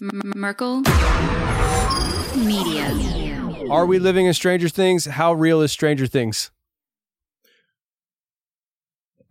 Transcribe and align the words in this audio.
Merkel 0.00 0.82
Media. 2.36 2.88
Are 3.70 3.84
we 3.84 3.98
living 3.98 4.26
in 4.26 4.34
Stranger 4.34 4.68
Things? 4.68 5.04
How 5.04 5.32
real 5.32 5.60
is 5.60 5.72
Stranger 5.72 6.06
Things? 6.06 6.50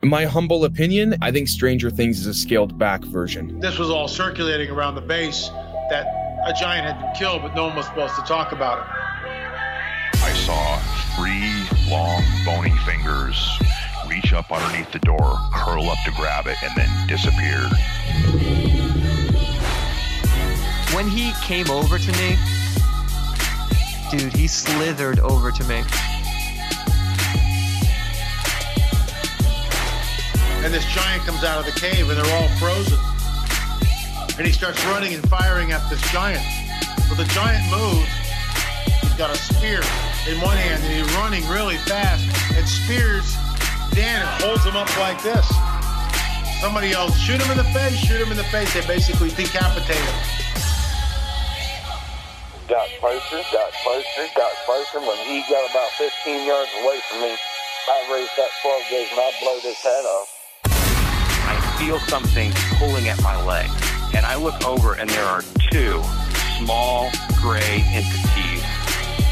My 0.03 0.25
humble 0.25 0.63
opinion, 0.65 1.15
I 1.21 1.31
think 1.31 1.47
Stranger 1.47 1.89
Things 1.89 2.19
is 2.19 2.27
a 2.27 2.33
scaled 2.33 2.77
back 2.77 3.03
version. 3.03 3.59
This 3.59 3.79
was 3.79 3.89
all 3.89 4.07
circulating 4.07 4.69
around 4.69 4.95
the 4.95 5.01
base 5.01 5.49
that 5.89 6.05
a 6.45 6.53
giant 6.53 6.85
had 6.85 7.01
been 7.01 7.13
killed, 7.15 7.41
but 7.41 7.55
no 7.55 7.67
one 7.67 7.75
was 7.75 7.87
supposed 7.87 8.15
to 8.15 8.21
talk 8.21 8.51
about 8.51 8.79
it. 8.79 8.85
I 10.21 10.33
saw 10.33 10.77
three 11.15 11.65
long, 11.91 12.23
bony 12.45 12.77
fingers 12.85 13.59
reach 14.07 14.33
up 14.33 14.51
underneath 14.51 14.91
the 14.91 14.99
door, 14.99 15.37
curl 15.53 15.89
up 15.89 15.97
to 16.05 16.11
grab 16.11 16.45
it, 16.47 16.57
and 16.63 16.75
then 16.75 17.07
disappear. 17.07 18.68
When 20.93 21.07
he 21.07 21.33
came 21.41 21.69
over 21.69 21.97
to 21.97 22.11
me, 22.13 22.37
dude, 24.11 24.33
he 24.33 24.47
slithered 24.47 25.19
over 25.19 25.51
to 25.51 25.63
me. 25.65 25.83
And 30.63 30.73
this 30.73 30.85
giant 30.93 31.23
comes 31.23 31.43
out 31.43 31.59
of 31.59 31.65
the 31.65 31.79
cave, 31.79 32.09
and 32.09 32.17
they're 32.17 32.35
all 32.41 32.47
frozen. 32.57 32.99
And 34.37 34.45
he 34.45 34.51
starts 34.51 34.83
running 34.85 35.13
and 35.13 35.27
firing 35.29 35.71
at 35.71 35.87
this 35.89 36.01
giant. 36.11 36.43
Well, 37.07 37.15
the 37.15 37.29
giant 37.33 37.69
moves. 37.71 38.09
He's 39.01 39.13
got 39.13 39.29
a 39.29 39.37
spear 39.37 39.81
in 40.27 40.39
one 40.41 40.57
hand, 40.57 40.83
and 40.83 40.93
he's 40.93 41.15
running 41.15 41.47
really 41.49 41.77
fast 41.77 42.23
and 42.55 42.67
spears 42.67 43.35
Dan 43.91 44.21
and 44.21 44.43
holds 44.43 44.63
him 44.63 44.75
up 44.75 44.89
like 44.97 45.21
this. 45.23 45.45
Somebody 46.61 46.91
else 46.91 47.17
shoot 47.17 47.41
him 47.41 47.51
in 47.51 47.57
the 47.57 47.69
face, 47.71 47.97
shoot 47.97 48.21
him 48.21 48.31
in 48.31 48.37
the 48.37 48.43
face. 48.45 48.73
They 48.73 48.85
basically 48.85 49.29
decapitate 49.29 49.95
him. 49.95 50.38
Got 52.69 52.87
closer, 52.99 53.41
got 53.51 53.71
closer, 53.81 54.29
got 54.35 54.53
closer. 54.63 54.99
When 54.99 55.17
he 55.25 55.41
got 55.49 55.67
about 55.71 55.89
15 55.97 56.45
yards 56.45 56.69
away 56.83 56.99
from 57.09 57.21
me, 57.21 57.35
I 57.89 58.13
raised 58.13 58.37
that 58.37 58.49
12 58.61 58.83
gauge 58.91 59.09
and 59.09 59.19
I 59.19 59.31
blowed 59.41 59.61
his 59.63 59.77
head 59.77 60.05
off. 60.05 60.29
I 61.49 61.57
feel 61.79 61.97
something 61.99 62.51
pulling 62.77 63.09
at 63.09 63.19
my 63.23 63.43
leg. 63.43 63.67
And 64.15 64.23
I 64.23 64.35
look 64.35 64.63
over 64.67 64.93
and 64.93 65.09
there 65.09 65.25
are 65.25 65.41
two 65.71 65.99
small 66.59 67.09
gray 67.41 67.81
entities 67.89 68.63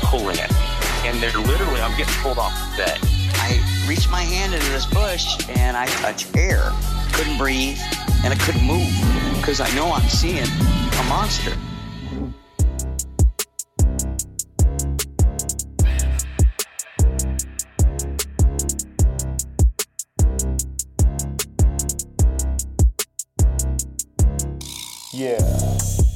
pulling 0.02 0.40
at 0.40 0.50
me. 0.50 1.08
And 1.08 1.22
they're 1.22 1.38
literally, 1.38 1.80
I'm 1.80 1.96
getting 1.96 2.16
pulled 2.26 2.40
off 2.40 2.54
the 2.72 2.86
bed. 2.86 3.00
I 3.36 3.62
reached 3.88 4.10
my 4.10 4.22
hand 4.22 4.56
into 4.56 4.70
this 4.72 4.88
bush 4.88 5.48
and 5.48 5.78
I 5.78 5.86
touched 6.02 6.36
air. 6.36 6.72
Couldn't 7.14 7.38
breathe 7.38 7.78
and 8.24 8.34
I 8.34 8.38
couldn't 8.38 8.66
move 8.66 8.90
because 9.38 9.62
I 9.62 9.70
know 9.76 9.92
I'm 9.92 10.10
seeing 10.10 10.48
a 10.48 11.04
monster. 11.08 11.54
Yeah. 25.18 26.07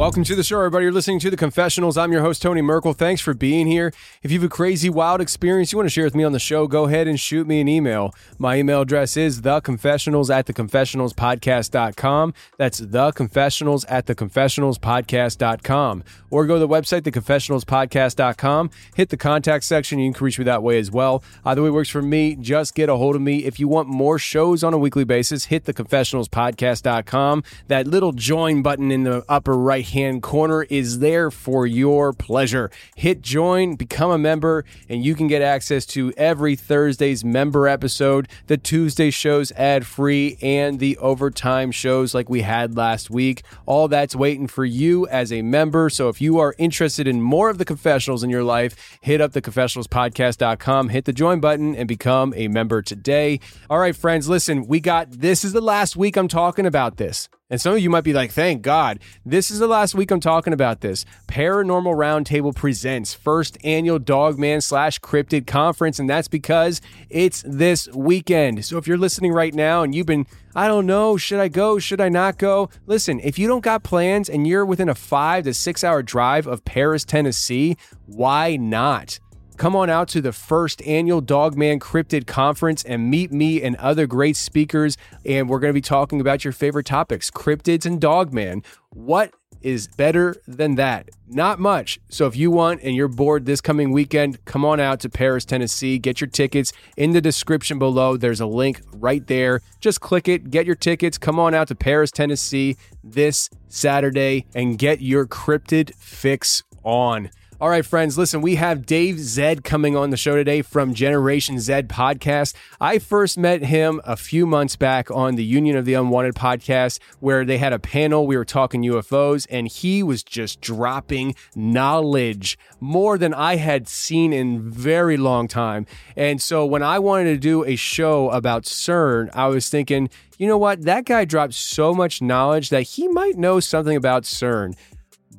Welcome 0.00 0.24
to 0.24 0.34
the 0.34 0.42
show, 0.42 0.56
everybody. 0.60 0.84
You're 0.84 0.94
listening 0.94 1.18
to 1.18 1.28
The 1.28 1.36
Confessionals. 1.36 1.98
I'm 1.98 2.10
your 2.10 2.22
host, 2.22 2.40
Tony 2.40 2.62
Merkel. 2.62 2.94
Thanks 2.94 3.20
for 3.20 3.34
being 3.34 3.66
here. 3.66 3.92
If 4.22 4.30
you 4.32 4.38
have 4.38 4.46
a 4.46 4.48
crazy, 4.48 4.88
wild 4.88 5.20
experience 5.20 5.72
you 5.72 5.76
want 5.78 5.90
to 5.90 5.92
share 5.92 6.04
with 6.04 6.14
me 6.14 6.24
on 6.24 6.32
the 6.32 6.38
show, 6.38 6.66
go 6.66 6.84
ahead 6.86 7.06
and 7.06 7.20
shoot 7.20 7.46
me 7.46 7.60
an 7.60 7.68
email. 7.68 8.14
My 8.38 8.56
email 8.56 8.80
address 8.80 9.18
is 9.18 9.42
theconfessionals 9.42 10.34
at 10.34 10.46
theconfessionalspodcast.com. 10.46 12.32
That's 12.56 12.80
theconfessionals 12.80 13.84
at 13.90 14.06
theconfessionalspodcast.com. 14.06 16.04
Or 16.30 16.46
go 16.46 16.54
to 16.54 16.60
the 16.60 16.68
website, 16.68 17.02
theconfessionalspodcast.com. 17.02 18.70
Hit 18.94 19.10
the 19.10 19.18
contact 19.18 19.64
section. 19.64 19.98
You 19.98 20.14
can 20.14 20.24
reach 20.24 20.38
me 20.38 20.46
that 20.46 20.62
way 20.62 20.78
as 20.78 20.90
well. 20.90 21.22
Either 21.44 21.62
way 21.62 21.68
works 21.68 21.90
for 21.90 22.00
me. 22.00 22.36
Just 22.36 22.74
get 22.74 22.88
a 22.88 22.96
hold 22.96 23.16
of 23.16 23.22
me. 23.22 23.44
If 23.44 23.60
you 23.60 23.68
want 23.68 23.86
more 23.86 24.18
shows 24.18 24.64
on 24.64 24.72
a 24.72 24.78
weekly 24.78 25.04
basis, 25.04 25.44
hit 25.44 25.64
theconfessionalspodcast.com. 25.64 27.44
That 27.68 27.86
little 27.86 28.12
join 28.12 28.62
button 28.62 28.90
in 28.90 29.04
the 29.04 29.26
upper 29.28 29.52
right 29.52 29.89
hand 29.90 30.22
corner 30.22 30.64
is 30.64 30.98
there 30.98 31.30
for 31.30 31.66
your 31.66 32.12
pleasure. 32.12 32.70
Hit 32.96 33.22
join, 33.22 33.76
become 33.76 34.10
a 34.10 34.18
member, 34.18 34.64
and 34.88 35.04
you 35.04 35.14
can 35.14 35.28
get 35.28 35.42
access 35.42 35.86
to 35.86 36.12
every 36.16 36.56
Thursday's 36.56 37.24
member 37.24 37.68
episode, 37.68 38.28
the 38.46 38.56
Tuesday 38.56 39.10
shows 39.10 39.52
ad 39.52 39.86
free, 39.86 40.38
and 40.42 40.78
the 40.78 40.96
overtime 40.98 41.70
shows 41.70 42.14
like 42.14 42.28
we 42.28 42.42
had 42.42 42.76
last 42.76 43.10
week. 43.10 43.42
All 43.66 43.88
that's 43.88 44.16
waiting 44.16 44.46
for 44.46 44.64
you 44.64 45.06
as 45.08 45.32
a 45.32 45.42
member. 45.42 45.90
So 45.90 46.08
if 46.08 46.20
you 46.20 46.38
are 46.38 46.54
interested 46.58 47.06
in 47.06 47.20
more 47.20 47.50
of 47.50 47.58
the 47.58 47.64
confessionals 47.64 48.22
in 48.22 48.30
your 48.30 48.44
life, 48.44 48.98
hit 49.00 49.20
up 49.20 49.32
the 49.32 49.42
confessionalspodcast.com, 49.42 50.88
hit 50.88 51.04
the 51.04 51.12
join 51.12 51.40
button, 51.40 51.74
and 51.74 51.86
become 51.86 52.32
a 52.36 52.48
member 52.48 52.82
today. 52.82 53.40
All 53.68 53.78
right, 53.78 53.96
friends, 53.96 54.28
listen, 54.28 54.66
we 54.66 54.80
got 54.80 55.10
this 55.10 55.44
is 55.44 55.52
the 55.52 55.60
last 55.60 55.96
week 55.96 56.16
I'm 56.16 56.28
talking 56.28 56.66
about 56.66 56.96
this. 56.96 57.28
And 57.50 57.60
some 57.60 57.74
of 57.74 57.80
you 57.80 57.90
might 57.90 58.04
be 58.04 58.12
like, 58.12 58.30
thank 58.30 58.62
God. 58.62 59.00
This 59.26 59.50
is 59.50 59.58
the 59.58 59.66
last 59.66 59.94
week 59.94 60.12
I'm 60.12 60.20
talking 60.20 60.52
about 60.52 60.80
this. 60.80 61.04
Paranormal 61.26 61.96
Roundtable 61.96 62.54
presents 62.54 63.12
first 63.12 63.58
annual 63.64 63.98
Dogman 63.98 64.60
slash 64.60 65.00
cryptid 65.00 65.48
conference, 65.48 65.98
and 65.98 66.08
that's 66.08 66.28
because 66.28 66.80
it's 67.08 67.42
this 67.44 67.88
weekend. 67.88 68.64
So 68.64 68.78
if 68.78 68.86
you're 68.86 68.96
listening 68.96 69.32
right 69.32 69.52
now 69.52 69.82
and 69.82 69.94
you've 69.94 70.06
been, 70.06 70.26
I 70.54 70.68
don't 70.68 70.86
know, 70.86 71.16
should 71.16 71.40
I 71.40 71.48
go? 71.48 71.80
Should 71.80 72.00
I 72.00 72.08
not 72.08 72.38
go? 72.38 72.70
Listen, 72.86 73.20
if 73.20 73.38
you 73.38 73.48
don't 73.48 73.64
got 73.64 73.82
plans 73.82 74.28
and 74.28 74.46
you're 74.46 74.64
within 74.64 74.88
a 74.88 74.94
five 74.94 75.44
to 75.44 75.52
six 75.52 75.82
hour 75.82 76.02
drive 76.02 76.46
of 76.46 76.64
Paris, 76.64 77.04
Tennessee, 77.04 77.76
why 78.06 78.56
not? 78.56 79.18
Come 79.60 79.76
on 79.76 79.90
out 79.90 80.08
to 80.08 80.22
the 80.22 80.32
first 80.32 80.80
annual 80.86 81.20
Dogman 81.20 81.80
Cryptid 81.80 82.26
Conference 82.26 82.82
and 82.82 83.10
meet 83.10 83.30
me 83.30 83.60
and 83.60 83.76
other 83.76 84.06
great 84.06 84.36
speakers. 84.36 84.96
And 85.26 85.50
we're 85.50 85.58
going 85.58 85.68
to 85.68 85.74
be 85.74 85.82
talking 85.82 86.18
about 86.18 86.44
your 86.44 86.54
favorite 86.54 86.86
topics 86.86 87.30
cryptids 87.30 87.84
and 87.84 88.00
Dogman. 88.00 88.62
What 88.88 89.34
is 89.60 89.86
better 89.86 90.34
than 90.48 90.76
that? 90.76 91.10
Not 91.28 91.58
much. 91.58 92.00
So 92.08 92.26
if 92.26 92.36
you 92.36 92.50
want 92.50 92.80
and 92.82 92.96
you're 92.96 93.06
bored 93.06 93.44
this 93.44 93.60
coming 93.60 93.92
weekend, 93.92 94.42
come 94.46 94.64
on 94.64 94.80
out 94.80 94.98
to 95.00 95.10
Paris, 95.10 95.44
Tennessee. 95.44 95.98
Get 95.98 96.22
your 96.22 96.30
tickets 96.30 96.72
in 96.96 97.10
the 97.10 97.20
description 97.20 97.78
below. 97.78 98.16
There's 98.16 98.40
a 98.40 98.46
link 98.46 98.80
right 98.94 99.26
there. 99.26 99.60
Just 99.78 100.00
click 100.00 100.26
it, 100.26 100.48
get 100.48 100.64
your 100.64 100.74
tickets. 100.74 101.18
Come 101.18 101.38
on 101.38 101.52
out 101.52 101.68
to 101.68 101.74
Paris, 101.74 102.10
Tennessee 102.10 102.78
this 103.04 103.50
Saturday 103.68 104.46
and 104.54 104.78
get 104.78 105.02
your 105.02 105.26
cryptid 105.26 105.94
fix 105.96 106.62
on. 106.82 107.28
All 107.60 107.68
right, 107.68 107.84
friends, 107.84 108.16
listen, 108.16 108.40
we 108.40 108.54
have 108.54 108.86
Dave 108.86 109.20
Zed 109.20 109.64
coming 109.64 109.94
on 109.94 110.08
the 110.08 110.16
show 110.16 110.34
today 110.34 110.62
from 110.62 110.94
Generation 110.94 111.60
Z 111.60 111.74
podcast. 111.82 112.54
I 112.80 112.98
first 112.98 113.36
met 113.36 113.62
him 113.64 114.00
a 114.04 114.16
few 114.16 114.46
months 114.46 114.76
back 114.76 115.10
on 115.10 115.34
the 115.34 115.44
Union 115.44 115.76
of 115.76 115.84
the 115.84 115.92
Unwanted 115.92 116.34
podcast, 116.34 117.00
where 117.18 117.44
they 117.44 117.58
had 117.58 117.74
a 117.74 117.78
panel. 117.78 118.26
We 118.26 118.38
were 118.38 118.46
talking 118.46 118.80
UFOs, 118.84 119.46
and 119.50 119.68
he 119.68 120.02
was 120.02 120.22
just 120.22 120.62
dropping 120.62 121.34
knowledge 121.54 122.58
more 122.80 123.18
than 123.18 123.34
I 123.34 123.56
had 123.56 123.88
seen 123.88 124.32
in 124.32 124.70
very 124.70 125.18
long 125.18 125.46
time. 125.46 125.84
And 126.16 126.40
so 126.40 126.64
when 126.64 126.82
I 126.82 126.98
wanted 126.98 127.24
to 127.24 127.36
do 127.36 127.66
a 127.66 127.76
show 127.76 128.30
about 128.30 128.62
CERN, 128.62 129.28
I 129.34 129.48
was 129.48 129.68
thinking, 129.68 130.08
you 130.38 130.46
know 130.46 130.56
what? 130.56 130.80
That 130.84 131.04
guy 131.04 131.26
dropped 131.26 131.52
so 131.52 131.92
much 131.92 132.22
knowledge 132.22 132.70
that 132.70 132.84
he 132.84 133.06
might 133.06 133.36
know 133.36 133.60
something 133.60 133.98
about 133.98 134.22
CERN 134.22 134.74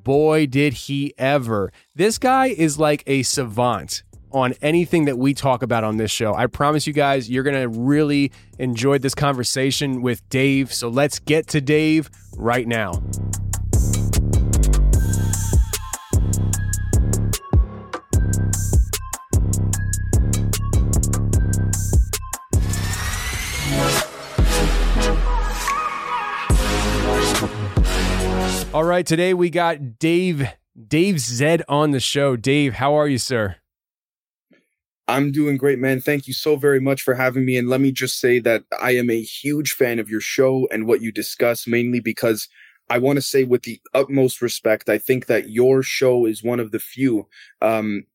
boy, 0.04 0.46
did 0.48 0.74
he 0.74 1.14
ever. 1.18 1.72
This 1.96 2.18
guy 2.18 2.48
is 2.48 2.80
like 2.80 3.04
a 3.08 3.24
savant 3.24 4.04
on 4.32 4.54
anything 4.62 5.06
that 5.06 5.18
we 5.18 5.34
talk 5.34 5.62
about 5.62 5.84
on 5.84 5.98
this 5.98 6.12
show. 6.12 6.34
I 6.34 6.48
promise 6.48 6.88
you 6.88 6.94
guys, 6.94 7.30
you're 7.30 7.44
going 7.44 7.62
to 7.62 7.68
really 7.68 8.32
enjoy 8.60 8.98
this 8.98 9.16
conversation 9.16 10.02
with 10.02 10.28
Dave. 10.30 10.74
So 10.74 10.88
let's 10.90 11.20
get 11.20 11.48
to 11.48 11.62
Dave 11.62 12.10
right 12.38 12.68
now. 12.68 13.02
All 28.74 28.86
right, 28.86 29.06
today 29.06 29.34
we 29.34 29.50
got 29.50 30.00
Dave 30.00 30.48
Dave 30.88 31.20
Zed 31.20 31.62
on 31.68 31.92
the 31.92 32.00
show. 32.00 32.38
Dave, 32.38 32.76
how 32.76 32.94
are 32.94 33.08
you, 33.08 33.18
sir? 33.18 33.58
I'm 35.10 35.34
doing 35.34 35.58
great, 35.58 35.78
man. 35.78 36.00
Thank 36.00 36.26
you 36.26 36.34
so 36.34 36.56
very 36.56 36.80
much 36.80 37.02
for 37.02 37.16
having 37.16 37.44
me. 37.44 37.58
And 37.58 37.68
let 37.68 37.82
me 37.82 37.92
just 37.92 38.18
say 38.18 38.40
that 38.40 38.64
I 38.82 38.92
am 38.92 39.10
a 39.10 39.22
huge 39.22 39.74
fan 39.74 40.00
of 40.00 40.10
your 40.10 40.22
show 40.22 40.70
and 40.72 40.88
what 40.88 41.02
you 41.02 41.12
discuss, 41.12 41.68
mainly 41.68 42.00
because 42.00 42.48
I 42.90 42.98
want 42.98 43.18
to 43.18 43.22
say 43.22 43.44
with 43.44 43.64
the 43.64 43.82
utmost 43.94 44.42
respect, 44.42 44.88
I 44.88 44.98
think 44.98 45.26
that 45.26 45.50
your 45.50 45.84
show 45.84 46.26
is 46.26 46.42
one 46.42 46.62
of 46.62 46.72
the 46.72 46.80
few 46.80 47.28
um, 47.62 48.06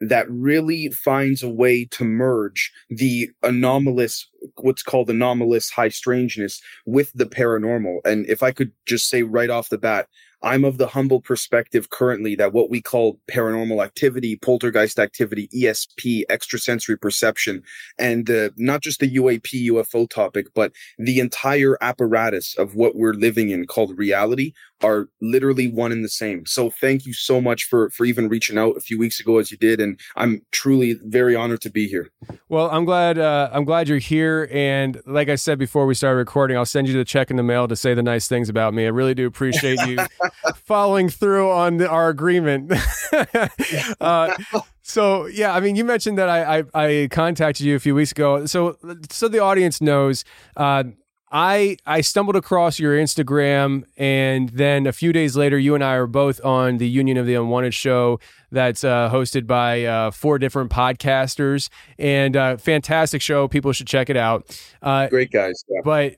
that 0.00 0.30
really 0.30 0.88
finds 0.88 1.42
a 1.42 1.50
way 1.50 1.84
to 1.84 2.04
merge 2.04 2.72
the 2.88 3.30
anomalous, 3.42 4.27
what's 4.56 4.82
called 4.82 5.10
anomalous 5.10 5.70
high 5.70 5.88
strangeness 5.88 6.60
with 6.86 7.12
the 7.14 7.26
paranormal. 7.26 7.98
And 8.04 8.26
if 8.28 8.42
I 8.42 8.52
could 8.52 8.72
just 8.86 9.08
say 9.08 9.22
right 9.22 9.50
off 9.50 9.68
the 9.68 9.78
bat, 9.78 10.08
I'm 10.42 10.64
of 10.64 10.78
the 10.78 10.88
humble 10.88 11.20
perspective 11.20 11.90
currently 11.90 12.34
that 12.36 12.52
what 12.52 12.70
we 12.70 12.80
call 12.80 13.18
paranormal 13.30 13.84
activity, 13.84 14.36
poltergeist 14.36 14.98
activity, 14.98 15.48
ESP, 15.48 16.22
extrasensory 16.30 16.96
perception, 16.96 17.62
and 17.98 18.30
uh, 18.30 18.50
not 18.56 18.82
just 18.82 19.00
the 19.00 19.14
UAP 19.16 19.68
UFO 19.68 20.08
topic, 20.08 20.46
but 20.54 20.72
the 20.98 21.18
entire 21.18 21.76
apparatus 21.80 22.56
of 22.56 22.74
what 22.74 22.94
we're 22.94 23.14
living 23.14 23.50
in 23.50 23.66
called 23.66 23.98
reality 23.98 24.52
are 24.82 25.08
literally 25.20 25.68
one 25.68 25.90
and 25.90 26.04
the 26.04 26.08
same. 26.08 26.46
So 26.46 26.70
thank 26.70 27.04
you 27.04 27.12
so 27.12 27.40
much 27.40 27.64
for 27.64 27.90
for 27.90 28.04
even 28.04 28.28
reaching 28.28 28.58
out 28.58 28.76
a 28.76 28.80
few 28.80 28.98
weeks 28.98 29.18
ago 29.18 29.38
as 29.38 29.50
you 29.50 29.56
did, 29.56 29.80
and 29.80 29.98
I'm 30.16 30.42
truly 30.52 30.98
very 31.04 31.34
honored 31.34 31.60
to 31.62 31.70
be 31.70 31.88
here. 31.88 32.10
Well, 32.48 32.70
I'm 32.70 32.84
glad 32.84 33.18
uh, 33.18 33.50
I'm 33.52 33.64
glad 33.64 33.88
you're 33.88 33.98
here, 33.98 34.48
and 34.52 35.00
like 35.06 35.28
I 35.28 35.34
said 35.34 35.58
before 35.58 35.86
we 35.86 35.94
started 35.94 36.18
recording, 36.18 36.56
I'll 36.56 36.66
send 36.66 36.88
you 36.88 36.94
the 36.94 37.04
check 37.04 37.30
in 37.30 37.36
the 37.36 37.42
mail 37.42 37.66
to 37.68 37.76
say 37.76 37.94
the 37.94 38.02
nice 38.02 38.28
things 38.28 38.48
about 38.48 38.74
me. 38.74 38.86
I 38.86 38.90
really 38.90 39.14
do 39.14 39.26
appreciate 39.26 39.80
you 39.86 39.98
following 40.56 41.08
through 41.08 41.50
on 41.50 41.78
the, 41.78 41.88
our 41.88 42.08
agreement. 42.08 42.72
uh, 44.00 44.34
so 44.82 45.26
yeah, 45.26 45.54
I 45.54 45.60
mean, 45.60 45.76
you 45.76 45.84
mentioned 45.84 46.18
that 46.18 46.28
I, 46.28 46.58
I, 46.58 46.64
I 46.74 47.08
contacted 47.10 47.66
you 47.66 47.76
a 47.76 47.78
few 47.78 47.94
weeks 47.94 48.12
ago. 48.12 48.46
So 48.46 48.76
so 49.10 49.28
the 49.28 49.40
audience 49.40 49.80
knows. 49.80 50.24
Uh, 50.56 50.84
I 51.30 51.76
I 51.84 52.00
stumbled 52.00 52.36
across 52.36 52.78
your 52.78 52.96
Instagram, 52.96 53.84
and 53.96 54.48
then 54.50 54.86
a 54.86 54.92
few 54.92 55.12
days 55.12 55.36
later, 55.36 55.58
you 55.58 55.74
and 55.74 55.84
I 55.84 55.94
are 55.94 56.06
both 56.06 56.42
on 56.44 56.78
the 56.78 56.88
Union 56.88 57.16
of 57.16 57.26
the 57.26 57.34
Unwanted 57.34 57.74
show 57.74 58.18
that's 58.50 58.82
uh, 58.82 59.10
hosted 59.10 59.46
by 59.46 59.84
uh, 59.84 60.10
four 60.10 60.38
different 60.38 60.70
podcasters, 60.70 61.68
and 61.98 62.36
uh, 62.36 62.56
fantastic 62.56 63.20
show. 63.20 63.46
People 63.46 63.72
should 63.72 63.86
check 63.86 64.08
it 64.08 64.16
out. 64.16 64.58
Uh, 64.80 65.08
Great 65.08 65.30
guys. 65.30 65.62
Yeah. 65.68 65.80
but 65.84 66.16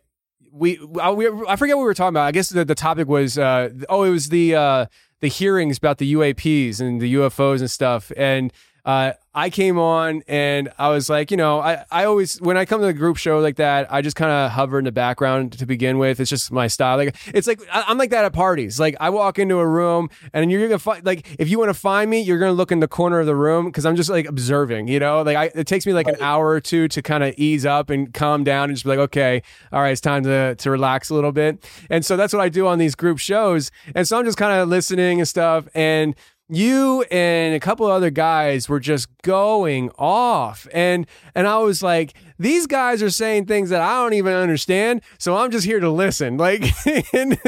we 0.53 0.79
I, 1.01 1.57
forget 1.57 1.77
what 1.77 1.83
we 1.83 1.87
were 1.87 1.95
talking 1.95 2.15
about. 2.15 2.27
I 2.27 2.33
guess 2.33 2.49
the, 2.49 2.65
the 2.65 2.75
topic 2.75 3.09
was 3.09 3.39
uh, 3.39 3.71
oh, 3.89 4.03
it 4.05 4.11
was 4.11 4.29
the 4.29 4.55
uh, 4.55 4.87
the 5.21 5.29
hearings 5.29 5.79
about 5.79 5.99
the 5.99 6.13
UAPs 6.15 6.81
and 6.81 7.01
the 7.01 7.15
UFOs 7.15 7.61
and 7.61 7.71
stuff, 7.71 8.11
and 8.17 8.53
uh, 8.85 9.13
I 9.33 9.49
came 9.49 9.79
on 9.79 10.25
and 10.27 10.71
I 10.77 10.89
was 10.89 11.09
like, 11.09 11.31
you 11.31 11.37
know, 11.37 11.61
I, 11.61 11.85
I 11.93 12.05
always, 12.05 12.41
when 12.41 12.57
I 12.57 12.65
come 12.65 12.81
to 12.81 12.89
a 12.89 12.93
group 12.93 13.17
show 13.17 13.39
like 13.39 13.57
that, 13.57 13.93
I 13.93 14.03
just 14.03 14.17
kind 14.17 14.33
of 14.33 14.51
hover 14.51 14.79
in 14.79 14.85
the 14.85 14.91
background 14.91 15.53
to 15.59 15.67
begin 15.67 15.99
with. 15.99 16.19
It's 16.19 16.31
just 16.31 16.51
my 16.51 16.67
style. 16.67 16.97
Like, 16.97 17.15
it's 17.29 17.47
like, 17.47 17.61
I, 17.73 17.85
I'm 17.87 17.97
like 17.97 18.11
that 18.11 18.25
at 18.25 18.33
parties. 18.33 18.81
Like, 18.81 18.97
I 18.99 19.11
walk 19.11 19.39
into 19.39 19.59
a 19.59 19.67
room 19.67 20.11
and 20.33 20.51
you're 20.51 20.61
going 20.61 20.73
to 20.73 20.81
find, 20.81 21.07
like, 21.07 21.37
if 21.39 21.49
you 21.49 21.61
want 21.61 21.69
to 21.69 21.75
find 21.75 22.11
me, 22.11 22.21
you're 22.21 22.41
going 22.41 22.51
to 22.51 22.57
look 22.57 22.73
in 22.73 22.81
the 22.81 22.89
corner 22.89 23.21
of 23.21 23.27
the 23.27 23.37
room 23.37 23.67
because 23.67 23.87
I'm 23.87 23.95
just 23.95 24.11
like 24.11 24.27
observing, 24.27 24.89
you 24.89 24.99
know? 24.99 25.23
Like, 25.23 25.37
I, 25.37 25.45
it 25.55 25.69
takes 25.69 25.87
me 25.87 25.93
like 25.93 26.09
an 26.09 26.17
hour 26.21 26.49
or 26.49 26.61
two 26.61 26.89
to 26.89 27.01
kind 27.01 27.23
of 27.23 27.33
ease 27.37 27.65
up 27.65 27.89
and 27.89 28.13
calm 28.13 28.43
down 28.43 28.65
and 28.65 28.75
just 28.75 28.85
be 28.85 28.91
like, 28.91 28.99
okay, 28.99 29.43
all 29.71 29.81
right, 29.81 29.93
it's 29.93 30.01
time 30.01 30.25
to, 30.25 30.57
to 30.57 30.71
relax 30.73 31.09
a 31.09 31.15
little 31.15 31.33
bit. 31.33 31.65
And 31.89 32.05
so 32.05 32.17
that's 32.17 32.33
what 32.33 32.41
I 32.41 32.49
do 32.49 32.67
on 32.67 32.79
these 32.79 32.97
group 32.97 33.19
shows. 33.19 33.71
And 33.95 34.09
so 34.09 34.19
I'm 34.19 34.25
just 34.25 34.39
kind 34.39 34.61
of 34.61 34.69
listening 34.69 35.21
and 35.21 35.29
stuff. 35.29 35.69
And, 35.73 36.17
you 36.51 37.03
and 37.11 37.55
a 37.55 37.61
couple 37.61 37.87
other 37.87 38.11
guys 38.11 38.69
were 38.69 38.81
just 38.81 39.09
going 39.23 39.91
off. 39.99 40.67
And 40.73 41.07
and 41.35 41.47
I 41.47 41.59
was 41.59 41.83
like 41.83 42.15
these 42.39 42.67
guys 42.67 43.03
are 43.03 43.11
saying 43.11 43.45
things 43.47 43.69
that 43.71 43.83
I 43.83 44.03
don't 44.03 44.15
even 44.15 44.33
understand. 44.33 45.03
So 45.19 45.37
I'm 45.37 45.51
just 45.51 45.65
here 45.67 45.79
to 45.81 45.91
listen. 45.91 46.37
Like 46.39 46.65
and 47.15 47.39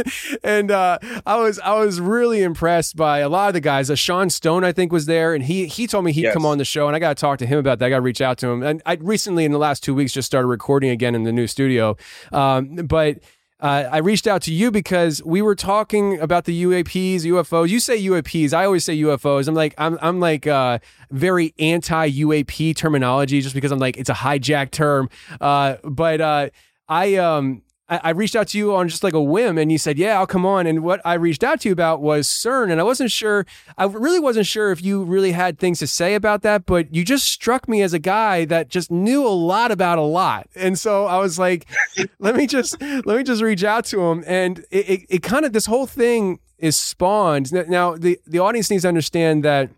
and 0.45 0.71
uh, 0.71 0.99
I 1.27 1.37
was 1.37 1.59
I 1.61 1.75
was 1.79 2.01
really 2.01 2.43
impressed 2.43 2.97
by 2.97 3.19
a 3.21 3.29
lot 3.29 3.49
of 3.49 3.55
the 3.55 3.61
guys. 3.61 3.91
Uh, 3.91 3.95
Sean 3.95 4.31
Stone 4.31 4.65
I 4.65 4.73
think 4.73 4.93
was 4.93 5.07
there 5.07 5.35
and 5.35 5.45
he 5.45 5.67
he 5.67 5.87
told 5.87 6.05
me 6.05 6.13
he'd 6.13 6.23
Yes. 6.23 6.35
come 6.35 6.47
on 6.47 6.59
the 6.59 6.65
show 6.65 6.87
and 6.87 6.95
I 6.95 6.99
got 6.99 7.17
to 7.17 7.21
talk 7.21 7.39
to 7.41 7.47
him 7.47 7.59
about 7.59 7.79
that. 7.81 7.87
I 7.87 7.91
got 7.91 7.97
to 7.97 8.03
reach 8.03 8.21
out 8.21 8.39
to 8.39 8.49
him. 8.49 8.63
And 8.63 8.83
I 8.87 8.95
recently 9.01 9.45
in 9.45 9.53
the 9.53 9.59
last 9.59 9.83
2 9.83 9.95
weeks 9.95 10.13
just 10.13 10.27
started 10.27 10.47
recording 10.49 10.91
again 10.91 11.15
in 11.15 11.25
the 11.25 11.33
new 11.33 11.47
studio. 11.47 11.97
Um, 12.31 12.77
but 12.77 13.19
uh, 13.63 13.89
I 13.93 13.99
reached 13.99 14.27
out 14.27 14.43
to 14.43 14.53
you 14.53 14.73
because 14.73 15.23
we 15.23 15.41
were 15.41 15.55
talking 15.55 16.19
about 16.19 16.47
the 16.47 16.65
UAPs, 16.65 17.21
UFOs. 17.23 17.69
You 17.69 17.79
say 17.79 17.97
UAPs, 18.03 18.53
I 18.53 18.65
always 18.65 18.85
say 18.85 18.97
UFOs. 18.99 19.47
I'm 19.47 19.55
like, 19.55 19.73
I'm, 19.79 19.99
I'm 20.03 20.19
like 20.19 20.49
uh, 20.49 20.81
very 21.13 21.55
anti 21.61 22.11
UAP 22.11 22.75
terminology, 22.75 23.41
just 23.41 23.55
because 23.55 23.71
I'm 23.71 23.79
like, 23.79 23.97
it's 23.97 24.11
a 24.11 24.15
hijacked 24.15 24.73
term. 24.73 25.09
Uh, 25.41 25.77
but 25.85 26.21
uh, 26.21 26.51
I 26.89 27.15
um. 27.17 27.63
I 27.93 28.01
I 28.05 28.11
reached 28.11 28.37
out 28.37 28.49
to 28.49 28.59
you 28.59 28.75
on 28.75 28.89
just 28.89 29.05
like 29.05 29.15
a 29.15 29.23
whim, 29.23 29.59
and 29.59 29.71
you 29.71 29.79
said, 29.79 29.99
"Yeah, 29.99 30.19
I'll 30.19 30.27
come 30.27 30.47
on." 30.47 30.67
And 30.67 30.83
what 30.83 31.01
I 31.05 31.15
reached 31.15 31.45
out 31.45 31.61
to 31.61 31.69
you 31.69 31.73
about 31.73 32.01
was 32.01 32.27
CERN, 32.29 32.71
and 32.71 32.81
I 32.81 32.85
wasn't 32.85 33.11
sure. 33.11 33.47
I 33.79 33.85
really 33.85 34.21
wasn't 34.21 34.47
sure 34.47 34.73
if 34.73 34.83
you 34.83 35.05
really 35.05 35.33
had 35.33 35.59
things 35.59 35.79
to 35.81 35.87
say 35.87 36.15
about 36.15 36.43
that, 36.43 36.67
but 36.67 36.95
you 36.95 37.05
just 37.05 37.27
struck 37.27 37.69
me 37.69 37.83
as 37.83 37.93
a 37.93 37.99
guy 37.99 38.45
that 38.47 38.69
just 38.69 38.91
knew 38.91 39.27
a 39.27 39.29
lot 39.29 39.71
about 39.71 39.99
a 39.99 40.03
lot, 40.03 40.49
and 40.55 40.79
so 40.79 41.07
I 41.07 41.19
was 41.19 41.39
like, 41.39 41.67
let 42.19 42.35
me 42.35 42.47
just 42.47 42.81
let 42.81 43.17
me 43.17 43.23
just 43.23 43.43
reach 43.43 43.65
out 43.65 43.85
to 43.87 44.01
him 44.01 44.25
and 44.27 44.61
it, 44.71 44.89
it, 44.89 45.01
it 45.09 45.23
kind 45.23 45.45
of 45.45 45.53
this 45.53 45.67
whole 45.67 45.87
thing 45.87 46.39
is 46.59 46.77
spawned 46.77 47.53
now 47.53 47.97
the 47.97 48.19
the 48.27 48.39
audience 48.39 48.71
needs 48.71 48.83
to 48.83 48.89
understand 48.89 49.45
that 49.45 49.71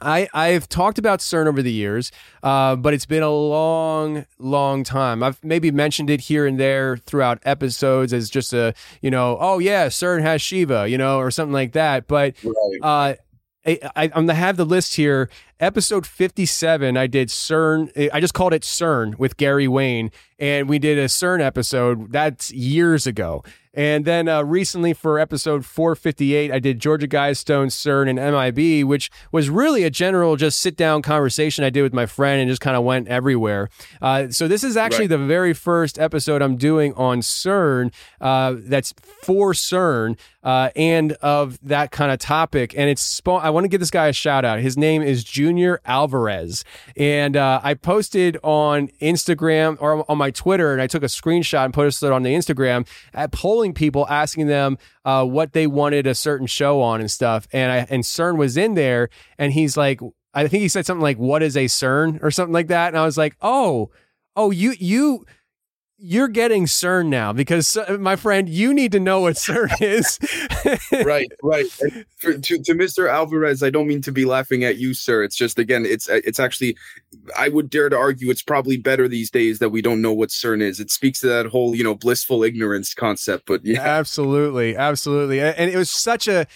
I, 0.00 0.28
I've 0.34 0.68
talked 0.68 0.98
about 0.98 1.20
CERN 1.20 1.46
over 1.46 1.62
the 1.62 1.72
years, 1.72 2.10
uh, 2.42 2.76
but 2.76 2.94
it's 2.94 3.06
been 3.06 3.22
a 3.22 3.30
long, 3.30 4.26
long 4.38 4.84
time. 4.84 5.22
I've 5.22 5.42
maybe 5.44 5.70
mentioned 5.70 6.10
it 6.10 6.22
here 6.22 6.46
and 6.46 6.58
there 6.58 6.96
throughout 6.96 7.38
episodes 7.44 8.12
as 8.12 8.28
just 8.30 8.52
a, 8.52 8.74
you 9.02 9.10
know, 9.10 9.36
oh 9.40 9.58
yeah, 9.58 9.86
CERN 9.86 10.22
has 10.22 10.42
Shiva, 10.42 10.88
you 10.88 10.98
know, 10.98 11.18
or 11.18 11.30
something 11.30 11.52
like 11.52 11.72
that. 11.72 12.06
But 12.06 12.34
Right. 12.44 12.78
uh, 12.82 13.14
I, 13.66 13.78
I, 13.96 14.02
I'm 14.04 14.10
gonna 14.26 14.34
have 14.34 14.56
the 14.56 14.66
list 14.66 14.96
here. 14.96 15.30
Episode 15.60 16.06
57, 16.06 16.96
I 16.98 17.06
did 17.06 17.28
CERN. 17.28 18.10
I 18.12 18.20
just 18.20 18.34
called 18.34 18.52
it 18.52 18.62
CERN 18.62 19.16
with 19.18 19.36
Gary 19.38 19.66
Wayne, 19.68 20.10
and 20.38 20.68
we 20.68 20.78
did 20.78 20.98
a 20.98 21.06
CERN 21.06 21.40
episode. 21.40 22.12
That's 22.12 22.52
years 22.52 23.06
ago. 23.06 23.42
And 23.74 24.04
then 24.04 24.28
uh, 24.28 24.42
recently 24.44 24.92
for 24.92 25.18
episode 25.18 25.64
458, 25.66 26.52
I 26.52 26.58
did 26.60 26.78
Georgia 26.78 27.08
Guidestone, 27.08 27.66
CERN, 27.66 28.08
and 28.08 28.18
MIB, 28.18 28.86
which 28.86 29.10
was 29.32 29.50
really 29.50 29.82
a 29.82 29.90
general 29.90 30.36
just 30.36 30.60
sit 30.60 30.76
down 30.76 31.02
conversation 31.02 31.64
I 31.64 31.70
did 31.70 31.82
with 31.82 31.92
my 31.92 32.06
friend 32.06 32.40
and 32.40 32.48
just 32.48 32.60
kind 32.60 32.76
of 32.76 32.84
went 32.84 33.08
everywhere. 33.08 33.68
Uh, 34.00 34.28
so 34.30 34.46
this 34.48 34.62
is 34.62 34.76
actually 34.76 34.94
Right. 35.04 35.08
the 35.10 35.18
very 35.26 35.52
first 35.52 35.98
episode 35.98 36.40
I'm 36.40 36.56
doing 36.56 36.94
on 36.94 37.20
CERN 37.20 37.92
uh, 38.20 38.54
that's 38.56 38.94
for 39.22 39.52
CERN 39.52 40.16
uh, 40.44 40.70
and 40.76 41.12
of 41.22 41.58
that 41.62 41.90
kind 41.90 42.12
of 42.12 42.18
topic. 42.18 42.74
And 42.76 42.88
it's 42.90 43.02
spawn. 43.02 43.40
I 43.42 43.50
want 43.50 43.64
to 43.64 43.68
give 43.68 43.80
this 43.80 43.90
guy 43.90 44.06
a 44.08 44.12
shout 44.12 44.44
out. 44.44 44.60
His 44.60 44.76
name 44.76 45.02
is 45.02 45.24
Junior 45.24 45.80
Alvarez, 45.86 46.64
and 46.96 47.36
uh, 47.36 47.60
I 47.62 47.74
posted 47.74 48.36
on 48.42 48.88
Instagram 49.00 49.78
or 49.80 50.08
on 50.10 50.18
my 50.18 50.30
Twitter, 50.30 50.72
and 50.72 50.80
I 50.82 50.86
took 50.86 51.02
a 51.02 51.06
screenshot 51.06 51.64
and 51.64 51.74
posted 51.74 52.08
it 52.08 52.12
on 52.12 52.22
the 52.22 52.34
Instagram 52.34 52.86
at 53.14 53.32
polling 53.32 53.63
people, 53.72 54.06
asking 54.08 54.48
them 54.48 54.78
uh, 55.04 55.24
what 55.24 55.52
they 55.52 55.66
wanted 55.66 56.06
a 56.06 56.14
certain 56.14 56.46
show 56.46 56.82
on 56.82 57.00
and 57.00 57.10
stuff. 57.10 57.48
And 57.52 57.72
I 57.72 57.86
and 57.88 58.02
CERN 58.02 58.36
was 58.36 58.56
in 58.56 58.74
there, 58.74 59.08
and 59.38 59.52
he's 59.52 59.76
like. 59.76 60.00
I 60.36 60.48
think 60.48 60.62
he 60.62 60.68
said 60.68 60.84
something 60.84 61.00
like 61.00 61.16
"What 61.16 61.44
is 61.44 61.56
a 61.56 61.66
CERN?" 61.66 62.20
or 62.20 62.32
something 62.32 62.52
like 62.52 62.66
that, 62.66 62.88
and 62.88 62.98
I 62.98 63.04
was 63.04 63.16
like, 63.16 63.36
"Oh, 63.40 63.92
oh, 64.34 64.50
you 64.50 64.74
you 64.80 65.24
you're 65.98 66.28
getting 66.28 66.66
CERN 66.66 67.06
now 67.06 67.32
because 67.32 67.76
uh, 67.76 67.96
my 68.00 68.16
friend, 68.16 68.48
you 68.48 68.74
need 68.74 68.92
to 68.92 69.00
know 69.00 69.20
what 69.20 69.36
CERN 69.36 69.70
is. 69.80 70.18
right, 71.04 71.30
right. 71.42 71.66
For, 72.16 72.36
to 72.36 72.58
to 72.58 72.74
Mr. 72.74 73.08
Alvarez, 73.08 73.62
I 73.62 73.70
don't 73.70 73.86
mean 73.86 74.02
to 74.02 74.12
be 74.12 74.24
laughing 74.24 74.64
at 74.64 74.76
you, 74.76 74.94
sir. 74.94 75.22
It's 75.22 75.36
just 75.36 75.58
again, 75.58 75.86
it's 75.86 76.08
it's 76.08 76.40
actually, 76.40 76.76
I 77.36 77.48
would 77.48 77.70
dare 77.70 77.88
to 77.88 77.96
argue, 77.96 78.30
it's 78.30 78.42
probably 78.42 78.76
better 78.76 79.08
these 79.08 79.30
days 79.30 79.60
that 79.60 79.70
we 79.70 79.82
don't 79.82 80.02
know 80.02 80.12
what 80.12 80.30
CERN 80.30 80.62
is. 80.62 80.80
It 80.80 80.90
speaks 80.90 81.20
to 81.20 81.28
that 81.28 81.46
whole 81.46 81.74
you 81.74 81.84
know 81.84 81.94
blissful 81.94 82.42
ignorance 82.42 82.92
concept. 82.92 83.46
But 83.46 83.64
yeah, 83.64 83.80
absolutely, 83.80 84.76
absolutely, 84.76 85.40
and 85.40 85.70
it 85.70 85.76
was 85.76 85.90
such 85.90 86.28
a. 86.28 86.46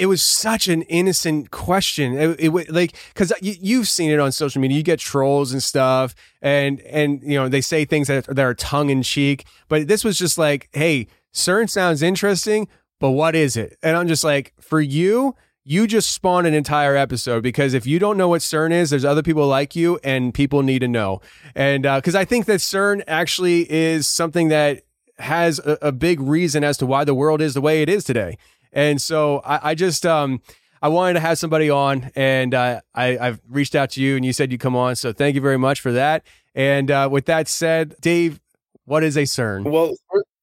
It 0.00 0.06
was 0.06 0.22
such 0.22 0.66
an 0.66 0.80
innocent 0.82 1.50
question. 1.50 2.16
It, 2.16 2.40
it 2.40 2.72
like 2.72 2.94
because 3.12 3.34
you, 3.42 3.54
you've 3.60 3.86
seen 3.86 4.10
it 4.10 4.18
on 4.18 4.32
social 4.32 4.62
media. 4.62 4.78
You 4.78 4.82
get 4.82 4.98
trolls 4.98 5.52
and 5.52 5.62
stuff, 5.62 6.14
and 6.40 6.80
and 6.80 7.22
you 7.22 7.34
know 7.34 7.50
they 7.50 7.60
say 7.60 7.84
things 7.84 8.08
that, 8.08 8.24
that 8.24 8.38
are 8.38 8.54
tongue 8.54 8.88
in 8.88 9.02
cheek. 9.02 9.44
But 9.68 9.88
this 9.88 10.02
was 10.02 10.18
just 10.18 10.38
like, 10.38 10.70
hey, 10.72 11.06
CERN 11.34 11.68
sounds 11.68 12.00
interesting, 12.00 12.66
but 12.98 13.10
what 13.10 13.34
is 13.36 13.58
it? 13.58 13.76
And 13.82 13.94
I'm 13.94 14.08
just 14.08 14.24
like, 14.24 14.54
for 14.58 14.80
you, 14.80 15.36
you 15.64 15.86
just 15.86 16.12
spawned 16.12 16.46
an 16.46 16.54
entire 16.54 16.96
episode 16.96 17.42
because 17.42 17.74
if 17.74 17.86
you 17.86 17.98
don't 17.98 18.16
know 18.16 18.28
what 18.28 18.40
CERN 18.40 18.72
is, 18.72 18.88
there's 18.88 19.04
other 19.04 19.22
people 19.22 19.46
like 19.46 19.76
you, 19.76 20.00
and 20.02 20.32
people 20.32 20.62
need 20.62 20.78
to 20.78 20.88
know. 20.88 21.20
And 21.54 21.84
uh, 21.84 21.98
because 21.98 22.14
I 22.14 22.24
think 22.24 22.46
that 22.46 22.60
CERN 22.60 23.02
actually 23.06 23.70
is 23.70 24.06
something 24.06 24.48
that 24.48 24.82
has 25.18 25.58
a, 25.58 25.76
a 25.82 25.92
big 25.92 26.20
reason 26.20 26.64
as 26.64 26.78
to 26.78 26.86
why 26.86 27.04
the 27.04 27.14
world 27.14 27.42
is 27.42 27.52
the 27.52 27.60
way 27.60 27.82
it 27.82 27.90
is 27.90 28.04
today. 28.04 28.38
And 28.72 29.00
so 29.00 29.40
I, 29.44 29.70
I 29.70 29.74
just 29.74 30.06
um 30.06 30.40
I 30.82 30.88
wanted 30.88 31.14
to 31.14 31.20
have 31.20 31.38
somebody 31.38 31.68
on, 31.68 32.10
and 32.14 32.54
uh, 32.54 32.80
I 32.94 33.18
I've 33.18 33.40
reached 33.48 33.74
out 33.74 33.90
to 33.90 34.02
you, 34.02 34.16
and 34.16 34.24
you 34.24 34.32
said 34.32 34.50
you 34.50 34.54
would 34.54 34.60
come 34.60 34.76
on. 34.76 34.96
So 34.96 35.12
thank 35.12 35.34
you 35.34 35.40
very 35.40 35.58
much 35.58 35.80
for 35.80 35.92
that. 35.92 36.24
And 36.54 36.90
uh, 36.90 37.08
with 37.10 37.26
that 37.26 37.48
said, 37.48 37.96
Dave, 38.00 38.40
what 38.84 39.04
is 39.04 39.16
a 39.16 39.22
CERN? 39.22 39.70
Well, 39.70 39.94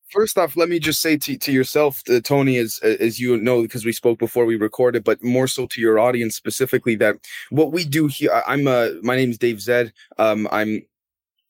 First 0.10 0.38
off, 0.38 0.56
let 0.56 0.70
me 0.70 0.80
just 0.80 1.02
say 1.02 1.18
to, 1.18 1.38
to 1.38 1.52
yourself, 1.52 2.02
uh, 2.10 2.22
Tony, 2.22 2.56
as 2.58 2.80
as 2.80 3.20
you 3.20 3.36
know, 3.38 3.62
because 3.62 3.84
we 3.84 3.92
spoke 3.92 4.20
before 4.20 4.46
we 4.46 4.56
recorded, 4.56 5.04
but 5.04 5.22
more 5.22 5.48
so 5.48 5.68
to 5.68 5.82
your 5.82 6.00
audience 6.00 6.34
specifically, 6.34 6.96
that 6.96 7.18
what 7.50 7.74
we 7.74 7.84
do 7.84 8.08
here. 8.08 8.32
I'm 8.48 8.68
uh, 8.68 8.92
my 9.02 9.18
name 9.18 9.32
is 9.32 9.38
Dave 9.38 9.60
Zed. 9.60 9.92
Um, 10.18 10.48
I'm 10.50 10.82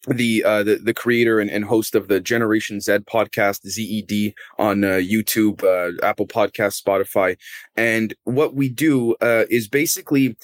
the 0.08 0.44
uh 0.44 0.64
the, 0.64 0.76
the 0.76 0.94
creator 0.94 1.40
and, 1.40 1.50
and 1.50 1.66
host 1.66 1.96
of 1.96 2.08
the 2.08 2.20
generation 2.20 2.80
z 2.80 2.98
podcast 3.00 3.68
zed 3.68 4.34
on 4.58 4.84
uh, 4.84 4.88
youtube 4.88 5.64
uh, 5.64 5.92
apple 6.06 6.28
podcast 6.28 6.82
spotify. 6.82 7.38
And 7.76 8.14
what 8.24 8.54
we 8.54 8.70
do 8.70 9.16
uh 9.22 9.46
is 9.50 9.68
basically 9.68 10.38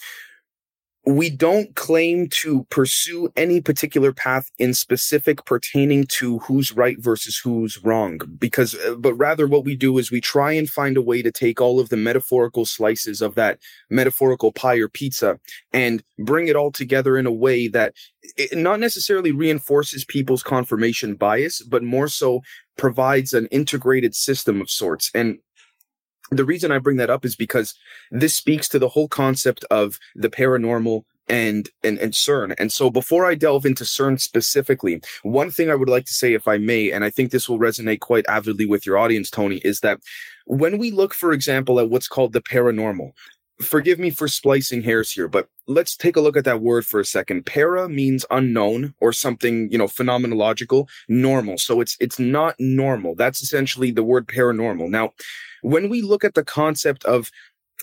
we 1.05 1.29
don't 1.29 1.75
claim 1.75 2.29
to 2.29 2.63
pursue 2.69 3.29
any 3.36 3.60
particular 3.60 4.13
path 4.13 4.50
in 4.57 4.74
specific 4.74 5.43
pertaining 5.45 6.05
to 6.05 6.39
who's 6.39 6.72
right 6.72 6.98
versus 7.00 7.38
who's 7.38 7.83
wrong 7.83 8.19
because 8.38 8.75
uh, 8.75 8.95
but 8.95 9.13
rather 9.15 9.45
what 9.45 9.65
we 9.65 9.75
do 9.75 9.98
is 9.98 10.12
we 10.12 10.22
try 10.22 10.53
and 10.53 10.69
find 10.69 10.95
a 10.95 11.01
way 11.01 11.22
to 11.22 11.31
take 11.31 11.60
all 11.60 11.79
of 11.79 11.89
the 11.89 11.98
metaphorical 11.98 12.65
slices 12.65 13.22
of 13.22 13.36
that 13.36 13.60
metaphorical 13.89 14.51
pie 14.51 14.77
or 14.77 14.88
pizza 14.88 15.39
and 15.74 16.03
bring 16.19 16.48
it 16.48 16.55
all 16.55 16.72
together 16.72 17.17
in 17.17 17.25
a 17.25 17.31
way 17.31 17.67
that 17.67 17.93
it 18.38 18.57
not 18.57 18.79
necessarily 18.79 19.31
reinforces 19.31 20.05
people's 20.05 20.43
confirmation 20.43 21.15
bias 21.15 21.62
but 21.62 21.83
more 21.83 22.07
so 22.07 22.41
provides 22.77 23.33
an 23.33 23.48
integrated 23.48 24.15
system 24.15 24.62
of 24.62 24.69
sorts. 24.69 25.12
And 25.13 25.39
the 26.33 26.45
reason 26.45 26.71
I 26.71 26.79
bring 26.79 26.97
that 26.97 27.09
up 27.09 27.25
is 27.25 27.35
because 27.35 27.73
this 28.11 28.35
speaks 28.35 28.67
to 28.69 28.79
the 28.79 28.89
whole 28.89 29.07
concept 29.07 29.63
of 29.71 29.99
the 30.15 30.29
paranormal 30.29 31.03
and, 31.29 31.69
and 31.83 31.97
and 31.99 32.13
CERN. 32.13 32.53
And 32.57 32.71
so 32.71 32.89
before 32.89 33.25
I 33.25 33.35
delve 33.35 33.65
into 33.65 33.83
CERN 33.83 34.19
specifically, 34.19 35.01
one 35.23 35.51
thing 35.51 35.69
I 35.69 35.75
would 35.75 35.89
like 35.89 36.05
to 36.05 36.13
say, 36.13 36.33
if 36.33 36.47
I 36.47 36.57
may, 36.57 36.91
and 36.91 37.03
I 37.03 37.09
think 37.09 37.31
this 37.31 37.47
will 37.47 37.59
resonate 37.59 38.01
quite 38.01 38.25
avidly 38.27 38.65
with 38.65 38.85
your 38.85 38.97
audience, 38.97 39.29
Tony, 39.29 39.57
is 39.57 39.79
that 39.79 39.99
when 40.45 40.77
we 40.77 40.91
look, 40.91 41.13
for 41.13 41.31
example, 41.31 41.79
at 41.79 41.89
what's 41.89 42.09
called 42.09 42.33
the 42.33 42.41
paranormal, 42.41 43.11
forgive 43.62 44.00
me 44.00 44.10
for 44.10 44.27
splicing 44.27 44.81
hairs 44.81 45.12
here, 45.12 45.27
but 45.27 45.48
let's 45.67 45.95
take 45.95 46.15
a 46.15 46.22
look 46.22 46.36
at 46.36 46.45
that 46.45 46.62
word 46.62 46.86
for 46.86 47.00
a 47.00 47.05
second. 47.05 47.45
Para 47.45 47.88
means 47.88 48.25
unknown 48.31 48.93
or 49.00 49.13
something, 49.13 49.69
you 49.72 49.77
know, 49.77 49.88
phenomenological, 49.88 50.88
normal. 51.07 51.57
So 51.57 51.81
it's 51.81 51.95
it's 52.00 52.19
not 52.19 52.55
normal. 52.60 53.15
That's 53.15 53.41
essentially 53.41 53.91
the 53.91 54.03
word 54.03 54.27
paranormal. 54.27 54.89
Now, 54.89 55.12
when 55.62 55.89
we 55.89 56.01
look 56.01 56.24
at 56.24 56.33
the 56.33 56.43
concept 56.43 57.05
of 57.05 57.29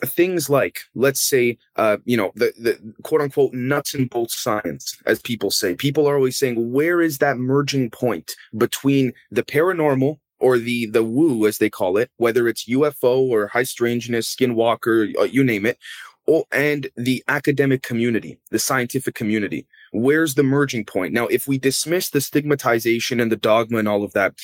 things 0.05 0.49
like 0.49 0.81
let's 0.95 1.21
say 1.21 1.59
uh 1.77 1.99
you 2.05 2.17
know 2.17 2.33
the 2.35 2.53
the 2.59 2.95
quote 3.03 3.21
unquote 3.21 3.53
nuts 3.53 3.93
and 3.93 4.09
bolts 4.09 4.39
science 4.39 4.97
as 5.05 5.21
people 5.21 5.51
say 5.51 5.75
people 5.75 6.07
are 6.09 6.15
always 6.15 6.39
saying 6.39 6.73
where 6.73 7.03
is 7.03 7.19
that 7.19 7.37
merging 7.37 7.91
point 7.91 8.35
between 8.57 9.13
the 9.31 9.43
paranormal 9.43 10.19
or 10.41 10.59
the 10.59 10.87
the 10.87 11.05
woo 11.05 11.47
as 11.47 11.59
they 11.59 11.71
call 11.71 11.97
it 11.97 12.11
whether 12.17 12.49
it's 12.49 12.69
ufo 12.69 13.19
or 13.19 13.47
high 13.49 13.63
strangeness 13.63 14.35
skinwalker 14.35 15.15
uh, 15.19 15.23
you 15.23 15.45
name 15.45 15.67
it 15.67 15.79
or, 16.27 16.45
and 16.53 16.89
the 16.97 17.23
academic 17.29 17.83
community 17.83 18.39
the 18.51 18.59
scientific 18.59 19.15
community. 19.15 19.67
Where's 19.93 20.35
the 20.35 20.45
merging 20.45 20.85
point? 20.85 21.13
Now 21.13 21.27
if 21.27 21.49
we 21.49 21.59
dismiss 21.59 22.11
the 22.11 22.21
stigmatization 22.21 23.21
and 23.21 23.33
the 23.33 23.37
dogma 23.37 23.79
and 23.79 23.89
all 23.89 24.05
of 24.05 24.13
that 24.13 24.35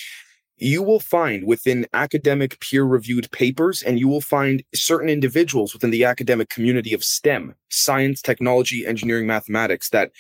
you 0.58 0.82
will 0.82 1.00
find 1.00 1.46
within 1.46 1.86
academic 1.92 2.58
peer 2.60 2.84
reviewed 2.84 3.30
papers 3.30 3.82
and 3.82 4.00
you 4.00 4.08
will 4.08 4.22
find 4.22 4.62
certain 4.74 5.08
individuals 5.08 5.74
within 5.74 5.90
the 5.90 6.04
academic 6.04 6.48
community 6.48 6.94
of 6.94 7.04
STEM, 7.04 7.54
science, 7.68 8.22
technology, 8.22 8.86
engineering, 8.86 9.26
mathematics, 9.26 9.90
that 9.90 10.12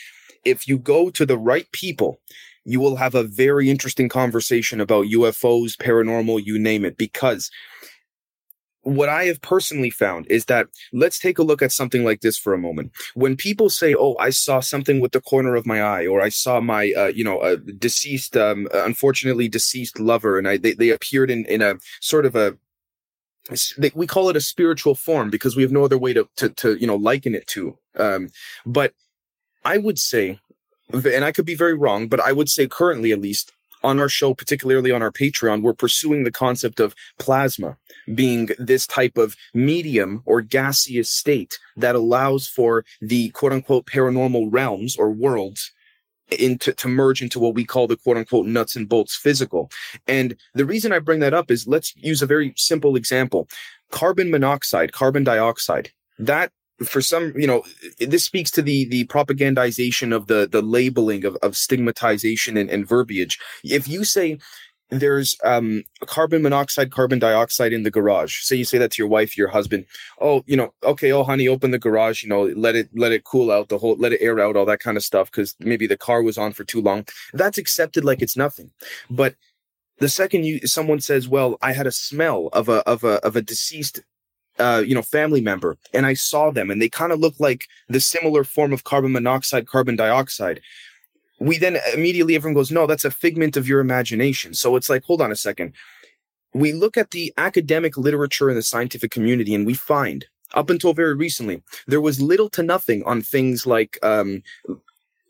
if 0.44 0.68
you 0.68 0.78
go 0.78 1.08
to 1.10 1.24
the 1.24 1.38
right 1.38 1.70
people, 1.72 2.20
you 2.66 2.80
will 2.80 2.96
have 2.96 3.14
a 3.14 3.22
very 3.22 3.70
interesting 3.70 4.08
conversation 4.08 4.80
about 4.80 5.06
UFOs, 5.06 5.76
paranormal, 5.76 6.44
you 6.44 6.58
name 6.58 6.84
it, 6.84 6.98
because 6.98 7.50
what 8.82 9.08
I 9.08 9.24
have 9.24 9.40
personally 9.40 9.90
found 9.90 10.26
is 10.28 10.44
that 10.44 10.66
let's 10.92 11.18
take 11.18 11.38
a 11.38 11.42
look 11.42 11.62
at 11.62 11.72
something 11.72 12.04
like 12.04 12.20
this 12.20 12.36
for 12.38 12.54
a 12.54 12.58
moment. 12.58 12.92
When 13.14 13.36
people 13.36 13.70
say, 13.70 13.94
"Oh, 13.94 14.16
I 14.18 14.30
saw 14.30 14.60
something 14.60 15.00
with 15.00 15.12
the 15.12 15.20
corner 15.20 15.56
of 15.56 15.66
my 15.66 15.82
eye," 15.82 16.06
or 16.06 16.20
"I 16.20 16.28
saw 16.28 16.60
my, 16.60 16.92
uh, 16.96 17.12
you 17.14 17.24
know, 17.24 17.40
a 17.40 17.56
deceased, 17.56 18.36
um, 18.36 18.68
unfortunately 18.72 19.48
deceased 19.48 19.98
lover," 19.98 20.38
and 20.38 20.46
I 20.48 20.56
they, 20.56 20.74
they 20.74 20.90
appeared 20.90 21.30
in 21.30 21.44
in 21.46 21.62
a 21.62 21.76
sort 22.00 22.26
of 22.26 22.36
a 22.36 22.56
we 23.94 24.06
call 24.06 24.28
it 24.28 24.36
a 24.36 24.40
spiritual 24.40 24.94
form 24.94 25.30
because 25.30 25.54
we 25.54 25.62
have 25.62 25.72
no 25.72 25.84
other 25.84 25.98
way 25.98 26.12
to 26.12 26.28
to, 26.36 26.48
to 26.50 26.76
you 26.80 26.86
know 26.86 26.96
liken 26.96 27.34
it 27.34 27.46
to. 27.48 27.78
Um, 27.96 28.30
but 28.64 28.92
I 29.64 29.78
would 29.78 29.98
say, 29.98 30.38
and 30.92 31.24
I 31.24 31.32
could 31.32 31.46
be 31.46 31.54
very 31.54 31.74
wrong, 31.74 32.08
but 32.08 32.20
I 32.20 32.32
would 32.32 32.48
say 32.48 32.66
currently 32.66 33.12
at 33.12 33.20
least 33.20 33.52
on 33.82 34.00
our 34.00 34.08
show, 34.08 34.34
particularly 34.34 34.90
on 34.90 35.02
our 35.02 35.12
Patreon, 35.12 35.62
we're 35.62 35.74
pursuing 35.74 36.24
the 36.24 36.32
concept 36.32 36.80
of 36.80 36.94
plasma 37.18 37.76
being 38.14 38.50
this 38.58 38.86
type 38.86 39.16
of 39.16 39.36
medium 39.54 40.22
or 40.26 40.40
gaseous 40.40 41.10
state 41.10 41.58
that 41.76 41.94
allows 41.94 42.48
for 42.48 42.84
the 43.00 43.30
quote 43.30 43.52
unquote 43.52 43.86
paranormal 43.86 44.48
realms 44.50 44.96
or 44.96 45.10
worlds 45.10 45.72
into 46.38 46.72
to 46.72 46.88
merge 46.88 47.22
into 47.22 47.38
what 47.38 47.54
we 47.54 47.64
call 47.64 47.86
the 47.86 47.96
quote 47.96 48.16
unquote 48.16 48.46
nuts 48.46 48.74
and 48.74 48.88
bolts 48.88 49.16
physical. 49.16 49.70
And 50.08 50.36
the 50.54 50.64
reason 50.64 50.92
I 50.92 50.98
bring 50.98 51.20
that 51.20 51.34
up 51.34 51.50
is 51.50 51.66
let's 51.66 51.94
use 51.96 52.22
a 52.22 52.26
very 52.26 52.52
simple 52.56 52.96
example. 52.96 53.48
Carbon 53.90 54.30
monoxide, 54.30 54.92
carbon 54.92 55.22
dioxide. 55.22 55.90
That 56.18 56.50
for 56.84 57.00
some, 57.00 57.32
you 57.36 57.46
know, 57.46 57.62
this 57.98 58.24
speaks 58.24 58.50
to 58.52 58.62
the 58.62 58.86
the 58.86 59.06
propagandization 59.06 60.14
of 60.14 60.26
the 60.26 60.48
the 60.50 60.62
labeling 60.62 61.24
of, 61.24 61.36
of 61.36 61.56
stigmatization 61.56 62.56
and, 62.56 62.70
and 62.70 62.86
verbiage. 62.86 63.38
If 63.64 63.88
you 63.88 64.04
say 64.04 64.38
there's 64.90 65.36
um 65.42 65.82
carbon 66.06 66.42
monoxide, 66.42 66.92
carbon 66.92 67.18
dioxide 67.18 67.72
in 67.72 67.82
the 67.82 67.90
garage. 67.90 68.42
Say 68.42 68.56
you 68.56 68.64
say 68.64 68.78
that 68.78 68.92
to 68.92 69.02
your 69.02 69.08
wife, 69.08 69.36
your 69.36 69.48
husband. 69.48 69.86
Oh, 70.20 70.44
you 70.46 70.56
know, 70.56 70.72
okay, 70.84 71.12
oh 71.12 71.24
honey, 71.24 71.48
open 71.48 71.70
the 71.70 71.78
garage, 71.78 72.22
you 72.22 72.28
know, 72.28 72.44
let 72.44 72.76
it 72.76 72.90
let 72.94 73.12
it 73.12 73.24
cool 73.24 73.50
out 73.50 73.68
the 73.68 73.78
whole 73.78 73.96
let 73.96 74.12
it 74.12 74.22
air 74.22 74.38
out, 74.38 74.56
all 74.56 74.66
that 74.66 74.80
kind 74.80 74.96
of 74.96 75.02
stuff, 75.02 75.30
because 75.30 75.56
maybe 75.58 75.86
the 75.86 75.98
car 75.98 76.22
was 76.22 76.38
on 76.38 76.52
for 76.52 76.64
too 76.64 76.80
long. 76.80 77.06
That's 77.32 77.58
accepted 77.58 78.04
like 78.04 78.22
it's 78.22 78.36
nothing. 78.36 78.70
But 79.10 79.34
the 79.98 80.08
second 80.08 80.44
you 80.44 80.66
someone 80.66 81.00
says, 81.00 81.28
Well, 81.28 81.56
I 81.62 81.72
had 81.72 81.86
a 81.86 81.92
smell 81.92 82.48
of 82.52 82.68
a 82.68 82.86
of 82.88 83.02
a 83.02 83.24
of 83.24 83.34
a 83.34 83.42
deceased 83.42 84.02
uh, 84.58 84.82
you 84.86 84.94
know, 84.94 85.02
family 85.02 85.40
member, 85.40 85.76
and 85.92 86.06
I 86.06 86.14
saw 86.14 86.50
them, 86.50 86.70
and 86.70 86.80
they 86.80 86.88
kind 86.88 87.12
of 87.12 87.20
look 87.20 87.34
like 87.38 87.66
the 87.88 88.00
similar 88.00 88.44
form 88.44 88.72
of 88.72 88.84
carbon 88.84 89.12
monoxide, 89.12 89.66
carbon 89.66 89.96
dioxide. 89.96 90.60
We 91.38 91.58
then 91.58 91.78
immediately 91.92 92.34
everyone 92.34 92.54
goes, 92.54 92.70
no, 92.70 92.86
that's 92.86 93.04
a 93.04 93.10
figment 93.10 93.56
of 93.56 93.68
your 93.68 93.80
imagination. 93.80 94.54
So 94.54 94.74
it's 94.76 94.88
like, 94.88 95.04
hold 95.04 95.20
on 95.20 95.30
a 95.30 95.36
second. 95.36 95.74
We 96.54 96.72
look 96.72 96.96
at 96.96 97.10
the 97.10 97.34
academic 97.36 97.98
literature 97.98 98.48
in 98.48 98.56
the 98.56 98.62
scientific 98.62 99.10
community, 99.10 99.54
and 99.54 99.66
we 99.66 99.74
find 99.74 100.24
up 100.54 100.70
until 100.70 100.94
very 100.94 101.14
recently 101.14 101.62
there 101.86 102.00
was 102.00 102.22
little 102.22 102.48
to 102.50 102.62
nothing 102.62 103.02
on 103.04 103.20
things 103.20 103.66
like 103.66 103.98
um, 104.02 104.42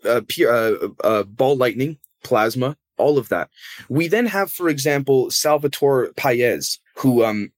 uh, 0.04 0.20
uh, 0.40 0.72
uh, 1.02 1.22
ball 1.24 1.56
lightning, 1.56 1.98
plasma, 2.22 2.76
all 2.98 3.18
of 3.18 3.28
that. 3.28 3.50
We 3.88 4.08
then 4.08 4.26
have, 4.26 4.52
for 4.52 4.68
example, 4.68 5.30
Salvatore 5.30 6.12
Pais, 6.16 6.78
who 6.94 7.24
um, 7.24 7.50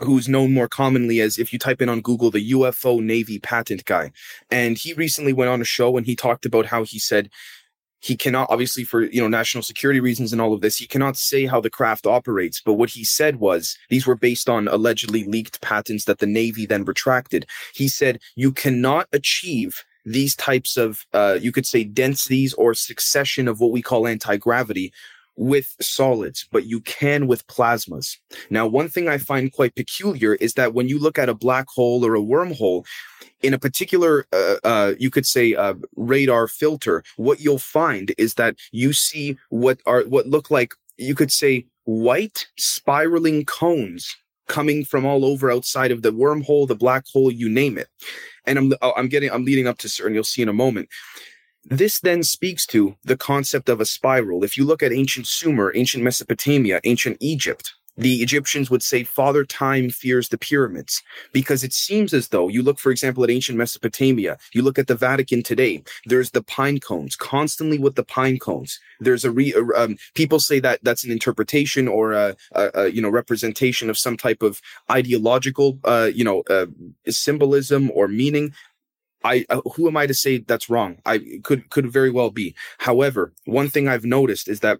who's 0.00 0.28
known 0.28 0.52
more 0.52 0.68
commonly 0.68 1.20
as 1.20 1.38
if 1.38 1.52
you 1.52 1.58
type 1.58 1.82
in 1.82 1.88
on 1.88 2.00
Google 2.00 2.30
the 2.30 2.52
UFO 2.52 3.02
Navy 3.02 3.38
patent 3.38 3.84
guy. 3.84 4.12
And 4.50 4.76
he 4.76 4.92
recently 4.94 5.32
went 5.32 5.50
on 5.50 5.60
a 5.60 5.64
show 5.64 5.96
and 5.96 6.06
he 6.06 6.16
talked 6.16 6.46
about 6.46 6.66
how 6.66 6.84
he 6.84 6.98
said 6.98 7.30
he 8.02 8.16
cannot 8.16 8.50
obviously 8.50 8.82
for 8.84 9.04
you 9.04 9.20
know 9.20 9.28
national 9.28 9.62
security 9.62 10.00
reasons 10.00 10.32
and 10.32 10.42
all 10.42 10.52
of 10.52 10.60
this 10.60 10.76
he 10.76 10.86
cannot 10.86 11.16
say 11.16 11.46
how 11.46 11.60
the 11.60 11.70
craft 11.70 12.06
operates 12.06 12.60
but 12.60 12.74
what 12.74 12.90
he 12.90 13.04
said 13.04 13.36
was 13.36 13.78
these 13.88 14.06
were 14.06 14.16
based 14.16 14.48
on 14.48 14.68
allegedly 14.68 15.24
leaked 15.24 15.60
patents 15.60 16.04
that 16.04 16.18
the 16.18 16.26
navy 16.26 16.66
then 16.66 16.84
retracted 16.84 17.46
he 17.74 17.88
said 17.88 18.18
you 18.34 18.50
cannot 18.52 19.06
achieve 19.12 19.84
these 20.04 20.34
types 20.34 20.76
of 20.76 21.06
uh, 21.12 21.38
you 21.40 21.52
could 21.52 21.66
say 21.66 21.84
densities 21.84 22.52
or 22.54 22.74
succession 22.74 23.46
of 23.46 23.60
what 23.60 23.70
we 23.70 23.80
call 23.80 24.08
anti-gravity 24.08 24.92
with 25.36 25.74
solids, 25.80 26.46
but 26.52 26.66
you 26.66 26.80
can 26.80 27.26
with 27.26 27.46
plasmas. 27.46 28.16
Now, 28.50 28.66
one 28.66 28.88
thing 28.88 29.08
I 29.08 29.18
find 29.18 29.52
quite 29.52 29.74
peculiar 29.74 30.34
is 30.34 30.54
that 30.54 30.74
when 30.74 30.88
you 30.88 30.98
look 30.98 31.18
at 31.18 31.28
a 31.28 31.34
black 31.34 31.66
hole 31.68 32.04
or 32.04 32.14
a 32.14 32.20
wormhole, 32.20 32.84
in 33.40 33.54
a 33.54 33.58
particular, 33.58 34.26
uh, 34.32 34.56
uh, 34.64 34.94
you 34.98 35.10
could 35.10 35.26
say, 35.26 35.54
uh, 35.54 35.74
radar 35.96 36.46
filter, 36.46 37.02
what 37.16 37.40
you'll 37.40 37.58
find 37.58 38.14
is 38.18 38.34
that 38.34 38.56
you 38.70 38.92
see 38.92 39.36
what 39.50 39.80
are 39.86 40.02
what 40.02 40.26
look 40.26 40.50
like 40.50 40.74
you 40.96 41.14
could 41.14 41.32
say 41.32 41.66
white 41.84 42.46
spiraling 42.56 43.44
cones 43.44 44.16
coming 44.48 44.84
from 44.84 45.04
all 45.04 45.24
over 45.24 45.50
outside 45.50 45.90
of 45.90 46.02
the 46.02 46.12
wormhole, 46.12 46.68
the 46.68 46.74
black 46.74 47.04
hole, 47.12 47.30
you 47.30 47.48
name 47.48 47.78
it. 47.78 47.88
And 48.46 48.58
I'm 48.58 48.72
I'm 48.96 49.08
getting 49.08 49.30
I'm 49.30 49.44
leading 49.44 49.66
up 49.66 49.78
to 49.78 49.88
certain. 49.88 50.14
You'll 50.14 50.24
see 50.24 50.42
in 50.42 50.48
a 50.48 50.52
moment. 50.52 50.88
This 51.64 52.00
then 52.00 52.22
speaks 52.22 52.66
to 52.66 52.96
the 53.04 53.16
concept 53.16 53.68
of 53.68 53.80
a 53.80 53.86
spiral. 53.86 54.42
If 54.44 54.56
you 54.56 54.64
look 54.64 54.82
at 54.82 54.92
ancient 54.92 55.26
Sumer, 55.26 55.72
ancient 55.74 56.02
Mesopotamia, 56.02 56.80
ancient 56.84 57.18
Egypt, 57.20 57.72
the 57.96 58.22
Egyptians 58.22 58.70
would 58.70 58.82
say 58.82 59.04
Father 59.04 59.44
Time 59.44 59.90
fears 59.90 60.28
the 60.28 60.38
pyramids 60.38 61.02
because 61.32 61.62
it 61.62 61.74
seems 61.74 62.14
as 62.14 62.28
though 62.28 62.48
you 62.48 62.62
look, 62.62 62.78
for 62.78 62.90
example, 62.90 63.22
at 63.22 63.30
ancient 63.30 63.58
Mesopotamia, 63.58 64.38
you 64.54 64.62
look 64.62 64.78
at 64.78 64.86
the 64.86 64.94
Vatican 64.94 65.42
today, 65.42 65.82
there's 66.06 66.30
the 66.30 66.42
pine 66.42 66.80
cones 66.80 67.16
constantly 67.16 67.78
with 67.78 67.94
the 67.94 68.04
pine 68.04 68.38
cones. 68.38 68.80
There's 69.00 69.24
a 69.24 69.30
re, 69.30 69.54
um, 69.76 69.98
people 70.14 70.40
say 70.40 70.58
that 70.60 70.82
that's 70.82 71.04
an 71.04 71.12
interpretation 71.12 71.86
or 71.86 72.12
a, 72.12 72.34
a, 72.52 72.70
a, 72.74 72.88
you 72.88 73.02
know, 73.02 73.10
representation 73.10 73.90
of 73.90 73.98
some 73.98 74.16
type 74.16 74.42
of 74.42 74.62
ideological, 74.90 75.78
uh, 75.84 76.10
you 76.14 76.24
know, 76.24 76.42
uh, 76.48 76.66
symbolism 77.08 77.90
or 77.94 78.08
meaning. 78.08 78.54
I 79.24 79.44
uh, 79.48 79.60
who 79.74 79.88
am 79.88 79.96
I 79.96 80.06
to 80.06 80.14
say 80.14 80.38
that's 80.38 80.70
wrong? 80.70 80.98
I 81.06 81.40
could 81.42 81.70
could 81.70 81.90
very 81.90 82.10
well 82.10 82.30
be. 82.30 82.54
However, 82.78 83.32
one 83.44 83.68
thing 83.68 83.88
I've 83.88 84.04
noticed 84.04 84.48
is 84.48 84.60
that 84.60 84.78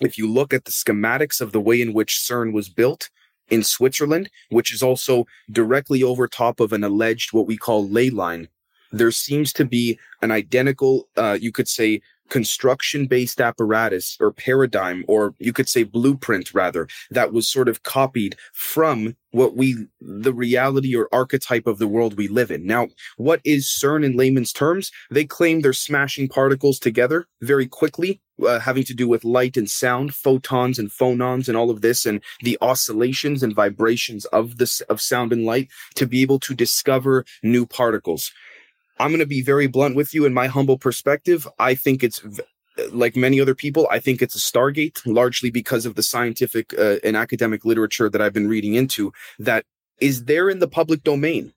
if 0.00 0.18
you 0.18 0.30
look 0.30 0.52
at 0.52 0.64
the 0.64 0.70
schematics 0.70 1.40
of 1.40 1.52
the 1.52 1.60
way 1.60 1.80
in 1.80 1.92
which 1.92 2.16
CERN 2.16 2.52
was 2.52 2.68
built 2.68 3.10
in 3.48 3.62
Switzerland, 3.62 4.30
which 4.50 4.72
is 4.72 4.82
also 4.82 5.26
directly 5.50 6.02
over 6.02 6.26
top 6.26 6.60
of 6.60 6.72
an 6.72 6.82
alleged 6.82 7.32
what 7.32 7.46
we 7.46 7.56
call 7.56 7.88
ley 7.88 8.10
line, 8.10 8.48
there 8.92 9.10
seems 9.10 9.52
to 9.52 9.64
be 9.64 9.98
an 10.22 10.30
identical, 10.30 11.08
uh, 11.16 11.36
you 11.40 11.52
could 11.52 11.68
say, 11.68 12.00
construction 12.30 13.06
based 13.06 13.40
apparatus 13.40 14.16
or 14.20 14.32
paradigm, 14.32 15.04
or 15.08 15.34
you 15.38 15.52
could 15.52 15.68
say 15.68 15.82
blueprint 15.82 16.54
rather, 16.54 16.88
that 17.10 17.32
was 17.32 17.48
sort 17.48 17.68
of 17.68 17.82
copied 17.82 18.36
from 18.52 19.16
what 19.30 19.56
we, 19.56 19.86
the 20.00 20.32
reality 20.32 20.94
or 20.94 21.08
archetype 21.12 21.66
of 21.66 21.78
the 21.78 21.88
world 21.88 22.16
we 22.16 22.28
live 22.28 22.50
in. 22.50 22.66
Now, 22.66 22.88
what 23.16 23.40
is 23.44 23.66
CERN 23.66 24.04
in 24.04 24.16
layman's 24.16 24.52
terms? 24.52 24.90
They 25.10 25.24
claim 25.24 25.60
they're 25.60 25.72
smashing 25.72 26.28
particles 26.28 26.78
together 26.78 27.26
very 27.42 27.66
quickly, 27.66 28.20
uh, 28.46 28.60
having 28.60 28.84
to 28.84 28.94
do 28.94 29.08
with 29.08 29.24
light 29.24 29.56
and 29.56 29.68
sound, 29.68 30.14
photons 30.14 30.78
and 30.78 30.90
phonons 30.90 31.48
and 31.48 31.56
all 31.56 31.70
of 31.70 31.80
this, 31.80 32.06
and 32.06 32.22
the 32.42 32.56
oscillations 32.60 33.42
and 33.42 33.54
vibrations 33.54 34.24
of 34.26 34.58
this, 34.58 34.80
of 34.82 35.00
sound 35.00 35.32
and 35.32 35.44
light 35.44 35.68
to 35.96 36.06
be 36.06 36.22
able 36.22 36.38
to 36.40 36.54
discover 36.54 37.24
new 37.42 37.66
particles. 37.66 38.32
I'm 38.98 39.10
going 39.10 39.20
to 39.20 39.26
be 39.26 39.42
very 39.42 39.66
blunt 39.66 39.96
with 39.96 40.14
you 40.14 40.24
in 40.24 40.34
my 40.34 40.46
humble 40.46 40.78
perspective. 40.78 41.48
I 41.58 41.74
think 41.74 42.04
it's 42.04 42.22
like 42.90 43.16
many 43.16 43.40
other 43.40 43.54
people, 43.54 43.86
I 43.90 44.00
think 44.00 44.20
it's 44.20 44.34
a 44.34 44.38
Stargate, 44.38 45.00
largely 45.06 45.50
because 45.50 45.86
of 45.86 45.94
the 45.94 46.02
scientific 46.02 46.74
uh, 46.78 46.96
and 47.04 47.16
academic 47.16 47.64
literature 47.64 48.08
that 48.08 48.20
I've 48.20 48.32
been 48.32 48.48
reading 48.48 48.74
into 48.74 49.12
that 49.38 49.64
is 50.00 50.24
there 50.24 50.50
in 50.50 50.58
the 50.58 50.68
public 50.68 51.04
domain, 51.04 51.52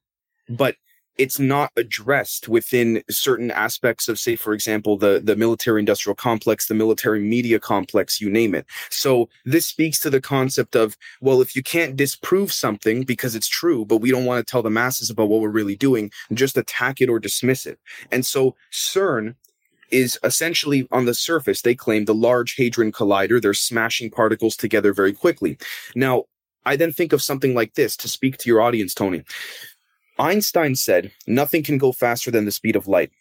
but 0.48 0.76
it's 1.18 1.40
not 1.40 1.72
addressed 1.76 2.48
within 2.48 3.04
certain 3.10 3.52
aspects 3.52 4.08
of, 4.08 4.20
say, 4.20 4.36
for 4.36 4.54
example, 4.54 4.98
the, 4.98 5.20
the 5.24 5.36
military 5.36 5.80
industrial 5.80 6.16
complex, 6.16 6.68
the 6.68 6.74
military 6.74 7.20
media 7.20 7.60
complex, 7.60 8.22
you 8.22 8.30
name 8.30 8.54
it. 8.54 8.66
So 8.90 9.30
this 9.46 9.66
speaks 9.66 10.00
to 10.00 10.10
the 10.10 10.22
concept 10.22 10.76
of, 10.76 10.98
well, 11.22 11.42
if 11.42 11.56
you 11.56 11.64
can't 11.64 11.96
disprove 11.96 12.52
something 12.54 13.04
because 13.04 13.36
it's 13.36 13.48
true, 13.48 13.86
but 13.86 13.98
we 13.98 14.12
don't 14.12 14.26
want 14.26 14.46
to 14.46 14.50
tell 14.50 14.62
the 14.62 14.70
masses 14.70 15.10
about 15.10 15.30
what 15.30 15.42
we're 15.42 15.50
really 15.50 15.76
doing, 15.76 16.12
just 16.34 16.58
attack 16.58 17.02
it 17.02 17.10
or 17.10 17.20
dismiss 17.20 17.66
it. 17.66 17.80
And 18.12 18.26
so 18.26 18.56
CERN 18.72 19.36
is 19.90 20.20
essentially 20.24 20.88
on 20.92 21.06
the 21.06 21.14
surface, 21.14 21.62
they 21.62 21.76
claim 21.76 22.06
the 22.06 22.14
Large 22.14 22.56
Hadron 22.58 22.92
Collider. 22.92 23.42
They're 23.42 23.54
smashing 23.54 24.12
particles 24.12 24.58
together 24.58 24.94
very 24.94 25.14
quickly. 25.14 25.58
Now, 25.96 26.26
I 26.66 26.76
then 26.76 26.92
think 26.92 27.14
of 27.14 27.22
something 27.22 27.56
like 27.56 27.76
this 27.76 27.96
to 27.98 28.10
speak 28.10 28.38
to 28.40 28.50
your 28.50 28.62
audience, 28.62 28.94
Tony. 28.94 29.24
Einstein 30.20 30.76
said 30.76 31.12
nothing 31.28 31.64
can 31.64 31.78
go 31.78 31.92
faster 31.92 32.32
than 32.32 32.46
the 32.46 32.52
speed 32.52 32.76
of 32.76 32.88
light. 32.88 33.12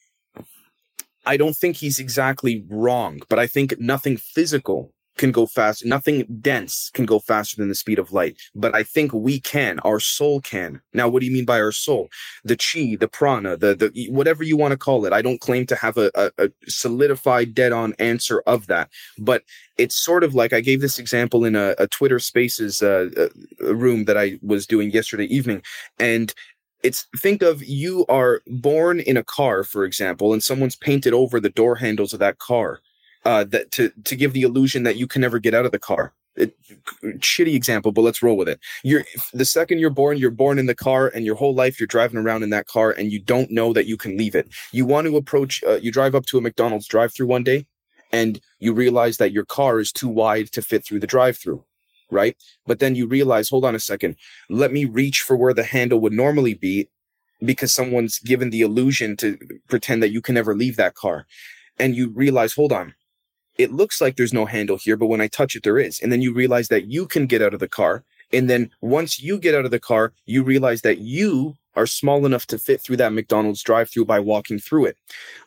I 1.27 1.37
don't 1.37 1.57
think 1.57 1.77
he's 1.77 1.99
exactly 1.99 2.65
wrong, 2.69 3.21
but 3.29 3.39
I 3.39 3.47
think 3.47 3.79
nothing 3.81 4.17
physical 4.17 4.93
can 5.17 5.33
go 5.33 5.47
fast. 5.47 5.85
Nothing 5.85 6.27
dense 6.41 6.91
can 6.95 7.07
go 7.07 7.19
faster 7.19 7.57
than 7.57 7.69
the 7.69 7.75
speed 7.75 7.99
of 7.99 8.13
light. 8.13 8.39
But 8.55 8.75
I 8.75 8.83
think 8.83 9.13
we 9.13 9.41
can. 9.41 9.79
Our 9.81 9.99
soul 9.99 10.41
can. 10.41 10.81
Now, 10.93 11.09
what 11.09 11.21
do 11.21 11.27
you 11.27 11.33
mean 11.33 11.45
by 11.45 11.61
our 11.61 11.73
soul? 11.73 12.09
The 12.45 12.57
chi, 12.57 12.97
the 12.99 13.09
prana, 13.09 13.57
the 13.57 13.75
the 13.75 14.09
whatever 14.11 14.45
you 14.45 14.57
want 14.57 14.73
to 14.73 14.79
call 14.79 15.05
it. 15.07 15.13
I 15.13 15.23
don't 15.23 15.41
claim 15.41 15.67
to 15.67 15.77
have 15.77 15.97
a, 15.97 16.11
a, 16.15 16.31
a 16.39 16.51
solidified, 16.69 17.55
dead 17.55 17.73
on 17.73 17.95
answer 17.99 18.43
of 18.47 18.67
that. 18.67 18.91
But 19.19 19.43
it's 19.79 19.97
sort 19.97 20.25
of 20.25 20.35
like 20.35 20.53
I 20.53 20.61
gave 20.61 20.81
this 20.81 20.99
example 20.99 21.45
in 21.45 21.57
a, 21.57 21.75
a 21.79 21.87
Twitter 21.87 22.19
Spaces 22.19 22.83
uh, 22.83 23.29
a 23.61 23.75
room 23.75 24.05
that 24.05 24.17
I 24.17 24.39
was 24.43 24.67
doing 24.67 24.91
yesterday 24.91 25.25
evening, 25.25 25.63
and 25.99 26.33
it's 26.87 27.07
think 27.19 27.43
of 27.43 27.65
you 27.65 28.07
are 28.09 28.43
born 28.47 29.01
in 29.01 29.17
a 29.17 29.25
car, 29.25 29.65
for 29.65 29.85
example, 29.85 30.33
and 30.33 30.43
someone's 30.43 30.77
painted 30.77 31.13
over 31.13 31.41
the 31.41 31.51
door 31.51 31.75
handles 31.77 32.13
of 32.13 32.21
that 32.21 32.39
car 32.39 32.81
uh, 33.25 33.45
that 33.45 33.73
to 33.73 33.91
to 34.05 34.15
give 34.17 34.33
the 34.33 34.43
illusion 34.43 34.85
that 34.85 34.97
you 34.97 35.07
can 35.07 35.21
never 35.21 35.39
get 35.41 35.55
out 35.55 35.67
of 35.67 35.73
the 35.73 35.79
car. 35.79 36.15
It, 36.37 36.55
shitty 37.03 37.55
example, 37.55 37.93
but 37.93 38.03
let's 38.03 38.23
roll 38.23 38.37
with 38.37 38.49
it. 38.49 38.61
You're 38.85 39.05
the 39.33 39.47
second 39.47 39.79
you're 39.79 39.91
born, 39.91 40.19
you're 40.19 40.31
born 40.31 40.59
in 40.59 40.67
the 40.67 40.75
car, 40.75 41.09
and 41.09 41.25
your 41.25 41.35
whole 41.35 41.55
life 41.55 41.81
you're 41.81 41.87
driving 41.87 42.19
around 42.19 42.43
in 42.43 42.51
that 42.51 42.67
car, 42.67 42.91
and 42.91 43.11
you 43.11 43.19
don't 43.19 43.51
know 43.51 43.73
that 43.73 43.87
you 43.87 43.97
can 43.97 44.17
leave 44.17 44.35
it. 44.35 44.47
You 44.71 44.85
want 44.85 45.07
to 45.07 45.17
approach, 45.17 45.65
uh, 45.67 45.79
you 45.85 45.91
drive 45.91 46.15
up 46.15 46.27
to 46.27 46.39
a 46.39 46.43
McDonald's 46.43 46.87
drive-through 46.87 47.27
one 47.27 47.43
day, 47.43 47.67
and 48.13 48.39
you 48.61 48.75
realize 48.75 49.17
that 49.17 49.33
your 49.33 49.47
car 49.47 49.81
is 49.81 49.91
too 49.91 50.09
wide 50.09 50.53
to 50.53 50.63
fit 50.63 50.85
through 50.85 51.01
the 51.01 51.07
drive-through, 51.07 51.65
right? 52.11 52.37
But 52.67 52.79
then 52.79 52.95
you 52.95 53.07
realize, 53.07 53.49
hold 53.49 53.65
on 53.65 53.75
a 53.75 53.81
second, 53.81 54.17
let 54.49 54.73
me 54.73 54.85
reach 54.85 55.21
for 55.21 55.37
where 55.37 55.55
the 55.55 55.65
handle 55.65 56.01
would 56.01 56.13
normally 56.13 56.55
be, 56.55 56.89
because 57.45 57.73
someone's 57.73 58.19
given 58.19 58.51
the 58.51 58.63
illusion 58.63 59.17
to 59.19 59.39
pretend 59.69 60.03
that 60.03 60.11
you 60.11 60.23
can 60.23 60.35
never 60.35 60.55
leave 60.55 60.77
that 60.77 60.95
car, 60.95 61.27
and 61.79 61.95
you 61.95 62.09
realize, 62.11 62.55
hold 62.55 62.73
on 62.73 62.95
it 63.59 63.73
looks 63.73 64.01
like 64.01 64.17
there's 64.17 64.33
no 64.33 64.47
handle 64.47 64.77
here, 64.77 64.97
but 64.97 65.07
when 65.07 65.21
I 65.21 65.29
touch 65.29 65.57
it, 65.57 65.63
there 65.63 65.79
is. 65.79 66.01
And 66.01 66.13
then 66.13 66.23
you 66.23 66.33
realize 66.33 66.69
that 66.69 66.87
you 66.87 67.07
can 67.07 67.27
get 67.27 67.43
out 67.43 67.55
of 67.55 67.61
the 67.61 67.69
car. 67.69 68.05
And 68.33 68.51
then 68.51 68.71
once 68.81 69.21
you 69.21 69.39
get 69.39 69.55
out 69.55 69.65
of 69.65 69.71
the 69.71 69.81
car, 69.81 70.13
you 70.27 70.43
realize 70.43 70.83
that 70.83 70.99
you 70.99 71.55
are 71.75 71.87
small 71.87 72.27
enough 72.27 72.47
to 72.47 72.59
fit 72.59 72.81
through 72.81 72.97
that 72.97 73.13
McDonald's 73.13 73.63
drive 73.63 73.91
through 73.91 74.07
by 74.07 74.19
walking 74.21 74.59
through 74.59 74.87
it. 74.87 74.97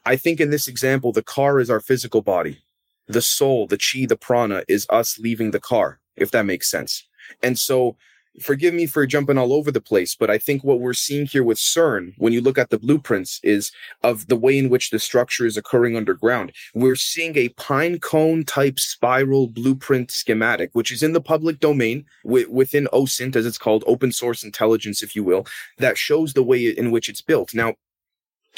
I 0.06 0.16
think 0.16 0.40
in 0.40 0.50
this 0.50 0.68
example, 0.68 1.12
the 1.12 1.24
car 1.24 1.60
is 1.60 1.70
our 1.70 1.80
physical 1.80 2.22
body. 2.22 2.60
The 3.08 3.22
soul, 3.22 3.68
the 3.68 3.78
chi, 3.78 4.06
the 4.06 4.16
prana 4.16 4.64
is 4.68 4.86
us 4.90 5.18
leaving 5.18 5.52
the 5.52 5.60
car, 5.60 5.99
if 6.20 6.32
that 6.32 6.46
makes 6.46 6.70
sense. 6.70 7.08
And 7.44 7.58
so 7.58 7.96
forgive 8.42 8.74
me 8.74 8.86
for 8.86 9.06
jumping 9.06 9.38
all 9.38 9.54
over 9.54 9.72
the 9.72 9.82
place, 9.82 10.16
but 10.16 10.30
I 10.30 10.38
think 10.38 10.64
what 10.64 10.80
we're 10.80 10.94
seeing 10.94 11.26
here 11.26 11.44
with 11.44 11.58
CERN, 11.58 12.14
when 12.18 12.34
you 12.34 12.42
look 12.42 12.58
at 12.58 12.70
the 12.70 12.80
blueprints, 12.80 13.40
is 13.44 13.72
of 14.04 14.28
the 14.28 14.36
way 14.36 14.58
in 14.58 14.70
which 14.70 14.90
the 14.90 15.00
structure 15.00 15.46
is 15.46 15.58
occurring 15.58 15.96
underground. 15.96 16.54
We're 16.74 16.96
seeing 16.96 17.38
a 17.38 17.50
pine 17.50 18.00
cone 18.00 18.44
type 18.46 18.80
spiral 18.80 19.48
blueprint 19.48 20.12
schematic, 20.12 20.70
which 20.74 20.92
is 20.92 21.04
in 21.04 21.14
the 21.14 21.22
public 21.22 21.60
domain 21.60 22.06
w- 22.24 22.50
within 22.50 22.88
OSINT, 22.94 23.36
as 23.36 23.46
it's 23.46 23.58
called, 23.58 23.84
open 23.88 24.12
source 24.12 24.44
intelligence, 24.44 25.04
if 25.04 25.16
you 25.16 25.24
will, 25.24 25.46
that 25.78 25.98
shows 25.98 26.34
the 26.34 26.44
way 26.44 26.68
in 26.68 26.92
which 26.92 27.10
it's 27.10 27.22
built. 27.22 27.54
Now, 27.54 27.76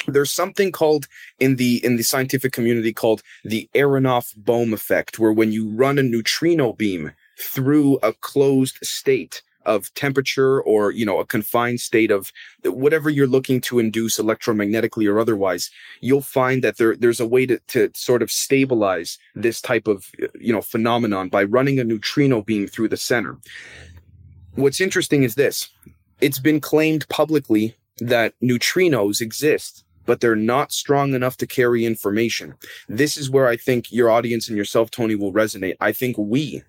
there's 0.07 0.31
something 0.31 0.71
called 0.71 1.07
in 1.39 1.57
the 1.57 1.83
in 1.83 1.97
the 1.97 2.03
scientific 2.03 2.53
community 2.53 2.93
called 2.93 3.21
the 3.43 3.69
Aharonov 3.75 4.35
Bohm 4.35 4.73
effect, 4.73 5.19
where 5.19 5.33
when 5.33 5.51
you 5.51 5.69
run 5.69 5.99
a 5.99 6.03
neutrino 6.03 6.73
beam 6.73 7.11
through 7.41 7.97
a 8.03 8.13
closed 8.13 8.77
state, 8.83 9.41
of 9.65 9.93
temperature 9.93 10.61
or, 10.61 10.91
you 10.91 11.05
know, 11.05 11.19
a 11.19 11.25
confined 11.25 11.79
state 11.79 12.11
of 12.11 12.31
whatever 12.63 13.09
you're 13.09 13.27
looking 13.27 13.61
to 13.61 13.79
induce 13.79 14.17
electromagnetically 14.17 15.11
or 15.11 15.19
otherwise, 15.19 15.69
you'll 15.99 16.21
find 16.21 16.63
that 16.63 16.77
there, 16.77 16.95
there's 16.95 17.19
a 17.19 17.27
way 17.27 17.45
to, 17.45 17.59
to 17.67 17.89
sort 17.93 18.21
of 18.21 18.31
stabilize 18.31 19.17
this 19.35 19.61
type 19.61 19.87
of, 19.87 20.09
you 20.39 20.51
know, 20.53 20.61
phenomenon 20.61 21.29
by 21.29 21.43
running 21.43 21.79
a 21.79 21.83
neutrino 21.83 22.41
beam 22.41 22.67
through 22.67 22.87
the 22.87 22.97
center. 22.97 23.37
What's 24.55 24.81
interesting 24.81 25.23
is 25.23 25.35
this. 25.35 25.69
It's 26.19 26.39
been 26.39 26.59
claimed 26.59 27.07
publicly 27.09 27.75
that 27.99 28.33
neutrinos 28.41 29.21
exist 29.21 29.83
but 30.07 30.19
they're 30.19 30.35
not 30.35 30.71
strong 30.71 31.13
enough 31.13 31.37
to 31.37 31.45
carry 31.45 31.85
information. 31.85 32.55
This 32.89 33.17
is 33.17 33.29
where 33.29 33.47
I 33.47 33.55
think 33.55 33.91
your 33.91 34.09
audience 34.09 34.47
and 34.47 34.57
yourself, 34.57 34.89
Tony, 34.89 35.13
will 35.13 35.31
resonate. 35.31 35.75
I 35.79 35.91
think 35.91 36.17
we, 36.17 36.63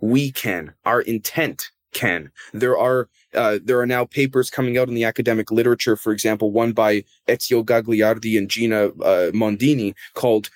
we 0.00 0.30
can, 0.32 0.74
our 0.84 1.00
intent 1.02 1.70
can. 1.92 2.30
There 2.52 2.76
are 2.78 3.08
uh, 3.34 3.58
there 3.62 3.80
are 3.80 3.86
now 3.86 4.04
papers 4.04 4.50
coming 4.50 4.78
out 4.78 4.88
in 4.88 4.94
the 4.94 5.04
academic 5.04 5.50
literature, 5.50 5.96
for 5.96 6.12
example, 6.12 6.50
one 6.52 6.72
by 6.72 7.04
Ezio 7.28 7.64
Gagliardi 7.64 8.38
and 8.38 8.48
Gina 8.48 8.86
uh, 8.86 9.30
Mondini 9.32 9.94
called 10.14 10.50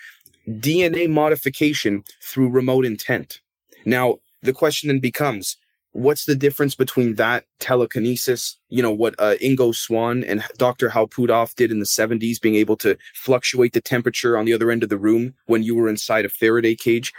DNA 0.48 1.08
modification 1.08 2.04
through 2.22 2.48
remote 2.48 2.84
intent. 2.84 3.40
Now, 3.84 4.18
the 4.42 4.52
question 4.52 4.88
then 4.88 4.98
becomes, 4.98 5.56
what's 5.92 6.24
the 6.24 6.34
difference 6.34 6.74
between 6.74 7.16
that 7.16 7.44
telekinesis, 7.58 8.56
you 8.68 8.82
know, 8.82 8.90
what 8.90 9.14
uh, 9.18 9.34
Ingo 9.42 9.74
Swann 9.74 10.24
and 10.24 10.42
Dr. 10.56 10.88
Hal 10.88 11.08
Puthoff 11.08 11.54
did 11.54 11.70
in 11.70 11.78
the 11.78 11.84
70s, 11.84 12.40
being 12.40 12.54
able 12.54 12.76
to 12.78 12.96
fluctuate 13.14 13.72
the 13.72 13.80
temperature 13.80 14.36
on 14.36 14.44
the 14.44 14.52
other 14.52 14.70
end 14.70 14.82
of 14.82 14.88
the 14.88 14.98
room 14.98 15.34
when 15.46 15.62
you 15.62 15.74
were 15.74 15.88
inside 15.88 16.24
a 16.24 16.30
Faraday 16.30 16.74
cage, 16.74 17.12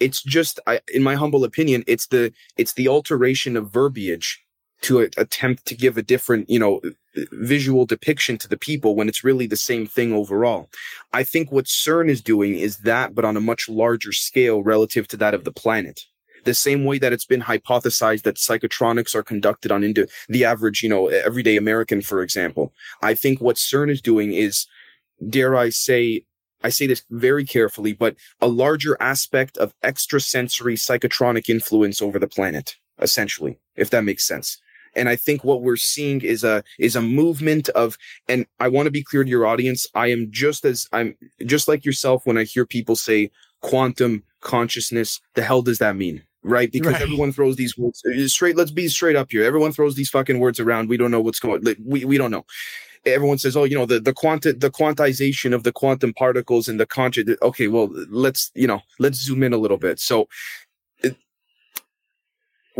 it's 0.00 0.22
just 0.22 0.60
I, 0.66 0.80
in 0.92 1.02
my 1.02 1.14
humble 1.14 1.44
opinion 1.44 1.84
it's 1.86 2.06
the 2.08 2.32
it's 2.56 2.74
the 2.74 2.88
alteration 2.88 3.56
of 3.56 3.70
verbiage 3.70 4.44
to 4.82 5.00
a, 5.00 5.08
attempt 5.16 5.66
to 5.66 5.74
give 5.74 5.96
a 5.96 6.02
different 6.02 6.48
you 6.48 6.58
know 6.58 6.80
visual 7.32 7.84
depiction 7.84 8.38
to 8.38 8.48
the 8.48 8.56
people 8.56 8.94
when 8.94 9.08
it's 9.08 9.24
really 9.24 9.46
the 9.46 9.56
same 9.56 9.86
thing 9.86 10.12
overall 10.12 10.70
i 11.12 11.24
think 11.24 11.50
what 11.50 11.64
cern 11.64 12.08
is 12.08 12.22
doing 12.22 12.54
is 12.54 12.78
that 12.78 13.14
but 13.14 13.24
on 13.24 13.36
a 13.36 13.40
much 13.40 13.68
larger 13.68 14.12
scale 14.12 14.62
relative 14.62 15.08
to 15.08 15.16
that 15.16 15.34
of 15.34 15.44
the 15.44 15.52
planet 15.52 16.04
The 16.44 16.54
same 16.54 16.84
way 16.84 16.98
that 16.98 17.12
it's 17.12 17.26
been 17.26 17.42
hypothesized 17.42 18.22
that 18.22 18.36
psychotronics 18.36 19.14
are 19.14 19.22
conducted 19.22 19.72
on 19.72 19.82
into 19.84 20.06
the 20.28 20.44
average, 20.44 20.82
you 20.82 20.88
know, 20.88 21.08
everyday 21.08 21.56
American, 21.56 22.00
for 22.00 22.22
example. 22.22 22.72
I 23.02 23.14
think 23.14 23.40
what 23.40 23.56
CERN 23.56 23.90
is 23.90 24.00
doing 24.00 24.32
is, 24.32 24.66
dare 25.28 25.56
I 25.56 25.70
say, 25.70 26.24
I 26.62 26.70
say 26.70 26.86
this 26.86 27.04
very 27.10 27.44
carefully, 27.44 27.92
but 27.92 28.16
a 28.40 28.48
larger 28.48 28.96
aspect 29.00 29.56
of 29.58 29.72
extrasensory 29.84 30.74
psychotronic 30.76 31.48
influence 31.48 32.02
over 32.02 32.18
the 32.18 32.26
planet, 32.26 32.74
essentially, 33.00 33.58
if 33.76 33.90
that 33.90 34.04
makes 34.04 34.26
sense. 34.26 34.58
And 34.96 35.08
I 35.08 35.16
think 35.16 35.44
what 35.44 35.62
we're 35.62 35.76
seeing 35.76 36.22
is 36.22 36.42
a, 36.42 36.64
is 36.78 36.96
a 36.96 37.02
movement 37.02 37.68
of, 37.70 37.96
and 38.26 38.46
I 38.58 38.68
want 38.68 38.86
to 38.86 38.90
be 38.90 39.04
clear 39.04 39.22
to 39.22 39.30
your 39.30 39.46
audience. 39.46 39.86
I 39.94 40.08
am 40.08 40.28
just 40.30 40.64
as, 40.64 40.88
I'm 40.92 41.14
just 41.46 41.68
like 41.68 41.84
yourself 41.84 42.22
when 42.24 42.38
I 42.38 42.44
hear 42.44 42.66
people 42.66 42.96
say 42.96 43.30
quantum 43.60 44.24
consciousness. 44.40 45.20
The 45.34 45.42
hell 45.42 45.62
does 45.62 45.78
that 45.78 45.94
mean? 45.94 46.22
Right. 46.42 46.72
Because 46.72 46.94
Right. 46.94 47.02
everyone 47.02 47.32
throws 47.32 47.56
these 47.56 47.76
words 47.76 48.02
straight. 48.26 48.56
Let's 48.56 48.70
be 48.70 48.88
straight 48.88 49.16
up 49.16 49.30
here. 49.30 49.44
Everyone 49.44 49.72
throws 49.72 49.94
these 49.94 50.08
fucking 50.10 50.38
words 50.38 50.58
around. 50.58 50.88
We 50.88 50.96
don't 50.96 51.10
know 51.10 51.20
what's 51.20 51.40
going, 51.40 51.62
like, 51.62 51.78
we, 51.84 52.04
we 52.04 52.16
don't 52.18 52.30
know 52.30 52.46
everyone 53.06 53.38
says, 53.38 53.56
"Oh, 53.56 53.64
you 53.64 53.76
know, 53.76 53.86
the 53.86 54.00
the 54.00 54.12
quanti- 54.12 54.52
the 54.52 54.70
quantization 54.70 55.54
of 55.54 55.62
the 55.62 55.72
quantum 55.72 56.12
particles 56.12 56.68
and 56.68 56.78
the 56.78 56.86
conscious." 56.86 57.24
Okay, 57.42 57.68
well, 57.68 57.88
let's 58.08 58.50
you 58.54 58.66
know, 58.66 58.80
let's 58.98 59.18
zoom 59.18 59.42
in 59.42 59.52
a 59.52 59.58
little 59.58 59.78
bit. 59.78 60.00
So, 60.00 60.28
it, 61.02 61.16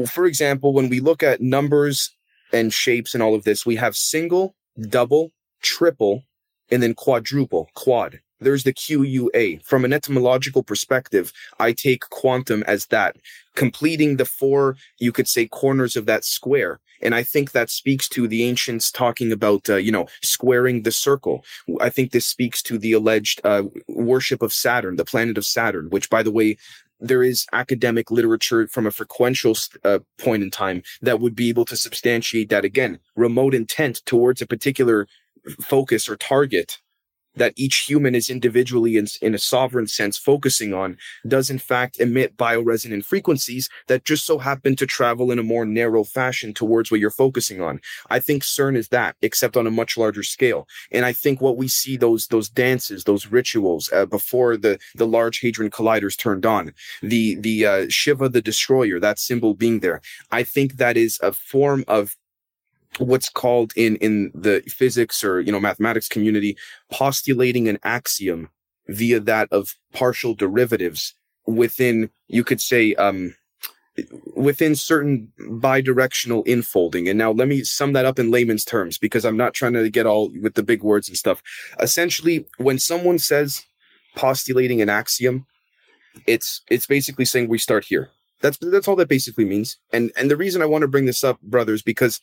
for 0.09 0.27
example, 0.27 0.73
when 0.73 0.89
we 0.89 1.01
look 1.01 1.23
at 1.23 1.41
numbers 1.41 2.11
and 2.53 2.73
shapes 2.73 3.15
and 3.15 3.23
all 3.23 3.35
of 3.35 3.45
this, 3.45 3.67
we 3.67 3.77
have 3.77 3.97
single, 3.97 4.55
double, 4.89 5.33
triple, 5.63 6.25
and 6.71 6.83
then 6.83 6.95
quadruple, 6.95 7.69
quad. 7.75 8.21
There's 8.41 8.63
the 8.63 8.73
QUA. 8.73 9.65
From 9.65 9.85
an 9.85 9.93
etymological 9.93 10.63
perspective, 10.63 11.33
I 11.59 11.73
take 11.73 12.09
quantum 12.11 12.63
as 12.65 12.87
that, 12.87 13.17
completing 13.57 14.17
the 14.17 14.25
four, 14.25 14.77
you 14.99 15.13
could 15.13 15.29
say, 15.29 15.47
corners 15.47 15.97
of 15.97 16.07
that 16.07 16.25
square. 16.25 16.79
And 17.03 17.15
I 17.15 17.23
think 17.23 17.53
that 17.53 17.71
speaks 17.71 18.09
to 18.11 18.27
the 18.27 18.45
ancients 18.45 18.91
talking 18.91 19.33
about, 19.33 19.69
uh, 19.69 19.77
you 19.77 19.93
know, 19.93 20.07
squaring 20.23 20.83
the 20.83 20.93
circle. 20.93 21.45
I 21.81 21.91
think 21.91 22.11
this 22.11 22.27
speaks 22.27 22.63
to 22.65 22.79
the 22.79 22.93
alleged 22.93 23.41
uh, 23.45 23.65
worship 23.89 24.43
of 24.43 24.53
Saturn, 24.53 24.97
the 24.97 25.05
planet 25.05 25.39
of 25.39 25.45
Saturn, 25.45 25.91
which, 25.91 26.11
by 26.11 26.23
the 26.23 26.33
way, 26.33 26.57
there 27.01 27.23
is 27.23 27.47
academic 27.53 28.11
literature 28.11 28.67
from 28.67 28.87
a 28.87 28.91
frequential 28.91 29.57
uh, 29.85 30.01
point 30.19 30.43
in 30.43 30.51
time 30.51 30.83
that 31.01 31.21
would 31.21 31.37
be 31.37 31.49
able 31.49 31.65
to 31.65 31.77
substantiate 31.77 32.49
that 32.49 32.65
again. 32.65 32.99
Remote 33.15 33.55
intent 33.55 34.03
towards 34.05 34.43
a 34.43 34.47
particular 34.47 35.07
focus 35.61 36.09
or 36.09 36.17
target 36.17 36.79
that 37.39 37.55
each 37.57 37.85
human 37.89 38.15
is 38.15 38.31
individually 38.31 38.97
in, 38.97 39.07
in 39.23 39.35
a 39.35 39.39
sovereign 39.39 39.87
sense 39.87 40.17
focusing 40.17 40.75
on 40.75 40.97
does 41.27 41.51
in 41.51 41.59
fact 41.59 42.01
emit 42.01 42.37
bioresonant 42.37 43.05
frequencies 43.05 43.69
that 43.87 44.05
just 44.05 44.27
so 44.27 44.39
happen 44.39 44.77
to 44.77 44.87
travel 44.87 45.31
in 45.31 45.39
a 45.39 45.43
more 45.43 45.65
narrow 45.65 46.05
fashion 46.05 46.53
towards 46.53 46.91
what 46.91 47.01
you're 47.01 47.11
focusing 47.11 47.61
on. 47.61 47.81
I 48.11 48.19
think 48.21 48.43
CERN 48.43 48.77
is 48.77 48.89
that, 48.89 49.17
except 49.23 49.57
on 49.57 49.67
a 49.67 49.71
much 49.71 49.97
larger 49.97 50.23
scale. 50.23 50.67
And 50.93 51.05
I 51.05 51.13
think 51.13 51.41
what 51.41 51.57
we 51.57 51.69
see 51.69 51.97
those 51.97 52.27
those 52.29 52.49
dances, 52.49 53.05
those 53.05 53.27
rituals 53.27 53.91
uh, 53.93 54.07
before 54.07 54.57
the 54.57 54.79
the 54.95 55.07
Large 55.07 55.41
Hadron 55.41 55.71
Colliders 55.71 56.17
turned 56.17 56.47
on, 56.47 56.73
the 57.03 57.37
the 57.37 57.67
uh, 57.67 57.87
Shiva 57.89 58.29
the 58.29 58.43
Destroyer, 58.43 59.01
that 59.01 59.19
symbol 59.19 59.55
being 59.55 59.81
there. 59.81 60.01
I 60.31 60.43
think 60.43 60.77
that 60.77 60.97
is 60.97 61.19
a 61.23 61.33
form 61.33 61.85
of 61.89 62.17
what's 62.99 63.29
called 63.29 63.73
in 63.77 63.97
in 63.97 64.31
the 64.35 64.63
physics 64.69 65.23
or 65.25 65.41
you 65.41 65.53
know 65.53 65.61
mathematics 65.61 66.09
community 66.09 66.57
postulating 66.91 67.69
an 67.69 67.79
axiom 67.83 68.51
via 68.89 69.21
that 69.21 69.49
of 69.53 69.75
partial 69.93 70.35
derivatives 70.35 71.15
within 71.47 72.11
you 72.29 72.45
could 72.45 72.61
say 72.61 72.95
um 72.95 73.35
within 74.37 74.77
certain 74.77 75.33
bidirectional 75.41 76.47
infolding 76.47 77.09
and 77.09 77.19
now 77.19 77.33
let 77.33 77.49
me 77.49 77.65
sum 77.65 77.93
that 77.93 78.05
up 78.05 78.19
in 78.19 78.31
layman's 78.31 78.65
terms 78.65 78.97
because 78.97 79.25
i'm 79.25 79.37
not 79.37 79.55
trying 79.55 79.73
to 79.73 79.91
get 79.91 80.07
all 80.07 80.31
with 80.41 80.55
the 80.55 80.63
big 80.63 80.83
words 80.83 81.09
and 81.09 81.17
stuff. 81.17 81.43
Essentially 81.81 82.47
when 82.59 82.79
someone 82.79 83.19
says 83.19 83.65
postulating 84.15 84.81
an 84.81 84.89
axiom 84.89 85.47
it's 86.27 86.63
it's 86.71 86.87
basically 86.87 87.25
saying 87.25 87.49
we 87.49 87.59
start 87.59 87.85
here. 87.85 88.11
That's 88.41 88.59
that's 88.59 88.89
all 88.89 88.97
that 88.97 89.09
basically 89.09 89.45
means. 89.45 89.77
And 89.93 90.13
and 90.17 90.31
the 90.31 90.37
reason 90.37 90.63
i 90.63 90.67
want 90.67 90.83
to 90.83 90.89
bring 90.89 91.07
this 91.07 91.25
up 91.25 91.41
brothers 91.43 91.83
because 91.83 92.21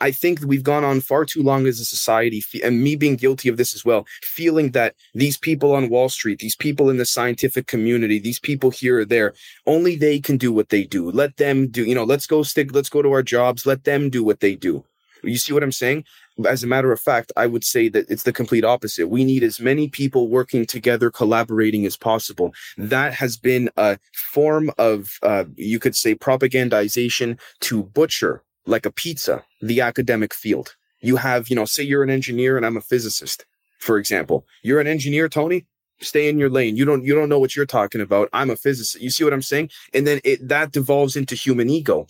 I 0.00 0.10
think 0.10 0.40
we've 0.44 0.62
gone 0.62 0.84
on 0.84 1.00
far 1.00 1.24
too 1.24 1.42
long 1.42 1.66
as 1.66 1.80
a 1.80 1.84
society, 1.84 2.42
and 2.62 2.82
me 2.82 2.96
being 2.96 3.16
guilty 3.16 3.48
of 3.48 3.56
this 3.56 3.74
as 3.74 3.84
well, 3.84 4.06
feeling 4.22 4.72
that 4.72 4.94
these 5.14 5.38
people 5.38 5.72
on 5.72 5.88
Wall 5.88 6.08
Street, 6.08 6.40
these 6.40 6.56
people 6.56 6.90
in 6.90 6.96
the 6.96 7.06
scientific 7.06 7.66
community, 7.66 8.18
these 8.18 8.40
people 8.40 8.70
here 8.70 9.00
or 9.00 9.04
there, 9.04 9.34
only 9.66 9.96
they 9.96 10.20
can 10.20 10.36
do 10.36 10.52
what 10.52 10.68
they 10.68 10.84
do. 10.84 11.10
Let 11.10 11.36
them 11.36 11.68
do, 11.68 11.84
you 11.84 11.94
know, 11.94 12.04
let's 12.04 12.26
go 12.26 12.42
stick, 12.42 12.74
let's 12.74 12.88
go 12.88 13.02
to 13.02 13.12
our 13.12 13.22
jobs, 13.22 13.66
let 13.66 13.84
them 13.84 14.10
do 14.10 14.24
what 14.24 14.40
they 14.40 14.54
do. 14.54 14.84
You 15.22 15.38
see 15.38 15.52
what 15.52 15.62
I'm 15.62 15.72
saying? 15.72 16.04
As 16.46 16.64
a 16.64 16.66
matter 16.66 16.92
of 16.92 17.00
fact, 17.00 17.32
I 17.36 17.46
would 17.46 17.64
say 17.64 17.88
that 17.88 18.10
it's 18.10 18.24
the 18.24 18.32
complete 18.32 18.64
opposite. 18.64 19.08
We 19.08 19.24
need 19.24 19.42
as 19.42 19.58
many 19.58 19.88
people 19.88 20.28
working 20.28 20.66
together, 20.66 21.10
collaborating 21.10 21.86
as 21.86 21.96
possible. 21.96 22.52
That 22.76 23.14
has 23.14 23.36
been 23.36 23.70
a 23.76 23.98
form 24.12 24.70
of, 24.76 25.18
uh, 25.22 25.44
you 25.56 25.78
could 25.78 25.96
say, 25.96 26.14
propagandization 26.14 27.38
to 27.60 27.84
butcher 27.84 28.42
like 28.66 28.86
a 28.86 28.92
pizza, 28.92 29.44
the 29.60 29.80
academic 29.80 30.34
field. 30.34 30.76
You 31.00 31.16
have, 31.16 31.48
you 31.48 31.56
know, 31.56 31.64
say 31.64 31.82
you're 31.82 32.02
an 32.02 32.10
engineer 32.10 32.56
and 32.56 32.64
I'm 32.64 32.76
a 32.76 32.80
physicist, 32.80 33.44
for 33.78 33.98
example. 33.98 34.46
You're 34.62 34.80
an 34.80 34.86
engineer, 34.86 35.28
Tony. 35.28 35.66
Stay 36.00 36.28
in 36.28 36.38
your 36.38 36.50
lane. 36.50 36.76
You 36.76 36.84
don't, 36.84 37.04
you 37.04 37.14
don't 37.14 37.28
know 37.28 37.38
what 37.38 37.54
you're 37.54 37.66
talking 37.66 38.00
about. 38.00 38.28
I'm 38.32 38.50
a 38.50 38.56
physicist. 38.56 39.02
You 39.02 39.10
see 39.10 39.24
what 39.24 39.32
I'm 39.32 39.42
saying? 39.42 39.70
And 39.92 40.06
then 40.06 40.20
it, 40.24 40.46
that 40.48 40.72
devolves 40.72 41.14
into 41.14 41.34
human 41.34 41.70
ego. 41.70 42.06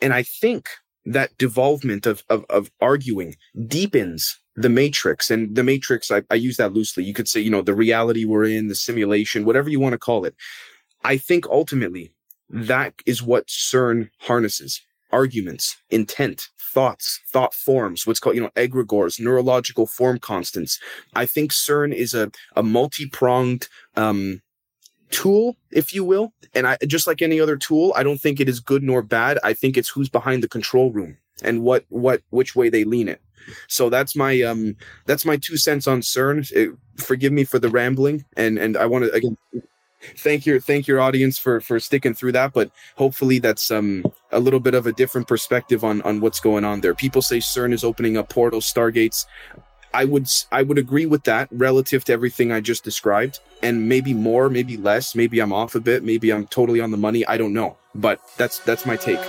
And 0.00 0.12
I 0.14 0.22
think 0.22 0.70
that 1.04 1.36
devolvement 1.38 2.06
of, 2.06 2.24
of, 2.28 2.44
of 2.50 2.70
arguing 2.80 3.36
deepens 3.66 4.38
the 4.56 4.68
matrix 4.68 5.30
and 5.30 5.54
the 5.54 5.62
matrix. 5.62 6.10
I, 6.10 6.22
I 6.30 6.34
use 6.34 6.56
that 6.56 6.72
loosely. 6.72 7.04
You 7.04 7.14
could 7.14 7.28
say, 7.28 7.40
you 7.40 7.50
know, 7.50 7.62
the 7.62 7.74
reality 7.74 8.24
we're 8.24 8.46
in, 8.46 8.68
the 8.68 8.74
simulation, 8.74 9.44
whatever 9.44 9.68
you 9.68 9.80
want 9.80 9.92
to 9.92 9.98
call 9.98 10.24
it. 10.24 10.34
I 11.04 11.18
think 11.18 11.46
ultimately 11.46 12.12
that 12.48 12.94
is 13.04 13.22
what 13.22 13.48
CERN 13.48 14.10
harnesses 14.20 14.80
arguments, 15.12 15.76
intent, 15.90 16.48
thoughts, 16.58 17.20
thought 17.28 17.54
forms, 17.54 18.06
what's 18.06 18.20
called, 18.20 18.36
you 18.36 18.42
know, 18.42 18.50
egregores, 18.56 19.20
neurological 19.20 19.86
form 19.86 20.18
constants. 20.18 20.78
I 21.14 21.26
think 21.26 21.52
CERN 21.52 21.94
is 21.94 22.12
a, 22.14 22.30
a 22.54 22.62
multi-pronged, 22.62 23.68
um, 23.96 24.42
tool, 25.10 25.56
if 25.70 25.94
you 25.94 26.04
will. 26.04 26.32
And 26.54 26.66
I, 26.66 26.76
just 26.86 27.06
like 27.06 27.22
any 27.22 27.40
other 27.40 27.56
tool, 27.56 27.92
I 27.96 28.02
don't 28.02 28.20
think 28.20 28.40
it 28.40 28.48
is 28.48 28.60
good 28.60 28.82
nor 28.82 29.02
bad. 29.02 29.38
I 29.44 29.52
think 29.52 29.76
it's 29.76 29.88
who's 29.88 30.08
behind 30.08 30.42
the 30.42 30.48
control 30.48 30.90
room 30.90 31.16
and 31.42 31.62
what, 31.62 31.84
what, 31.88 32.22
which 32.30 32.56
way 32.56 32.68
they 32.68 32.84
lean 32.84 33.08
it. 33.08 33.20
So 33.68 33.88
that's 33.88 34.16
my, 34.16 34.42
um, 34.42 34.76
that's 35.06 35.24
my 35.24 35.36
two 35.36 35.56
cents 35.56 35.86
on 35.86 36.00
CERN. 36.00 36.50
It, 36.52 36.76
forgive 36.96 37.32
me 37.32 37.44
for 37.44 37.60
the 37.60 37.68
rambling. 37.68 38.24
And, 38.36 38.58
and 38.58 38.76
I 38.76 38.86
want 38.86 39.04
to, 39.04 39.12
again, 39.12 39.36
thank 40.16 40.46
your 40.46 40.60
thank 40.60 40.86
your 40.86 41.00
audience 41.00 41.38
for 41.38 41.60
for 41.60 41.80
sticking 41.80 42.14
through 42.14 42.32
that 42.32 42.52
but 42.52 42.70
hopefully 42.96 43.38
that's 43.38 43.70
um 43.70 44.04
a 44.32 44.40
little 44.40 44.60
bit 44.60 44.74
of 44.74 44.86
a 44.86 44.92
different 44.92 45.26
perspective 45.26 45.84
on 45.84 46.02
on 46.02 46.20
what's 46.20 46.40
going 46.40 46.64
on 46.64 46.80
there. 46.80 46.94
People 46.94 47.22
say 47.22 47.38
cern 47.38 47.72
is 47.72 47.84
opening 47.84 48.16
up 48.16 48.28
portals 48.28 48.70
stargates. 48.70 49.26
I 49.94 50.04
would 50.04 50.28
i 50.52 50.62
would 50.62 50.78
agree 50.78 51.06
with 51.06 51.24
that 51.24 51.48
relative 51.50 52.04
to 52.04 52.12
everything 52.12 52.52
i 52.52 52.60
just 52.60 52.84
described 52.84 53.40
and 53.62 53.88
maybe 53.88 54.12
more 54.12 54.50
maybe 54.50 54.76
less. 54.76 55.14
Maybe 55.14 55.40
i'm 55.40 55.52
off 55.52 55.74
a 55.74 55.80
bit. 55.80 56.04
Maybe 56.04 56.32
i'm 56.32 56.46
totally 56.46 56.80
on 56.80 56.90
the 56.90 56.96
money. 56.96 57.24
I 57.26 57.36
don't 57.36 57.54
know. 57.54 57.76
But 57.94 58.20
that's 58.36 58.58
that's 58.60 58.84
my 58.84 58.96
take 58.96 59.20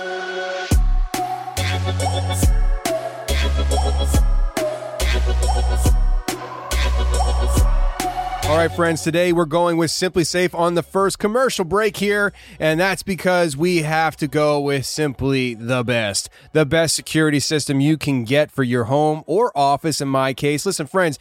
right, 8.58 8.72
friends, 8.72 9.02
today 9.02 9.32
we're 9.32 9.44
going 9.44 9.76
with 9.76 9.88
SimpliSafe 9.88 10.52
on 10.52 10.74
the 10.74 10.82
first 10.82 11.20
commercial 11.20 11.64
break 11.64 11.96
here, 11.96 12.32
and 12.58 12.80
that's 12.80 13.04
because 13.04 13.56
we 13.56 13.82
have 13.82 14.16
to 14.16 14.26
go 14.26 14.58
with 14.58 14.84
simply 14.84 15.54
the 15.54 15.84
best. 15.84 16.28
The 16.54 16.66
best 16.66 16.96
security 16.96 17.38
system 17.38 17.78
you 17.78 17.96
can 17.96 18.24
get 18.24 18.50
for 18.50 18.64
your 18.64 18.84
home 18.84 19.22
or 19.26 19.56
office, 19.56 20.00
in 20.00 20.08
my 20.08 20.34
case. 20.34 20.66
Listen, 20.66 20.88
friends, 20.88 21.20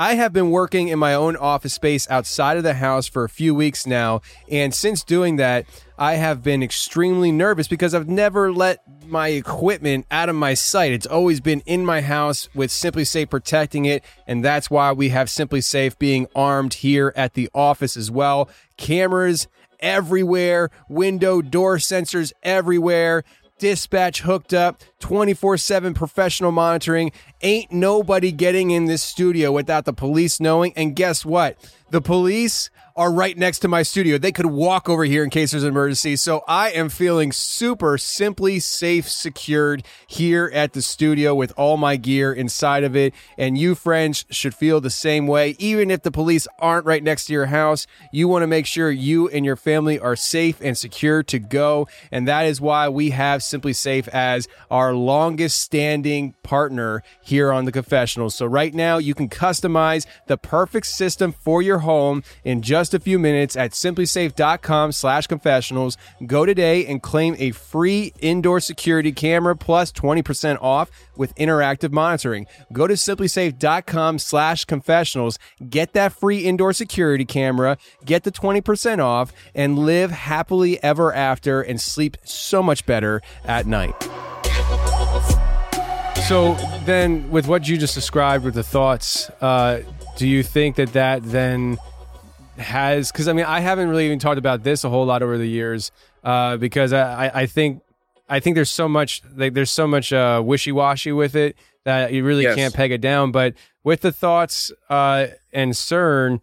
I 0.00 0.14
have 0.14 0.32
been 0.32 0.50
working 0.50 0.86
in 0.86 0.98
my 1.00 1.12
own 1.12 1.34
office 1.34 1.74
space 1.74 2.08
outside 2.08 2.56
of 2.56 2.62
the 2.62 2.74
house 2.74 3.08
for 3.08 3.24
a 3.24 3.28
few 3.28 3.52
weeks 3.52 3.84
now, 3.84 4.20
and 4.48 4.72
since 4.72 5.02
doing 5.02 5.36
that, 5.36 5.66
I 5.98 6.14
have 6.14 6.40
been 6.40 6.62
extremely 6.62 7.32
nervous 7.32 7.66
because 7.66 7.96
I've 7.96 8.08
never 8.08 8.52
let 8.52 8.78
my 9.08 9.30
equipment 9.30 10.06
out 10.08 10.28
of 10.28 10.36
my 10.36 10.54
sight. 10.54 10.92
It's 10.92 11.04
always 11.04 11.40
been 11.40 11.64
in 11.66 11.84
my 11.84 12.00
house 12.00 12.48
with 12.54 12.70
SimpliSafe 12.70 13.28
protecting 13.28 13.86
it, 13.86 14.04
and 14.24 14.44
that's 14.44 14.70
why 14.70 14.92
we 14.92 15.08
have 15.08 15.26
SimpliSafe 15.26 15.98
being 15.98 16.28
armed 16.32 16.74
here 16.74 17.12
at 17.16 17.34
the 17.34 17.50
office 17.52 17.96
as 17.96 18.08
well. 18.08 18.48
Cameras 18.76 19.48
everywhere, 19.80 20.70
window 20.88 21.42
door 21.42 21.78
sensors 21.78 22.32
everywhere 22.44 23.24
dispatch 23.58 24.22
hooked 24.22 24.54
up, 24.54 24.82
24 25.00 25.56
7 25.56 25.94
professional 25.94 26.52
monitoring. 26.52 27.12
Ain't 27.42 27.72
nobody 27.72 28.32
getting 28.32 28.70
in 28.70 28.86
this 28.86 29.02
studio 29.02 29.52
without 29.52 29.84
the 29.84 29.92
police 29.92 30.40
knowing. 30.40 30.72
And 30.76 30.96
guess 30.96 31.24
what? 31.24 31.56
The 31.90 32.00
police 32.00 32.70
are 32.98 33.12
right 33.12 33.38
next 33.38 33.60
to 33.60 33.68
my 33.68 33.84
studio. 33.84 34.18
They 34.18 34.32
could 34.32 34.46
walk 34.46 34.88
over 34.88 35.04
here 35.04 35.22
in 35.22 35.30
case 35.30 35.52
there's 35.52 35.62
an 35.62 35.68
emergency. 35.68 36.16
So 36.16 36.42
I 36.48 36.70
am 36.70 36.88
feeling 36.88 37.30
super 37.30 37.96
simply 37.96 38.58
safe, 38.58 39.08
secured 39.08 39.84
here 40.08 40.50
at 40.52 40.72
the 40.72 40.82
studio 40.82 41.32
with 41.32 41.52
all 41.56 41.76
my 41.76 41.94
gear 41.94 42.32
inside 42.32 42.82
of 42.82 42.96
it. 42.96 43.14
And 43.38 43.56
you, 43.56 43.76
friends, 43.76 44.26
should 44.30 44.52
feel 44.52 44.80
the 44.80 44.90
same 44.90 45.28
way. 45.28 45.54
Even 45.60 45.92
if 45.92 46.02
the 46.02 46.10
police 46.10 46.48
aren't 46.58 46.86
right 46.86 47.02
next 47.02 47.26
to 47.26 47.32
your 47.32 47.46
house, 47.46 47.86
you 48.12 48.26
want 48.26 48.42
to 48.42 48.48
make 48.48 48.66
sure 48.66 48.90
you 48.90 49.28
and 49.28 49.44
your 49.44 49.54
family 49.54 50.00
are 50.00 50.16
safe 50.16 50.60
and 50.60 50.76
secure 50.76 51.22
to 51.22 51.38
go. 51.38 51.86
And 52.10 52.26
that 52.26 52.46
is 52.46 52.60
why 52.60 52.88
we 52.88 53.10
have 53.10 53.42
SimpliSafe 53.42 54.08
as 54.08 54.48
our 54.72 54.92
longest 54.92 55.60
standing 55.60 56.34
partner 56.42 57.04
here 57.22 57.52
on 57.52 57.64
the 57.64 57.70
confessionals. 57.70 58.34
So 58.34 58.46
right 58.46 58.74
now 58.74 58.98
you 58.98 59.14
can 59.14 59.28
customize 59.28 60.04
the 60.26 60.36
perfect 60.36 60.86
system 60.86 61.30
for 61.30 61.62
your 61.62 61.78
home 61.78 62.24
in 62.42 62.60
just 62.60 62.87
a 62.94 63.00
few 63.00 63.18
minutes 63.18 63.56
at 63.56 63.72
simplisafe.com 63.72 64.92
slash 64.92 65.26
confessionals. 65.26 65.96
Go 66.26 66.46
today 66.46 66.86
and 66.86 67.02
claim 67.02 67.34
a 67.38 67.50
free 67.52 68.12
indoor 68.20 68.60
security 68.60 69.12
camera 69.12 69.56
plus 69.56 69.92
20% 69.92 70.58
off 70.60 70.90
with 71.16 71.34
interactive 71.34 71.92
monitoring. 71.92 72.46
Go 72.72 72.86
to 72.86 72.94
simplisafe.com 72.94 74.18
slash 74.18 74.64
confessionals, 74.64 75.38
get 75.68 75.92
that 75.92 76.12
free 76.12 76.38
indoor 76.40 76.72
security 76.72 77.24
camera, 77.24 77.76
get 78.04 78.24
the 78.24 78.32
20% 78.32 79.02
off, 79.02 79.32
and 79.54 79.78
live 79.78 80.10
happily 80.10 80.82
ever 80.82 81.12
after 81.12 81.60
and 81.60 81.80
sleep 81.80 82.16
so 82.24 82.62
much 82.62 82.86
better 82.86 83.20
at 83.44 83.66
night. 83.66 83.94
So 86.28 86.54
then, 86.84 87.30
with 87.30 87.48
what 87.48 87.66
you 87.66 87.78
just 87.78 87.94
described 87.94 88.44
with 88.44 88.52
the 88.52 88.62
thoughts, 88.62 89.30
uh, 89.40 89.80
do 90.18 90.28
you 90.28 90.42
think 90.42 90.76
that 90.76 90.92
that 90.92 91.22
then 91.22 91.78
has? 92.60 93.10
Because 93.12 93.28
I 93.28 93.32
mean, 93.32 93.44
I 93.44 93.60
haven't 93.60 93.88
really 93.88 94.06
even 94.06 94.18
talked 94.18 94.38
about 94.38 94.62
this 94.64 94.84
a 94.84 94.88
whole 94.88 95.06
lot 95.06 95.22
over 95.22 95.38
the 95.38 95.48
years, 95.48 95.90
uh, 96.24 96.56
because 96.56 96.92
I, 96.92 97.30
I 97.34 97.46
think 97.46 97.82
I 98.28 98.40
think 98.40 98.54
there's 98.54 98.70
so 98.70 98.88
much 98.88 99.22
like 99.36 99.54
there's 99.54 99.70
so 99.70 99.86
much 99.86 100.12
uh, 100.12 100.42
wishy 100.44 100.72
washy 100.72 101.12
with 101.12 101.34
it 101.36 101.56
that 101.84 102.12
you 102.12 102.24
really 102.24 102.42
Yes. 102.44 102.56
can't 102.56 102.74
peg 102.74 102.92
it 102.92 103.00
down. 103.00 103.32
But 103.32 103.54
with 103.84 104.00
the 104.02 104.12
thoughts 104.12 104.70
uh, 104.90 105.28
and 105.52 105.72
CERN, 105.72 106.42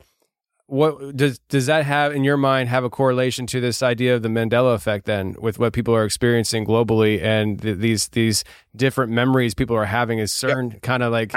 what 0.68 1.16
does 1.16 1.38
does 1.50 1.68
that 1.68 1.86
have 1.86 2.14
in 2.16 2.24
your 2.24 2.38
mind 2.38 2.70
have 2.70 2.84
a 2.84 2.90
correlation 2.90 3.46
to 3.48 3.62
this 3.62 3.84
idea 3.84 4.16
of 4.16 4.24
the 4.24 4.30
Mandela 4.30 4.74
effect 4.74 5.06
then 5.06 5.36
with 5.40 5.60
what 5.60 5.74
people 5.74 5.94
are 5.96 6.04
experiencing 6.06 6.66
globally 6.66 7.22
and 7.22 7.62
th- 7.62 7.78
these 7.78 8.08
these 8.10 8.44
different 8.76 9.12
memories 9.12 9.54
people 9.54 9.76
are 9.76 9.86
having 9.86 10.18
is 10.18 10.32
CERN 10.32 10.82
kind 10.82 11.04
of 11.04 11.12
like 11.12 11.34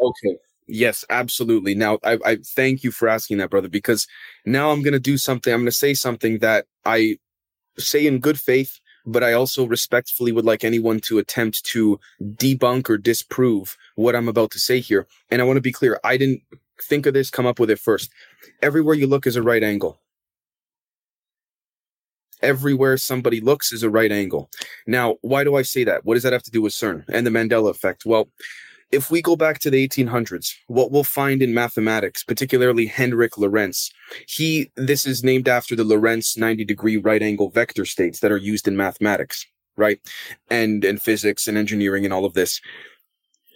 Okay. 0.00 0.36
Yes, 0.68 1.04
absolutely. 1.08 1.74
Now, 1.74 1.98
I, 2.04 2.18
I 2.24 2.36
thank 2.36 2.84
you 2.84 2.92
for 2.92 3.08
asking 3.08 3.38
that, 3.38 3.48
brother, 3.48 3.68
because 3.68 4.06
now 4.44 4.70
I'm 4.70 4.82
going 4.82 4.92
to 4.92 5.00
do 5.00 5.16
something. 5.16 5.52
I'm 5.52 5.60
going 5.60 5.66
to 5.66 5.72
say 5.72 5.94
something 5.94 6.38
that 6.40 6.66
I 6.84 7.16
say 7.78 8.06
in 8.06 8.18
good 8.18 8.38
faith, 8.38 8.78
but 9.06 9.24
I 9.24 9.32
also 9.32 9.66
respectfully 9.66 10.30
would 10.30 10.44
like 10.44 10.64
anyone 10.64 11.00
to 11.00 11.18
attempt 11.18 11.64
to 11.66 11.98
debunk 12.22 12.90
or 12.90 12.98
disprove 12.98 13.78
what 13.94 14.14
I'm 14.14 14.28
about 14.28 14.50
to 14.52 14.58
say 14.58 14.80
here. 14.80 15.06
And 15.30 15.40
I 15.40 15.46
want 15.46 15.56
to 15.56 15.62
be 15.62 15.72
clear. 15.72 15.98
I 16.04 16.18
didn't 16.18 16.42
think 16.82 17.06
of 17.06 17.14
this, 17.14 17.30
come 17.30 17.46
up 17.46 17.58
with 17.58 17.70
it 17.70 17.78
first. 17.78 18.10
Everywhere 18.60 18.94
you 18.94 19.06
look 19.06 19.26
is 19.26 19.36
a 19.36 19.42
right 19.42 19.62
angle. 19.62 19.98
Everywhere 22.42 22.98
somebody 22.98 23.40
looks 23.40 23.72
is 23.72 23.82
a 23.82 23.90
right 23.90 24.12
angle. 24.12 24.50
Now, 24.86 25.16
why 25.22 25.44
do 25.44 25.56
I 25.56 25.62
say 25.62 25.82
that? 25.84 26.04
What 26.04 26.14
does 26.14 26.22
that 26.24 26.34
have 26.34 26.44
to 26.44 26.50
do 26.50 26.62
with 26.62 26.74
CERN 26.74 27.04
and 27.08 27.26
the 27.26 27.30
Mandela 27.30 27.70
effect? 27.70 28.04
Well, 28.04 28.28
if 28.90 29.10
we 29.10 29.20
go 29.20 29.36
back 29.36 29.58
to 29.60 29.70
the 29.70 29.86
1800s, 29.86 30.54
what 30.66 30.90
we'll 30.90 31.04
find 31.04 31.42
in 31.42 31.52
mathematics, 31.52 32.24
particularly 32.24 32.86
Henrik 32.86 33.36
Lorentz, 33.36 33.90
he, 34.26 34.70
this 34.76 35.06
is 35.06 35.22
named 35.22 35.48
after 35.48 35.76
the 35.76 35.84
Lorentz 35.84 36.36
90 36.36 36.64
degree 36.64 36.96
right 36.96 37.22
angle 37.22 37.50
vector 37.50 37.84
states 37.84 38.20
that 38.20 38.32
are 38.32 38.38
used 38.38 38.66
in 38.66 38.76
mathematics, 38.76 39.46
right? 39.76 40.00
And, 40.50 40.84
and 40.84 41.02
physics 41.02 41.46
and 41.46 41.58
engineering 41.58 42.04
and 42.04 42.14
all 42.14 42.24
of 42.24 42.34
this. 42.34 42.60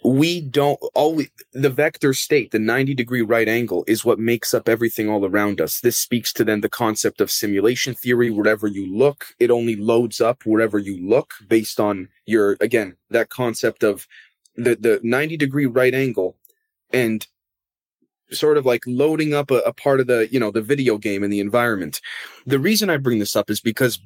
We 0.05 0.41
don't 0.41 0.79
always, 0.93 1.29
the 1.53 1.69
vector 1.69 2.13
state, 2.13 2.51
the 2.51 2.59
90 2.59 2.93
degree 2.93 3.21
right 3.21 3.47
angle 3.47 3.85
is 3.87 4.03
what 4.03 4.19
makes 4.19 4.53
up 4.53 4.67
everything 4.67 5.09
all 5.09 5.25
around 5.25 5.61
us. 5.61 5.79
This 5.79 5.95
speaks 5.95 6.33
to 6.33 6.43
then 6.43 6.59
the 6.59 6.67
concept 6.67 7.21
of 7.21 7.31
simulation 7.31 7.95
theory. 7.95 8.29
Wherever 8.29 8.67
you 8.67 8.93
look, 8.93 9.27
it 9.39 9.49
only 9.49 9.77
loads 9.77 10.19
up 10.19 10.45
wherever 10.45 10.77
you 10.77 10.99
look 11.07 11.35
based 11.47 11.79
on 11.79 12.09
your, 12.25 12.57
again, 12.59 12.97
that 13.11 13.29
concept 13.29 13.81
of 13.81 14.05
the 14.55 14.75
the 14.75 14.99
90 15.03 15.37
degree 15.37 15.65
right 15.65 15.93
angle 15.93 16.37
and 16.91 17.27
sort 18.31 18.57
of 18.57 18.65
like 18.65 18.83
loading 18.87 19.33
up 19.33 19.51
a, 19.51 19.59
a 19.59 19.73
part 19.73 19.99
of 19.99 20.07
the 20.07 20.27
you 20.31 20.39
know 20.39 20.51
the 20.51 20.61
video 20.61 20.97
game 20.97 21.23
and 21.23 21.31
the 21.31 21.39
environment. 21.39 22.01
The 22.45 22.59
reason 22.59 22.89
i 22.89 22.97
bring 22.97 23.19
this 23.19 23.35
up 23.35 23.49
is 23.49 23.61
because 23.61 23.99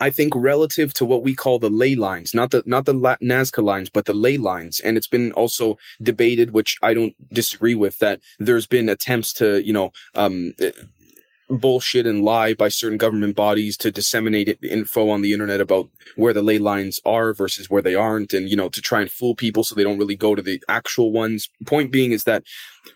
i 0.00 0.10
think 0.10 0.34
relative 0.36 0.92
to 0.92 1.04
what 1.04 1.22
we 1.22 1.34
call 1.34 1.58
the 1.58 1.70
ley 1.70 1.94
lines 1.94 2.34
not 2.34 2.50
the 2.50 2.62
not 2.66 2.84
the 2.84 2.92
La- 2.92 3.16
nazca 3.22 3.62
lines 3.62 3.88
but 3.88 4.04
the 4.04 4.12
ley 4.12 4.36
lines 4.36 4.80
and 4.80 4.98
it's 4.98 5.06
been 5.06 5.32
also 5.32 5.78
debated 6.02 6.52
which 6.52 6.76
i 6.82 6.92
don't 6.92 7.14
disagree 7.32 7.74
with 7.74 7.98
that 7.98 8.20
there's 8.38 8.66
been 8.66 8.90
attempts 8.90 9.32
to 9.32 9.64
you 9.64 9.72
know 9.72 9.90
um 10.14 10.52
bullshit 11.48 12.06
and 12.06 12.24
lie 12.24 12.52
by 12.54 12.68
certain 12.68 12.98
government 12.98 13.34
bodies 13.34 13.76
to 13.78 13.90
disseminate 13.90 14.58
info 14.62 15.08
on 15.08 15.22
the 15.22 15.32
internet 15.32 15.60
about 15.60 15.88
where 16.16 16.32
the 16.32 16.42
ley 16.42 16.58
lines 16.58 17.00
are 17.04 17.32
versus 17.32 17.70
where 17.70 17.82
they 17.82 17.94
aren't 17.94 18.34
and 18.34 18.48
you 18.48 18.56
know 18.56 18.68
to 18.68 18.80
try 18.80 19.00
and 19.00 19.10
fool 19.10 19.34
people 19.34 19.64
so 19.64 19.74
they 19.74 19.82
don't 19.82 19.98
really 19.98 20.16
go 20.16 20.34
to 20.34 20.42
the 20.42 20.62
actual 20.68 21.10
ones 21.10 21.48
point 21.66 21.90
being 21.90 22.12
is 22.12 22.24
that 22.24 22.42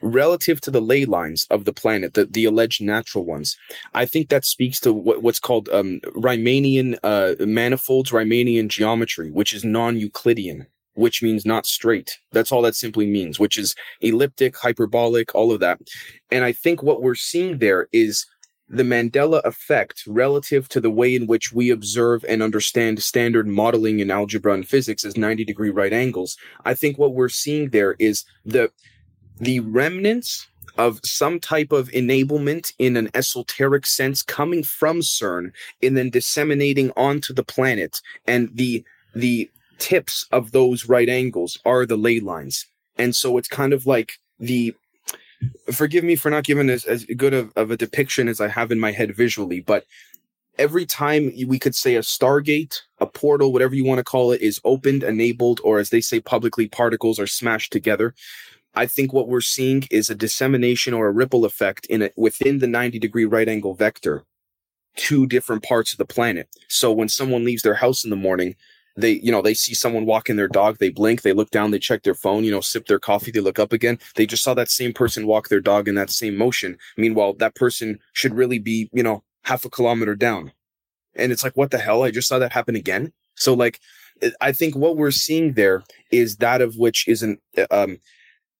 relative 0.00 0.60
to 0.60 0.70
the 0.70 0.80
ley 0.80 1.04
lines 1.04 1.46
of 1.50 1.64
the 1.64 1.72
planet 1.72 2.14
the, 2.14 2.26
the 2.26 2.44
alleged 2.44 2.82
natural 2.82 3.24
ones 3.24 3.56
i 3.94 4.04
think 4.04 4.28
that 4.28 4.44
speaks 4.44 4.78
to 4.78 4.92
what, 4.92 5.22
what's 5.22 5.40
called 5.40 5.68
um, 5.70 6.00
riemannian 6.14 6.98
uh, 7.02 7.34
manifolds 7.46 8.10
riemannian 8.10 8.68
geometry 8.68 9.30
which 9.30 9.52
is 9.52 9.64
non-euclidean 9.64 10.66
which 10.94 11.22
means 11.22 11.46
not 11.46 11.64
straight. 11.64 12.18
That's 12.32 12.52
all 12.52 12.60
that 12.62 12.74
simply 12.74 13.06
means, 13.06 13.40
which 13.40 13.56
is 13.56 13.74
elliptic, 14.02 14.56
hyperbolic, 14.58 15.34
all 15.34 15.50
of 15.50 15.60
that. 15.60 15.80
And 16.30 16.44
I 16.44 16.52
think 16.52 16.82
what 16.82 17.00
we're 17.00 17.14
seeing 17.14 17.58
there 17.58 17.88
is 17.92 18.26
the 18.68 18.82
Mandela 18.82 19.42
effect 19.44 20.04
relative 20.06 20.68
to 20.70 20.80
the 20.80 20.90
way 20.90 21.14
in 21.14 21.26
which 21.26 21.52
we 21.52 21.70
observe 21.70 22.24
and 22.26 22.42
understand 22.42 23.02
standard 23.02 23.46
modeling 23.46 24.00
in 24.00 24.10
algebra 24.10 24.54
and 24.54 24.66
physics 24.66 25.04
as 25.04 25.16
90 25.16 25.44
degree 25.44 25.70
right 25.70 25.92
angles. 25.92 26.36
I 26.64 26.74
think 26.74 26.98
what 26.98 27.14
we're 27.14 27.28
seeing 27.28 27.70
there 27.70 27.96
is 27.98 28.24
the, 28.44 28.70
the 29.38 29.60
remnants 29.60 30.48
of 30.78 31.00
some 31.04 31.38
type 31.38 31.72
of 31.72 31.90
enablement 31.90 32.72
in 32.78 32.96
an 32.96 33.10
esoteric 33.14 33.86
sense 33.86 34.22
coming 34.22 34.62
from 34.62 35.00
CERN 35.00 35.52
and 35.82 35.96
then 35.96 36.08
disseminating 36.08 36.90
onto 36.96 37.34
the 37.34 37.44
planet. 37.44 38.00
And 38.26 38.48
the, 38.54 38.84
the 39.14 39.50
tips 39.78 40.26
of 40.32 40.52
those 40.52 40.88
right 40.88 41.08
angles 41.08 41.58
are 41.64 41.84
the 41.84 41.96
ley 41.96 42.20
lines. 42.20 42.66
And 42.96 43.14
so 43.14 43.36
it's 43.36 43.48
kind 43.48 43.72
of 43.72 43.86
like 43.86 44.14
the 44.38 44.74
forgive 45.72 46.04
me 46.04 46.16
for 46.16 46.30
not 46.30 46.44
giving 46.44 46.70
as, 46.70 46.84
as 46.84 47.04
good 47.04 47.34
of, 47.34 47.52
of 47.56 47.70
a 47.70 47.76
depiction 47.76 48.28
as 48.28 48.40
I 48.40 48.48
have 48.48 48.70
in 48.72 48.80
my 48.80 48.92
head 48.92 49.16
visually, 49.16 49.60
but 49.60 49.84
every 50.58 50.86
time 50.86 51.32
we 51.46 51.58
could 51.58 51.74
say 51.74 51.96
a 51.96 52.00
Stargate, 52.00 52.80
a 52.98 53.06
portal, 53.06 53.52
whatever 53.52 53.74
you 53.74 53.84
want 53.84 53.98
to 53.98 54.04
call 54.04 54.32
it, 54.32 54.40
is 54.40 54.60
opened, 54.64 55.02
enabled, 55.02 55.60
or 55.64 55.78
as 55.78 55.90
they 55.90 56.00
say 56.00 56.20
publicly, 56.20 56.68
particles 56.68 57.18
are 57.18 57.26
smashed 57.26 57.72
together. 57.72 58.14
I 58.74 58.86
think 58.86 59.12
what 59.12 59.28
we're 59.28 59.40
seeing 59.40 59.84
is 59.90 60.08
a 60.08 60.14
dissemination 60.14 60.94
or 60.94 61.06
a 61.06 61.12
ripple 61.12 61.44
effect 61.44 61.86
in 61.86 62.02
it 62.02 62.14
within 62.16 62.58
the 62.58 62.66
90 62.66 62.98
degree 62.98 63.24
right 63.24 63.48
angle 63.48 63.74
vector 63.74 64.24
to 64.94 65.26
different 65.26 65.62
parts 65.62 65.92
of 65.92 65.98
the 65.98 66.04
planet. 66.04 66.48
So 66.68 66.92
when 66.92 67.08
someone 67.08 67.44
leaves 67.44 67.62
their 67.62 67.74
house 67.74 68.04
in 68.04 68.10
the 68.10 68.16
morning, 68.16 68.56
they, 68.96 69.12
you 69.12 69.32
know, 69.32 69.42
they 69.42 69.54
see 69.54 69.74
someone 69.74 70.06
walking 70.06 70.36
their 70.36 70.48
dog, 70.48 70.78
they 70.78 70.90
blink, 70.90 71.22
they 71.22 71.32
look 71.32 71.50
down, 71.50 71.70
they 71.70 71.78
check 71.78 72.02
their 72.02 72.14
phone, 72.14 72.44
you 72.44 72.50
know, 72.50 72.60
sip 72.60 72.86
their 72.86 72.98
coffee, 72.98 73.30
they 73.30 73.40
look 73.40 73.58
up 73.58 73.72
again. 73.72 73.98
They 74.16 74.26
just 74.26 74.42
saw 74.42 74.54
that 74.54 74.70
same 74.70 74.92
person 74.92 75.26
walk 75.26 75.48
their 75.48 75.60
dog 75.60 75.88
in 75.88 75.94
that 75.94 76.10
same 76.10 76.36
motion. 76.36 76.78
Meanwhile, 76.96 77.34
that 77.34 77.54
person 77.54 77.98
should 78.12 78.34
really 78.34 78.58
be, 78.58 78.90
you 78.92 79.02
know, 79.02 79.22
half 79.44 79.64
a 79.64 79.70
kilometer 79.70 80.14
down. 80.14 80.52
And 81.14 81.32
it's 81.32 81.44
like, 81.44 81.56
what 81.56 81.70
the 81.70 81.78
hell? 81.78 82.02
I 82.02 82.10
just 82.10 82.28
saw 82.28 82.38
that 82.38 82.52
happen 82.52 82.76
again. 82.76 83.12
So 83.34 83.54
like, 83.54 83.80
I 84.40 84.52
think 84.52 84.76
what 84.76 84.96
we're 84.96 85.10
seeing 85.10 85.54
there 85.54 85.82
is 86.10 86.36
that 86.36 86.60
of 86.60 86.76
which 86.76 87.08
is 87.08 87.22
an, 87.22 87.38
um, 87.70 87.98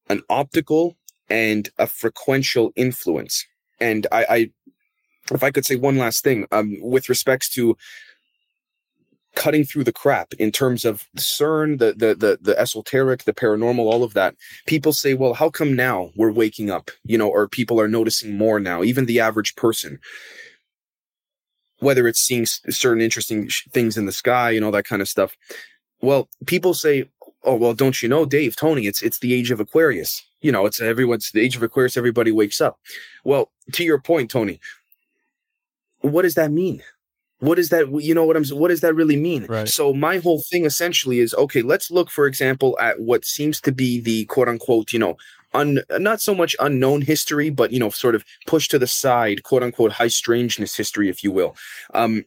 an 0.09 0.23
optical 0.29 0.97
and 1.29 1.69
a 1.79 1.87
frequential 1.87 2.73
influence. 2.75 3.47
And 3.81 4.07
I, 4.13 4.27
I, 4.29 4.51
if 5.31 5.43
I 5.43 5.51
could 5.51 5.65
say 5.65 5.77
one 5.77 5.99
last 5.99 6.25
thing, 6.25 6.47
um, 6.53 6.77
with 6.81 7.09
respects 7.09 7.49
to 7.51 7.77
cutting 9.35 9.65
through 9.65 9.85
the 9.85 9.93
crap 9.93 10.35
in 10.35 10.53
terms 10.53 10.85
of 10.85 11.09
CERN, 11.17 11.79
the, 11.79 11.95
the, 11.95 12.15
the, 12.15 12.39
the 12.41 12.59
esoteric, 12.59 13.25
the 13.25 13.33
paranormal, 13.33 13.79
all 13.79 14.05
of 14.05 14.15
that. 14.15 14.35
People 14.67 14.93
say, 14.93 15.15
well, 15.15 15.35
how 15.35 15.49
come 15.49 15.75
now 15.75 16.11
we're 16.17 16.33
waking 16.33 16.71
up, 16.71 16.91
you 17.05 17.17
know, 17.17 17.29
or 17.29 17.49
people 17.49 17.81
are 17.81 17.89
noticing 17.89 18.37
more 18.37 18.61
now, 18.61 18.83
even 18.83 19.07
the 19.07 19.21
average 19.21 19.57
person, 19.57 19.99
whether 21.79 22.07
it's 22.07 22.21
seeing 22.21 22.47
certain 22.47 23.01
interesting 23.03 23.49
sh- 23.49 23.67
things 23.73 23.97
in 23.97 24.07
the 24.07 24.13
sky 24.13 24.51
and 24.51 24.65
all 24.65 24.71
that 24.71 24.85
kind 24.85 25.01
of 25.01 25.09
stuff. 25.09 25.37
Well, 26.01 26.29
people 26.47 26.75
say, 26.75 27.09
oh, 27.45 27.57
well, 27.57 27.75
don't 27.75 28.03
you 28.03 28.09
know, 28.09 28.27
Dave, 28.27 28.55
Tony, 28.55 28.87
it's, 28.87 29.03
it's 29.03 29.19
the 29.21 29.33
age 29.33 29.51
of 29.51 29.61
Aquarius. 29.61 30.23
you 30.43 30.53
know, 30.53 30.67
it's 30.67 30.81
everyone's 30.81 31.31
the 31.31 31.41
age 31.41 31.57
of 31.57 31.63
Aquarius, 31.63 31.97
everybody 31.97 32.33
wakes 32.33 32.61
up. 32.61 32.79
Well, 33.25 33.51
to 33.73 33.85
your 33.85 34.01
point, 34.01 34.31
Tony, 34.31 34.61
what 36.01 36.23
does 36.23 36.35
that 36.35 36.51
mean? 36.51 36.83
What 37.43 37.57
does 37.57 37.71
that, 37.71 37.89
you 38.01 38.15
know 38.15 38.25
what 38.25 38.37
I'm, 38.37 38.45
what 38.57 38.69
does 38.69 38.83
that 38.83 38.95
really 38.95 39.17
mean? 39.17 39.47
Right. 39.47 39.69
So 39.69 39.93
my 39.93 40.19
whole 40.19 40.43
thing 40.49 40.65
essentially 40.65 41.19
is, 41.19 41.35
okay, 41.35 41.61
let's 41.61 41.91
look, 41.91 42.09
for 42.09 42.29
example, 42.29 42.79
at 42.81 43.01
what 43.01 43.25
seems 43.25 43.61
to 43.63 43.73
be 43.73 44.01
the 44.01 44.27
quote 44.27 44.49
unquote, 44.49 44.93
you 44.93 45.01
know, 45.01 45.17
un, 45.53 45.81
not 45.99 46.21
so 46.21 46.37
much 46.37 46.55
unknown 46.61 47.03
history, 47.03 47.51
but, 47.51 47.73
you 47.73 47.81
know, 47.81 47.91
sort 47.91 48.15
of 48.15 48.25
pushed 48.47 48.71
to 48.71 48.79
the 48.79 48.87
side, 48.87 49.43
quote 49.43 49.65
unquote, 49.65 49.91
high 49.91 50.07
strangeness 50.07 50.77
history, 50.77 51.09
if 51.09 51.25
you 51.25 51.33
will. 51.33 51.57
Um, 51.93 52.25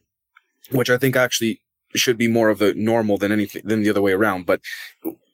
which 0.70 0.90
I 0.90 0.98
think 0.98 1.16
actually 1.16 1.62
should 1.94 2.18
be 2.18 2.28
more 2.28 2.50
of 2.50 2.60
a 2.60 2.74
normal 2.74 3.16
than 3.16 3.32
anything, 3.32 3.62
than 3.64 3.82
the 3.82 3.88
other 3.88 4.02
way 4.02 4.12
around. 4.12 4.44
But 4.44 4.60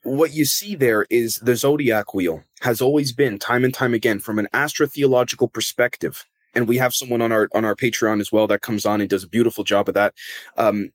what 0.05 0.33
you 0.33 0.45
see 0.45 0.77
there 0.77 1.07
is 1.11 1.37
the 1.37 1.57
zodiac 1.57 2.15
wheel 2.15 2.45
has 2.61 2.81
always 2.81 3.13
been 3.13 3.37
time 3.39 3.65
and 3.65 3.75
time 3.75 3.95
again 3.95 4.21
from 4.21 4.39
an 4.39 4.47
astrotheological 4.55 5.53
perspective 5.53 6.25
and 6.55 6.69
we 6.69 6.79
have 6.79 6.95
someone 6.95 7.23
on 7.23 7.33
our 7.33 7.49
on 7.55 7.65
our 7.65 7.75
Patreon 7.75 8.21
as 8.21 8.33
well 8.33 8.47
that 8.47 8.63
comes 8.63 8.87
on 8.87 9.01
and 9.01 9.11
does 9.11 9.25
a 9.25 9.29
beautiful 9.29 9.65
job 9.65 9.89
of 9.89 9.95
that. 9.95 10.15
Um, 10.57 10.91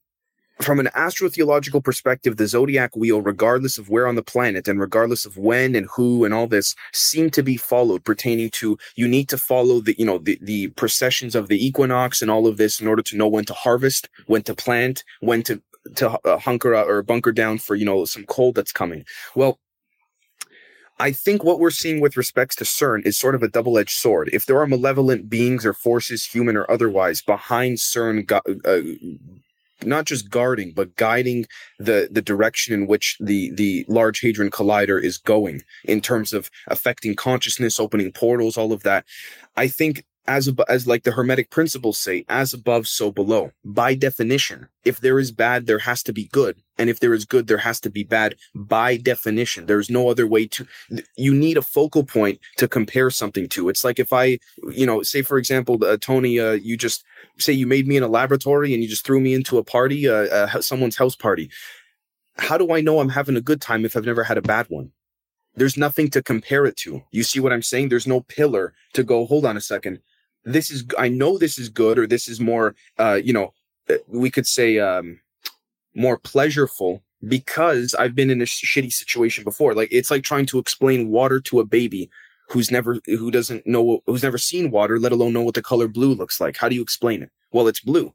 from 0.62 0.80
an 0.80 0.90
astrotheological 0.96 1.84
perspective, 1.84 2.38
the 2.38 2.48
zodiac 2.48 2.96
wheel, 2.96 3.22
regardless 3.22 3.78
of 3.78 3.90
where 3.90 4.08
on 4.08 4.16
the 4.16 4.24
planet 4.24 4.68
and 4.68 4.80
regardless 4.80 5.26
of 5.26 5.38
when 5.38 5.76
and 5.76 5.88
who 5.96 6.26
and 6.26 6.34
all 6.34 6.48
this, 6.48 6.76
seem 6.94 7.30
to 7.32 7.44
be 7.44 7.58
followed 7.58 8.04
pertaining 8.04 8.50
to 8.52 8.78
you 8.96 9.08
need 9.08 9.30
to 9.30 9.38
follow 9.38 9.82
the, 9.82 9.96
you 10.00 10.06
know, 10.06 10.18
the, 10.18 10.38
the 10.42 10.68
processions 10.70 11.36
of 11.36 11.48
the 11.48 11.64
equinox 11.64 12.22
and 12.22 12.32
all 12.32 12.48
of 12.48 12.58
this 12.58 12.82
in 12.82 12.88
order 12.88 13.04
to 13.04 13.16
know 13.16 13.28
when 13.28 13.46
to 13.46 13.54
harvest, 13.54 14.10
when 14.26 14.42
to 14.44 14.56
plant, 14.56 15.04
when 15.20 15.44
to, 15.44 15.62
to 15.96 16.10
uh, 16.26 16.38
hunker 16.40 16.76
or 16.76 17.04
bunker 17.04 17.32
down 17.32 17.60
for, 17.60 17.76
you 17.76 17.86
know, 17.86 18.04
some 18.06 18.26
cold 18.26 18.56
that's 18.56 18.72
coming. 18.72 19.06
Well, 19.36 19.60
I 21.00 21.12
think 21.12 21.44
what 21.44 21.60
we're 21.60 21.70
seeing 21.70 22.02
with 22.02 22.18
respects 22.18 22.56
to 22.58 22.64
CERN 22.64 23.06
is 23.06 23.18
sort 23.18 23.36
of 23.36 23.44
a 23.44 23.48
double 23.48 23.78
edged 23.78 23.92
sword. 23.92 24.30
If 24.34 24.46
there 24.46 24.60
are 24.60 24.68
malevolent 24.68 25.30
beings 25.30 25.66
or 25.66 25.74
forces, 25.74 26.26
human 26.26 26.58
or 26.58 26.70
otherwise, 26.70 27.22
behind 27.22 27.78
CERN, 27.78 28.32
uh, 28.66 29.86
not 29.86 30.06
just 30.06 30.30
guarding, 30.30 30.72
but 30.72 30.96
guiding 30.96 31.46
the, 31.78 32.08
the 32.12 32.22
direction 32.22 32.74
in 32.74 32.88
which 32.88 33.18
the, 33.20 33.52
the 33.52 33.86
Large 33.88 34.22
Hadron 34.22 34.50
Collider 34.50 35.02
is 35.02 35.18
going 35.18 35.62
in 35.84 36.02
terms 36.02 36.34
of 36.34 36.50
affecting 36.68 37.16
consciousness, 37.16 37.80
opening 37.80 38.12
portals, 38.12 38.58
all 38.58 38.74
of 38.74 38.84
that. 38.84 39.06
I 39.56 39.68
think 39.68 40.04
as 40.28 40.50
as 40.68 40.86
like 40.88 41.04
the 41.04 41.12
hermetic 41.12 41.50
principles 41.50 41.98
say 41.98 42.26
as 42.30 42.54
above 42.54 42.88
so 42.88 43.12
below. 43.12 43.52
By 43.64 43.96
definition 43.96 44.68
if 44.84 45.00
there 45.00 45.20
is 45.20 45.32
bad 45.32 45.66
there 45.66 45.80
has 45.80 46.04
to 46.04 46.14
be 46.14 46.26
good 46.32 46.58
and 46.78 46.90
if 46.90 47.00
there 47.00 47.14
is 47.14 47.26
good 47.26 47.48
there 47.48 47.58
has 47.58 47.80
to 47.82 47.90
be 47.90 48.04
bad. 48.04 48.36
By 48.54 48.98
definition 48.98 49.66
there's 49.66 49.90
no 49.90 50.10
other 50.10 50.28
way 50.28 50.48
to 50.48 50.68
you 51.16 51.34
need 51.34 51.58
a 51.58 51.62
focal 51.62 52.04
point 52.04 52.40
to 52.58 52.68
compare 52.68 53.10
something 53.10 53.48
to. 53.50 53.70
It's 53.70 53.84
like 53.84 54.00
if 54.00 54.12
i 54.14 54.38
you 54.72 54.86
know 54.86 55.02
say 55.02 55.22
for 55.22 55.38
example 55.38 55.84
uh, 55.84 55.98
tony 56.00 56.40
uh, 56.40 56.52
you 56.52 56.78
just 56.78 57.04
say 57.38 57.54
you 57.54 57.68
made 57.68 57.88
me 57.88 57.98
in 57.98 58.04
a 58.04 58.08
laboratory 58.08 58.74
and 58.74 58.84
you 58.84 58.90
just 58.90 59.06
threw 59.06 59.20
me 59.20 59.34
into 59.34 59.58
a 59.58 59.64
party 59.64 60.08
uh, 60.08 60.60
someone's 60.62 60.98
house 60.98 61.16
party. 61.16 61.50
How 62.38 62.58
do 62.58 62.74
i 62.74 62.82
know 62.82 63.00
i'm 63.00 63.10
having 63.10 63.38
a 63.38 63.42
good 63.42 63.62
time 63.62 63.86
if 63.86 63.96
i've 63.96 64.06
never 64.06 64.24
had 64.24 64.38
a 64.38 64.42
bad 64.42 64.68
one? 64.70 64.92
There's 65.56 65.78
nothing 65.78 66.12
to 66.12 66.22
compare 66.22 66.68
it 66.68 66.78
to. 66.78 67.02
You 67.12 67.24
see 67.24 67.40
what 67.40 67.54
i'm 67.54 67.64
saying? 67.64 67.90
There's 67.90 68.08
no 68.08 68.22
pillar 68.22 68.74
to 68.94 69.04
go 69.04 69.26
hold 69.26 69.46
on 69.46 69.56
a 69.56 69.62
second 69.62 70.00
this 70.48 70.72
is 70.72 70.86
I 70.98 71.10
know 71.10 71.38
this 71.38 71.60
is 71.60 71.70
good 71.70 72.00
or 72.00 72.08
this 72.08 72.28
is 72.28 72.40
more 72.40 72.76
uh 72.98 73.20
you 73.24 73.34
know 73.34 73.54
uh, 73.90 73.96
we 74.08 74.32
could 74.32 74.48
say 74.48 74.80
um 74.80 75.20
more 75.96 76.20
pleasureful 76.20 77.02
because 77.28 77.96
I've 77.96 78.16
been 78.16 78.30
in 78.30 78.42
a 78.42 78.46
shitty 78.46 78.94
situation 78.94 79.44
before. 79.44 79.74
Like 79.74 79.90
it's 79.92 80.12
like 80.12 80.24
trying 80.24 80.46
to 80.48 80.60
explain 80.60 81.10
water 81.10 81.40
to 81.42 81.60
a 81.60 81.66
baby 81.66 82.10
who's 82.50 82.72
never 82.72 83.00
who 83.06 83.32
doesn't 83.32 83.66
know 83.66 84.02
who's 84.06 84.24
never 84.24 84.38
seen 84.38 84.72
water, 84.72 85.00
let 85.00 85.12
alone 85.12 85.34
know 85.34 85.42
what 85.42 85.56
the 85.56 85.62
color 85.62 85.88
blue 85.88 86.14
looks 86.14 86.40
like. 86.40 86.58
How 86.58 86.70
do 86.70 86.76
you 86.76 86.82
explain 86.82 87.22
it? 87.24 87.32
Well, 87.52 87.68
it's 87.68 87.80
blue. 87.80 88.14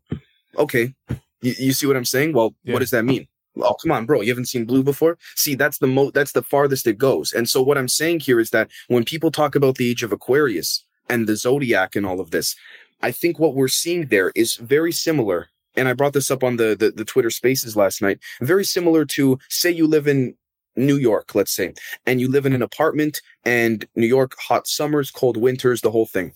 Okay. 0.56 0.94
You, 1.42 1.54
you 1.58 1.72
see 1.72 1.86
what 1.86 1.96
I'm 1.96 2.04
saying? 2.04 2.32
Well, 2.32 2.54
yeah. 2.64 2.72
what 2.72 2.80
does 2.80 2.90
that 2.90 3.04
mean? 3.04 3.26
Oh, 3.60 3.74
come 3.74 3.92
on, 3.92 4.06
bro. 4.06 4.22
You 4.22 4.30
haven't 4.30 4.46
seen 4.46 4.64
blue 4.64 4.82
before? 4.82 5.18
See, 5.34 5.54
that's 5.54 5.78
the 5.78 5.86
mo 5.86 6.10
that's 6.10 6.32
the 6.32 6.42
farthest 6.42 6.86
it 6.86 6.98
goes. 6.98 7.32
And 7.32 7.48
so 7.48 7.62
what 7.62 7.76
I'm 7.76 7.88
saying 7.88 8.20
here 8.20 8.40
is 8.40 8.50
that 8.50 8.70
when 8.88 9.04
people 9.04 9.30
talk 9.30 9.54
about 9.54 9.76
the 9.76 9.90
age 9.90 10.02
of 10.02 10.12
Aquarius, 10.12 10.84
and 11.08 11.26
the 11.26 11.36
zodiac 11.36 11.96
and 11.96 12.06
all 12.06 12.20
of 12.20 12.30
this. 12.30 12.56
I 13.02 13.10
think 13.10 13.38
what 13.38 13.54
we're 13.54 13.68
seeing 13.68 14.06
there 14.06 14.32
is 14.34 14.56
very 14.56 14.92
similar. 14.92 15.48
And 15.74 15.88
I 15.88 15.94
brought 15.94 16.12
this 16.12 16.30
up 16.30 16.44
on 16.44 16.56
the, 16.56 16.76
the, 16.78 16.90
the 16.90 17.04
Twitter 17.04 17.30
spaces 17.30 17.76
last 17.76 18.02
night. 18.02 18.18
Very 18.40 18.64
similar 18.64 19.04
to 19.06 19.38
say 19.48 19.70
you 19.70 19.86
live 19.86 20.06
in 20.06 20.34
New 20.76 20.96
York, 20.96 21.34
let's 21.34 21.52
say, 21.52 21.74
and 22.06 22.20
you 22.20 22.30
live 22.30 22.46
in 22.46 22.54
an 22.54 22.62
apartment 22.62 23.20
and 23.44 23.86
New 23.94 24.06
York, 24.06 24.36
hot 24.38 24.66
summers, 24.66 25.10
cold 25.10 25.36
winters, 25.36 25.80
the 25.80 25.90
whole 25.90 26.06
thing. 26.06 26.32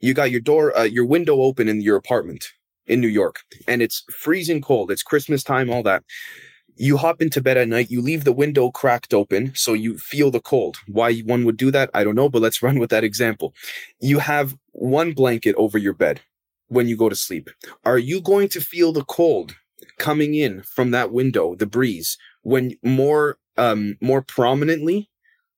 You 0.00 0.14
got 0.14 0.30
your 0.30 0.40
door, 0.40 0.76
uh, 0.76 0.84
your 0.84 1.06
window 1.06 1.42
open 1.42 1.68
in 1.68 1.80
your 1.80 1.96
apartment 1.96 2.52
in 2.86 3.00
New 3.00 3.08
York 3.08 3.40
and 3.66 3.82
it's 3.82 4.04
freezing 4.10 4.60
cold. 4.62 4.90
It's 4.90 5.02
Christmas 5.02 5.42
time, 5.42 5.70
all 5.70 5.82
that 5.82 6.04
you 6.76 6.96
hop 6.96 7.22
into 7.22 7.40
bed 7.40 7.56
at 7.56 7.68
night, 7.68 7.90
you 7.90 8.00
leave 8.00 8.24
the 8.24 8.32
window 8.32 8.70
cracked 8.70 9.14
open 9.14 9.52
so 9.54 9.72
you 9.72 9.98
feel 9.98 10.30
the 10.30 10.40
cold. 10.40 10.76
Why 10.86 11.18
one 11.20 11.44
would 11.44 11.56
do 11.56 11.70
that, 11.70 11.90
I 11.94 12.04
don't 12.04 12.14
know, 12.14 12.28
but 12.28 12.42
let's 12.42 12.62
run 12.62 12.78
with 12.78 12.90
that 12.90 13.04
example. 13.04 13.54
You 14.00 14.18
have 14.18 14.56
one 14.72 15.12
blanket 15.12 15.54
over 15.56 15.78
your 15.78 15.94
bed 15.94 16.20
when 16.68 16.88
you 16.88 16.96
go 16.96 17.08
to 17.08 17.16
sleep. 17.16 17.50
Are 17.84 17.98
you 17.98 18.20
going 18.20 18.48
to 18.50 18.60
feel 18.60 18.92
the 18.92 19.04
cold 19.04 19.56
coming 19.98 20.34
in 20.34 20.62
from 20.62 20.90
that 20.90 21.12
window, 21.12 21.54
the 21.54 21.66
breeze, 21.66 22.18
when 22.42 22.76
more, 22.82 23.38
um, 23.56 23.96
more 24.00 24.22
prominently 24.22 25.10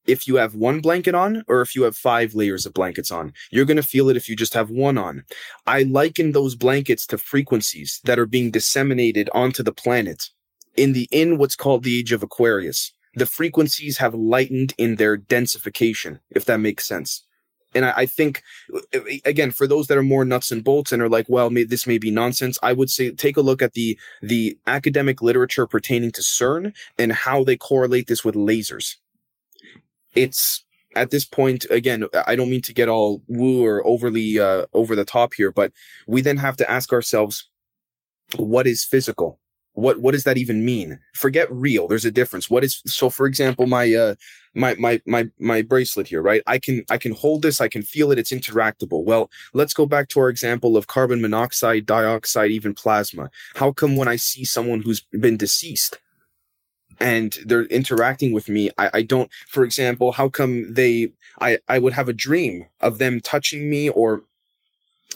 if 0.06 0.26
you 0.26 0.36
have 0.36 0.54
one 0.54 0.80
blanket 0.80 1.14
on 1.14 1.44
or 1.48 1.60
if 1.60 1.76
you 1.76 1.82
have 1.82 1.96
five 1.96 2.34
layers 2.34 2.64
of 2.64 2.72
blankets 2.72 3.10
on. 3.10 3.32
You're 3.50 3.66
going 3.66 3.76
to 3.76 3.82
feel 3.82 4.08
it 4.08 4.16
if 4.16 4.28
you 4.28 4.34
just 4.34 4.54
have 4.54 4.70
one 4.70 4.96
on. 4.96 5.24
I 5.66 5.82
liken 5.82 6.32
those 6.32 6.54
blankets 6.54 7.06
to 7.08 7.18
frequencies 7.18 8.00
that 8.04 8.18
are 8.18 8.26
being 8.26 8.50
disseminated 8.50 9.28
onto 9.34 9.62
the 9.62 9.72
planet 9.72 10.30
in 10.78 10.92
the 10.92 11.08
in 11.10 11.38
what's 11.38 11.56
called 11.56 11.82
the 11.82 11.98
age 11.98 12.12
of 12.12 12.22
Aquarius, 12.22 12.92
the 13.14 13.26
frequencies 13.26 13.98
have 13.98 14.14
lightened 14.14 14.74
in 14.78 14.96
their 14.96 15.18
densification, 15.18 16.20
if 16.30 16.44
that 16.44 16.60
makes 16.60 16.86
sense. 16.86 17.24
And 17.74 17.84
I, 17.84 17.92
I 17.96 18.06
think, 18.06 18.42
again, 19.26 19.50
for 19.50 19.66
those 19.66 19.88
that 19.88 19.98
are 19.98 20.02
more 20.02 20.24
nuts 20.24 20.50
and 20.50 20.64
bolts 20.64 20.90
and 20.90 21.02
are 21.02 21.08
like, 21.08 21.26
well, 21.28 21.50
may, 21.50 21.64
this 21.64 21.86
may 21.86 21.98
be 21.98 22.10
nonsense, 22.10 22.58
I 22.62 22.72
would 22.72 22.88
say 22.88 23.10
take 23.10 23.36
a 23.36 23.42
look 23.42 23.60
at 23.60 23.74
the 23.74 23.98
the 24.22 24.56
academic 24.66 25.20
literature 25.20 25.66
pertaining 25.66 26.12
to 26.12 26.22
CERN 26.22 26.72
and 26.98 27.12
how 27.12 27.44
they 27.44 27.56
correlate 27.56 28.06
this 28.06 28.24
with 28.24 28.34
lasers. 28.34 28.94
It's 30.14 30.64
at 30.96 31.10
this 31.10 31.26
point, 31.26 31.66
again, 31.70 32.06
I 32.26 32.34
don't 32.36 32.50
mean 32.50 32.62
to 32.62 32.72
get 32.72 32.88
all 32.88 33.22
woo 33.28 33.64
or 33.64 33.86
overly 33.86 34.38
uh, 34.38 34.64
over 34.72 34.96
the 34.96 35.04
top 35.04 35.34
here, 35.34 35.52
but 35.52 35.72
we 36.06 36.22
then 36.22 36.38
have 36.38 36.56
to 36.56 36.70
ask 36.70 36.92
ourselves, 36.92 37.48
what 38.36 38.66
is 38.66 38.84
physical? 38.84 39.38
What 39.78 40.00
what 40.00 40.12
does 40.12 40.24
that 40.24 40.38
even 40.38 40.64
mean? 40.64 40.98
Forget 41.14 41.50
real 41.52 41.86
there's 41.86 42.04
a 42.04 42.10
difference. 42.10 42.50
What 42.50 42.64
is 42.64 42.82
so 42.86 43.08
for 43.10 43.26
example 43.26 43.66
my 43.66 43.94
uh 43.94 44.14
my 44.54 44.74
my 44.74 45.00
my 45.06 45.28
my 45.38 45.62
bracelet 45.62 46.08
here 46.08 46.20
right? 46.20 46.42
I 46.46 46.58
can 46.58 46.84
i 46.90 46.98
can 46.98 47.12
hold 47.12 47.42
this 47.42 47.60
i 47.60 47.68
can 47.68 47.82
feel 47.82 48.10
it 48.10 48.18
it's 48.18 48.32
interactable. 48.32 49.04
Well 49.04 49.30
let's 49.54 49.74
go 49.74 49.86
back 49.86 50.08
to 50.10 50.20
our 50.20 50.28
example 50.28 50.76
of 50.76 50.88
carbon 50.88 51.20
monoxide 51.20 51.86
dioxide 51.86 52.50
even 52.50 52.74
plasma. 52.74 53.30
How 53.54 53.72
come 53.72 53.96
when 53.96 54.08
i 54.08 54.16
see 54.16 54.44
someone 54.44 54.82
who's 54.82 55.02
been 55.12 55.36
deceased 55.36 55.98
and 57.00 57.38
they're 57.46 57.66
interacting 57.66 58.32
with 58.32 58.48
me 58.48 58.70
I, 58.76 58.90
I 58.94 59.02
don't 59.02 59.30
for 59.46 59.62
example 59.62 60.10
how 60.10 60.28
come 60.28 60.72
they 60.74 61.12
i 61.40 61.58
i 61.68 61.78
would 61.78 61.92
have 61.92 62.08
a 62.08 62.12
dream 62.12 62.66
of 62.80 62.98
them 62.98 63.20
touching 63.20 63.70
me 63.70 63.88
or 63.90 64.24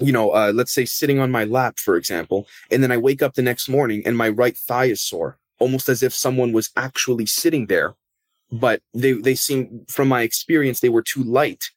you 0.00 0.12
know, 0.12 0.30
uh, 0.30 0.52
let's 0.54 0.72
say 0.72 0.84
sitting 0.84 1.18
on 1.18 1.30
my 1.30 1.44
lap, 1.44 1.78
for 1.78 1.96
example, 1.96 2.46
and 2.70 2.82
then 2.82 2.90
I 2.90 2.96
wake 2.96 3.22
up 3.22 3.34
the 3.34 3.42
next 3.42 3.68
morning 3.68 4.02
and 4.06 4.16
my 4.16 4.28
right 4.28 4.56
thigh 4.56 4.86
is 4.86 5.02
sore, 5.02 5.38
almost 5.58 5.88
as 5.88 6.02
if 6.02 6.14
someone 6.14 6.52
was 6.52 6.70
actually 6.76 7.26
sitting 7.26 7.66
there, 7.66 7.94
but 8.50 8.80
they, 8.94 9.12
they 9.12 9.34
seem, 9.34 9.84
from 9.88 10.08
my 10.08 10.22
experience, 10.22 10.80
they 10.80 10.88
were 10.88 11.02
too 11.02 11.22
light 11.22 11.70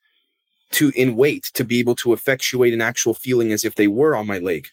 to 0.71 0.91
in 0.95 1.15
weight 1.15 1.49
to 1.53 1.63
be 1.63 1.79
able 1.79 1.95
to 1.95 2.13
effectuate 2.13 2.73
an 2.73 2.81
actual 2.81 3.13
feeling 3.13 3.51
as 3.51 3.63
if 3.63 3.75
they 3.75 3.87
were 3.87 4.15
on 4.15 4.27
my 4.27 4.39
leg. 4.39 4.67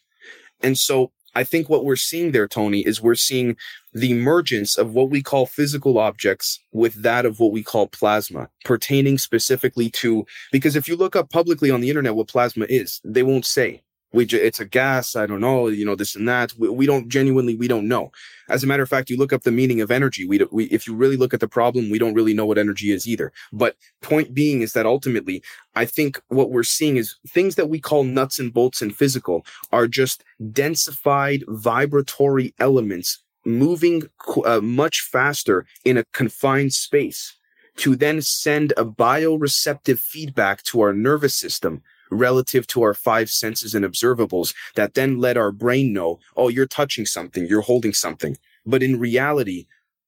And 0.61 0.78
so 0.78 1.12
I 1.35 1.44
think 1.44 1.68
what 1.68 1.85
we're 1.85 1.96
seeing 1.96 2.33
there, 2.33 2.48
Tony, 2.48 2.81
is 2.81 3.02
we're 3.02 3.14
seeing 3.14 3.57
the 3.92 4.11
emergence 4.11 4.78
of 4.78 4.94
what 4.94 5.11
we 5.11 5.22
call 5.22 5.46
physical 5.46 5.98
objects 5.98 6.61
with 6.72 7.02
that 7.02 7.26
of 7.26 7.38
what 7.38 7.52
we 7.52 7.62
call 7.62 7.87
plasma, 7.87 8.48
pertaining 8.64 9.18
specifically 9.18 9.90
to, 9.90 10.24
because 10.50 10.76
if 10.76 10.88
you 10.88 10.96
look 10.96 11.14
up 11.14 11.31
publicly 11.31 11.70
on 11.70 11.81
the 11.81 11.88
internet 11.88 12.14
what 12.14 12.28
plasma 12.28 12.66
is, 12.68 13.00
they 13.05 13.22
won't 13.22 13.46
say. 13.46 13.83
We 14.14 14.26
it's 14.26 14.61
a 14.61 14.66
gas 14.66 15.16
i 15.16 15.24
don't 15.24 15.40
know 15.40 15.68
you 15.68 15.87
know 15.87 15.94
this 15.94 16.14
and 16.14 16.28
that. 16.28 16.52
We, 16.59 16.68
we, 16.68 16.87
don't 16.87 17.09
genuinely 17.09 17.57
we 17.57 17.66
don't 17.66 17.88
know. 17.88 18.12
As 18.50 18.62
a 18.62 18.66
matter 18.66 18.83
of 18.83 18.88
fact 18.90 19.09
you 19.09 19.16
look 19.16 19.33
up 19.33 19.42
the 19.42 19.50
meaning 19.50 19.81
of 19.81 19.90
energy 19.90 20.26
we, 20.26 20.38
we 20.50 20.64
if 20.64 20.87
you 20.87 20.94
really 20.94 21.16
look 21.16 21.33
at 21.33 21.40
the 21.40 21.48
problem 21.48 21.90
we 21.90 21.98
don't 21.98 22.12
really 22.12 22.35
know 22.35 22.44
what 22.44 22.59
energy 22.59 22.92
is 22.92 23.09
either. 23.09 23.33
But 23.55 23.76
point 24.02 24.35
being 24.35 24.61
is 24.61 24.74
that 24.74 24.85
ultimately 24.85 25.42
i 25.74 25.87
think 25.87 26.20
what 26.28 26.50
we're 26.50 26.62
seeing 26.62 26.98
is 26.98 27.16
things 27.26 27.55
that 27.55 27.70
we 27.70 27.80
call 27.80 28.05
nuts 28.05 28.38
and 28.38 28.53
bolts 28.53 28.82
and 28.82 28.95
physical 28.95 29.47
are 29.72 29.88
just 29.88 30.24
densified 30.43 31.43
vibratory 31.49 32.55
elements 32.59 33.22
moving 33.45 34.03
uh, 34.45 34.61
much 34.61 35.01
faster 35.01 35.66
in 35.84 35.97
a 35.97 36.05
confined 36.12 36.72
space 36.72 37.36
to 37.76 37.97
then 37.97 38.20
send 38.20 38.72
a 38.76 38.84
bioreceptive 38.84 39.99
feedback 39.99 40.62
to 40.62 40.80
our 40.80 40.93
nervous 40.93 41.34
system 41.34 41.82
relative 42.11 42.66
to 42.66 42.82
our 42.82 42.95
five 42.95 43.30
senses 43.30 43.74
and 43.74 43.84
observables 43.84 44.55
that 44.74 44.95
then 44.95 45.18
let 45.18 45.36
our 45.36 45.51
brain 45.51 45.93
know, 45.93 46.20
oh, 46.36 46.49
you're 46.49 46.66
touching 46.66 47.07
something, 47.07 47.47
you're 47.47 47.62
holding 47.62 47.95
something. 47.95 48.36
But 48.66 48.82
in 48.82 49.01
reality, 49.01 49.66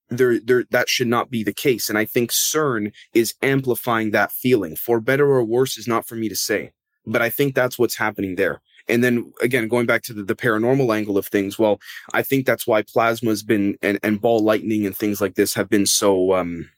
there, 0.09 0.39
there, 0.39 0.65
that 0.69 0.87
should 0.87 1.07
not 1.07 1.31
be 1.31 1.43
the 1.43 1.53
case. 1.53 1.89
And 1.89 1.97
I 1.97 2.05
think 2.05 2.31
CERN 2.31 2.93
is 3.13 3.33
amplifying 3.41 4.11
that 4.11 4.31
feeling. 4.31 4.75
For 4.75 4.99
better 4.99 5.27
or 5.27 5.43
worse 5.43 5.77
is 5.77 5.87
not 5.87 6.07
for 6.07 6.15
me 6.15 6.29
to 6.29 6.35
say, 6.35 6.71
but 7.05 7.21
I 7.21 7.29
think 7.29 7.55
that's 7.55 7.79
what's 7.79 7.95
happening 7.95 8.35
there. 8.35 8.61
And 8.87 9.03
then 9.03 9.33
again, 9.41 9.67
going 9.67 9.85
back 9.85 10.03
to 10.03 10.13
the, 10.13 10.23
the 10.23 10.35
paranormal 10.35 10.95
angle 10.95 11.17
of 11.17 11.27
things, 11.27 11.57
well, 11.57 11.79
I 12.13 12.21
think 12.21 12.45
that's 12.45 12.67
why 12.67 12.83
plasma 12.83 13.29
has 13.29 13.43
been 13.43 13.77
and, 13.81 13.99
and 14.03 14.21
ball 14.21 14.39
lightning 14.39 14.85
and 14.85 14.95
things 14.95 15.21
like 15.21 15.35
this 15.35 15.53
have 15.55 15.69
been 15.69 15.85
so, 15.85 16.33
um, 16.33 16.69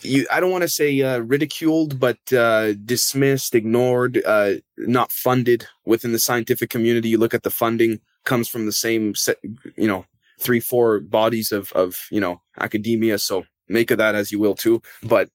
you, 0.00 0.26
I 0.30 0.40
don't 0.40 0.50
want 0.50 0.62
to 0.62 0.68
say 0.68 1.02
uh, 1.02 1.18
ridiculed, 1.18 2.00
but 2.00 2.18
uh, 2.32 2.72
dismissed, 2.84 3.54
ignored, 3.54 4.22
uh, 4.24 4.54
not 4.78 5.12
funded 5.12 5.66
within 5.84 6.12
the 6.12 6.18
scientific 6.18 6.70
community. 6.70 7.10
You 7.10 7.18
look 7.18 7.34
at 7.34 7.42
the 7.42 7.50
funding 7.50 8.00
comes 8.24 8.48
from 8.48 8.66
the 8.66 8.72
same 8.72 9.14
set, 9.14 9.36
you 9.76 9.86
know, 9.86 10.06
three, 10.40 10.60
four 10.60 11.00
bodies 11.00 11.52
of, 11.52 11.72
of, 11.72 12.06
you 12.10 12.20
know, 12.20 12.40
academia. 12.58 13.18
So 13.18 13.44
make 13.68 13.90
of 13.90 13.98
that 13.98 14.14
as 14.14 14.32
you 14.32 14.38
will 14.38 14.54
too. 14.54 14.80
But 15.02 15.28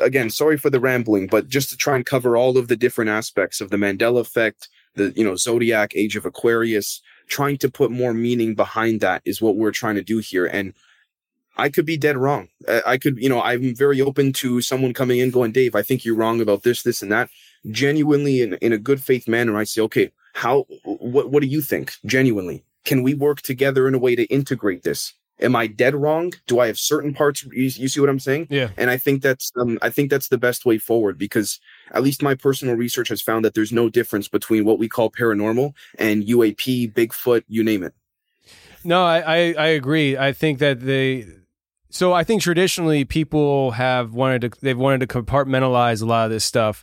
again, 0.00 0.30
sorry 0.30 0.56
for 0.56 0.70
the 0.70 0.80
rambling, 0.80 1.26
but 1.26 1.48
just 1.48 1.70
to 1.70 1.76
try 1.76 1.96
and 1.96 2.06
cover 2.06 2.36
all 2.36 2.56
of 2.56 2.68
the 2.68 2.76
different 2.76 3.10
aspects 3.10 3.60
of 3.60 3.70
the 3.70 3.76
Mandela 3.76 4.20
effect, 4.20 4.68
the, 4.94 5.12
you 5.16 5.24
know, 5.24 5.36
Zodiac, 5.36 5.92
Age 5.94 6.16
of 6.16 6.26
Aquarius, 6.26 7.00
trying 7.28 7.58
to 7.58 7.70
put 7.70 7.90
more 7.90 8.12
meaning 8.12 8.54
behind 8.54 9.00
that 9.00 9.22
is 9.24 9.40
what 9.40 9.56
we're 9.56 9.72
trying 9.72 9.94
to 9.96 10.02
do 10.02 10.18
here. 10.18 10.46
And 10.46 10.74
I 11.56 11.68
could 11.68 11.86
be 11.86 11.96
dead 11.96 12.16
wrong. 12.16 12.48
I 12.86 12.96
could, 12.96 13.18
you 13.18 13.28
know, 13.28 13.42
I'm 13.42 13.74
very 13.74 14.00
open 14.00 14.32
to 14.34 14.60
someone 14.60 14.94
coming 14.94 15.18
in 15.18 15.30
going, 15.30 15.52
Dave, 15.52 15.74
I 15.74 15.82
think 15.82 16.04
you're 16.04 16.16
wrong 16.16 16.40
about 16.40 16.62
this, 16.62 16.82
this, 16.82 17.02
and 17.02 17.12
that. 17.12 17.28
Genuinely, 17.70 18.42
in, 18.42 18.54
in 18.54 18.72
a 18.72 18.78
good 18.78 19.02
faith 19.02 19.28
manner, 19.28 19.56
I 19.56 19.64
say, 19.64 19.82
okay, 19.82 20.10
how, 20.34 20.66
what, 20.84 21.30
what 21.30 21.42
do 21.42 21.46
you 21.46 21.60
think? 21.60 21.92
Genuinely, 22.06 22.64
can 22.84 23.02
we 23.02 23.14
work 23.14 23.42
together 23.42 23.86
in 23.86 23.94
a 23.94 23.98
way 23.98 24.16
to 24.16 24.24
integrate 24.24 24.82
this? 24.82 25.14
Am 25.40 25.56
I 25.56 25.66
dead 25.66 25.94
wrong? 25.94 26.32
Do 26.46 26.60
I 26.60 26.68
have 26.68 26.78
certain 26.78 27.14
parts? 27.14 27.42
You, 27.44 27.64
you 27.64 27.88
see 27.88 28.00
what 28.00 28.08
I'm 28.08 28.20
saying? 28.20 28.46
Yeah. 28.48 28.68
And 28.76 28.90
I 28.90 28.96
think 28.96 29.22
that's, 29.22 29.50
um, 29.56 29.78
I 29.82 29.90
think 29.90 30.10
that's 30.10 30.28
the 30.28 30.38
best 30.38 30.64
way 30.64 30.78
forward 30.78 31.18
because 31.18 31.58
at 31.92 32.02
least 32.02 32.22
my 32.22 32.34
personal 32.34 32.76
research 32.76 33.08
has 33.08 33.20
found 33.20 33.44
that 33.44 33.54
there's 33.54 33.72
no 33.72 33.88
difference 33.88 34.28
between 34.28 34.64
what 34.64 34.78
we 34.78 34.88
call 34.88 35.10
paranormal 35.10 35.74
and 35.98 36.24
UAP, 36.24 36.92
Bigfoot, 36.92 37.42
you 37.48 37.64
name 37.64 37.82
it. 37.82 37.94
No, 38.84 39.04
I, 39.04 39.18
I, 39.18 39.54
I 39.58 39.66
agree. 39.68 40.16
I 40.16 40.32
think 40.32 40.58
that 40.58 40.80
they 40.80 41.26
so 41.92 42.14
I 42.14 42.24
think 42.24 42.40
traditionally 42.40 43.04
people 43.04 43.72
have 43.72 44.14
wanted 44.14 44.40
to 44.42 44.60
they've 44.62 44.78
wanted 44.78 45.00
to 45.00 45.06
compartmentalize 45.06 46.02
a 46.02 46.06
lot 46.06 46.24
of 46.24 46.30
this 46.30 46.44
stuff. 46.44 46.82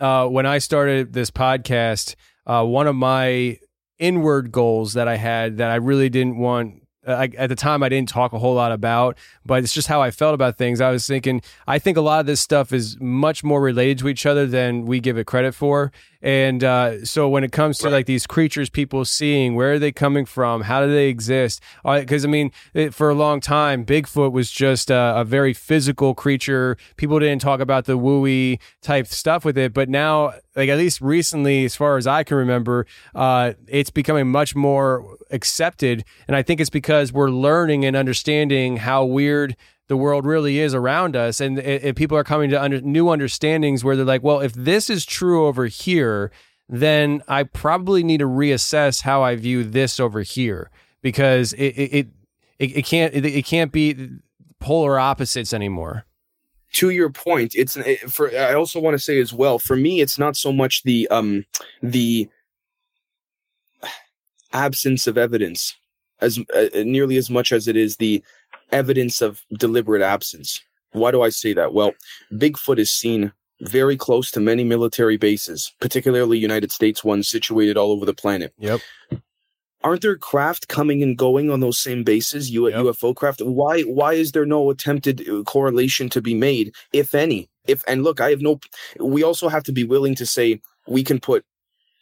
Uh, 0.00 0.26
when 0.26 0.46
I 0.46 0.58
started 0.58 1.12
this 1.12 1.30
podcast, 1.30 2.16
uh, 2.44 2.64
one 2.64 2.88
of 2.88 2.96
my 2.96 3.58
inward 3.98 4.50
goals 4.50 4.94
that 4.94 5.06
I 5.06 5.16
had 5.16 5.58
that 5.58 5.70
I 5.70 5.76
really 5.76 6.08
didn't 6.08 6.38
want 6.38 6.82
Uh, 7.08 7.12
I, 7.12 7.30
at 7.38 7.48
the 7.48 7.56
time 7.56 7.82
I 7.82 7.88
didn't 7.88 8.10
talk 8.10 8.32
a 8.34 8.38
whole 8.38 8.54
lot 8.54 8.70
about, 8.70 9.16
but 9.46 9.64
it's 9.64 9.72
just 9.72 9.88
how 9.88 10.02
I 10.02 10.10
felt 10.10 10.34
about 10.34 10.58
things. 10.58 10.80
I 10.80 10.90
was 10.90 11.06
thinking 11.06 11.40
I 11.66 11.78
think 11.78 11.96
a 11.96 12.02
lot 12.02 12.20
of 12.20 12.26
this 12.26 12.40
stuff 12.40 12.72
is 12.72 13.00
much 13.00 13.42
more 13.42 13.60
related 13.62 13.98
to 13.98 14.08
each 14.08 14.26
other 14.26 14.46
than 14.46 14.84
we 14.84 15.00
give 15.00 15.16
it 15.16 15.26
credit 15.26 15.54
for. 15.54 15.90
And 16.20 16.64
uh, 16.64 17.04
so 17.04 17.28
when 17.28 17.44
it 17.44 17.52
comes 17.52 17.78
to 17.78 17.84
right. 17.86 17.92
like 17.92 18.06
these 18.06 18.26
creatures 18.26 18.68
people 18.68 19.04
seeing, 19.04 19.54
where 19.54 19.74
are 19.74 19.78
they 19.78 19.92
coming 19.92 20.24
from? 20.24 20.62
How 20.62 20.84
do 20.84 20.90
they 20.90 21.08
exist? 21.08 21.60
Because 21.84 22.24
uh, 22.24 22.28
I 22.28 22.30
mean, 22.30 22.50
it, 22.74 22.92
for 22.92 23.08
a 23.08 23.14
long 23.14 23.40
time, 23.40 23.84
Bigfoot 23.84 24.32
was 24.32 24.50
just 24.50 24.90
a, 24.90 25.20
a, 25.20 25.24
very 25.24 25.52
physical 25.52 26.14
creature. 26.14 26.76
People 26.96 27.20
didn't 27.20 27.40
talk 27.40 27.60
about 27.60 27.84
the 27.84 27.96
wooey 27.96 28.58
type 28.82 29.06
stuff 29.06 29.44
with 29.44 29.56
it, 29.56 29.72
but 29.72 29.88
now, 29.88 30.32
like 30.56 30.68
at 30.68 30.78
least 30.78 31.00
recently, 31.00 31.64
as 31.64 31.76
far 31.76 31.96
as 31.96 32.06
I 32.06 32.24
can 32.24 32.36
remember, 32.36 32.86
uh, 33.14 33.52
it's 33.68 33.90
becoming 33.90 34.28
much 34.28 34.56
more 34.56 35.18
accepted. 35.30 36.04
And 36.26 36.36
I 36.36 36.42
think 36.42 36.60
it's 36.60 36.70
because 36.70 37.12
we're 37.12 37.30
learning 37.30 37.84
and 37.84 37.94
understanding 37.94 38.78
how 38.78 39.04
weird 39.04 39.56
the 39.88 39.96
world 39.96 40.24
really 40.24 40.58
is 40.58 40.74
around 40.74 41.16
us 41.16 41.40
and, 41.40 41.58
people 41.96 42.16
are 42.16 42.24
coming 42.24 42.50
to 42.50 42.62
under, 42.62 42.80
new 42.80 43.06
understandings 43.06 43.82
where 43.82 43.96
they're 43.96 44.04
like 44.04 44.22
well 44.22 44.40
if 44.40 44.52
this 44.52 44.88
is 44.88 45.04
true 45.04 45.46
over 45.46 45.66
here 45.66 46.30
then 46.68 47.22
i 47.26 47.42
probably 47.42 48.02
need 48.02 48.18
to 48.18 48.26
reassess 48.26 49.02
how 49.02 49.22
i 49.22 49.34
view 49.34 49.64
this 49.64 49.98
over 49.98 50.22
here 50.22 50.70
because 51.02 51.52
it 51.54 51.68
it 51.68 52.06
it, 52.58 52.76
it 52.76 52.84
can't 52.84 53.14
it, 53.14 53.24
it 53.24 53.44
can't 53.44 53.72
be 53.72 54.10
polar 54.60 54.98
opposites 54.98 55.52
anymore. 55.52 56.04
To 56.74 56.90
your 56.90 57.10
point 57.10 57.54
it's 57.54 57.76
it, 57.78 58.10
for 58.10 58.30
i 58.36 58.52
also 58.52 58.78
want 58.78 58.94
to 58.94 59.02
say 59.02 59.18
as 59.18 59.32
well 59.32 59.58
for 59.58 59.74
me 59.74 60.02
it's 60.02 60.18
not 60.18 60.36
so 60.36 60.52
much 60.52 60.82
the 60.82 61.08
um 61.08 61.46
the 61.82 62.28
absence 64.52 65.06
of 65.06 65.16
evidence 65.16 65.74
as 66.20 66.38
uh, 66.54 66.66
nearly 66.84 67.16
as 67.16 67.30
much 67.30 67.52
as 67.52 67.68
it 67.68 67.76
is 67.76 67.96
the 67.96 68.22
evidence 68.72 69.20
of 69.20 69.42
deliberate 69.58 70.02
absence. 70.02 70.60
Why 70.92 71.10
do 71.10 71.22
I 71.22 71.28
say 71.28 71.52
that? 71.54 71.74
Well, 71.74 71.92
Bigfoot 72.32 72.78
is 72.78 72.90
seen 72.90 73.32
very 73.60 73.96
close 73.96 74.30
to 74.30 74.40
many 74.40 74.64
military 74.64 75.16
bases, 75.16 75.72
particularly 75.80 76.38
United 76.38 76.72
States 76.72 77.02
ones 77.02 77.28
situated 77.28 77.76
all 77.76 77.90
over 77.90 78.06
the 78.06 78.14
planet. 78.14 78.52
Yep. 78.58 78.80
Aren't 79.84 80.02
there 80.02 80.16
craft 80.16 80.68
coming 80.68 81.02
and 81.02 81.16
going 81.16 81.50
on 81.50 81.60
those 81.60 81.78
same 81.78 82.02
bases, 82.02 82.50
U- 82.50 82.68
yep. 82.68 82.78
UFO 82.80 83.14
craft? 83.14 83.40
Why 83.42 83.82
why 83.82 84.14
is 84.14 84.32
there 84.32 84.46
no 84.46 84.70
attempted 84.70 85.28
uh, 85.28 85.42
correlation 85.44 86.08
to 86.10 86.20
be 86.20 86.34
made, 86.34 86.74
if 86.92 87.14
any? 87.14 87.48
If 87.66 87.84
and 87.86 88.02
look, 88.02 88.20
I 88.20 88.30
have 88.30 88.40
no 88.40 88.58
we 88.98 89.22
also 89.22 89.48
have 89.48 89.62
to 89.64 89.72
be 89.72 89.84
willing 89.84 90.14
to 90.16 90.26
say 90.26 90.60
we 90.86 91.04
can 91.04 91.20
put 91.20 91.44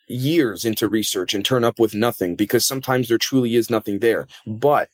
years 0.09 0.65
into 0.65 0.89
research 0.89 1.35
and 1.35 1.45
turn 1.45 1.65
up 1.65 1.79
with 1.79 1.95
nothing 1.95 2.37
because 2.37 2.65
sometimes 2.65 3.09
there 3.09 3.19
truly 3.19 3.57
is 3.57 3.69
nothing 3.69 3.99
there. 3.99 4.27
But 4.47 4.89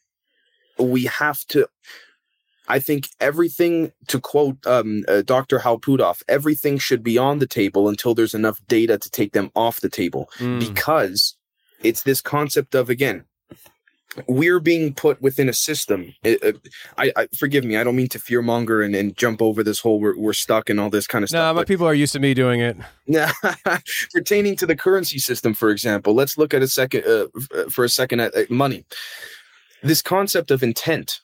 we 0.89 1.05
have 1.05 1.45
to 1.49 1.67
I 2.69 2.79
think 2.79 3.09
everything, 3.21 3.93
to 4.07 4.21
quote 4.21 4.57
um, 4.67 5.05
uh, 5.09 5.23
Dr. 5.23 5.61
Everything 6.29 6.79
should 6.79 7.03
be 7.03 7.19
on 7.19 7.39
the 7.39 7.47
table 7.47 7.89
until 7.89 8.15
there's 8.15 8.35
enough 8.35 8.61
data 8.69 8.99
to 8.99 9.11
take 9.11 9.33
them 9.33 9.51
off 9.55 9.81
the 9.81 9.91
table. 9.91 10.31
Mm. 10.39 10.61
Because 10.61 11.37
it's 11.83 12.03
this 12.03 12.21
concept 12.21 12.75
of, 12.75 12.89
again, 12.89 13.25
we're 14.29 14.61
being 14.61 14.95
put 14.95 15.21
within 15.21 15.49
a 15.49 15.53
system. 15.53 16.15
It, 16.23 16.43
uh, 16.43 16.59
I, 16.99 17.13
I, 17.17 17.29
forgive 17.37 17.65
me. 17.65 17.77
I 17.77 17.85
don't 17.85 17.97
mean 17.97 18.09
to 18.09 18.19
fearmonger 18.19 18.85
and, 18.85 18.95
and 18.95 19.17
jump 19.17 19.43
over 19.43 19.63
this 19.63 19.81
whole 19.81 19.99
we're, 19.99 20.17
we're 20.17 20.33
stuck 20.33 20.71
and 20.71 20.79
all 20.79 20.91
this 20.91 21.07
kind 21.07 21.23
of 21.23 21.31
stuff. 21.31 21.55
No, 21.55 21.61
my 21.61 21.65
people 21.65 21.87
are 21.87 21.95
used 21.95 22.13
to 22.13 22.21
me 22.21 22.35
doing 22.35 22.61
it. 22.61 22.77
Yeah, 23.07 23.33
pertaining 24.13 24.55
to 24.57 24.67
the 24.67 24.77
currency 24.77 25.19
system, 25.19 25.55
for 25.55 25.71
example, 25.71 26.15
let's 26.15 26.37
look 26.37 26.53
at 26.53 26.63
a 26.63 26.69
second 26.69 27.05
uh, 27.05 27.27
for 27.71 27.85
a 27.85 27.89
second 27.89 28.21
at, 28.21 28.35
at 28.35 28.51
money 28.51 28.85
this 29.83 30.03
concept 30.03 30.51
of 30.51 30.63
intent 30.63 31.21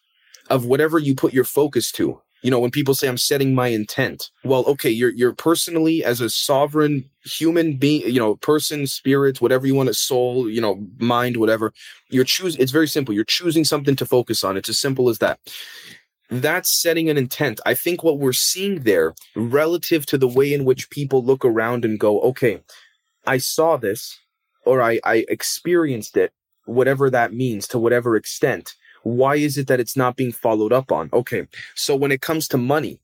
of 0.51 0.65
whatever 0.65 0.99
you 0.99 1.15
put 1.15 1.33
your 1.33 1.45
focus 1.45 1.93
to. 1.93 2.21
You 2.43 2.53
know 2.53 2.61
when 2.61 2.71
people 2.71 2.95
say 2.95 3.09
i'm 3.09 3.19
setting 3.19 3.55
my 3.55 3.69
intent. 3.69 4.31
Well 4.45 4.65
okay 4.67 4.91
you're 4.91 5.11
you're 5.11 5.35
personally 5.35 6.05
as 6.05 6.21
a 6.21 6.31
sovereign 6.31 7.11
human 7.25 7.77
being 7.77 8.03
you 8.03 8.21
know 8.21 8.37
person 8.37 8.87
spirit 8.87 9.41
whatever 9.41 9.67
you 9.67 9.75
want 9.75 9.89
to 9.89 9.95
soul 9.95 10.49
you 10.49 10.61
know 10.61 10.87
mind 10.99 11.37
whatever 11.37 11.73
you're 12.11 12.25
choosing 12.25 12.61
it's 12.61 12.73
very 12.73 12.87
simple. 12.87 13.13
You're 13.13 13.25
choosing 13.25 13.65
something 13.65 13.97
to 13.97 14.07
focus 14.07 14.45
on. 14.45 14.57
It's 14.57 14.69
as 14.69 14.79
simple 14.79 15.09
as 15.09 15.19
that. 15.19 15.41
That's 16.31 16.71
setting 16.71 17.09
an 17.09 17.17
intent. 17.17 17.59
I 17.67 17.75
think 17.75 18.05
what 18.05 18.19
we're 18.19 18.35
seeing 18.35 18.83
there 18.83 19.15
relative 19.35 20.07
to 20.07 20.19
the 20.19 20.29
way 20.29 20.53
in 20.53 20.65
which 20.65 20.91
people 20.91 21.25
look 21.25 21.45
around 21.45 21.85
and 21.85 21.99
go 21.99 22.21
okay 22.21 22.61
i 23.29 23.39
saw 23.39 23.77
this 23.77 24.19
or 24.65 24.83
i 24.83 24.99
i 25.05 25.25
experienced 25.29 26.17
it 26.17 26.33
whatever 26.69 27.11
that 27.11 27.33
means 27.33 27.67
to 27.69 27.79
whatever 27.79 28.17
extent. 28.17 28.75
Why 29.03 29.37
is 29.37 29.57
it 29.57 29.69
that 29.69 29.81
it's 29.81 29.97
not 29.97 30.17
being 30.17 30.33
followed 30.33 30.73
up 30.73 30.93
on? 30.93 31.09
Okay. 31.13 31.47
So 31.75 31.97
when 31.97 32.13
it 32.13 32.21
comes 32.21 32.49
to 32.49 32.59
money, 32.59 32.99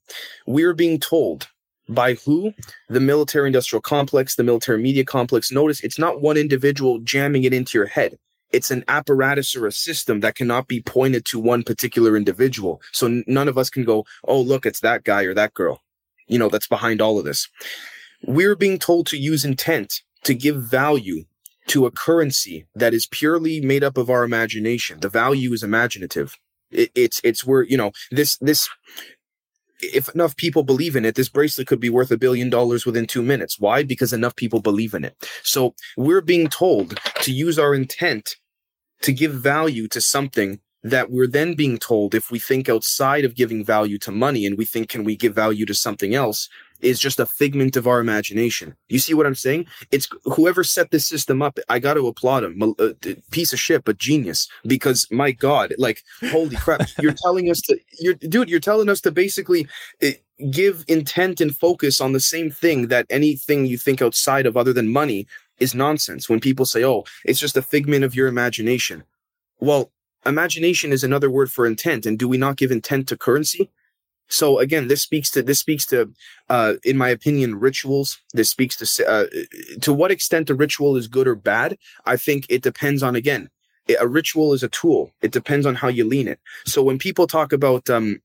we're 0.47 0.75
being 0.75 1.01
told 1.01 1.49
by 1.89 2.15
who? 2.15 2.55
The 2.89 3.01
military 3.01 3.49
industrial 3.49 3.83
complex, 3.83 4.37
the 4.37 4.43
military 4.43 4.83
media 4.83 5.05
complex. 5.05 5.51
Notice 5.53 5.83
it's 5.83 5.99
not 5.99 6.21
one 6.21 6.37
individual 6.37 6.99
jamming 7.01 7.45
it 7.45 7.53
into 7.53 7.79
your 7.79 7.87
head. 7.87 8.19
It's 8.53 8.71
an 8.71 8.85
apparatus 8.87 9.57
or 9.57 9.67
a 9.67 9.73
system 9.73 10.21
that 10.21 10.37
cannot 10.37 10.69
be 10.69 10.81
pointed 10.81 11.25
to 11.27 11.41
one 11.41 11.63
particular 11.63 12.17
individual. 12.17 12.81
So 12.93 13.23
none 13.27 13.49
of 13.49 13.59
us 13.59 13.69
can 13.69 13.85
go, 13.85 14.05
Oh, 14.25 14.41
look, 14.41 14.65
it's 14.65 14.81
that 14.81 15.05
guy 15.05 15.25
or 15.25 15.35
that 15.35 15.55
girl, 15.55 15.83
you 16.27 16.39
know, 16.39 16.49
that's 16.49 16.69
behind 16.69 17.01
all 17.01 17.19
of 17.19 17.25
this. 17.25 17.49
We're 18.27 18.57
being 18.57 18.79
told 18.79 19.07
to 19.09 19.19
use 19.19 19.45
intent 19.45 20.03
to 20.23 20.35
give 20.35 20.57
value 20.57 21.25
to 21.69 21.87
a 21.87 21.91
currency 21.91 22.67
that 22.75 22.95
is 22.95 23.07
purely 23.07 23.61
made 23.61 23.85
up 23.85 23.97
of 23.97 24.11
our 24.11 24.25
imagination. 24.25 25.01
The 25.01 25.09
value 25.09 25.53
is 25.53 25.63
imaginative. 25.63 26.37
It, 26.71 26.91
it's 26.95 27.21
it's 27.25 27.45
where 27.45 27.63
you 27.63 27.77
know 27.77 27.93
this 28.11 28.37
this. 28.39 28.69
If 29.81 30.09
enough 30.15 30.37
people 30.37 30.63
believe 30.63 30.97
in 30.97 31.05
it, 31.05 31.15
this 31.15 31.29
bracelet 31.29 31.67
could 31.67 31.81
be 31.81 31.91
worth 31.91 32.11
a 32.11 32.17
billion 32.17 32.49
dollars 32.49 32.87
within 32.87 33.07
two 33.07 33.23
minutes. 33.23 33.59
Why? 33.59 33.83
Because 33.83 34.13
enough 34.13 34.35
people 34.35 34.61
believe 34.61 34.95
in 34.95 35.05
it. 35.05 35.15
So 35.43 35.75
we're 35.97 36.23
being 36.23 36.49
told 36.49 36.99
to 37.23 37.33
use 37.33 37.59
our 37.59 37.75
intent 37.75 38.37
to 39.03 39.13
give 39.13 39.33
value 39.35 39.87
to 39.89 40.01
something 40.01 40.61
that 40.85 41.11
we're 41.11 41.27
then 41.27 41.55
being 41.55 41.79
told 41.79 42.15
if 42.15 42.31
we 42.31 42.39
think 42.39 42.69
outside 42.69 43.25
of 43.25 43.35
giving 43.35 43.65
value 43.65 43.99
to 43.99 44.13
money 44.13 44.47
and 44.47 44.57
we 44.57 44.65
think 44.65 44.91
can 44.91 45.03
we 45.03 45.17
give 45.17 45.35
value 45.35 45.67
to 45.67 45.75
something 45.75 46.15
else 46.15 46.49
is 46.85 47.01
just 47.01 47.19
a 47.19 47.27
figment 47.27 47.77
of 47.77 47.87
our 47.87 47.99
imagination. 47.99 48.77
You 48.89 48.99
see 48.99 49.15
what 49.15 49.27
I'm 49.27 49.35
saying? 49.35 49.67
It's 49.91 50.09
whoever 50.25 50.63
set 50.63 50.91
this 50.91 51.07
system 51.07 51.43
up. 51.43 51.59
I 51.69 51.79
got 51.79 51.95
to 51.95 52.07
applaud 52.07 52.45
him. 52.45 52.75
A 52.79 52.95
piece 53.31 53.53
of 53.53 53.59
shit, 53.59 53.85
but 53.85 53.99
genius. 53.99 54.49
Because 54.67 55.09
my 55.11 55.33
God, 55.33 55.75
like 55.79 56.03
holy 56.31 56.57
crap, 56.57 56.89
you're 57.01 57.15
telling 57.15 57.51
us 57.51 57.61
to, 57.63 57.79
you're 57.99 58.15
dude, 58.15 58.51
you're 58.51 58.61
telling 58.61 58.89
us 58.89 59.01
to 59.03 59.11
basically 59.11 59.67
uh, 60.03 60.09
give 60.51 60.85
intent 60.89 61.41
and 61.41 61.57
focus 61.57 62.01
on 62.01 62.13
the 62.13 62.21
same 62.21 62.51
thing 62.51 62.89
that 62.89 63.07
anything 63.11 63.67
you 63.67 63.79
think 63.79 64.03
outside 64.03 64.47
of 64.47 64.57
other 64.57 64.73
than 64.73 64.93
money 64.93 65.27
is 65.59 65.75
nonsense. 65.75 66.29
When 66.29 66.41
people 66.41 66.67
say, 66.67 66.85
"Oh, 66.85 67.05
it's 67.25 67.41
just 67.41 67.57
a 67.57 67.63
figment 67.63 68.05
of 68.05 68.15
your 68.15 68.29
imagination," 68.29 69.05
well, 69.59 69.91
imagination 70.27 70.93
is 70.93 71.05
another 71.05 71.31
word 71.31 71.51
for 71.51 71.67
intent, 71.67 72.07
and 72.07 72.19
do 72.19 72.29
we 72.29 72.37
not 72.37 72.57
give 72.57 72.71
intent 72.71 73.09
to 73.09 73.17
currency? 73.17 73.71
So 74.29 74.59
again, 74.59 74.89
this 74.89 75.03
speaks 75.03 75.31
to 75.33 75.43
this 75.43 75.61
speaks 75.61 75.87
to, 75.87 76.11
uh, 76.49 76.75
in 76.85 76.97
my 76.97 77.09
opinion, 77.09 77.61
rituals. 77.61 78.19
This 78.33 78.51
speaks 78.51 78.77
to 78.77 79.07
uh, 79.09 79.27
to 79.81 79.93
what 79.93 80.11
extent 80.11 80.51
a 80.51 80.55
ritual 80.55 80.97
is 80.97 81.09
good 81.09 81.29
or 81.29 81.35
bad. 81.35 81.79
I 82.05 82.17
think 82.17 82.47
it 82.49 82.63
depends 82.63 83.03
on 83.03 83.15
again. 83.15 83.51
A 84.01 84.09
ritual 84.09 84.55
is 84.55 84.63
a 84.63 84.69
tool. 84.69 85.11
It 85.21 85.31
depends 85.31 85.67
on 85.67 85.75
how 85.75 85.89
you 85.89 86.07
lean 86.07 86.27
it. 86.27 86.41
So 86.65 86.83
when 86.83 86.99
people 86.99 87.27
talk 87.27 87.53
about 87.53 87.91
um, 87.91 88.23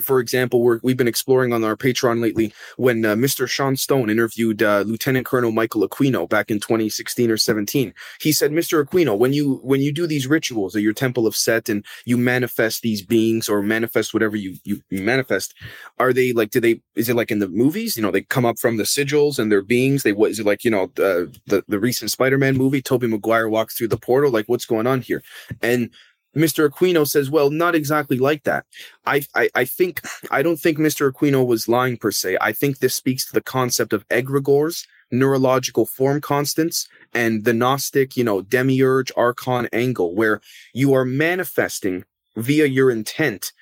for 0.00 0.20
example, 0.20 0.62
we 0.62 0.92
have 0.92 0.96
been 0.96 1.08
exploring 1.08 1.52
on 1.52 1.64
our 1.64 1.76
Patreon 1.76 2.20
lately 2.20 2.52
when 2.76 3.04
uh, 3.04 3.14
Mr. 3.14 3.48
Sean 3.48 3.76
Stone 3.76 4.10
interviewed 4.10 4.62
uh, 4.62 4.80
Lieutenant 4.80 5.26
Colonel 5.26 5.52
Michael 5.52 5.88
Aquino 5.88 6.28
back 6.28 6.50
in 6.50 6.60
2016 6.60 7.30
or 7.30 7.36
17. 7.36 7.94
He 8.20 8.32
said, 8.32 8.52
"Mr. 8.52 8.84
Aquino, 8.84 9.16
when 9.16 9.32
you 9.32 9.60
when 9.62 9.80
you 9.80 9.92
do 9.92 10.06
these 10.06 10.26
rituals 10.26 10.76
at 10.76 10.82
your 10.82 10.92
Temple 10.92 11.26
of 11.26 11.36
Set 11.36 11.68
and 11.68 11.84
you 12.04 12.16
manifest 12.16 12.82
these 12.82 13.02
beings 13.02 13.48
or 13.48 13.62
manifest 13.62 14.12
whatever 14.12 14.36
you, 14.36 14.56
you 14.64 14.80
you 14.90 15.02
manifest, 15.02 15.54
are 15.98 16.12
they 16.12 16.32
like? 16.32 16.50
Do 16.50 16.60
they? 16.60 16.80
Is 16.94 17.08
it 17.08 17.16
like 17.16 17.30
in 17.30 17.38
the 17.38 17.48
movies? 17.48 17.96
You 17.96 18.02
know, 18.02 18.10
they 18.10 18.22
come 18.22 18.44
up 18.44 18.58
from 18.58 18.76
the 18.76 18.84
sigils 18.84 19.38
and 19.38 19.50
they're 19.50 19.62
beings. 19.62 20.02
They 20.02 20.12
what 20.12 20.30
is 20.30 20.38
it 20.38 20.46
like? 20.46 20.64
You 20.64 20.70
know, 20.70 20.84
uh, 20.84 21.26
the 21.46 21.64
the 21.68 21.80
recent 21.80 22.10
Spider-Man 22.10 22.56
movie, 22.56 22.82
Tobey 22.82 23.06
Maguire 23.06 23.48
walks 23.48 23.76
through 23.76 23.88
the 23.88 23.96
portal. 23.96 24.30
Like, 24.30 24.46
what's 24.46 24.66
going 24.66 24.86
on 24.86 25.00
here? 25.00 25.22
And 25.62 25.90
Mr. 26.36 26.68
Aquino 26.68 27.06
says, 27.06 27.30
well, 27.30 27.50
not 27.50 27.74
exactly 27.74 28.18
like 28.18 28.44
that. 28.44 28.66
I, 29.06 29.22
I, 29.34 29.48
I 29.54 29.64
think, 29.64 30.02
I 30.30 30.42
don't 30.42 30.58
think 30.58 30.78
Mr. 30.78 31.10
Aquino 31.10 31.46
was 31.46 31.68
lying 31.68 31.96
per 31.96 32.10
se. 32.10 32.36
I 32.40 32.52
think 32.52 32.78
this 32.78 32.94
speaks 32.94 33.24
to 33.26 33.32
the 33.32 33.40
concept 33.40 33.92
of 33.92 34.06
egregores, 34.08 34.86
neurological 35.10 35.86
form 35.86 36.20
constants, 36.20 36.88
and 37.14 37.44
the 37.44 37.54
Gnostic, 37.54 38.16
you 38.16 38.24
know, 38.24 38.42
demiurge 38.42 39.10
archon 39.16 39.68
angle, 39.72 40.14
where 40.14 40.40
you 40.74 40.92
are 40.92 41.04
manifesting 41.04 42.04
via 42.36 42.66
your 42.66 42.90
intent 42.90 43.52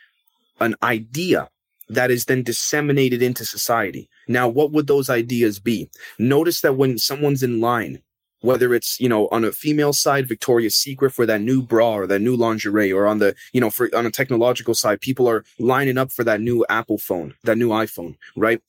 an 0.60 0.74
idea 0.82 1.48
that 1.88 2.10
is 2.10 2.24
then 2.24 2.42
disseminated 2.42 3.22
into 3.22 3.44
society. 3.44 4.08
Now, 4.26 4.48
what 4.48 4.72
would 4.72 4.86
those 4.86 5.10
ideas 5.10 5.60
be? 5.60 5.90
Notice 6.18 6.60
that 6.62 6.76
when 6.76 6.98
someone's 6.98 7.42
in 7.42 7.60
line 7.60 8.00
whether 8.44 8.74
it's 8.74 9.00
you 9.00 9.08
know 9.08 9.28
on 9.32 9.42
a 9.44 9.52
female 9.52 9.92
side 9.92 10.28
victoria's 10.28 10.76
secret 10.76 11.10
for 11.10 11.24
that 11.26 11.40
new 11.40 11.62
bra 11.62 11.96
or 11.96 12.06
that 12.06 12.20
new 12.20 12.36
lingerie 12.36 12.92
or 12.92 13.06
on 13.06 13.18
the 13.18 13.34
you 13.54 13.60
know 13.60 13.70
for 13.70 13.88
on 13.96 14.06
a 14.06 14.10
technological 14.10 14.74
side 14.74 15.00
people 15.00 15.26
are 15.28 15.44
lining 15.58 15.98
up 15.98 16.12
for 16.12 16.24
that 16.24 16.40
new 16.40 16.64
apple 16.68 16.98
phone 16.98 17.34
that 17.44 17.58
new 17.58 17.70
iphone 17.70 18.16
right? 18.36 18.60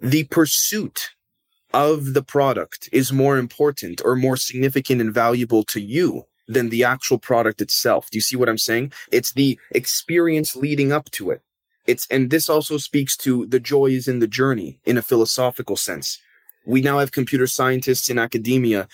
The 0.00 0.24
pursuit 0.24 1.10
of 1.72 2.14
the 2.14 2.22
product 2.22 2.88
is 2.92 3.12
more 3.12 3.38
important 3.38 4.00
or 4.04 4.14
more 4.14 4.36
significant 4.36 5.00
and 5.00 5.12
valuable 5.12 5.64
to 5.64 5.80
you 5.80 6.26
than 6.46 6.68
the 6.68 6.84
actual 6.84 7.18
product 7.18 7.60
itself. 7.60 8.10
Do 8.10 8.18
you 8.18 8.22
see 8.22 8.36
what 8.36 8.48
i'm 8.48 8.58
saying? 8.58 8.92
It's 9.10 9.32
the 9.32 9.58
experience 9.70 10.54
leading 10.54 10.92
up 10.92 11.10
to 11.12 11.30
it. 11.30 11.40
It's 11.86 12.06
and 12.10 12.30
this 12.30 12.48
also 12.48 12.78
speaks 12.78 13.16
to 13.18 13.46
the 13.46 13.60
joy 13.60 13.86
is 13.86 14.08
in 14.08 14.18
the 14.18 14.26
journey 14.26 14.78
in 14.84 14.98
a 14.98 15.02
philosophical 15.02 15.76
sense 15.76 16.20
we 16.66 16.80
now 16.80 16.98
have 16.98 17.12
computer 17.12 17.46
scientists 17.46 18.08
in 18.08 18.18
academia 18.18 18.88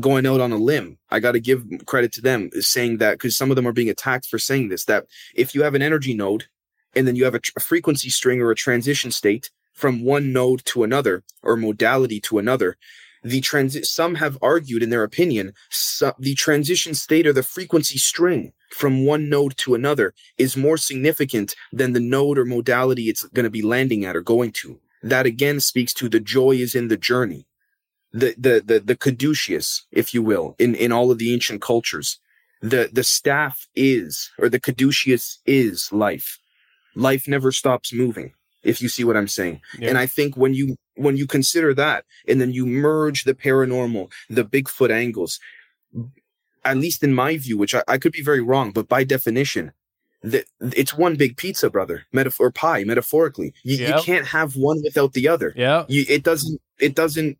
going 0.00 0.26
out 0.26 0.40
on 0.40 0.52
a 0.52 0.56
limb. 0.56 0.98
I 1.10 1.20
got 1.20 1.32
to 1.32 1.40
give 1.40 1.64
credit 1.86 2.12
to 2.14 2.20
them 2.20 2.50
saying 2.60 2.98
that 2.98 3.12
because 3.12 3.36
some 3.36 3.50
of 3.50 3.56
them 3.56 3.66
are 3.66 3.72
being 3.72 3.90
attacked 3.90 4.26
for 4.26 4.38
saying 4.38 4.68
this, 4.68 4.84
that 4.84 5.06
if 5.34 5.54
you 5.54 5.62
have 5.62 5.74
an 5.74 5.82
energy 5.82 6.14
node 6.14 6.46
and 6.94 7.06
then 7.06 7.16
you 7.16 7.24
have 7.24 7.34
a, 7.34 7.40
a 7.56 7.60
frequency 7.60 8.10
string 8.10 8.40
or 8.40 8.50
a 8.50 8.56
transition 8.56 9.10
state 9.10 9.50
from 9.72 10.04
one 10.04 10.32
node 10.32 10.64
to 10.66 10.84
another 10.84 11.22
or 11.42 11.56
modality 11.56 12.20
to 12.20 12.38
another, 12.38 12.76
the 13.22 13.40
transit, 13.40 13.86
some 13.86 14.14
have 14.16 14.38
argued 14.40 14.82
in 14.82 14.90
their 14.90 15.02
opinion, 15.02 15.52
so 15.68 16.12
the 16.18 16.34
transition 16.34 16.94
state 16.94 17.26
or 17.26 17.32
the 17.32 17.42
frequency 17.42 17.98
string 17.98 18.52
from 18.70 19.04
one 19.04 19.28
node 19.28 19.56
to 19.56 19.74
another 19.74 20.14
is 20.38 20.56
more 20.56 20.76
significant 20.76 21.56
than 21.72 21.92
the 21.92 22.00
node 22.00 22.38
or 22.38 22.44
modality 22.44 23.08
it's 23.08 23.24
going 23.24 23.44
to 23.44 23.50
be 23.50 23.62
landing 23.62 24.04
at 24.04 24.14
or 24.16 24.20
going 24.20 24.52
to 24.52 24.78
that 25.10 25.26
again 25.26 25.60
speaks 25.60 25.92
to 25.94 26.08
the 26.08 26.20
joy 26.20 26.52
is 26.52 26.74
in 26.74 26.88
the 26.88 26.96
journey. 26.96 27.46
The, 28.12 28.34
the, 28.38 28.62
the, 28.64 28.80
the 28.80 28.96
caduceus, 28.96 29.86
if 29.92 30.14
you 30.14 30.22
will, 30.22 30.56
in, 30.58 30.74
in 30.74 30.90
all 30.92 31.10
of 31.10 31.18
the 31.18 31.34
ancient 31.34 31.60
cultures. 31.60 32.18
The, 32.62 32.88
the 32.90 33.04
staff 33.04 33.68
is, 33.74 34.30
or 34.38 34.48
the 34.48 34.60
caduceus 34.60 35.40
is 35.44 35.92
life. 35.92 36.38
Life 36.94 37.28
never 37.28 37.52
stops 37.52 37.92
moving, 37.92 38.32
if 38.62 38.80
you 38.80 38.88
see 38.88 39.04
what 39.04 39.16
I'm 39.16 39.28
saying. 39.28 39.60
Yeah. 39.78 39.90
And 39.90 39.98
I 39.98 40.06
think 40.06 40.36
when 40.36 40.54
you, 40.54 40.76
when 40.94 41.18
you 41.18 41.26
consider 41.26 41.74
that 41.74 42.04
and 42.26 42.40
then 42.40 42.52
you 42.52 42.64
merge 42.64 43.24
the 43.24 43.34
paranormal, 43.34 44.10
the 44.30 44.44
Bigfoot 44.44 44.90
angles, 44.90 45.38
at 46.64 46.78
least 46.78 47.04
in 47.04 47.12
my 47.12 47.36
view, 47.36 47.58
which 47.58 47.74
I, 47.74 47.82
I 47.86 47.98
could 47.98 48.12
be 48.12 48.22
very 48.22 48.40
wrong, 48.40 48.72
but 48.72 48.88
by 48.88 49.04
definition, 49.04 49.72
it's 50.22 50.94
one 50.94 51.16
big 51.16 51.36
pizza, 51.36 51.70
brother. 51.70 52.06
Metaphor 52.12 52.50
pie, 52.50 52.84
metaphorically. 52.84 53.52
You, 53.62 53.76
yep. 53.76 53.96
you 53.96 54.02
can't 54.02 54.26
have 54.26 54.56
one 54.56 54.80
without 54.82 55.12
the 55.12 55.28
other. 55.28 55.52
Yeah. 55.56 55.84
it 55.88 56.22
doesn't. 56.22 56.60
It 56.78 56.94
doesn't. 56.94 57.38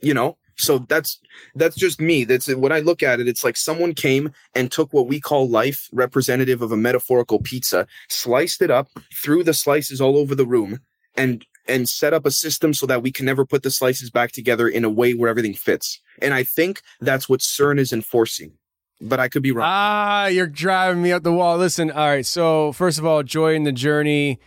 You 0.00 0.14
know. 0.14 0.36
So 0.58 0.78
that's 0.78 1.20
that's 1.54 1.76
just 1.76 2.00
me. 2.00 2.24
That's 2.24 2.48
when 2.54 2.72
I 2.72 2.80
look 2.80 3.02
at 3.02 3.20
it. 3.20 3.28
It's 3.28 3.44
like 3.44 3.56
someone 3.56 3.92
came 3.92 4.32
and 4.54 4.72
took 4.72 4.92
what 4.92 5.06
we 5.06 5.20
call 5.20 5.48
life, 5.48 5.88
representative 5.92 6.62
of 6.62 6.72
a 6.72 6.76
metaphorical 6.76 7.40
pizza, 7.40 7.86
sliced 8.08 8.62
it 8.62 8.70
up, 8.70 8.88
threw 9.12 9.42
the 9.42 9.52
slices 9.52 10.00
all 10.00 10.16
over 10.16 10.34
the 10.34 10.46
room, 10.46 10.80
and 11.14 11.44
and 11.68 11.88
set 11.88 12.14
up 12.14 12.24
a 12.24 12.30
system 12.30 12.72
so 12.72 12.86
that 12.86 13.02
we 13.02 13.10
can 13.10 13.26
never 13.26 13.44
put 13.44 13.62
the 13.62 13.70
slices 13.70 14.10
back 14.10 14.32
together 14.32 14.68
in 14.68 14.84
a 14.84 14.90
way 14.90 15.12
where 15.12 15.28
everything 15.28 15.54
fits. 15.54 16.00
And 16.22 16.32
I 16.32 16.42
think 16.42 16.80
that's 17.00 17.28
what 17.28 17.40
CERN 17.40 17.78
is 17.78 17.92
enforcing 17.92 18.52
but 19.00 19.20
I 19.20 19.28
could 19.28 19.42
be 19.42 19.52
wrong. 19.52 19.66
Ah, 19.68 20.26
you're 20.26 20.46
driving 20.46 21.02
me 21.02 21.12
up 21.12 21.22
the 21.22 21.32
wall. 21.32 21.56
Listen, 21.58 21.90
all 21.90 22.08
right. 22.08 22.26
So 22.26 22.72
first 22.72 22.98
of 22.98 23.06
all, 23.06 23.22
joy 23.22 23.54
in 23.54 23.64
the 23.64 23.72
journey. 23.72 24.40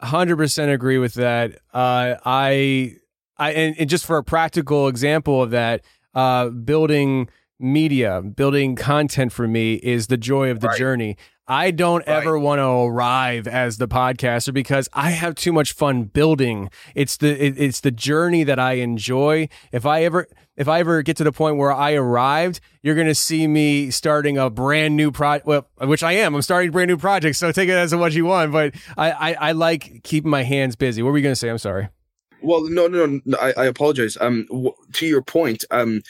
Hundred 0.00 0.36
percent 0.36 0.70
agree 0.70 0.96
with 0.96 1.14
that. 1.14 1.56
Uh, 1.74 2.16
I, 2.24 2.96
I, 3.36 3.52
and, 3.52 3.76
and, 3.78 3.90
just 3.90 4.06
for 4.06 4.16
a 4.16 4.24
practical 4.24 4.88
example 4.88 5.42
of 5.42 5.50
that, 5.50 5.84
uh, 6.14 6.48
building 6.48 7.28
media, 7.58 8.22
building 8.22 8.76
content 8.76 9.30
for 9.30 9.46
me 9.46 9.74
is 9.74 10.06
the 10.06 10.16
joy 10.16 10.50
of 10.50 10.60
the 10.60 10.68
right. 10.68 10.78
journey. 10.78 11.16
I 11.50 11.72
don't 11.72 12.06
right. 12.06 12.22
ever 12.22 12.38
want 12.38 12.60
to 12.60 12.64
arrive 12.64 13.48
as 13.48 13.78
the 13.78 13.88
podcaster 13.88 14.54
because 14.54 14.88
I 14.92 15.10
have 15.10 15.34
too 15.34 15.52
much 15.52 15.72
fun 15.72 16.04
building. 16.04 16.70
It's 16.94 17.16
the 17.16 17.44
it, 17.44 17.58
it's 17.58 17.80
the 17.80 17.90
journey 17.90 18.44
that 18.44 18.60
I 18.60 18.74
enjoy. 18.74 19.48
If 19.72 19.84
I 19.84 20.04
ever 20.04 20.28
if 20.56 20.68
I 20.68 20.78
ever 20.78 21.02
get 21.02 21.16
to 21.16 21.24
the 21.24 21.32
point 21.32 21.56
where 21.56 21.72
I 21.72 21.94
arrived, 21.94 22.60
you're 22.82 22.94
going 22.94 23.08
to 23.08 23.16
see 23.16 23.48
me 23.48 23.90
starting 23.90 24.38
a 24.38 24.48
brand 24.48 24.96
new 24.96 25.10
project. 25.10 25.44
Well, 25.44 25.66
which 25.78 26.04
I 26.04 26.12
am. 26.12 26.36
I'm 26.36 26.42
starting 26.42 26.68
a 26.68 26.72
brand 26.72 26.88
new 26.88 26.96
project. 26.96 27.34
So 27.34 27.50
take 27.50 27.68
it 27.68 27.72
as 27.72 27.92
what 27.96 28.12
you 28.12 28.26
want. 28.26 28.52
But 28.52 28.76
I 28.96 29.10
I, 29.10 29.32
I 29.48 29.52
like 29.52 30.04
keeping 30.04 30.30
my 30.30 30.44
hands 30.44 30.76
busy. 30.76 31.02
What 31.02 31.10
were 31.10 31.18
you 31.18 31.24
going 31.24 31.32
to 31.32 31.36
say? 31.36 31.50
I'm 31.50 31.58
sorry. 31.58 31.88
Well, 32.42 32.62
no, 32.70 32.86
no, 32.86 33.20
no. 33.24 33.38
I, 33.38 33.54
I 33.56 33.64
apologize. 33.66 34.16
Um, 34.20 34.46
w- 34.48 34.72
to 34.92 35.06
your 35.06 35.20
point, 35.20 35.64
um, 35.72 36.02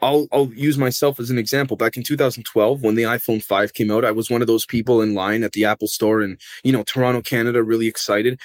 I'll 0.00 0.28
I'll 0.32 0.52
use 0.54 0.78
myself 0.78 1.18
as 1.18 1.30
an 1.30 1.38
example. 1.38 1.76
Back 1.76 1.96
in 1.96 2.02
2012, 2.02 2.82
when 2.82 2.94
the 2.94 3.02
iPhone 3.02 3.42
5 3.42 3.74
came 3.74 3.90
out, 3.90 4.04
I 4.04 4.12
was 4.12 4.30
one 4.30 4.40
of 4.40 4.46
those 4.46 4.66
people 4.66 5.02
in 5.02 5.14
line 5.14 5.42
at 5.42 5.52
the 5.52 5.64
Apple 5.64 5.88
Store 5.88 6.22
in 6.22 6.38
you 6.62 6.72
know 6.72 6.82
Toronto, 6.84 7.22
Canada, 7.22 7.62
really 7.62 7.86
excited. 7.86 8.40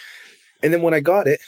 And 0.62 0.74
then 0.74 0.82
when 0.82 0.94
I 0.94 1.00
got 1.00 1.28
it, 1.28 1.42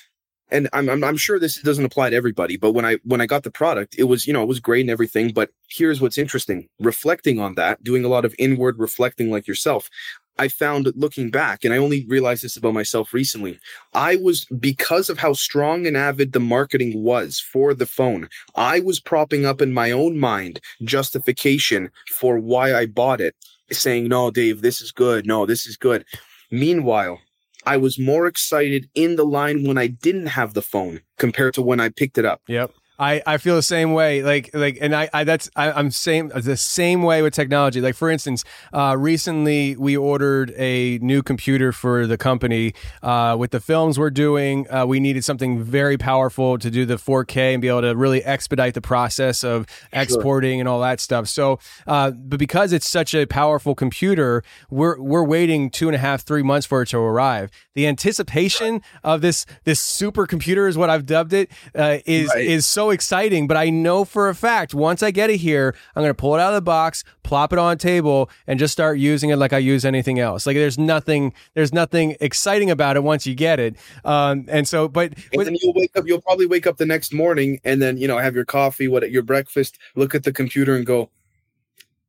and 0.52 0.70
I'm, 0.74 0.90
I'm 0.90 1.04
I'm 1.04 1.18
sure 1.18 1.40
this 1.40 1.62
doesn't 1.62 1.86
apply 1.86 2.12
to 2.12 2.16
everybody, 2.16 2.58
but 2.58 2.74
when 2.74 2.86
I 2.86 2.98
when 3.04 3.22
I 3.22 3.26
got 3.26 3.44
the 3.44 3.52
product, 3.52 3.96
it 3.98 4.04
was 4.04 4.28
you 4.28 4.34
know 4.34 4.44
it 4.44 4.48
was 4.48 4.60
great 4.60 4.82
and 4.82 4.90
everything. 4.90 5.34
But 5.34 5.50
here's 5.70 6.02
what's 6.02 6.18
interesting: 6.18 6.70
reflecting 6.80 7.40
on 7.40 7.56
that, 7.56 7.84
doing 7.84 8.06
a 8.06 8.10
lot 8.10 8.26
of 8.26 8.36
inward 8.38 8.78
reflecting, 8.78 9.32
like 9.32 9.48
yourself. 9.48 9.90
I 10.38 10.48
found 10.48 10.92
looking 10.96 11.32
back, 11.32 11.64
and 11.64 11.74
I 11.74 11.78
only 11.78 12.06
realized 12.08 12.44
this 12.44 12.58
about 12.58 12.74
myself 12.74 13.14
recently. 13.14 13.60
I 13.94 14.18
was, 14.18 14.46
because 14.60 15.10
of 15.10 15.20
how 15.20 15.34
strong 15.34 15.88
and 15.88 15.96
avid 15.96 16.34
the 16.34 16.40
marketing 16.40 17.02
was 17.02 17.40
for 17.40 17.74
the 17.74 17.86
phone, 17.86 18.30
I 18.56 18.80
was 18.82 19.00
propping 19.00 19.46
up 19.46 19.62
in 19.62 19.74
my 19.74 19.92
own 19.92 20.18
mind 20.18 20.60
justification 20.84 21.90
for 22.12 22.38
why 22.38 22.76
I 22.76 22.86
bought 22.86 23.22
it, 23.22 23.36
saying, 23.72 24.08
no, 24.08 24.30
Dave, 24.30 24.62
this 24.62 24.82
is 24.82 24.92
good. 24.92 25.26
No, 25.26 25.46
this 25.46 25.66
is 25.66 25.78
good. 25.78 26.06
Meanwhile, 26.52 27.22
I 27.66 27.78
was 27.78 27.98
more 27.98 28.28
excited 28.28 28.90
in 28.94 29.16
the 29.16 29.26
line 29.26 29.66
when 29.66 29.78
I 29.78 29.88
didn't 29.88 30.28
have 30.28 30.54
the 30.54 30.62
phone 30.62 31.02
compared 31.18 31.54
to 31.56 31.62
when 31.62 31.80
I 31.80 31.90
picked 31.90 32.18
it 32.18 32.26
up. 32.26 32.42
Yep. 32.48 32.72
I, 32.98 33.22
I 33.26 33.38
feel 33.38 33.56
the 33.56 33.62
same 33.62 33.94
way. 33.94 34.24
Like 34.24 34.52
like, 34.54 34.78
and 34.80 34.96
I, 34.96 35.10
I 35.14 35.24
that's 35.24 35.50
I, 35.56 35.72
I'm 35.72 35.92
same 35.92 36.30
the 36.30 36.58
same 36.58 37.04
way 37.04 37.22
with 37.22 37.34
technology. 37.34 37.82
Like 37.82 37.96
for 37.96 38.10
instance, 38.10 38.44
uh, 38.74 38.96
recently 38.98 39.76
we 39.76 39.98
ordered 39.98 40.54
a 40.58 41.00
new 41.00 41.22
computer 41.22 41.72
for 41.72 42.08
the 42.08 42.18
company. 42.18 42.74
Uh, 43.04 43.36
with 43.38 43.52
the 43.52 43.60
films 43.60 44.00
we're 44.00 44.10
doing, 44.10 44.72
uh, 44.72 44.86
we 44.86 45.00
needed 45.00 45.24
something 45.24 45.62
very 45.62 45.98
powerful 45.98 46.58
to 46.58 46.72
do 46.72 46.86
the 46.86 46.96
4K 46.96 47.54
and 47.54 47.62
be 47.62 47.68
able 47.68 47.82
to 47.82 47.96
really 47.96 48.24
expedite 48.24 48.74
the 48.74 48.82
process 48.82 49.44
of 49.44 49.66
exporting 49.92 50.60
and 50.60 50.70
all 50.70 50.80
that 50.82 51.00
stuff. 51.00 51.28
So, 51.28 51.60
uh, 51.88 52.12
but 52.12 52.40
because 52.40 52.72
it's 52.72 52.88
such 52.88 53.14
a 53.14 53.26
powerful 53.26 53.76
computer, 53.76 54.44
we're 54.70 55.00
we're 55.02 55.24
waiting 55.24 55.70
two 55.70 55.88
and 55.88 55.96
a 55.96 56.00
half, 56.00 56.24
three 56.24 56.44
months 56.44 56.66
for 56.66 56.82
it 56.82 56.88
to 56.90 56.98
arrive. 56.98 57.52
The 57.76 57.88
anticipation 57.88 58.82
of 59.04 59.22
this 59.22 59.46
this 59.66 59.80
supercomputer 59.82 60.68
is 60.68 60.78
what 60.78 60.90
I've 60.90 61.06
dubbed 61.06 61.34
it 61.34 61.52
uh, 61.76 62.00
is 62.06 62.30
Right. 62.30 62.46
is 62.46 62.66
so 62.66 62.90
exciting. 62.90 63.48
But 63.48 63.58
I 63.58 63.70
know 63.70 64.06
for 64.06 64.30
a 64.30 64.36
fact 64.36 64.74
once 64.74 65.04
I 65.04 65.12
get 65.12 65.30
it 65.30 65.38
here, 65.38 65.76
I'm 65.96 66.02
going 66.02 66.10
to 66.10 66.14
pull 66.14 66.36
it 66.36 66.40
out 66.40 66.50
of 66.50 66.56
the 66.56 66.62
box, 66.62 67.04
plop 67.24 67.52
it 67.52 67.60
on 67.60 67.74
a 67.74 67.76
table, 67.76 68.30
and 68.48 68.58
just 68.58 68.72
start 68.72 68.98
using 68.98 69.30
it 69.30 69.36
like 69.36 69.52
I 69.54 69.58
use 69.58 69.84
anything 69.86 70.20
else. 70.20 70.48
Like 70.48 70.56
there's 70.56 70.78
nothing 70.78 71.34
there's 71.54 71.74
nothing 71.74 72.16
exciting 72.22 72.72
about 72.72 72.96
it 72.96 73.04
once 73.04 73.28
you 73.28 73.36
get 73.36 73.60
it. 73.60 73.76
Um, 74.06 74.46
and 74.48 74.68
so, 74.68 74.88
but 74.88 75.14
with, 75.36 75.46
then 75.46 75.58
you'll 75.62 75.74
wake 75.74 75.92
up. 75.98 76.08
You'll 76.08 76.22
probably 76.22 76.46
wake 76.46 76.66
up 76.66 76.78
the 76.78 76.86
next 76.86 77.14
morning, 77.14 77.60
and 77.66 77.82
then 77.82 77.98
you 77.98 78.08
know 78.08 78.18
have 78.18 78.36
your 78.36 78.46
coffee, 78.46 78.88
what 78.88 79.12
your 79.12 79.24
breakfast, 79.24 79.78
look 79.96 80.16
at 80.16 80.24
the 80.24 80.32
computer, 80.32 80.76
and 80.76 80.86
go. 80.86 81.10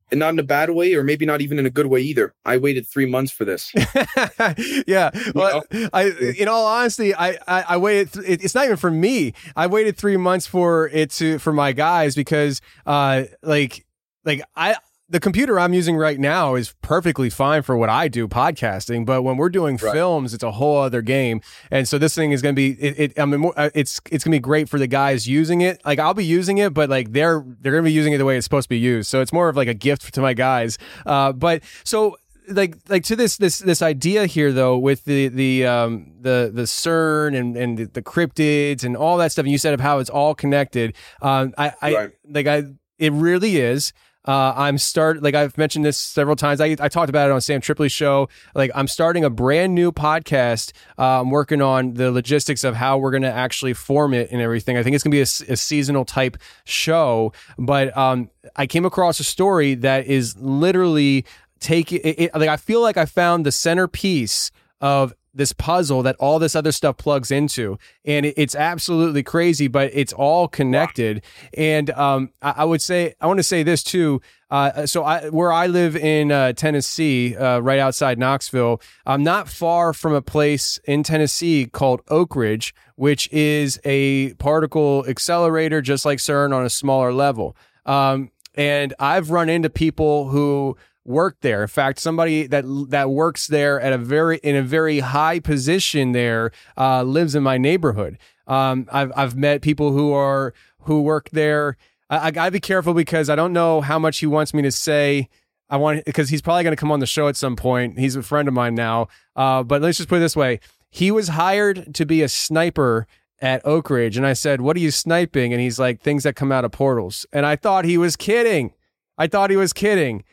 And 0.09 0.19
not 0.19 0.33
in 0.33 0.39
a 0.39 0.43
bad 0.43 0.69
way, 0.69 0.93
or 0.93 1.03
maybe 1.03 1.25
not 1.25 1.41
even 1.41 1.59
in 1.59 1.65
a 1.65 1.69
good 1.69 1.87
way 1.87 1.99
either. 1.99 2.33
I 2.45 2.57
waited 2.57 2.87
three 2.87 3.05
months 3.05 3.29
for 3.31 3.43
this. 3.43 3.73
yeah. 4.87 5.11
Well, 5.35 5.63
I, 5.91 6.33
in 6.37 6.47
all 6.47 6.65
honesty, 6.65 7.13
I, 7.13 7.31
I, 7.45 7.65
I 7.69 7.77
waited. 7.77 8.13
Th- 8.13 8.39
it's 8.41 8.55
not 8.55 8.65
even 8.65 8.77
for 8.77 8.89
me. 8.89 9.33
I 9.55 9.67
waited 9.67 9.97
three 9.97 10.15
months 10.15 10.47
for 10.47 10.87
it 10.87 11.11
to 11.11 11.39
for 11.39 11.51
my 11.51 11.73
guys 11.73 12.15
because, 12.15 12.61
uh, 12.85 13.23
like, 13.41 13.85
like 14.23 14.41
I. 14.55 14.77
The 15.09 15.21
computer 15.21 15.57
I'm 15.57 15.73
using 15.73 15.95
right 15.95 16.19
now 16.19 16.55
is 16.55 16.75
perfectly 16.81 17.29
fine 17.29 17.61
for 17.61 17.77
what 17.77 17.89
I 17.89 18.09
do 18.09 18.27
podcasting, 18.27 19.05
but 19.05 19.21
when 19.21 19.37
we're 19.37 19.47
doing 19.47 19.77
Right. 19.81 19.93
films, 19.93 20.33
it's 20.33 20.43
a 20.43 20.51
whole 20.51 20.77
other 20.79 21.01
game. 21.01 21.39
And 21.71 21.87
so 21.87 21.97
this 21.97 22.13
thing 22.13 22.33
is 22.33 22.41
going 22.41 22.53
to 22.53 22.57
be 22.57 22.71
it, 22.71 22.99
it 22.99 23.19
I 23.19 23.23
mean 23.23 23.49
uh, 23.55 23.69
it's 23.73 24.01
it's 24.11 24.25
going 24.25 24.33
to 24.33 24.35
be 24.35 24.39
great 24.41 24.67
for 24.67 24.77
the 24.77 24.87
guys 24.87 25.25
using 25.25 25.61
it. 25.61 25.79
Like 25.85 25.97
I'll 25.99 26.13
be 26.13 26.25
using 26.25 26.57
it, 26.57 26.73
but 26.73 26.89
like 26.89 27.13
they're 27.13 27.41
they're 27.61 27.71
going 27.71 27.85
to 27.85 27.87
be 27.89 27.93
using 27.93 28.11
it 28.11 28.17
the 28.17 28.25
way 28.25 28.35
it's 28.35 28.43
supposed 28.43 28.65
to 28.65 28.69
be 28.69 28.79
used. 28.79 29.07
So 29.09 29.21
it's 29.21 29.31
more 29.31 29.47
of 29.47 29.55
like 29.55 29.69
a 29.69 29.73
gift 29.73 30.13
to 30.13 30.19
my 30.21 30.33
guys. 30.33 30.77
Uh 31.05 31.31
but 31.31 31.63
so 31.85 32.17
like 32.49 32.75
like 32.89 33.05
to 33.05 33.15
this 33.15 33.37
this 33.37 33.59
this 33.59 33.81
idea 33.81 34.25
here 34.25 34.51
though 34.51 34.77
with 34.77 35.05
the 35.05 35.29
the 35.29 35.65
um 35.65 36.11
the 36.19 36.51
the 36.53 36.63
CERN 36.63 37.33
and 37.37 37.55
and 37.55 37.77
the, 37.77 37.85
the 37.85 38.01
cryptids 38.01 38.83
and 38.83 38.97
all 38.97 39.15
that 39.19 39.31
stuff 39.31 39.43
and 39.43 39.51
you 39.53 39.57
said 39.57 39.73
of 39.73 39.79
how 39.79 39.99
it's 39.99 40.09
all 40.09 40.35
connected 40.35 40.95
um 41.21 41.53
I 41.57 41.71
I 41.81 41.93
Right. 41.95 42.11
like 42.29 42.47
I 42.47 42.63
it 42.99 43.13
really 43.13 43.57
is 43.57 43.93
uh, 44.27 44.53
I'm 44.55 44.77
start 44.77 45.23
like 45.23 45.35
I've 45.35 45.57
mentioned 45.57 45.85
this 45.85 45.97
several 45.97 46.35
times. 46.35 46.59
I, 46.59 46.75
I 46.79 46.89
talked 46.89 47.09
about 47.09 47.29
it 47.29 47.33
on 47.33 47.39
Sam 47.41 47.61
Tripoli's 47.61 47.93
show. 47.93 48.27
Like 48.53 48.71
I'm 48.75 48.87
starting 48.87 49.23
a 49.23 49.29
brand 49.29 49.73
new 49.73 49.91
podcast. 49.91 50.73
Uh, 50.99 51.21
I'm 51.21 51.31
working 51.31 51.61
on 51.61 51.93
the 51.93 52.11
logistics 52.11 52.63
of 52.63 52.75
how 52.75 52.97
we're 52.97 53.11
going 53.11 53.23
to 53.23 53.31
actually 53.31 53.73
form 53.73 54.13
it 54.13 54.29
and 54.31 54.41
everything. 54.41 54.77
I 54.77 54.83
think 54.83 54.95
it's 54.95 55.03
going 55.03 55.11
to 55.11 55.15
be 55.15 55.51
a 55.51 55.55
seasonal 55.55 56.03
type 56.03 56.37
show. 56.65 57.31
But 57.57 57.95
um, 57.97 58.29
I 58.55 58.67
came 58.67 58.85
across 58.85 59.19
a 59.19 59.23
story 59.23 59.75
that 59.75 60.05
is 60.07 60.37
literally 60.37 61.25
taking. 61.59 62.01
It, 62.03 62.35
like 62.35 62.49
I 62.49 62.57
feel 62.57 62.81
like 62.81 62.97
I 62.97 63.05
found 63.05 63.45
the 63.45 63.51
centerpiece 63.51 64.51
of 64.81 65.13
this 65.37 65.53
puzzle 65.53 66.03
that 66.03 66.15
all 66.17 66.39
this 66.39 66.55
other 66.55 66.71
stuff 66.71 66.97
plugs 66.97 67.31
into. 67.31 67.77
And 68.05 68.25
it's 68.25 68.55
absolutely 68.55 69.23
crazy 69.23 69.67
but 69.67 69.91
it's 69.93 70.13
all 70.13 70.47
connected. 70.47 71.23
And 71.55 71.89
um, 71.91 72.31
I, 72.41 72.55
I 72.57 72.63
would 72.65 72.81
say 72.81 73.13
i 73.21 73.27
want 73.27 73.37
to 73.37 73.43
say 73.43 73.63
this 73.63 73.83
too 73.83 74.21
uh, 74.49 74.85
so 74.85 75.03
I, 75.03 75.29
where 75.29 75.51
i 75.51 75.67
live 75.67 75.95
in 75.95 76.31
uh, 76.31 76.53
tennessee 76.53 77.35
uh, 77.35 77.59
right 77.59 77.79
outside 77.79 78.17
knoxville 78.17 78.81
i'm 79.05 79.23
not 79.23 79.49
far 79.49 79.93
from 79.93 80.13
a 80.13 80.21
place 80.21 80.79
in 80.85 81.03
tennessee 81.03 81.65
called 81.65 82.01
oak 82.09 82.35
ridge 82.35 82.73
which 82.95 83.31
is 83.31 83.79
a 83.83 84.33
particle 84.35 85.05
accelerator 85.07 85.81
just 85.81 86.05
like 86.05 86.19
cern 86.19 86.53
on 86.53 86.65
a 86.65 86.69
smaller 86.69 87.13
level. 87.13 87.55
Um, 87.85 88.31
and 88.55 88.93
i've 88.99 89.29
run 89.31 89.49
into 89.49 89.69
people 89.69 90.29
who 90.29 90.77
work 91.07 91.37
there. 91.41 91.61
In 91.61 91.67
fact, 91.67 91.99
somebody 91.99 92.45
that 92.47 92.65
that 92.89 93.09
works 93.09 93.47
there 93.47 93.79
at 93.79 93.93
a 93.93 93.97
very 93.97 94.37
in 94.43 94.55
a 94.55 94.61
very 94.61 94.99
high 94.99 95.39
position 95.39 96.11
there 96.11 96.51
uh, 96.77 97.03
lives 97.03 97.33
in 97.33 97.43
my 97.43 97.57
neighborhood. 97.57 98.17
Um, 98.45 98.87
I've 98.91 99.11
I've 99.15 99.35
met 99.35 99.61
people 99.61 99.91
who 99.91 100.11
are 100.13 100.53
who 100.81 101.01
work 101.01 101.29
there. 101.31 101.77
I, 102.09 102.27
I 102.27 102.31
gotta 102.31 102.51
be 102.51 102.59
careful 102.59 102.93
because 102.93 103.29
I 103.29 103.35
don't 103.35 103.53
know 103.53 103.81
how 103.81 103.97
much 103.97 104.19
he 104.19 104.27
wants 104.27 104.53
me 104.53 104.61
to 104.61 104.71
say. 104.71 105.29
I 105.69 105.77
want 105.77 106.05
because 106.05 106.29
he's 106.29 106.41
probably 106.41 106.63
going 106.63 106.75
to 106.75 106.79
come 106.79 106.91
on 106.91 106.99
the 106.99 107.05
show 107.05 107.27
at 107.27 107.35
some 107.35 107.55
point. 107.55 107.99
He's 107.99 108.15
a 108.15 108.23
friend 108.23 108.47
of 108.47 108.53
mine 108.53 108.75
now. 108.75 109.07
Uh, 109.35 109.63
but 109.63 109.81
let's 109.81 109.97
just 109.97 110.09
put 110.09 110.17
it 110.17 110.19
this 110.19 110.35
way: 110.35 110.59
he 110.89 111.09
was 111.11 111.29
hired 111.29 111.93
to 111.95 112.05
be 112.05 112.21
a 112.21 112.29
sniper 112.29 113.07
at 113.41 113.65
Oak 113.65 113.89
Ridge, 113.89 114.17
and 114.17 114.25
I 114.25 114.33
said, 114.33 114.61
"What 114.61 114.77
are 114.77 114.79
you 114.79 114.91
sniping?" 114.91 115.51
And 115.51 115.61
he's 115.61 115.79
like, 115.79 116.01
"Things 116.01 116.23
that 116.23 116.35
come 116.35 116.51
out 116.51 116.63
of 116.63 116.71
portals." 116.71 117.25
And 117.33 117.45
I 117.45 117.55
thought 117.55 117.85
he 117.85 117.97
was 117.97 118.15
kidding. 118.15 118.73
I 119.17 119.27
thought 119.27 119.49
he 119.49 119.57
was 119.57 119.73
kidding 119.73 120.23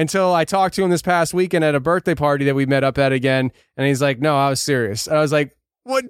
until 0.00 0.34
I 0.34 0.44
talked 0.44 0.74
to 0.76 0.82
him 0.84 0.90
this 0.90 1.02
past 1.02 1.34
weekend 1.34 1.64
at 1.64 1.74
a 1.74 1.80
birthday 1.80 2.14
party 2.14 2.44
that 2.46 2.54
we 2.54 2.66
met 2.66 2.84
up 2.84 2.98
at 2.98 3.12
again, 3.12 3.52
and 3.76 3.86
he's 3.86 4.00
like, 4.02 4.18
"No, 4.20 4.36
I 4.36 4.48
was 4.50 4.60
serious." 4.60 5.06
And 5.06 5.16
I 5.16 5.20
was 5.20 5.32
like, 5.32 5.56
"What? 5.84 6.04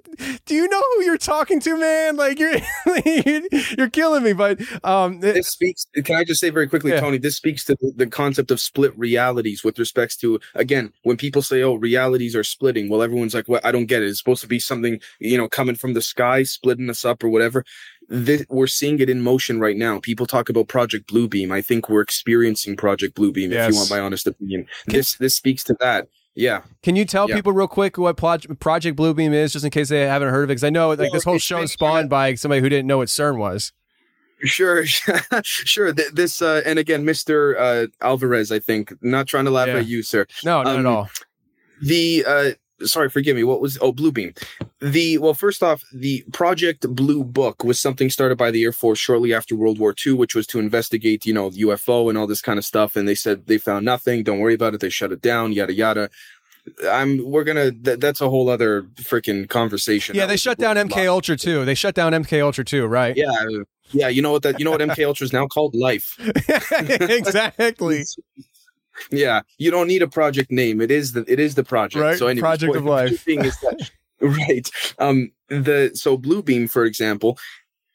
Do 0.45 0.55
you 0.55 0.67
know 0.67 0.81
who 0.95 1.03
you're 1.03 1.17
talking 1.17 1.59
to, 1.61 1.77
man? 1.77 2.15
Like 2.15 2.39
you're 2.39 2.55
you're 3.77 3.89
killing 3.89 4.23
me." 4.23 4.33
But 4.33 4.61
um, 4.83 5.15
it- 5.17 5.33
This 5.33 5.49
speaks. 5.49 5.85
Can 6.03 6.15
I 6.15 6.23
just 6.23 6.39
say 6.41 6.49
very 6.49 6.67
quickly, 6.67 6.91
Yeah. 6.91 6.99
Tony? 6.99 7.17
This 7.17 7.35
speaks 7.35 7.63
to 7.65 7.75
the, 7.79 7.91
the 7.95 8.07
concept 8.07 8.51
of 8.51 8.59
split 8.59 8.97
realities 8.97 9.63
with 9.63 9.77
respects 9.79 10.15
to 10.17 10.39
again 10.55 10.93
when 11.03 11.17
people 11.17 11.41
say, 11.41 11.61
"Oh, 11.61 11.75
realities 11.75 12.35
are 12.35 12.43
splitting." 12.43 12.89
Well, 12.89 13.01
everyone's 13.01 13.33
like, 13.33 13.47
"Well, 13.47 13.61
I 13.63 13.71
don't 13.71 13.85
get 13.87 14.03
it. 14.03 14.07
It's 14.07 14.19
supposed 14.19 14.41
to 14.41 14.47
be 14.47 14.59
something 14.59 14.99
you 15.19 15.37
know 15.37 15.47
coming 15.49 15.75
from 15.75 15.93
the 15.93 16.01
sky, 16.01 16.43
splitting 16.43 16.89
us 16.89 17.03
up, 17.05 17.23
or 17.23 17.29
whatever." 17.29 17.65
This, 18.13 18.45
we're 18.49 18.67
seeing 18.67 18.99
it 18.99 19.09
in 19.09 19.21
motion 19.21 19.59
right 19.61 19.77
now. 19.77 19.99
People 20.01 20.25
talk 20.25 20.49
about 20.49 20.67
Project 20.67 21.07
Bluebeam. 21.09 21.49
I 21.51 21.61
think 21.61 21.87
we're 21.89 22.01
experiencing 22.01 22.75
Project 22.75 23.15
Bluebeam. 23.15 23.51
If 23.53 23.71
you 23.71 23.75
want 23.77 23.89
my 23.89 23.99
honest 24.01 24.27
opinion, 24.27 24.67
this 24.87 25.15
this 25.15 25.33
speaks 25.33 25.63
to 25.63 25.77
that. 25.79 26.07
Yeah. 26.35 26.61
Can 26.83 26.95
you 26.97 27.05
tell 27.05 27.29
Yeah. 27.29 27.35
people 27.35 27.53
real 27.53 27.67
quick 27.69 27.97
what 27.97 28.17
Proj- 28.17 28.47
Project 28.59 28.97
Bluebeam 28.97 29.33
is, 29.33 29.53
just 29.53 29.63
in 29.63 29.71
case 29.71 29.87
they 29.89 30.01
haven't 30.01 30.27
heard 30.29 30.43
of 30.43 30.49
it? 30.49 30.53
Because 30.55 30.63
I 30.65 30.69
know 30.69 30.89
like 30.89 30.99
Well, 30.99 31.11
this 31.11 31.23
whole 31.23 31.37
show 31.39 31.61
is 31.61 31.71
spawned 31.71 32.09
by 32.09 32.35
somebody 32.35 32.59
who 32.61 32.67
didn't 32.69 32.87
know 32.87 32.97
what 32.97 33.07
CERN 33.07 33.37
was. 33.37 33.71
Sure, 34.43 34.83
sure. 35.43 35.93
This 35.93 36.41
uh, 36.41 36.61
and 36.65 36.79
again, 36.79 37.05
Mister 37.05 37.57
uh, 37.57 37.87
Alvarez. 38.01 38.51
I 38.51 38.59
think 38.59 38.91
not 39.01 39.27
trying 39.27 39.45
to 39.45 39.51
laugh 39.51 39.67
Yeah. 39.67 39.77
at 39.77 39.87
you, 39.87 40.03
sir. 40.03 40.25
No, 40.43 40.63
not 40.63 40.73
Um, 40.75 40.79
at 40.79 40.85
all. 40.85 41.09
the 41.81 42.25
uh 42.27 42.51
sorry 42.85 43.09
forgive 43.09 43.35
me 43.35 43.43
what 43.43 43.61
was 43.61 43.77
oh 43.81 43.91
bluebeam 43.93 44.35
the 44.79 45.17
well 45.17 45.33
first 45.33 45.61
off 45.63 45.83
the 45.93 46.23
project 46.33 46.87
blue 46.95 47.23
book 47.23 47.63
was 47.63 47.79
something 47.79 48.09
started 48.09 48.37
by 48.37 48.51
the 48.51 48.63
air 48.63 48.71
force 48.71 48.99
shortly 48.99 49.33
after 49.33 49.55
world 49.55 49.79
war 49.79 49.93
ii 50.05 50.13
which 50.13 50.35
was 50.35 50.47
to 50.47 50.59
investigate 50.59 51.25
you 51.25 51.33
know 51.33 51.49
ufo 51.51 52.09
and 52.09 52.17
all 52.17 52.27
this 52.27 52.41
kind 52.41 52.57
of 52.59 52.65
stuff 52.65 52.95
and 52.95 53.07
they 53.07 53.15
said 53.15 53.47
they 53.47 53.57
found 53.57 53.85
nothing 53.85 54.23
don't 54.23 54.39
worry 54.39 54.53
about 54.55 54.73
it 54.73 54.79
they 54.79 54.89
shut 54.89 55.11
it 55.11 55.21
down 55.21 55.51
yada 55.53 55.73
yada 55.73 56.09
i'm 56.91 57.17
we're 57.23 57.43
gonna 57.43 57.71
th- 57.71 57.99
that's 57.99 58.21
a 58.21 58.29
whole 58.29 58.49
other 58.49 58.83
freaking 58.97 59.47
conversation 59.49 60.15
Yeah, 60.15 60.27
they 60.27 60.37
shut 60.37 60.59
down. 60.59 60.75
MK 60.75 61.07
Ultra 61.07 61.35
too. 61.35 61.65
They 61.65 61.73
shut 61.73 61.95
down 61.95 62.13
MK 62.13 62.39
Ultra 62.43 62.63
too, 62.63 62.85
right? 62.85 63.17
yeah 63.17 63.33
yeah 63.93 64.07
you 64.07 64.21
know 64.21 64.31
what 64.31 64.43
that 64.43 64.57
you 64.57 64.63
know 64.63 64.71
what 64.71 64.79
mk 64.79 65.05
ultra 65.05 65.25
is 65.25 65.33
now 65.33 65.45
called 65.45 65.75
life 65.75 66.15
exactly. 66.79 68.05
Yeah 69.09 69.41
you 69.57 69.71
don't 69.71 69.87
need 69.87 70.01
a 70.01 70.07
project 70.07 70.51
name 70.51 70.81
it 70.81 70.91
is 70.91 71.13
the 71.13 71.25
it 71.27 71.39
is 71.39 71.55
the 71.55 71.63
project 71.63 72.01
Right, 72.03 72.17
so 72.19 72.27
anyway 72.27 72.41
Project 72.41 72.75
of 72.75 72.85
life. 72.85 73.21
thing 73.21 73.43
is 73.45 73.57
that 73.61 73.89
right 74.21 74.69
um 74.99 75.31
the 75.47 75.91
so 75.95 76.17
bluebeam 76.17 76.69
for 76.69 76.85
example 76.85 77.37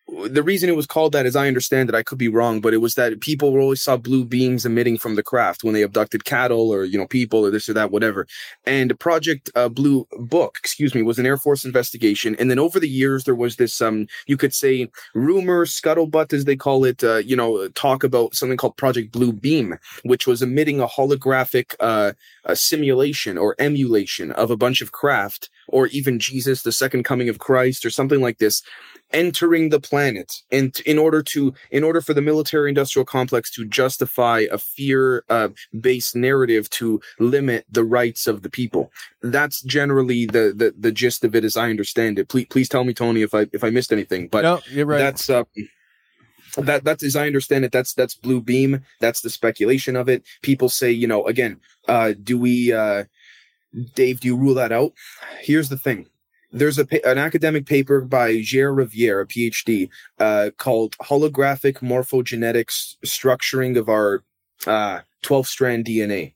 the 0.09 0.43
reason 0.43 0.69
it 0.69 0.77
was 0.77 0.87
called 0.87 1.13
that, 1.13 1.27
as 1.27 1.35
I 1.35 1.49
understand 1.49 1.89
it, 1.89 1.95
I 1.95 2.03
could 2.03 2.19
be 2.19 2.29
wrong, 2.29 2.61
but 2.61 2.73
it 2.73 2.79
was 2.79 2.95
that 2.95 3.21
people 3.21 3.57
always 3.59 3.83
saw 3.83 3.97
blue 3.97 4.25
beams 4.25 4.65
emitting 4.65 4.99
from 4.99 5.17
the 5.17 5.23
craft 5.23 5.65
when 5.65 5.75
they 5.75 5.83
abducted 5.83 6.25
cattle 6.25 6.71
or 6.71 6.85
you 6.85 6.97
know 6.97 7.07
people 7.07 7.45
or 7.45 7.51
this 7.51 7.69
or 7.69 7.73
that, 7.75 7.91
whatever. 7.91 8.27
And 8.65 8.99
Project 9.01 9.51
uh, 9.57 9.69
Blue 9.69 10.07
Book, 10.13 10.59
excuse 10.61 10.95
me, 10.95 11.03
was 11.03 11.19
an 11.19 11.27
Air 11.27 11.37
Force 11.37 11.65
investigation. 11.65 12.37
And 12.39 12.51
then 12.51 12.59
over 12.59 12.79
the 12.79 12.89
years, 12.89 13.25
there 13.25 13.35
was 13.35 13.57
this, 13.57 13.81
um, 13.81 14.07
you 14.27 14.37
could 14.37 14.55
say, 14.55 14.89
rumor, 15.15 15.67
scuttlebutt, 15.67 16.33
as 16.33 16.45
they 16.45 16.57
call 16.57 16.85
it, 16.85 17.03
uh, 17.03 17.17
you 17.17 17.35
know, 17.35 17.69
talk 17.69 18.05
about 18.05 18.35
something 18.35 18.57
called 18.57 18.77
Project 18.77 19.13
Blue 19.13 19.33
Beam, 19.33 19.77
which 20.05 20.27
was 20.27 20.41
emitting 20.41 20.81
a 20.81 20.87
holographic 20.87 21.75
uh, 21.81 22.13
a 22.45 22.55
simulation 22.55 23.37
or 23.37 23.57
emulation 23.59 24.31
of 24.33 24.51
a 24.51 24.57
bunch 24.57 24.81
of 24.81 24.93
craft, 24.93 25.51
or 25.69 25.87
even 25.89 26.19
Jesus, 26.19 26.63
the 26.63 26.73
second 26.73 27.05
coming 27.05 27.29
of 27.29 27.39
Christ, 27.39 27.85
or 27.85 27.91
something 27.91 28.21
like 28.21 28.39
this 28.39 28.63
entering 29.13 29.69
the 29.69 29.79
planet 29.79 30.43
and 30.51 30.81
in 30.81 30.99
order 30.99 31.23
to 31.23 31.55
in 31.71 31.85
order 31.85 32.01
for 32.01 32.13
the 32.13 32.21
military 32.21 32.69
industrial 32.69 33.05
complex 33.05 33.51
to 33.51 33.65
justify 33.65 34.45
a 34.51 34.59
fear 34.59 35.25
uh, 35.29 35.49
based 35.81 36.17
narrative 36.17 36.69
to 36.69 37.01
limit 37.21 37.65
the 37.71 37.85
rights 37.85 38.27
of 38.27 38.43
the 38.43 38.51
people 38.51 38.91
that's 39.23 39.63
generally 39.63 40.27
the, 40.27 40.53
the 40.57 40.75
the 40.77 40.91
gist 40.91 41.25
of 41.25 41.37
it 41.37 41.45
as 41.45 41.57
i 41.57 41.71
understand 41.71 42.19
it 42.19 42.29
please 42.29 42.47
please 42.51 42.69
tell 42.69 42.83
me 42.83 42.93
tony 42.93 43.23
if 43.23 43.33
i 43.33 43.47
if 43.53 43.63
i 43.63 43.71
missed 43.71 43.93
anything 43.93 44.27
but 44.27 44.43
no, 44.43 44.61
you're 44.71 44.87
right. 44.87 44.99
that's 44.99 45.31
uh, 45.31 45.45
that 46.57 46.85
that's 46.85 47.03
as 47.03 47.17
I 47.17 47.27
understand 47.27 47.65
it, 47.65 47.73
that's 47.73 47.93
that's 47.93 48.15
Blue 48.15 48.41
Beam. 48.41 48.83
That's 49.01 49.21
the 49.21 49.31
speculation 49.31 49.97
of 49.97 50.09
it. 50.09 50.25
People 50.43 50.69
say, 50.69 50.91
you 50.91 51.07
know, 51.07 51.27
again, 51.27 51.61
uh, 51.87 52.15
do 52.23 52.39
we, 52.39 52.73
uh, 52.73 53.05
Dave, 53.95 54.21
do 54.21 54.29
you 54.29 54.37
rule 54.37 54.55
that 54.55 54.73
out? 54.73 54.93
Here's 55.41 55.69
the 55.69 55.79
thing. 55.79 56.07
There's 56.53 56.79
a 56.79 56.87
an 57.07 57.19
academic 57.19 57.67
paper 57.67 58.01
by 58.01 58.41
Gere 58.41 58.73
Riviere, 58.73 59.21
a 59.21 59.27
PhD, 59.27 59.89
uh, 60.19 60.51
called 60.57 60.97
"Holographic 60.99 61.81
Morphogenetics: 61.81 62.97
Structuring 63.05 63.77
of 63.77 63.89
Our 63.89 64.23
uh, 64.67 65.01
12 65.23 65.47
Strand 65.47 65.85
DNA." 65.85 66.35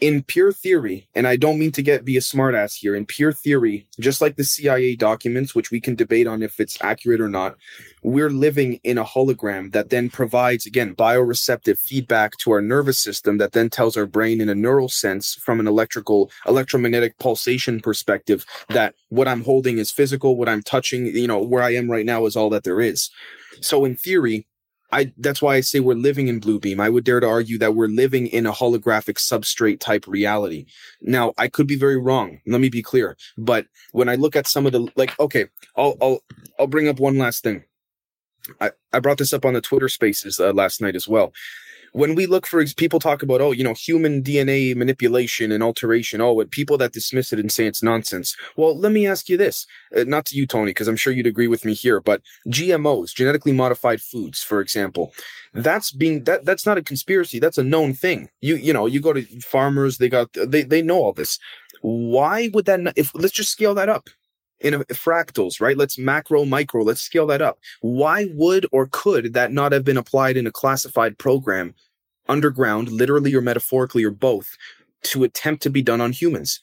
In 0.00 0.22
pure 0.22 0.52
theory, 0.52 1.08
and 1.14 1.26
I 1.26 1.36
don't 1.36 1.58
mean 1.58 1.72
to 1.72 1.82
get 1.82 2.04
be 2.04 2.16
a 2.16 2.20
smartass 2.20 2.74
here, 2.74 2.94
in 2.94 3.04
pure 3.04 3.32
theory, 3.32 3.86
just 3.98 4.20
like 4.20 4.36
the 4.36 4.44
CIA 4.44 4.94
documents, 4.94 5.54
which 5.54 5.70
we 5.70 5.80
can 5.80 5.96
debate 5.96 6.26
on 6.26 6.42
if 6.42 6.60
it's 6.60 6.78
accurate 6.80 7.20
or 7.20 7.28
not, 7.28 7.56
we're 8.02 8.30
living 8.30 8.78
in 8.84 8.96
a 8.96 9.04
hologram 9.04 9.72
that 9.72 9.90
then 9.90 10.08
provides, 10.08 10.66
again, 10.66 10.94
bioreceptive 10.94 11.78
feedback 11.78 12.36
to 12.38 12.52
our 12.52 12.62
nervous 12.62 12.98
system 12.98 13.38
that 13.38 13.52
then 13.52 13.68
tells 13.68 13.96
our 13.96 14.06
brain 14.06 14.40
in 14.40 14.48
a 14.48 14.54
neural 14.54 14.88
sense 14.88 15.34
from 15.34 15.58
an 15.58 15.66
electrical, 15.66 16.30
electromagnetic 16.46 17.18
pulsation 17.18 17.80
perspective 17.80 18.46
that 18.68 18.94
what 19.08 19.26
I'm 19.26 19.42
holding 19.42 19.78
is 19.78 19.90
physical, 19.90 20.36
what 20.36 20.48
I'm 20.48 20.62
touching, 20.62 21.06
you 21.06 21.26
know, 21.26 21.42
where 21.42 21.62
I 21.62 21.74
am 21.74 21.90
right 21.90 22.06
now 22.06 22.26
is 22.26 22.36
all 22.36 22.50
that 22.50 22.64
there 22.64 22.80
is. 22.80 23.10
So 23.60 23.84
in 23.84 23.96
theory, 23.96 24.46
I 24.90 25.12
that's 25.18 25.42
why 25.42 25.56
I 25.56 25.60
say 25.60 25.80
we're 25.80 25.94
living 25.94 26.28
in 26.28 26.40
blue 26.40 26.58
beam. 26.58 26.80
I 26.80 26.88
would 26.88 27.04
dare 27.04 27.20
to 27.20 27.26
argue 27.28 27.58
that 27.58 27.74
we're 27.74 27.88
living 27.88 28.26
in 28.26 28.46
a 28.46 28.52
holographic 28.52 29.18
substrate 29.18 29.80
type 29.80 30.06
reality. 30.06 30.66
Now, 31.02 31.34
I 31.36 31.48
could 31.48 31.66
be 31.66 31.76
very 31.76 31.98
wrong. 31.98 32.40
Let 32.46 32.60
me 32.60 32.68
be 32.68 32.82
clear. 32.82 33.16
But 33.36 33.66
when 33.92 34.08
I 34.08 34.14
look 34.14 34.34
at 34.34 34.46
some 34.46 34.66
of 34.66 34.72
the 34.72 34.88
like, 34.96 35.18
okay, 35.20 35.46
I'll 35.76 35.96
I'll 36.00 36.20
I'll 36.58 36.66
bring 36.66 36.88
up 36.88 37.00
one 37.00 37.18
last 37.18 37.42
thing. 37.42 37.64
I, 38.60 38.70
I 38.94 39.00
brought 39.00 39.18
this 39.18 39.34
up 39.34 39.44
on 39.44 39.52
the 39.52 39.60
Twitter 39.60 39.90
Spaces 39.90 40.40
uh, 40.40 40.52
last 40.52 40.80
night 40.80 40.96
as 40.96 41.06
well 41.06 41.32
when 41.92 42.14
we 42.14 42.26
look 42.26 42.46
for 42.46 42.64
people 42.76 43.00
talk 43.00 43.22
about 43.22 43.40
oh 43.40 43.52
you 43.52 43.64
know 43.64 43.74
human 43.74 44.22
dna 44.22 44.74
manipulation 44.76 45.52
and 45.52 45.62
alteration 45.62 46.20
oh 46.20 46.40
and 46.40 46.50
people 46.50 46.78
that 46.78 46.92
dismiss 46.92 47.32
it 47.32 47.38
and 47.38 47.52
say 47.52 47.66
it's 47.66 47.82
nonsense. 47.82 48.36
Well 48.56 48.76
let 48.78 48.92
me 48.92 49.06
ask 49.06 49.28
you 49.28 49.36
this 49.36 49.66
uh, 49.96 50.04
not 50.04 50.26
to 50.26 50.36
you 50.36 50.46
tony 50.46 50.70
because 50.70 50.88
i'm 50.88 50.96
sure 50.96 51.12
you'd 51.12 51.26
agree 51.26 51.48
with 51.48 51.64
me 51.64 51.74
here 51.74 52.00
but 52.00 52.22
gmos 52.48 53.14
genetically 53.14 53.52
modified 53.52 54.00
foods 54.00 54.42
for 54.42 54.60
example 54.60 55.12
that's 55.54 55.92
being 55.92 56.24
that 56.24 56.44
that's 56.44 56.66
not 56.66 56.78
a 56.78 56.82
conspiracy 56.82 57.38
that's 57.38 57.58
a 57.58 57.64
known 57.64 57.94
thing. 57.94 58.28
You 58.40 58.56
you 58.56 58.72
know 58.72 58.86
you 58.86 59.00
go 59.00 59.12
to 59.12 59.22
farmers 59.40 59.98
they 59.98 60.08
got 60.08 60.32
they 60.32 60.62
they 60.62 60.82
know 60.82 60.98
all 60.98 61.12
this. 61.12 61.38
Why 61.80 62.50
would 62.52 62.64
that 62.66 62.80
not, 62.80 62.94
if 62.96 63.12
let's 63.14 63.34
just 63.34 63.52
scale 63.52 63.74
that 63.74 63.88
up 63.88 64.08
in 64.60 64.74
a, 64.74 64.84
fractals, 64.86 65.60
right? 65.60 65.76
Let's 65.76 65.98
macro, 65.98 66.44
micro, 66.44 66.82
let's 66.82 67.00
scale 67.00 67.26
that 67.28 67.42
up. 67.42 67.58
Why 67.80 68.28
would 68.32 68.66
or 68.72 68.88
could 68.90 69.32
that 69.34 69.52
not 69.52 69.72
have 69.72 69.84
been 69.84 69.96
applied 69.96 70.36
in 70.36 70.46
a 70.46 70.52
classified 70.52 71.18
program 71.18 71.74
underground, 72.28 72.90
literally 72.90 73.34
or 73.34 73.40
metaphorically 73.40 74.04
or 74.04 74.10
both, 74.10 74.56
to 75.04 75.24
attempt 75.24 75.62
to 75.62 75.70
be 75.70 75.82
done 75.82 76.00
on 76.00 76.12
humans? 76.12 76.60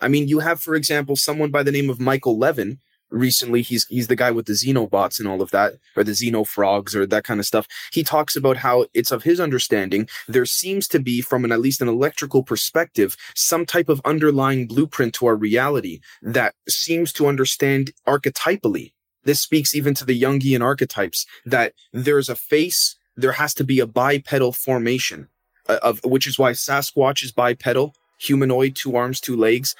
I 0.00 0.08
mean, 0.08 0.28
you 0.28 0.40
have, 0.40 0.60
for 0.60 0.74
example, 0.74 1.16
someone 1.16 1.50
by 1.50 1.62
the 1.62 1.72
name 1.72 1.88
of 1.88 2.00
Michael 2.00 2.36
Levin. 2.36 2.78
Recently, 3.14 3.62
he's 3.62 3.86
he's 3.86 4.08
the 4.08 4.16
guy 4.16 4.32
with 4.32 4.46
the 4.46 4.54
xenobots 4.54 5.20
and 5.20 5.28
all 5.28 5.40
of 5.40 5.52
that, 5.52 5.74
or 5.96 6.02
the 6.02 6.12
xenofrogs, 6.12 6.96
or 6.96 7.06
that 7.06 7.22
kind 7.22 7.38
of 7.38 7.46
stuff. 7.46 7.68
He 7.92 8.02
talks 8.02 8.34
about 8.34 8.56
how 8.56 8.86
it's 8.92 9.12
of 9.12 9.22
his 9.22 9.38
understanding 9.38 10.08
there 10.26 10.44
seems 10.44 10.88
to 10.88 10.98
be, 10.98 11.20
from 11.20 11.44
an 11.44 11.52
at 11.52 11.60
least 11.60 11.80
an 11.80 11.88
electrical 11.88 12.42
perspective, 12.42 13.16
some 13.36 13.66
type 13.66 13.88
of 13.88 14.00
underlying 14.04 14.66
blueprint 14.66 15.14
to 15.14 15.26
our 15.26 15.36
reality 15.36 16.00
that 16.22 16.54
seems 16.68 17.12
to 17.12 17.28
understand 17.28 17.92
archetypally. 18.04 18.92
This 19.22 19.40
speaks 19.40 19.76
even 19.76 19.94
to 19.94 20.04
the 20.04 20.20
Jungian 20.20 20.60
archetypes 20.60 21.24
that 21.46 21.72
there's 21.92 22.28
a 22.28 22.34
face, 22.34 22.96
there 23.16 23.32
has 23.32 23.54
to 23.54 23.64
be 23.64 23.78
a 23.78 23.86
bipedal 23.86 24.50
formation, 24.52 25.28
uh, 25.68 25.78
of 25.82 26.00
which 26.04 26.26
is 26.26 26.36
why 26.36 26.50
Sasquatch 26.50 27.22
is 27.22 27.30
bipedal 27.30 27.94
humanoid, 28.24 28.74
two 28.74 28.96
arms, 28.96 29.20
two 29.20 29.36
legs. 29.36 29.74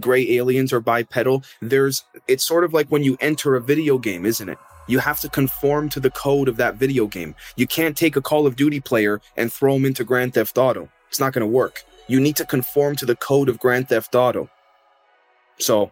Gray 0.00 0.30
aliens 0.32 0.72
are 0.72 0.80
bipedal. 0.80 1.44
There's, 1.62 2.04
it's 2.28 2.44
sort 2.44 2.64
of 2.64 2.72
like 2.72 2.88
when 2.88 3.04
you 3.04 3.16
enter 3.20 3.54
a 3.54 3.60
video 3.60 3.98
game, 3.98 4.26
isn't 4.26 4.48
it? 4.48 4.58
You 4.86 4.98
have 4.98 5.20
to 5.20 5.28
conform 5.28 5.88
to 5.90 6.00
the 6.00 6.10
code 6.10 6.48
of 6.48 6.56
that 6.58 6.74
video 6.74 7.06
game. 7.06 7.34
You 7.56 7.66
can't 7.66 7.96
take 7.96 8.16
a 8.16 8.20
Call 8.20 8.46
of 8.46 8.56
Duty 8.56 8.80
player 8.80 9.20
and 9.36 9.52
throw 9.52 9.76
him 9.76 9.86
into 9.86 10.04
Grand 10.04 10.34
Theft 10.34 10.58
Auto. 10.58 10.90
It's 11.08 11.20
not 11.20 11.32
going 11.32 11.40
to 11.40 11.46
work. 11.46 11.84
You 12.06 12.20
need 12.20 12.36
to 12.36 12.44
conform 12.44 12.96
to 12.96 13.06
the 13.06 13.16
code 13.16 13.48
of 13.48 13.58
Grand 13.58 13.88
Theft 13.88 14.14
Auto. 14.14 14.50
So 15.58 15.90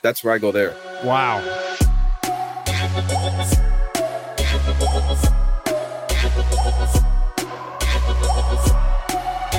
that's 0.00 0.24
where 0.24 0.32
I 0.32 0.38
go 0.38 0.52
there. 0.52 0.74
Wow. 1.04 1.42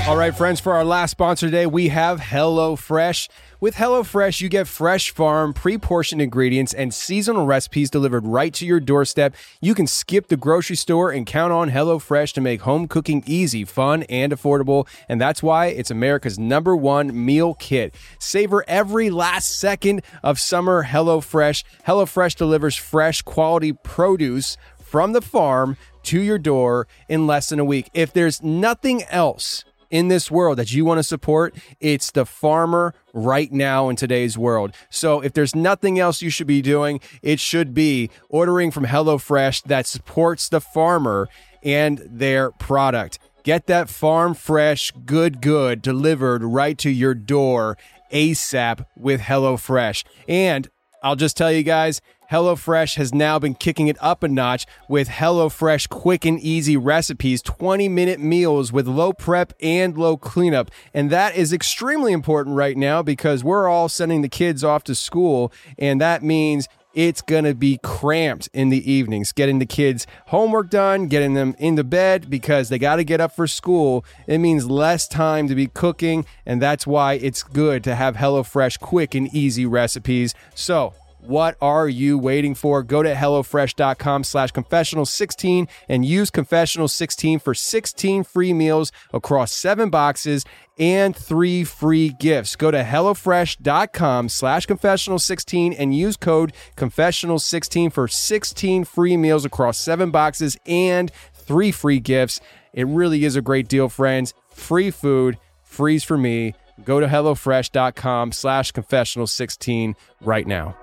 All 0.06 0.16
right, 0.16 0.32
friends, 0.32 0.60
for 0.60 0.72
our 0.72 0.84
last 0.84 1.10
sponsor 1.10 1.48
today, 1.48 1.66
we 1.66 1.88
have 1.88 2.20
HelloFresh. 2.20 3.28
With 3.58 3.74
HelloFresh, 3.74 4.40
you 4.40 4.48
get 4.48 4.68
fresh 4.68 5.10
farm, 5.10 5.52
pre 5.52 5.78
portioned 5.78 6.22
ingredients, 6.22 6.72
and 6.72 6.94
seasonal 6.94 7.44
recipes 7.44 7.90
delivered 7.90 8.24
right 8.24 8.54
to 8.54 8.64
your 8.64 8.78
doorstep. 8.78 9.34
You 9.60 9.74
can 9.74 9.88
skip 9.88 10.28
the 10.28 10.36
grocery 10.36 10.76
store 10.76 11.10
and 11.10 11.26
count 11.26 11.52
on 11.52 11.70
HelloFresh 11.70 12.32
to 12.34 12.40
make 12.40 12.60
home 12.60 12.86
cooking 12.86 13.24
easy, 13.26 13.64
fun, 13.64 14.04
and 14.04 14.32
affordable. 14.32 14.86
And 15.08 15.20
that's 15.20 15.42
why 15.42 15.66
it's 15.66 15.90
America's 15.90 16.38
number 16.38 16.76
one 16.76 17.24
meal 17.24 17.54
kit. 17.54 17.92
Savor 18.20 18.64
every 18.68 19.10
last 19.10 19.58
second 19.58 20.02
of 20.22 20.38
summer 20.38 20.84
HelloFresh. 20.84 21.64
HelloFresh 21.84 22.36
delivers 22.36 22.76
fresh, 22.76 23.22
quality 23.22 23.72
produce 23.72 24.56
from 24.78 25.14
the 25.14 25.20
farm 25.20 25.76
to 26.04 26.20
your 26.20 26.38
door 26.38 26.86
in 27.08 27.26
less 27.26 27.48
than 27.48 27.58
a 27.58 27.64
week. 27.64 27.90
If 27.92 28.12
there's 28.12 28.40
nothing 28.40 29.02
else, 29.10 29.64
in 29.90 30.08
this 30.08 30.30
world 30.30 30.58
that 30.58 30.72
you 30.72 30.84
want 30.84 30.98
to 30.98 31.02
support, 31.02 31.54
it's 31.80 32.10
the 32.10 32.26
farmer 32.26 32.94
right 33.12 33.52
now 33.52 33.88
in 33.88 33.96
today's 33.96 34.36
world. 34.36 34.74
So 34.90 35.20
if 35.20 35.32
there's 35.32 35.54
nothing 35.54 35.98
else 35.98 36.22
you 36.22 36.30
should 36.30 36.46
be 36.46 36.62
doing, 36.62 37.00
it 37.22 37.40
should 37.40 37.74
be 37.74 38.10
ordering 38.28 38.70
from 38.70 38.86
HelloFresh 38.86 39.64
that 39.64 39.86
supports 39.86 40.48
the 40.48 40.60
farmer 40.60 41.28
and 41.62 42.02
their 42.06 42.50
product. 42.52 43.18
Get 43.42 43.66
that 43.66 43.88
farm 43.88 44.34
fresh, 44.34 44.92
good, 45.04 45.40
good 45.40 45.80
delivered 45.80 46.42
right 46.42 46.76
to 46.78 46.90
your 46.90 47.14
door 47.14 47.78
ASAP 48.12 48.84
with 48.96 49.20
HelloFresh. 49.20 50.04
And 50.28 50.68
I'll 51.06 51.14
just 51.14 51.36
tell 51.36 51.52
you 51.52 51.62
guys, 51.62 52.00
HelloFresh 52.32 52.96
has 52.96 53.14
now 53.14 53.38
been 53.38 53.54
kicking 53.54 53.86
it 53.86 53.96
up 54.00 54.24
a 54.24 54.28
notch 54.28 54.66
with 54.88 55.08
HelloFresh 55.08 55.88
quick 55.88 56.24
and 56.24 56.40
easy 56.40 56.76
recipes, 56.76 57.42
20 57.42 57.88
minute 57.88 58.18
meals 58.18 58.72
with 58.72 58.88
low 58.88 59.12
prep 59.12 59.52
and 59.62 59.96
low 59.96 60.16
cleanup. 60.16 60.68
And 60.92 61.08
that 61.10 61.36
is 61.36 61.52
extremely 61.52 62.12
important 62.12 62.56
right 62.56 62.76
now 62.76 63.04
because 63.04 63.44
we're 63.44 63.68
all 63.68 63.88
sending 63.88 64.22
the 64.22 64.28
kids 64.28 64.64
off 64.64 64.82
to 64.82 64.96
school, 64.96 65.52
and 65.78 66.00
that 66.00 66.24
means 66.24 66.66
it's 66.96 67.20
going 67.20 67.44
to 67.44 67.54
be 67.54 67.78
cramped 67.82 68.48
in 68.54 68.70
the 68.70 68.90
evenings, 68.90 69.30
getting 69.30 69.58
the 69.58 69.66
kids' 69.66 70.06
homework 70.28 70.70
done, 70.70 71.06
getting 71.06 71.34
them 71.34 71.54
into 71.58 71.84
bed 71.84 72.28
because 72.30 72.70
they 72.70 72.78
got 72.78 72.96
to 72.96 73.04
get 73.04 73.20
up 73.20 73.36
for 73.36 73.46
school. 73.46 74.04
It 74.26 74.38
means 74.38 74.68
less 74.68 75.06
time 75.06 75.46
to 75.48 75.54
be 75.54 75.66
cooking, 75.66 76.24
and 76.46 76.60
that's 76.60 76.86
why 76.86 77.14
it's 77.14 77.42
good 77.42 77.84
to 77.84 77.94
have 77.94 78.16
HelloFresh 78.16 78.80
quick 78.80 79.14
and 79.14 79.32
easy 79.34 79.66
recipes. 79.66 80.34
So, 80.54 80.94
what 81.26 81.56
are 81.60 81.88
you 81.88 82.18
waiting 82.18 82.54
for? 82.54 82.82
Go 82.82 83.02
to 83.02 83.14
HelloFresh.com 83.14 84.24
slash 84.24 84.52
confessional16 84.52 85.68
and 85.88 86.04
use 86.04 86.30
confessional16 86.30 87.42
for 87.42 87.54
16 87.54 88.24
free 88.24 88.52
meals 88.52 88.92
across 89.12 89.52
seven 89.52 89.90
boxes 89.90 90.44
and 90.78 91.16
three 91.16 91.64
free 91.64 92.10
gifts. 92.10 92.56
Go 92.56 92.70
to 92.70 92.82
HelloFresh.com 92.82 94.28
slash 94.28 94.66
confessional16 94.66 95.74
and 95.78 95.94
use 95.94 96.16
code 96.16 96.52
confessional16 96.76 97.92
for 97.92 98.08
16 98.08 98.84
free 98.84 99.16
meals 99.16 99.44
across 99.44 99.78
seven 99.78 100.10
boxes 100.10 100.56
and 100.66 101.10
three 101.34 101.72
free 101.72 102.00
gifts. 102.00 102.40
It 102.72 102.86
really 102.86 103.24
is 103.24 103.36
a 103.36 103.42
great 103.42 103.68
deal, 103.68 103.88
friends. 103.88 104.34
Free 104.50 104.90
food, 104.90 105.38
freeze 105.62 106.04
for 106.04 106.18
me. 106.18 106.54
Go 106.84 107.00
to 107.00 107.06
HelloFresh.com 107.06 108.32
slash 108.32 108.72
confessional16 108.72 109.94
right 110.20 110.46
now. 110.46 110.76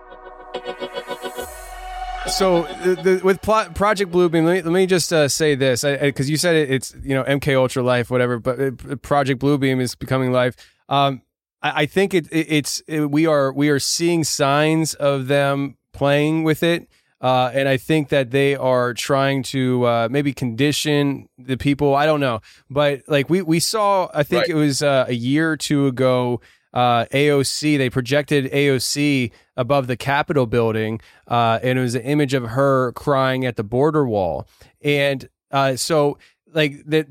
So 2.28 2.64
the, 2.84 2.96
the, 2.96 3.22
with 3.24 3.42
plot, 3.42 3.76
Project 3.76 4.12
Bluebeam, 4.12 4.46
let 4.46 4.54
me, 4.54 4.62
let 4.62 4.72
me 4.74 4.86
just 4.86 5.12
uh, 5.12 5.28
say 5.28 5.56
this 5.56 5.84
because 5.84 6.30
you 6.30 6.38
said 6.38 6.56
it, 6.56 6.72
it's 6.72 6.96
you 7.04 7.14
know 7.14 7.24
MK 7.24 7.56
Ultra 7.56 7.84
Life, 7.84 8.10
whatever, 8.10 8.40
but 8.40 8.60
it, 8.60 9.02
Project 9.02 9.42
Bluebeam 9.42 9.82
is 9.82 9.94
becoming 9.94 10.32
life. 10.32 10.56
Um, 10.88 11.22
I, 11.62 11.82
I, 11.82 11.86
think 11.86 12.14
it, 12.14 12.28
it's 12.32 12.82
we 12.88 13.28
are 13.28 13.52
we 13.52 13.70
are 13.70 13.80
seeing 13.80 14.24
signs 14.24 14.94
of 14.94 15.28
them 15.28 15.78
playing 15.92 16.44
with 16.44 16.64
it. 16.64 16.88
Uh, 17.20 17.50
and 17.54 17.70
I 17.70 17.78
think 17.78 18.10
that 18.10 18.32
they 18.32 18.54
are 18.56 18.94
trying 18.94 19.44
to 19.44 19.86
uh, 19.86 20.08
maybe 20.12 20.34
condition 20.34 21.30
the 21.38 21.56
people. 21.56 21.96
I 21.96 22.06
don't 22.06 22.20
know, 22.20 22.42
but 22.70 23.04
like 23.08 23.30
we 23.30 23.42
we 23.42 23.60
saw, 23.60 24.10
I 24.14 24.24
think 24.24 24.42
Right. 24.42 24.50
it 24.50 24.56
was 24.56 24.82
uh, 24.82 25.06
a 25.08 25.14
year 25.14 25.52
or 25.52 25.58
two 25.58 25.88
ago. 25.88 26.42
Uh, 26.74 27.06
AOC. 27.06 27.78
They 27.78 27.90
projected 27.90 28.52
AOC 28.52 29.32
above 29.56 29.88
the 29.88 29.98
Capitol 29.98 30.46
building, 30.46 31.00
uh, 31.28 31.60
and 31.62 31.78
it 31.78 31.82
was 31.82 31.96
an 31.96 32.02
image 32.02 32.34
of 32.34 32.44
her 32.44 32.92
crying 32.94 33.46
at 33.46 33.56
the 33.56 33.64
border 33.64 34.06
wall. 34.06 34.48
And 34.82 35.28
uh, 35.52 35.76
so, 35.76 36.18
like 36.54 36.84
that, 36.86 37.08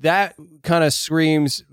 that 0.00 0.36
kind 0.62 0.84
of 0.84 0.92
screams 0.92 1.64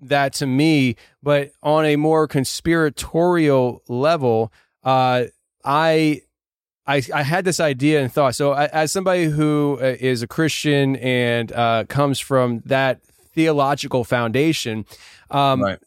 that 0.00 0.32
to 0.34 0.46
me. 0.46 0.96
But 1.22 1.52
on 1.62 1.84
a 1.84 1.96
more 1.96 2.26
conspiratorial 2.26 3.82
level, 3.88 4.52
uh, 4.84 5.24
I 5.64 6.22
I, 6.86 7.02
I 7.12 7.22
had 7.22 7.44
this 7.44 7.58
idea 7.58 8.00
and 8.02 8.12
thought. 8.12 8.34
So, 8.34 8.52
as 8.52 8.92
somebody 8.92 9.24
who 9.24 9.78
uh, 9.80 9.96
a 10.00 10.26
Christian 10.26 10.96
and 10.96 11.50
uh, 11.52 11.84
comes 11.88 12.20
from 12.20 12.62
that 12.66 13.02
theological 13.34 14.04
foundation, 14.04 14.86
um, 15.30 15.62
Right. 15.62 15.78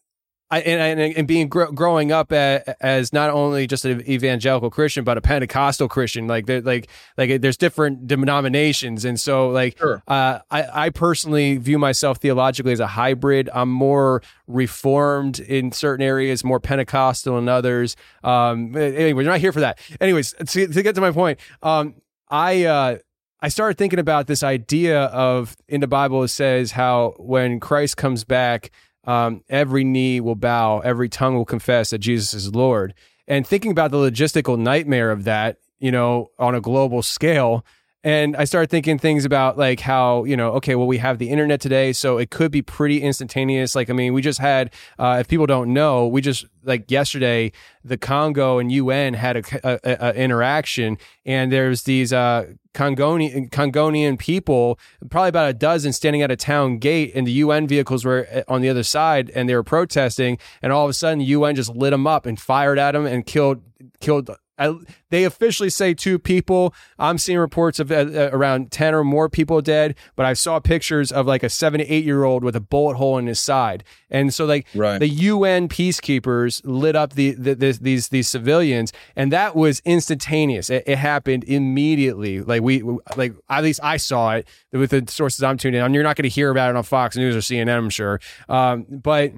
I, 0.52 0.62
and, 0.62 1.00
and, 1.00 1.16
and 1.16 1.28
being 1.28 1.48
gr- 1.48 1.66
growing 1.66 2.12
up 2.12 2.32
as 2.32 3.14
not 3.14 3.30
only 3.30 3.68
just 3.68 3.86
an 3.86 4.02
evangelical 4.10 4.72
Christian 4.72 5.04
but 5.04 5.16
a 5.18 5.22
Pentecostal 5.22 5.88
Christian, 5.88 6.26
like 6.28 6.48
there, 6.48 6.62
like 6.62 6.90
like 7.18 7.42
there's 7.42 7.58
different 7.58 8.08
denominations, 8.08 9.06
and 9.06 9.20
so 9.20 9.50
like 9.50 9.78
Sure. 9.78 10.02
uh, 10.08 10.40
I 10.50 10.86
I 10.86 10.90
personally 10.90 11.58
view 11.58 11.78
myself 11.78 12.18
theologically 12.18 12.72
as 12.72 12.80
a 12.80 12.88
hybrid. 12.88 13.50
I'm 13.54 13.70
more 13.70 14.24
reformed 14.48 15.40
in 15.40 15.72
certain 15.72 16.04
areas, 16.04 16.44
more 16.44 16.60
Pentecostal 16.60 17.38
in 17.38 17.48
others. 17.48 17.96
Um, 18.24 18.76
anyway, 18.76 19.14
we're 19.14 19.24
not 19.24 19.40
here 19.40 19.52
for 19.52 19.60
that. 19.60 19.80
Anyways, 20.02 20.34
to, 20.34 20.68
to 20.68 20.82
get 20.84 20.96
to 20.96 21.02
my 21.02 21.12
point, 21.12 21.40
um, 21.62 21.96
I 22.30 22.66
uh, 22.66 22.98
I 23.42 23.50
started 23.50 23.78
thinking 23.78 24.00
about 24.00 24.28
this 24.28 24.44
idea 24.44 25.04
of 25.06 25.56
in 25.68 25.80
the 25.82 25.88
Bible 25.88 26.24
it 26.24 26.28
says 26.30 26.72
how 26.72 27.14
when 27.18 27.60
Christ 27.60 27.98
comes 27.98 28.24
back, 28.24 28.72
um, 29.10 29.44
every 29.50 29.84
knee 29.84 30.20
will 30.20 30.36
bow, 30.36 30.82
every 30.82 31.10
tongue 31.10 31.34
will 31.34 31.44
confess 31.44 31.90
that 31.90 31.98
Jesus 31.98 32.36
is 32.36 32.54
Lord. 32.54 32.94
And 33.28 33.46
thinking 33.46 33.72
about 33.72 33.90
the 33.90 33.98
logistical 33.98 34.56
nightmare 34.56 35.10
of 35.10 35.24
that, 35.24 35.58
you 35.80 35.92
know, 35.92 36.30
on 36.38 36.54
a 36.54 36.62
global 36.62 37.02
scale. 37.02 37.66
And 38.02 38.38
I 38.38 38.46
started 38.46 38.70
thinking 38.70 38.98
things 38.98 39.26
about 39.26 39.58
like 39.58 39.82
how, 39.82 40.24
you 40.24 40.38
know, 40.38 40.52
okay, 40.54 40.76
well, 40.76 40.88
we 40.88 41.00
have 41.00 41.18
the 41.18 41.30
internet 41.30 41.60
today, 41.60 41.92
so 41.92 42.18
it 42.18 42.30
could 42.30 42.50
be 42.50 42.62
pretty 42.62 43.02
instantaneous. 43.02 43.76
Like, 43.76 43.90
I 43.90 43.94
mean, 43.94 44.14
we 44.14 44.22
just 44.22 44.40
had, 44.40 44.72
uh, 44.98 45.18
if 45.20 45.28
people 45.28 45.46
don't 45.46 45.74
know, 45.74 46.08
we 46.08 46.22
just, 46.22 46.46
like 46.64 46.90
yesterday, 46.90 47.52
the 47.84 47.98
Congo 47.98 48.58
and 48.58 48.72
UN 48.72 49.16
had 49.16 49.38
a, 49.38 49.44
a, 49.64 49.80
a- 50.10 50.14
interaction, 50.14 50.98
and 51.26 51.52
there's 51.52 51.84
these 51.84 52.14
uh, 52.14 52.46
Congonian, 52.74 53.50
Congonian 53.50 54.18
people, 54.18 54.80
probably 55.10 55.30
about 55.30 55.50
a 55.50 55.54
dozen, 55.54 55.92
standing 55.92 56.22
at 56.22 56.32
a 56.32 56.38
town 56.38 56.78
gate, 56.78 57.12
and 57.16 57.28
the 57.28 57.34
UN 57.34 57.68
vehicles 57.68 58.06
were 58.06 58.28
uh, 58.34 58.44
on 58.48 58.62
the 58.62 58.70
other 58.70 58.84
side, 58.84 59.30
and 59.36 59.50
they 59.50 59.56
were 59.56 59.64
protesting, 59.64 60.38
and 60.62 60.72
all 60.72 60.86
of 60.86 60.90
a 60.90 60.94
sudden, 60.94 61.20
the 61.20 61.26
UN 61.26 61.54
just 61.54 61.76
lit 61.76 61.92
them 61.92 62.08
up 62.08 62.26
and 62.26 62.40
fired 62.40 62.80
at 62.80 62.94
them 62.94 63.06
and 63.06 63.26
killed 63.26 63.62
killed. 64.00 64.30
I, 64.60 64.76
they 65.10 65.24
officially 65.24 65.70
say 65.70 65.94
two 65.94 66.20
people. 66.20 66.74
I'm 67.00 67.18
seeing 67.18 67.40
reports 67.40 67.80
of 67.80 67.92
uh, 67.92 67.96
uh, 67.96 68.30
around 68.34 68.72
10 68.72 68.94
or 68.94 69.04
more 69.04 69.30
people 69.30 69.62
dead, 69.62 69.96
but 70.16 70.26
I 70.26 70.34
saw 70.34 70.60
pictures 70.60 71.12
of 71.12 71.26
like 71.26 71.42
a 71.44 71.50
seven 71.50 71.80
to 71.80 71.88
eight 71.88 72.04
year 72.06 72.24
old 72.26 72.44
with 72.44 72.56
a 72.56 72.60
bullet 72.60 72.96
hole 72.98 73.18
in 73.18 73.26
his 73.28 73.40
side. 73.40 73.84
And 74.12 74.34
so, 74.34 74.46
like, 74.46 74.68
Right. 74.76 75.00
the 75.00 75.08
UN 75.08 75.68
peacekeepers 75.70 76.62
lit 76.64 76.96
up 76.96 77.14
the, 77.14 77.32
the, 77.32 77.56
this 77.56 77.78
these 77.80 78.10
these 78.10 78.28
civilians, 78.28 78.92
and 79.16 79.32
that 79.32 79.56
was 79.56 79.82
instantaneous. 79.86 80.70
It, 80.70 80.84
it 80.86 80.98
happened 80.98 81.44
immediately. 81.46 82.42
Like 82.42 82.62
we, 82.62 82.84
like 83.16 83.34
at 83.50 83.64
least 83.64 83.80
I 83.84 83.98
saw 83.98 84.36
it 84.36 84.48
with 84.72 84.92
the 84.92 85.06
sources 85.08 85.44
I'm 85.44 85.58
tuning 85.58 85.80
in 85.80 85.84
on. 85.84 85.94
You're 85.94 86.04
not 86.04 86.16
going 86.16 86.24
to 86.24 86.30
hear 86.30 86.50
about 86.50 86.70
it 86.72 86.76
on 86.76 86.84
Fox 86.84 87.16
News 87.16 87.36
or 87.36 87.40
CNN, 87.40 87.78
I'm 87.78 87.90
sure. 87.90 88.20
Um, 88.48 88.86
but 88.90 89.32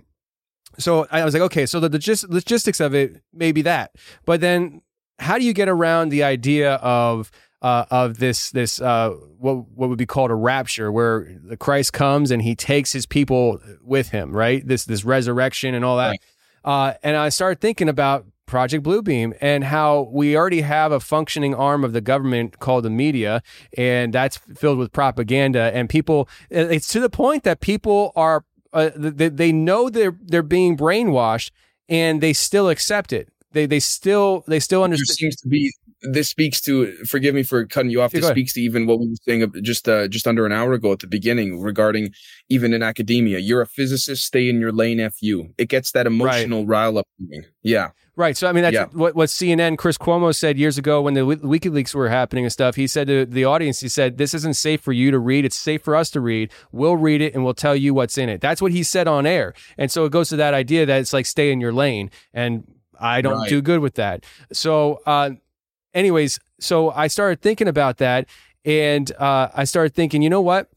so 0.79 1.05
I 1.11 1.25
was 1.25 1.33
like, 1.33 1.43
okay, 1.43 1.65
so 1.65 1.79
the 1.79 1.89
logis- 1.89 2.27
logistics 2.29 2.79
of 2.79 2.95
it 2.95 3.21
may 3.33 3.51
be 3.51 3.61
that, 3.63 3.91
but 4.25 4.39
then 4.41 4.81
how 5.21 5.37
do 5.37 5.45
you 5.45 5.53
get 5.53 5.69
around 5.69 6.09
the 6.09 6.23
idea 6.23 6.75
of 6.75 7.31
uh, 7.61 7.85
of 7.91 8.17
this 8.17 8.49
this 8.51 8.81
uh, 8.81 9.11
what 9.37 9.69
what 9.69 9.89
would 9.89 9.97
be 9.97 10.05
called 10.05 10.31
a 10.31 10.35
rapture, 10.35 10.91
where 10.91 11.27
the 11.43 11.55
Christ 11.55 11.93
comes 11.93 12.31
and 12.31 12.41
he 12.41 12.55
takes 12.55 12.91
his 12.91 13.05
people 13.05 13.59
with 13.83 14.09
him, 14.09 14.35
right? 14.35 14.67
This 14.67 14.85
this 14.85 15.05
resurrection 15.05 15.75
and 15.75 15.85
all 15.85 15.97
that. 15.97 16.17
Uh, 16.63 16.93
and 17.03 17.15
I 17.15 17.29
started 17.29 17.61
thinking 17.61 17.87
about 17.87 18.25
Project 18.47 18.83
Bluebeam 18.83 19.35
and 19.41 19.63
how 19.63 20.09
we 20.11 20.35
already 20.35 20.61
have 20.61 20.91
a 20.91 20.99
functioning 20.99 21.53
arm 21.53 21.83
of 21.83 21.93
the 21.93 22.01
government 22.01 22.59
called 22.59 22.83
the 22.83 22.89
media, 22.89 23.43
and 23.77 24.11
that's 24.11 24.37
filled 24.37 24.79
with 24.79 24.91
propaganda. 24.91 25.71
And 25.73 25.87
people, 25.87 26.27
it's 26.49 26.87
to 26.89 26.99
the 26.99 27.09
point 27.09 27.43
that 27.43 27.61
people 27.61 28.11
are 28.15 28.43
uh, 28.73 28.89
they, 28.95 29.29
they 29.29 29.51
know 29.51 29.89
they're 29.89 30.17
they're 30.19 30.41
being 30.41 30.75
brainwashed, 30.75 31.51
and 31.87 32.21
they 32.21 32.33
still 32.33 32.69
accept 32.69 33.13
it. 33.13 33.30
They 33.53 33.65
they 33.65 33.79
still 33.79 34.43
they 34.47 34.59
still 34.59 34.79
there 34.81 34.85
understand. 34.85 35.17
seems 35.17 35.35
to 35.37 35.47
be 35.47 35.71
this 36.03 36.29
speaks 36.29 36.59
to 36.61 36.93
forgive 37.05 37.35
me 37.35 37.43
for 37.43 37.65
cutting 37.65 37.91
you 37.91 38.01
off 38.01 38.13
Yeah, 38.13 38.21
this 38.21 38.29
speaks 38.29 38.53
to 38.53 38.61
even 38.61 38.87
what 38.87 38.99
we 38.99 39.07
were 39.09 39.15
saying 39.27 39.51
just 39.61 39.87
uh, 39.87 40.07
just 40.07 40.25
under 40.27 40.45
an 40.45 40.51
hour 40.51 40.73
ago 40.73 40.91
at 40.91 40.99
the 40.99 41.07
beginning 41.07 41.59
regarding 41.61 42.11
even 42.49 42.73
in 42.73 42.81
academia 42.81 43.37
you're 43.37 43.61
a 43.61 43.67
physicist 43.67 44.25
stay 44.25 44.49
in 44.49 44.59
your 44.59 44.71
lane 44.71 44.97
fu 45.11 45.53
it 45.59 45.69
gets 45.69 45.91
that 45.91 46.07
emotional 46.07 46.65
rile 46.65 46.97
up 46.97 47.07
yeah 47.61 47.89
Right. 48.17 48.35
So 48.35 48.45
I 48.47 48.51
mean, 48.51 48.63
that's 48.63 48.73
Yeah. 48.73 48.87
what 48.91 49.15
what 49.15 49.29
CNN 49.29 49.77
Chris 49.77 49.97
Cuomo 49.97 50.35
said 50.35 50.57
years 50.57 50.77
ago 50.77 51.01
when 51.01 51.13
the 51.13 51.21
WikiLeaks 51.21 51.95
were 51.95 52.09
happening 52.09 52.43
and 52.43 52.51
stuff. 52.51 52.75
He 52.75 52.85
said 52.85 53.07
to 53.07 53.25
the 53.25 53.45
audience, 53.45 53.79
he 53.79 53.87
said, 53.87 54.17
"This 54.17 54.33
isn't 54.33 54.55
safe 54.57 54.81
for 54.81 54.91
you 54.91 55.11
to 55.11 55.17
read. 55.17 55.45
It's 55.45 55.55
safe 55.55 55.81
for 55.81 55.95
us 55.95 56.09
to 56.11 56.19
read. 56.19 56.51
We'll 56.73 56.97
read 56.97 57.21
it 57.21 57.33
and 57.33 57.45
we'll 57.45 57.53
tell 57.53 57.75
you 57.75 57.93
what's 57.93 58.17
in 58.17 58.27
it." 58.27 58.41
That's 58.41 58.61
what 58.61 58.73
he 58.73 58.83
said 58.83 59.07
on 59.07 59.25
air. 59.25 59.53
And 59.77 59.89
so 59.89 60.03
it 60.03 60.11
goes 60.11 60.27
to 60.29 60.35
that 60.35 60.53
idea 60.53 60.85
that 60.85 60.99
it's 60.99 61.13
like 61.13 61.25
stay 61.25 61.51
in 61.53 61.61
your 61.61 61.71
lane, 61.71 62.11
and 62.33 62.65
I 63.01 63.21
don't 63.21 63.39
Right. 63.39 63.49
do 63.49 63.61
good 63.61 63.79
with 63.79 63.95
that. 63.95 64.23
So, 64.53 65.01
uh, 65.05 65.31
anyways, 65.93 66.39
so 66.59 66.91
I 66.91 67.07
started 67.07 67.41
thinking 67.41 67.67
about 67.67 67.97
that, 67.97 68.27
and 68.63 69.11
uh, 69.17 69.49
I 69.53 69.63
started 69.63 69.93
thinking, 69.95 70.21
you 70.21 70.29
know 70.29 70.41
what? 70.41 70.69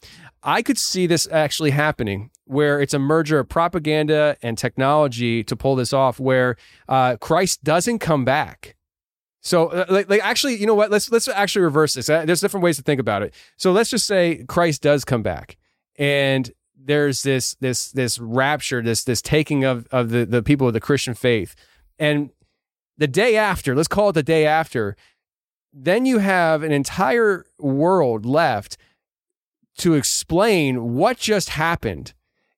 I 0.43 0.62
could 0.62 0.79
see 0.79 1.07
this 1.07 1.27
actually 1.31 1.70
happening 1.70 2.31
where 2.47 2.81
it's 2.81 2.93
a 2.93 2.99
merger 2.99 3.39
of 3.39 3.49
propaganda 3.49 4.37
and 4.43 4.59
technology 4.59 5.43
to 5.45 5.57
pull 5.57 5.77
this 5.77 5.93
off, 5.93 6.20
where 6.20 6.57
uh, 6.89 7.16
Christ 7.16 7.64
doesn't 7.64 8.01
come 8.01 8.25
back. 8.25 8.77
So, 9.41 9.68
uh, 9.68 9.85
like, 9.89 10.09
like, 10.11 10.22
actually, 10.22 10.57
you 10.57 10.66
know 10.66 10.75
what? 10.75 10.91
Let's 10.91 11.11
let's 11.11 11.29
actually 11.29 11.62
reverse 11.62 11.95
this. 11.95 12.09
Uh, 12.09 12.25
There's 12.25 12.41
different 12.41 12.64
ways 12.64 12.77
to 12.77 12.83
think 12.83 13.01
about 13.01 13.22
it. 13.22 13.35
So, 13.59 13.72
let's 13.72 13.91
just 13.91 14.07
say 14.07 14.45
Christ 14.49 14.81
does 14.83 15.05
come 15.05 15.22
back, 15.22 15.57
and 15.99 16.51
there's 16.79 17.22
this 17.22 17.55
this 17.61 17.91
this 17.93 18.18
rapture, 18.18 18.83
this 18.83 19.05
this 19.05 19.20
taking 19.22 19.64
of 19.64 19.87
of 19.91 20.11
the 20.11 20.25
the 20.27 20.43
people 20.43 20.66
of 20.66 20.72
the 20.75 20.81
Christian 20.81 21.12
faith, 21.14 21.55
and 21.99 22.30
the 22.97 23.07
day 23.07 23.36
after, 23.36 23.74
let's 23.74 23.88
call 23.88 24.11
it 24.11 24.12
the 24.12 24.22
day 24.22 24.47
after, 24.47 24.97
then 25.72 26.07
you 26.07 26.18
have 26.18 26.62
an 26.62 26.72
entire 26.72 27.45
world 27.59 28.24
left 28.24 28.76
to 29.78 29.95
explain 29.95 30.95
what 30.95 31.18
just 31.18 31.51
happened. 31.51 32.14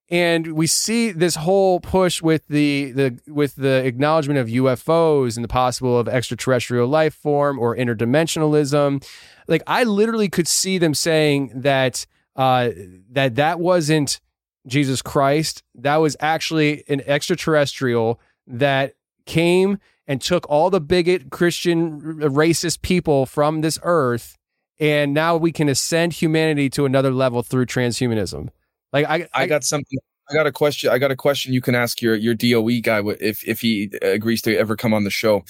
And 0.09 0.53
we 0.53 0.67
see 0.67 1.11
this 1.11 1.35
whole 1.35 1.81
push 1.81 2.23
with 2.23 2.47
the 2.47 2.93
the 2.93 3.19
with 3.27 3.57
the 3.57 3.85
acknowledgement 3.85 4.39
of 4.39 4.47
UFOs 4.47 5.37
and 5.37 5.43
the 5.43 5.49
possible 5.49 5.99
of 5.99 6.07
extraterrestrial 6.07 6.87
life 6.87 7.15
form 7.15 7.59
or 7.59 7.75
interdimensionalism. 7.75 9.05
Like 9.49 9.63
i 9.67 9.83
literally 9.83 10.29
could 10.29 10.47
see 10.47 10.79
them 10.79 10.95
saying 10.95 11.51
that 11.57 12.07
uh 12.37 12.71
that 13.11 13.35
that 13.35 13.59
wasn't 13.59 14.21
Jesus 14.67 15.03
Christ. 15.03 15.65
That 15.75 15.97
was 15.97 16.17
actually 16.21 16.85
an 16.89 17.03
extraterrestrial 17.07 18.21
that 18.47 18.95
came 19.27 19.79
and 20.07 20.21
took 20.21 20.49
all 20.49 20.71
the 20.71 20.81
bigot 20.81 21.31
Christian 21.31 22.01
racist 22.21 22.83
people 22.83 23.27
from 23.27 23.61
this 23.61 23.79
earth 23.83 24.37
and 24.79 25.15
now 25.15 25.37
we 25.37 25.53
can 25.53 25.69
ascend 25.69 26.13
humanity 26.13 26.69
to 26.71 26.85
another 26.85 27.11
level 27.11 27.43
through 27.43 27.67
transhumanism. 27.67 28.49
Like 28.93 29.07
I, 29.07 29.29
i 29.35 29.47
got 29.47 29.65
something 29.65 29.99
i 30.31 30.35
got 30.35 30.47
a 30.47 30.53
question 30.53 30.91
i 30.91 30.99
got 30.99 31.11
a 31.11 31.17
question 31.17 31.53
you 31.53 31.61
can 31.61 31.75
ask 31.75 32.01
your 32.01 32.15
your 32.15 32.35
doe 32.35 32.67
guy 32.81 33.03
if 33.21 33.47
if 33.47 33.61
he 33.61 33.91
agrees 34.01 34.41
to 34.43 34.57
ever 34.57 34.77
come 34.77 34.95
on 34.95 35.05
the 35.05 35.11
show 35.11 35.45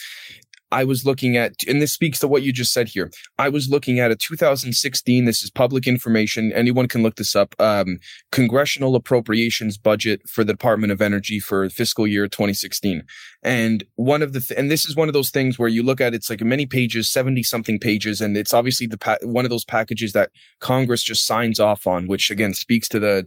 I 0.73 0.85
was 0.85 1.07
looking 1.07 1.37
at, 1.37 1.62
and 1.69 1.81
this 1.81 1.93
speaks 1.93 2.19
to 2.21 2.29
what 2.29 2.43
you 2.43 2.53
just 2.53 2.73
said 2.73 2.89
here. 2.89 3.11
I 3.39 3.49
was 3.49 3.69
looking 3.69 4.01
at 4.01 4.11
a 4.11 4.17
2016. 4.17 5.25
This 5.25 5.43
is 5.43 5.51
public 5.51 5.87
information. 5.87 6.53
Anyone 6.53 6.89
can 6.89 7.03
look 7.03 7.17
this 7.17 7.37
up. 7.37 7.55
Um, 7.61 7.99
congressional 8.33 8.97
appropriations 8.97 9.79
budget 9.79 10.29
for 10.29 10.43
the 10.43 10.53
Department 10.53 10.93
of 10.93 11.01
Energy 11.01 11.39
for 11.39 11.69
fiscal 11.71 12.07
year 12.07 12.27
2016. 12.27 13.05
And 13.43 13.85
one 13.95 14.23
of 14.23 14.33
the, 14.33 14.41
th- 14.41 14.59
and 14.59 14.71
this 14.71 14.85
is 14.85 14.97
one 14.97 15.09
of 15.09 15.14
those 15.14 15.31
things 15.31 15.59
where 15.59 15.69
you 15.69 15.83
look 15.83 16.01
at 16.01 16.14
it's 16.14 16.31
like 16.31 16.41
many 16.41 16.67
pages, 16.67 17.09
70 17.09 17.43
something 17.45 17.79
pages, 17.79 18.21
and 18.21 18.37
it's 18.37 18.53
obviously 18.53 18.87
the 18.87 18.99
pa- 18.99 19.19
one 19.23 19.45
of 19.45 19.51
those 19.51 19.64
packages 19.64 20.12
that 20.12 20.31
Congress 20.61 21.03
just 21.03 21.27
signs 21.27 21.61
off 21.61 21.87
on, 21.87 22.09
which 22.09 22.31
again 22.31 22.55
speaks 22.55 22.89
to 22.89 22.99
the 22.99 23.27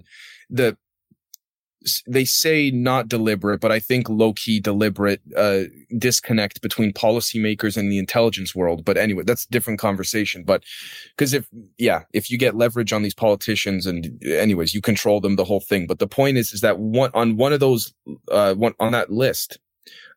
the 0.50 0.76
they 2.08 2.26
say 2.26 2.72
not 2.72 3.08
deliberate, 3.08 3.62
but 3.62 3.72
I 3.72 3.80
think 3.80 4.10
low 4.10 4.34
key 4.34 4.60
deliberate 4.60 5.22
uh, 5.36 5.64
disconnect 5.98 6.62
between 6.62 6.92
policymakers 6.92 7.78
and 7.78 7.90
the 7.90 7.98
intelligence 7.98 8.54
world. 8.54 8.84
But 8.84 8.98
anyway, 8.98 9.24
that's 9.24 9.46
a 9.46 9.50
different 9.50 9.80
conversation. 9.80 10.44
But 10.44 10.64
because 11.16 11.34
if 11.34 11.48
yeah, 11.78 12.04
if 12.14 12.30
you 12.30 12.38
get 12.38 12.56
leverage 12.56 12.92
on 12.92 13.02
these 13.02 13.14
politicians 13.14 13.86
and 13.86 14.22
anyways, 14.26 14.74
you 14.74 14.82
control 14.82 15.22
them, 15.22 15.38
the 15.38 15.46
whole 15.46 15.62
thing. 15.62 15.88
But 15.88 16.00
the 16.00 16.08
point 16.08 16.38
is, 16.38 16.52
is 16.52 16.62
that 16.62 16.80
one 16.80 17.12
on 17.14 17.38
one 17.38 17.54
of 17.54 17.62
those 17.62 17.94
uh, 18.30 18.56
one 18.56 18.74
on 18.80 18.92
that 18.92 19.10
list 19.10 19.58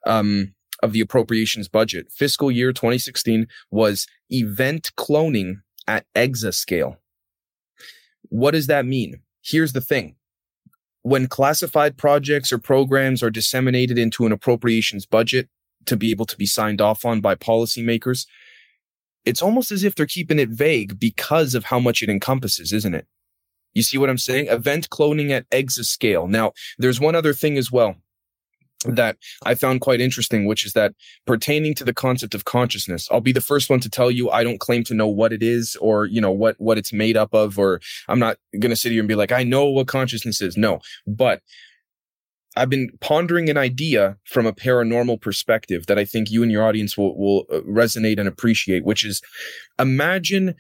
um, 0.05 0.55
of 0.83 0.93
the 0.93 1.01
appropriations 1.01 1.69
budget, 1.69 2.11
fiscal 2.11 2.51
year 2.51 2.73
2016 2.73 3.47
was 3.71 4.09
event 4.31 4.91
cloning 4.97 5.63
at 5.87 6.07
exascale. 6.17 6.97
What 8.31 8.53
does 8.53 8.67
that 8.67 8.85
mean? 8.85 9.21
Here's 9.43 9.73
the 9.73 9.81
thing. 9.81 10.17
When 11.03 11.27
classified 11.27 11.97
projects 11.97 12.53
or 12.53 12.59
programs 12.59 13.23
are 13.23 13.31
disseminated 13.31 13.99
into 13.99 14.25
an 14.25 14.33
appropriations 14.33 15.05
budget 15.05 15.49
to 15.87 15.97
be 15.97 16.11
able 16.11 16.27
to 16.27 16.37
be 16.37 16.47
signed 16.47 16.81
off 16.81 17.05
on 17.05 17.21
by 17.21 17.35
policymakers, 17.35 18.27
it's 19.25 19.43
almost 19.43 19.73
as 19.73 19.85
if 19.85 19.95
they're 19.95 20.07
keeping 20.07 20.39
it 20.39 20.49
vague 20.49 20.99
because 20.99 21.55
of 21.55 21.65
how 21.65 21.79
much 21.79 22.03
it 22.03 22.11
encompasses, 22.11 22.73
isn't 22.73 22.95
it? 22.95 23.07
You 23.75 23.83
see 23.83 23.99
what 23.99 24.11
I'm 24.11 24.19
saying? 24.19 24.49
Event 24.49 24.91
cloning 24.91 25.31
at 25.31 25.49
exascale. 25.51 26.29
Now, 26.29 26.53
there's 26.79 27.01
one 27.01 27.15
other 27.15 27.33
thing 27.33 27.57
as 27.57 27.73
well 27.73 27.97
that 28.85 29.17
I 29.45 29.55
found 29.55 29.81
quite 29.81 30.01
interesting, 30.01 30.47
which 30.47 30.67
is 30.67 30.73
that 30.73 30.95
pertaining 31.27 31.75
to 31.77 31.85
the 31.85 31.95
concept 31.95 32.35
of 32.35 32.45
consciousness, 32.45 33.09
I'll 33.11 33.21
be 33.21 33.33
the 33.33 33.41
first 33.41 33.71
one 33.71 33.81
to 33.81 33.91
tell 33.91 34.11
you 34.11 34.31
I 34.31 34.45
don't 34.45 34.61
claim 34.61 34.85
to 34.85 34.95
know 34.95 35.07
what 35.07 35.33
it 35.33 35.43
is 35.43 35.77
or, 35.77 36.07
you 36.07 36.21
know, 36.21 36.33
what, 36.33 36.57
what 36.59 36.79
it's 36.79 36.93
made 36.93 37.17
up 37.17 37.33
of, 37.33 37.59
or 37.59 37.81
I'm 38.09 38.19
not 38.19 38.39
going 38.59 38.71
to 38.71 38.77
sit 38.77 38.93
here 38.93 39.01
and 39.01 39.09
be 39.09 39.15
like, 39.15 39.33
I 39.33 39.43
know 39.43 39.67
what 39.67 39.87
consciousness 39.89 40.41
is. 40.41 40.57
No, 40.57 40.81
but 41.07 41.43
I've 42.55 42.69
been 42.69 42.91
pondering 43.01 43.49
an 43.49 43.57
idea 43.57 44.19
from 44.25 44.47
a 44.47 44.53
paranormal 44.53 45.21
perspective 45.21 45.87
that 45.87 45.99
I 45.99 46.05
think 46.05 46.31
you 46.31 46.43
and 46.43 46.53
your 46.53 46.65
audience 46.65 46.99
will, 46.99 47.17
will 47.17 47.47
uh, 47.51 47.61
resonate 47.61 48.19
and 48.19 48.29
appreciate, 48.29 48.85
which 48.85 49.05
is 49.05 49.23
imagine, 49.79 50.55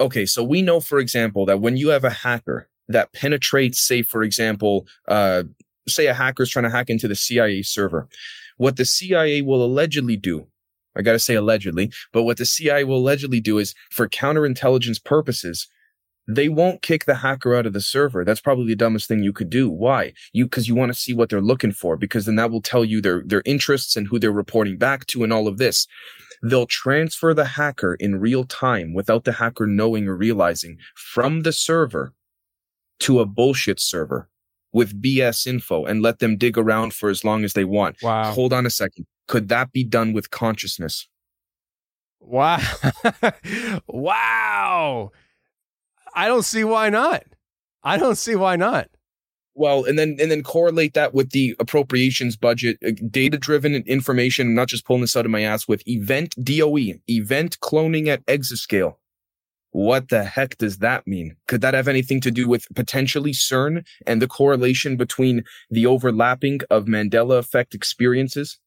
okay, 0.00 0.24
so 0.24 0.44
we 0.44 0.62
know, 0.62 0.78
for 0.80 0.98
example, 0.98 1.46
that 1.46 1.60
when 1.60 1.76
you 1.76 1.88
have 1.88 2.04
a 2.04 2.10
hacker 2.10 2.68
that 2.88 3.12
penetrates, 3.12 3.80
say, 3.80 4.02
for 4.02 4.22
example, 4.22 4.86
uh, 5.08 5.44
say 5.88 6.06
a 6.06 6.14
hacker 6.14 6.44
is 6.44 6.50
trying 6.50 6.64
to 6.64 6.70
hack 6.70 6.90
into 6.90 7.08
the 7.08 7.14
CIA 7.14 7.62
server. 7.62 8.08
What 8.56 8.76
the 8.76 8.84
CIA 8.84 9.42
will 9.42 9.64
allegedly 9.64 10.16
do, 10.16 10.46
I 10.96 11.02
got 11.02 11.12
to 11.12 11.18
say 11.18 11.34
allegedly, 11.34 11.92
but 12.12 12.22
what 12.22 12.38
the 12.38 12.46
CIA 12.46 12.84
will 12.84 12.98
allegedly 12.98 13.40
do 13.40 13.58
is 13.58 13.74
for 13.90 14.08
counterintelligence 14.08 15.02
purposes, 15.04 15.68
they 16.26 16.48
won't 16.48 16.82
kick 16.82 17.04
the 17.04 17.16
hacker 17.16 17.54
out 17.54 17.66
of 17.66 17.74
the 17.74 17.80
server. 17.80 18.24
That's 18.24 18.40
probably 18.40 18.68
the 18.68 18.76
dumbest 18.76 19.08
thing 19.08 19.22
you 19.22 19.32
could 19.32 19.50
do. 19.50 19.68
Why? 19.68 20.14
You, 20.32 20.48
cause 20.48 20.68
you 20.68 20.74
want 20.74 20.92
to 20.92 20.98
see 20.98 21.12
what 21.12 21.28
they're 21.28 21.40
looking 21.40 21.72
for 21.72 21.96
because 21.96 22.24
then 22.24 22.36
that 22.36 22.50
will 22.50 22.62
tell 22.62 22.84
you 22.84 23.00
their, 23.00 23.22
their 23.26 23.42
interests 23.44 23.96
and 23.96 24.06
who 24.06 24.18
they're 24.18 24.32
reporting 24.32 24.78
back 24.78 25.06
to 25.06 25.22
and 25.22 25.32
all 25.32 25.46
of 25.46 25.58
this. 25.58 25.86
They'll 26.42 26.66
transfer 26.66 27.34
the 27.34 27.44
hacker 27.44 27.94
in 27.94 28.20
real 28.20 28.44
time 28.44 28.94
without 28.94 29.24
the 29.24 29.32
hacker 29.32 29.66
knowing 29.66 30.08
or 30.08 30.16
realizing 30.16 30.78
from 30.94 31.42
the 31.42 31.52
server 31.52 32.14
to 33.00 33.20
a 33.20 33.26
bullshit 33.26 33.80
server 33.80 34.28
with 34.74 35.00
BS 35.00 35.46
info 35.46 35.84
and 35.84 36.02
let 36.02 36.18
them 36.18 36.36
dig 36.36 36.58
around 36.58 36.92
for 36.92 37.08
as 37.08 37.24
long 37.24 37.44
as 37.44 37.54
they 37.54 37.64
want. 37.64 37.96
Wow. 38.02 38.32
Hold 38.32 38.52
on 38.52 38.66
a 38.66 38.70
second. 38.70 39.06
Could 39.28 39.48
that 39.48 39.72
be 39.72 39.84
done 39.84 40.12
with 40.12 40.30
consciousness? 40.30 41.08
Wow. 42.20 42.60
wow. 43.86 45.12
I 46.14 46.26
don't 46.26 46.42
see 46.42 46.64
why 46.64 46.90
not. 46.90 47.22
I 47.82 47.96
don't 47.96 48.16
see 48.16 48.34
why 48.34 48.56
not. 48.56 48.88
Well, 49.56 49.84
and 49.84 49.96
then 49.96 50.16
and 50.20 50.32
then 50.32 50.42
correlate 50.42 50.94
that 50.94 51.14
with 51.14 51.30
the 51.30 51.54
appropriations 51.60 52.36
budget, 52.36 52.76
uh, 52.84 52.90
data 53.08 53.38
driven 53.38 53.74
information. 53.86 54.48
I'm 54.48 54.54
not 54.54 54.66
just 54.66 54.84
pulling 54.84 55.02
this 55.02 55.16
out 55.16 55.24
of 55.24 55.30
my 55.30 55.42
ass 55.42 55.68
with 55.68 55.86
event 55.86 56.34
DOE, 56.42 56.94
event 57.08 57.60
cloning 57.60 58.08
at 58.08 58.26
exascale. 58.26 58.96
What 59.74 60.08
the 60.08 60.22
heck 60.22 60.56
does 60.58 60.78
that 60.78 61.04
mean? 61.04 61.34
Could 61.48 61.60
that 61.62 61.74
have 61.74 61.88
anything 61.88 62.20
to 62.20 62.30
do 62.30 62.46
with 62.46 62.64
potentially 62.76 63.32
CERN 63.32 63.84
and 64.06 64.22
the 64.22 64.28
correlation 64.28 64.96
between 64.96 65.42
the 65.68 65.84
overlapping 65.84 66.60
of 66.70 66.84
Mandela 66.84 67.38
effect 67.38 67.74
experiences? 67.74 68.60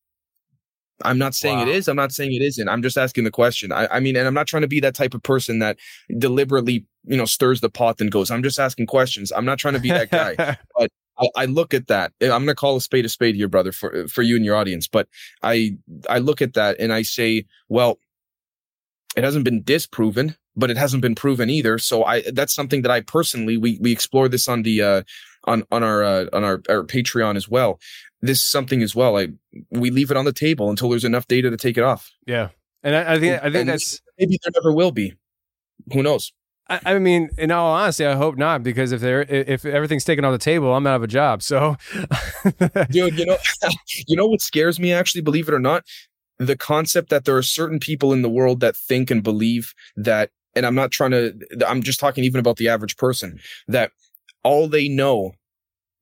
I'm 1.05 1.17
not 1.17 1.33
saying 1.33 1.59
it 1.59 1.67
Wow. 1.67 1.71
is. 1.71 1.87
I'm 1.87 1.95
not 1.95 2.11
saying 2.11 2.33
it 2.33 2.41
isn't. 2.41 2.67
I'm 2.67 2.81
just 2.81 2.97
asking 2.97 3.23
the 3.23 3.31
question. 3.31 3.71
I, 3.71 3.87
I 3.89 3.99
mean, 4.01 4.17
and 4.17 4.27
I'm 4.27 4.33
not 4.33 4.47
trying 4.47 4.63
to 4.63 4.67
be 4.67 4.81
that 4.81 4.95
type 4.95 5.13
of 5.13 5.23
person 5.23 5.59
that 5.59 5.77
deliberately, 6.17 6.85
you 7.05 7.15
know, 7.15 7.23
stirs 7.25 7.61
the 7.61 7.69
pot 7.69 8.01
and 8.01 8.11
goes, 8.11 8.29
I'm 8.29 8.43
just 8.43 8.59
asking 8.59 8.87
questions. 8.87 9.31
I'm 9.31 9.45
not 9.45 9.59
trying 9.59 9.75
to 9.75 9.79
be 9.79 9.89
that 9.89 10.11
guy. 10.11 10.57
But 10.77 10.91
I, 11.17 11.43
I 11.43 11.45
look 11.45 11.73
at 11.73 11.87
that. 11.87 12.11
I'm 12.21 12.27
going 12.29 12.47
to 12.47 12.55
call 12.55 12.75
a 12.75 12.81
spade 12.81 13.05
a 13.05 13.09
spade 13.09 13.35
here, 13.35 13.47
brother, 13.47 13.71
for 13.71 14.07
for 14.09 14.23
you 14.23 14.35
and 14.35 14.43
your 14.43 14.57
audience. 14.57 14.89
But 14.89 15.07
I 15.41 15.77
I 16.09 16.19
look 16.19 16.41
at 16.41 16.53
that 16.55 16.75
and 16.81 16.91
I 16.91 17.03
say, 17.03 17.45
well, 17.69 17.97
it 19.15 19.23
hasn't 19.23 19.45
been 19.45 19.63
disproven, 19.63 20.35
but 20.57 20.71
it 20.71 20.77
hasn't 20.77 21.01
been 21.01 21.15
proven 21.15 21.49
either. 21.49 21.77
So 21.77 22.03
I 22.03 22.23
that's 22.31 22.53
something 22.53 22.81
that 22.81 22.91
I 22.91 23.01
personally 23.01 23.57
we 23.57 23.77
we 23.79 23.91
explore 23.91 24.27
this 24.27 24.47
on 24.49 24.63
the 24.63 24.81
uh 24.81 25.03
on 25.45 25.63
on 25.71 25.83
our 25.83 26.03
uh, 26.03 26.25
on 26.33 26.43
our, 26.43 26.61
our 26.67 26.83
Patreon 26.83 27.37
as 27.37 27.47
well. 27.47 27.79
This 28.21 28.39
is 28.39 28.45
something 28.45 28.81
as 28.81 28.95
well. 28.95 29.17
I 29.17 29.29
we 29.69 29.91
leave 29.91 30.11
it 30.11 30.17
on 30.17 30.25
the 30.25 30.33
table 30.33 30.69
until 30.69 30.89
there's 30.89 31.05
enough 31.05 31.27
data 31.27 31.49
to 31.49 31.57
take 31.57 31.77
it 31.77 31.83
off. 31.83 32.11
yeah. 32.25 32.49
And 32.83 32.95
I, 32.95 33.15
I 33.15 33.19
think 33.19 33.39
I 33.39 33.43
think 33.43 33.55
And 33.55 33.69
that's 33.69 34.01
maybe 34.19 34.39
there 34.43 34.51
never 34.55 34.71
will 34.71 34.91
be. 34.91 35.15
Who 35.93 36.03
knows? 36.03 36.31
I, 36.69 36.79
I 36.85 36.99
mean, 36.99 37.29
in 37.37 37.49
all 37.51 37.73
honesty, 37.73 38.05
I 38.05 38.15
hope 38.15 38.37
not 38.37 38.61
because 38.63 38.91
if 38.91 39.01
there 39.01 39.23
if 39.23 39.65
everything's 39.65 40.05
taken 40.05 40.23
off 40.23 40.31
the 40.31 40.37
table, 40.37 40.73
I'm 40.73 40.85
out 40.85 40.97
of 40.97 41.03
a 41.03 41.07
job. 41.07 41.41
So 41.41 41.75
dude 42.89 43.17
you 43.17 43.25
know 43.25 43.37
you 44.07 44.15
know 44.15 44.27
what 44.27 44.41
scares 44.41 44.79
me 44.79 44.93
actually 44.93 45.21
believe 45.21 45.47
it 45.47 45.53
or 45.53 45.59
not 45.59 45.83
the 46.39 46.55
concept 46.55 47.09
that 47.09 47.25
there 47.25 47.35
are 47.35 47.43
certain 47.43 47.79
people 47.79 48.13
in 48.13 48.21
the 48.21 48.29
world 48.29 48.59
that 48.59 48.75
think 48.75 49.09
and 49.09 49.23
believe 49.23 49.73
that 49.95 50.29
and 50.57 50.65
i'm 50.65 50.75
not 50.75 50.91
trying 50.91 51.11
to 51.11 51.33
i'm 51.67 51.81
just 51.81 51.99
talking 51.99 52.23
even 52.23 52.39
about 52.39 52.57
the 52.57 52.67
average 52.67 52.97
person 52.97 53.39
that 53.67 53.91
all 54.43 54.67
they 54.67 54.87
know 54.87 55.33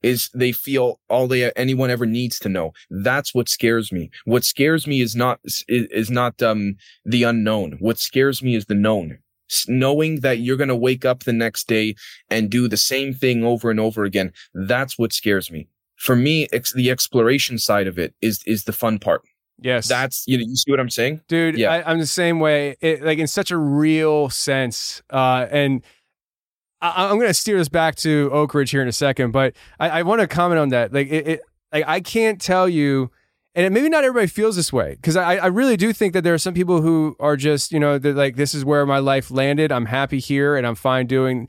is 0.06 0.30
they 0.36 0.52
feel 0.52 1.00
all 1.10 1.28
they 1.28 1.52
anyone 1.54 1.90
ever 1.90 2.06
needs 2.06 2.38
to 2.38 2.48
know. 2.48 2.74
That's 2.92 3.34
what 3.34 3.50
scares 3.50 3.92
me. 3.92 4.12
What 4.26 4.44
scares 4.44 4.86
me 4.86 5.02
is 5.02 5.16
not 5.16 5.40
is, 5.68 6.12
not 6.12 6.42
um 6.44 6.76
the 7.06 7.24
unknown. 7.24 7.78
What 7.80 7.98
scares 7.98 8.44
me 8.44 8.56
is 8.56 8.68
the 8.68 8.76
known. 8.76 9.18
Knowing 9.68 10.20
that 10.20 10.40
you're 10.40 10.58
going 10.58 10.70
to 10.70 10.76
wake 10.76 11.06
up 11.06 11.24
the 11.24 11.34
next 11.34 11.68
day 11.68 11.96
and 12.30 12.52
do 12.52 12.68
the 12.68 12.78
same 12.78 13.14
thing 13.14 13.44
over 13.44 13.72
and 13.72 13.80
over 13.80 14.04
again 14.04 14.32
that's 14.54 14.98
what 14.98 15.12
scares 15.12 15.50
me. 15.52 15.68
For 15.96 16.16
me 16.16 16.48
ex- 16.54 16.74
the 16.74 16.92
exploration 16.92 17.58
side 17.58 17.88
of 17.88 17.98
it 17.98 18.14
is 18.22 18.44
is 18.46 18.66
the 18.66 18.74
fun 18.74 19.00
part 19.00 19.24
yes, 19.60 19.88
that's 19.88 20.24
you 20.28 20.38
know 20.38 20.46
you 20.48 20.56
see 20.56 20.72
what 20.72 20.80
i'm 20.80 20.90
saying? 20.90 21.22
Dude 21.28 21.58
Yeah. 21.58 21.72
I, 21.72 21.92
i'm 21.92 22.00
the 22.00 22.06
same 22.06 22.40
way. 22.40 22.76
It, 22.82 23.04
like 23.04 23.20
in 23.20 23.28
such 23.28 23.52
a 23.52 23.58
real 23.58 24.30
sense 24.30 25.02
uh 25.10 25.48
and 25.50 25.84
I, 26.82 27.10
i'm 27.10 27.20
gonna 27.20 27.34
steer 27.34 27.58
this 27.58 27.70
back 27.70 27.96
to 27.98 28.30
oak 28.32 28.54
ridge 28.54 28.72
here 28.72 28.82
in 28.82 28.88
a 28.88 28.94
second 28.94 29.32
but 29.32 29.56
i, 29.80 29.90
I 29.90 30.02
want 30.04 30.22
to 30.22 30.28
comment 30.28 30.60
on 30.60 30.70
that. 30.70 30.94
Like 30.94 31.08
it, 31.08 31.28
it 31.28 31.42
like 31.72 31.86
i 31.88 32.00
can't 32.00 32.40
tell 32.42 32.68
you 32.70 33.12
and 33.56 33.74
maybe 33.74 33.88
not 33.88 34.04
everybody 34.04 34.28
feels 34.28 34.58
this 34.58 34.74
way 34.74 34.96
because 34.96 35.16
I, 35.16 35.38
I 35.38 35.46
really 35.46 35.78
do 35.78 35.94
think 35.94 36.14
that 36.14 36.26
there 36.26 36.34
are 36.34 36.38
some 36.38 36.54
people 36.54 36.82
who 36.82 37.16
are 37.22 37.38
just 37.38 37.72
you 37.72 37.80
know 37.80 37.96
like 37.96 38.36
this 38.36 38.54
is 38.54 38.66
where 38.66 38.86
my 38.86 39.00
life 39.00 39.32
landed. 39.32 39.72
I'm 39.72 39.86
happy 39.86 40.20
here 40.20 40.58
and 40.58 40.68
i'm 40.68 40.76
fine 40.76 41.08
doing 41.08 41.48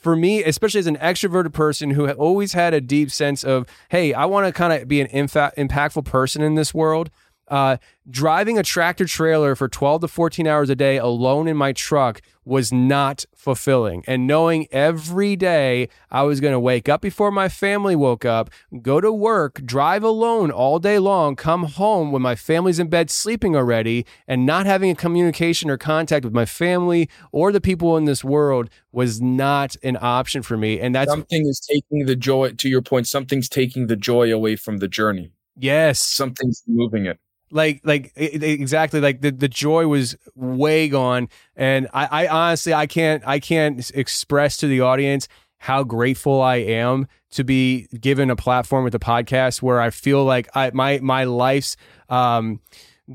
for 0.00 0.16
me 0.16 0.42
especially 0.42 0.80
as 0.80 0.86
an 0.86 0.96
extroverted 0.96 1.52
person 1.52 1.90
who 1.90 2.10
always 2.10 2.54
had 2.54 2.74
a 2.74 2.80
deep 2.80 3.10
sense 3.10 3.44
of 3.44 3.66
hey 3.90 4.12
i 4.14 4.24
want 4.24 4.46
to 4.46 4.52
kind 4.52 4.72
of 4.72 4.88
be 4.88 5.00
an 5.00 5.06
infa- 5.08 5.54
impactful 5.54 6.04
person 6.04 6.42
in 6.42 6.54
this 6.54 6.74
world 6.74 7.10
uh, 7.50 7.76
driving 8.08 8.58
a 8.58 8.62
tractor 8.62 9.04
trailer 9.04 9.54
for 9.54 9.68
12 9.68 10.02
to 10.02 10.08
14 10.08 10.46
hours 10.46 10.70
a 10.70 10.76
day 10.76 10.96
alone 10.96 11.48
in 11.48 11.56
my 11.56 11.72
truck 11.72 12.20
was 12.44 12.72
not 12.72 13.24
fulfilling. 13.34 14.02
And 14.06 14.26
knowing 14.26 14.66
every 14.72 15.36
day 15.36 15.88
I 16.10 16.22
was 16.22 16.40
going 16.40 16.52
to 16.52 16.60
wake 16.60 16.88
up 16.88 17.00
before 17.00 17.30
my 17.30 17.48
family 17.48 17.94
woke 17.94 18.24
up, 18.24 18.50
go 18.82 19.00
to 19.00 19.12
work, 19.12 19.64
drive 19.64 20.02
alone 20.02 20.50
all 20.50 20.78
day 20.78 20.98
long, 20.98 21.36
come 21.36 21.64
home 21.64 22.12
when 22.12 22.22
my 22.22 22.34
family's 22.34 22.78
in 22.78 22.88
bed 22.88 23.10
sleeping 23.10 23.54
already, 23.54 24.06
and 24.26 24.46
not 24.46 24.66
having 24.66 24.90
a 24.90 24.94
communication 24.94 25.70
or 25.70 25.76
contact 25.76 26.24
with 26.24 26.34
my 26.34 26.46
family 26.46 27.08
or 27.30 27.52
the 27.52 27.60
people 27.60 27.96
in 27.96 28.04
this 28.04 28.24
world 28.24 28.70
was 28.90 29.20
not 29.20 29.76
an 29.82 29.98
option 30.00 30.42
for 30.42 30.56
me. 30.56 30.80
And 30.80 30.94
that's, 30.94 31.10
something 31.10 31.46
is 31.46 31.60
taking 31.60 32.06
the 32.06 32.16
joy 32.16 32.52
to 32.52 32.68
your 32.68 32.82
point 32.82 33.06
something's 33.06 33.48
taking 33.48 33.86
the 33.86 33.96
joy 33.96 34.32
away 34.32 34.56
from 34.56 34.78
the 34.78 34.88
journey 34.88 35.32
yes. 35.56 36.00
something's 36.00 36.62
moving 36.66 37.06
it 37.06 37.18
like 37.50 37.80
like 37.84 38.12
exactly 38.16 39.00
like 39.00 39.20
the, 39.20 39.30
the 39.30 39.48
joy 39.48 39.86
was 39.86 40.16
way 40.34 40.88
gone. 40.88 41.28
And 41.56 41.88
I, 41.92 42.24
I 42.24 42.28
honestly 42.28 42.74
i 42.74 42.86
can't 42.86 43.22
i 43.26 43.38
can't 43.38 43.90
express 43.94 44.56
to 44.58 44.66
the 44.66 44.80
audience 44.80 45.28
how 45.58 45.84
grateful 45.84 46.40
i 46.40 46.56
am 46.56 47.06
to 47.32 47.44
be 47.44 47.86
given 48.00 48.30
a 48.30 48.36
platform 48.36 48.82
with 48.82 48.92
the 48.92 48.98
podcast 48.98 49.62
where 49.62 49.80
i 49.80 49.90
feel 49.90 50.24
like 50.24 50.48
i 50.54 50.70
my 50.72 50.98
my 51.00 51.24
life's 51.24 51.76
um 52.08 52.60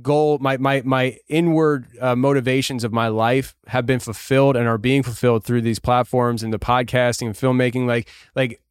goal 0.01 0.37
my 0.39 0.57
my 0.57 0.81
my 0.83 1.17
inward 1.27 1.87
uh, 2.01 2.15
motivations 2.15 2.83
of 2.83 2.91
my 2.91 3.07
life 3.07 3.55
have 3.67 3.85
been 3.85 3.99
fulfilled 3.99 4.55
and 4.55 4.67
are 4.67 4.77
being 4.77 5.03
fulfilled 5.03 5.43
through 5.43 5.61
these 5.61 5.79
platforms 5.79 6.43
and 6.43 6.53
the 6.53 6.59
podcasting 6.59 7.27
and 7.27 7.35
filmmaking. 7.35 7.87
Like 7.87 8.09
like 8.35 8.61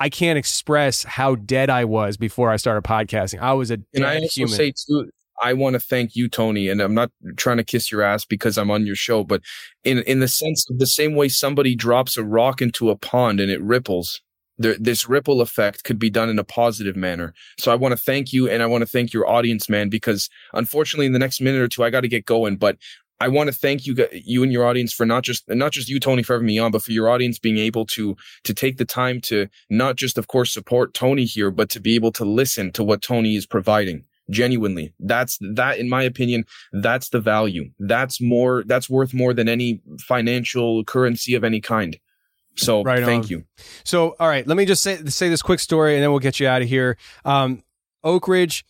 I 0.00 0.08
can't 0.08 0.38
express 0.38 1.04
how 1.04 1.34
dead 1.34 1.68
I 1.68 1.84
was 1.84 2.16
before 2.16 2.50
I 2.50 2.56
started 2.56 2.82
podcasting. 2.82 3.40
I 3.40 3.52
was 3.52 3.70
a 3.70 3.78
And 3.94 4.04
I 4.04 4.16
also 4.16 4.28
human. 4.28 4.54
say 4.54 4.72
too, 4.72 5.10
I 5.42 5.52
want 5.52 5.74
to 5.74 5.80
thank 5.80 6.16
you, 6.16 6.28
Tony, 6.28 6.68
and 6.70 6.80
I'm 6.80 6.94
not 6.94 7.10
trying 7.36 7.58
to 7.58 7.64
kiss 7.64 7.92
your 7.92 8.02
ass 8.02 8.24
because 8.24 8.56
I'm 8.56 8.70
on 8.70 8.86
your 8.86 8.96
show, 8.96 9.24
but 9.24 9.42
in 9.84 9.98
in 9.98 10.20
the 10.20 10.28
sense 10.28 10.68
of 10.70 10.78
the 10.78 10.86
same 10.86 11.14
way 11.14 11.28
somebody 11.28 11.74
drops 11.76 12.16
a 12.16 12.24
rock 12.24 12.62
into 12.62 12.90
a 12.90 12.96
pond 12.96 13.40
and 13.40 13.50
it 13.50 13.62
ripples, 13.62 14.22
there, 14.56 14.76
this 14.78 15.08
ripple 15.08 15.42
effect 15.42 15.84
could 15.84 15.98
be 15.98 16.10
done 16.10 16.30
in 16.30 16.38
a 16.38 16.44
positive 16.44 16.96
manner. 16.96 17.34
So 17.58 17.70
I 17.70 17.74
want 17.74 17.92
to 17.92 18.02
thank 18.02 18.32
you, 18.32 18.48
and 18.48 18.62
I 18.62 18.66
want 18.66 18.82
to 18.82 18.86
thank 18.86 19.12
your 19.12 19.28
audience, 19.28 19.68
man, 19.68 19.90
because 19.90 20.30
unfortunately, 20.54 21.06
in 21.06 21.12
the 21.12 21.18
next 21.18 21.40
minute 21.42 21.60
or 21.60 21.68
two, 21.68 21.84
I 21.84 21.90
got 21.90 22.00
to 22.00 22.08
get 22.08 22.24
going, 22.24 22.56
but. 22.56 22.76
I 23.20 23.28
want 23.28 23.48
to 23.48 23.54
thank 23.54 23.86
you, 23.86 23.94
you 24.12 24.42
and 24.42 24.52
your 24.52 24.66
audience 24.66 24.92
for 24.92 25.04
not 25.04 25.22
just, 25.22 25.48
not 25.48 25.72
just 25.72 25.88
you, 25.88 26.00
Tony, 26.00 26.22
for 26.22 26.34
having 26.34 26.46
me 26.46 26.58
on, 26.58 26.70
but 26.70 26.82
for 26.82 26.92
your 26.92 27.08
audience 27.08 27.38
being 27.38 27.58
able 27.58 27.84
to, 27.86 28.16
to 28.44 28.54
take 28.54 28.78
the 28.78 28.84
time 28.84 29.20
to 29.22 29.48
not 29.68 29.96
just, 29.96 30.16
of 30.18 30.26
course, 30.26 30.52
support 30.52 30.94
Tony 30.94 31.24
here, 31.24 31.50
but 31.50 31.68
to 31.70 31.80
be 31.80 31.94
able 31.94 32.12
to 32.12 32.24
listen 32.24 32.72
to 32.72 32.82
what 32.82 33.02
Tony 33.02 33.36
is 33.36 33.46
providing 33.46 34.04
genuinely 34.28 34.94
that's 35.00 35.38
that 35.40 35.78
in 35.78 35.88
my 35.88 36.04
opinion 36.04 36.44
that's 36.70 37.08
the 37.08 37.18
value 37.18 37.68
that's 37.80 38.20
more 38.20 38.62
that's 38.64 38.88
worth 38.88 39.12
more 39.12 39.34
than 39.34 39.48
any 39.48 39.80
financial 39.98 40.84
currency 40.84 41.34
of 41.34 41.42
any 41.42 41.60
kind 41.60 41.98
so 42.56 42.82
Right 42.82 43.02
thank 43.04 43.24
on. 43.24 43.28
you 43.30 43.44
So, 43.84 44.16
all 44.18 44.28
right, 44.28 44.46
let 44.46 44.56
me 44.56 44.64
just 44.64 44.82
say 44.82 44.96
say 45.06 45.28
this 45.28 45.42
quick 45.42 45.60
story, 45.60 45.94
and 45.94 46.02
then 46.02 46.10
we'll 46.10 46.20
get 46.20 46.40
you 46.40 46.48
out 46.48 46.62
of 46.62 46.68
here. 46.68 46.96
Um, 47.24 47.62
Oak 48.02 48.28
Ridge, 48.28 48.64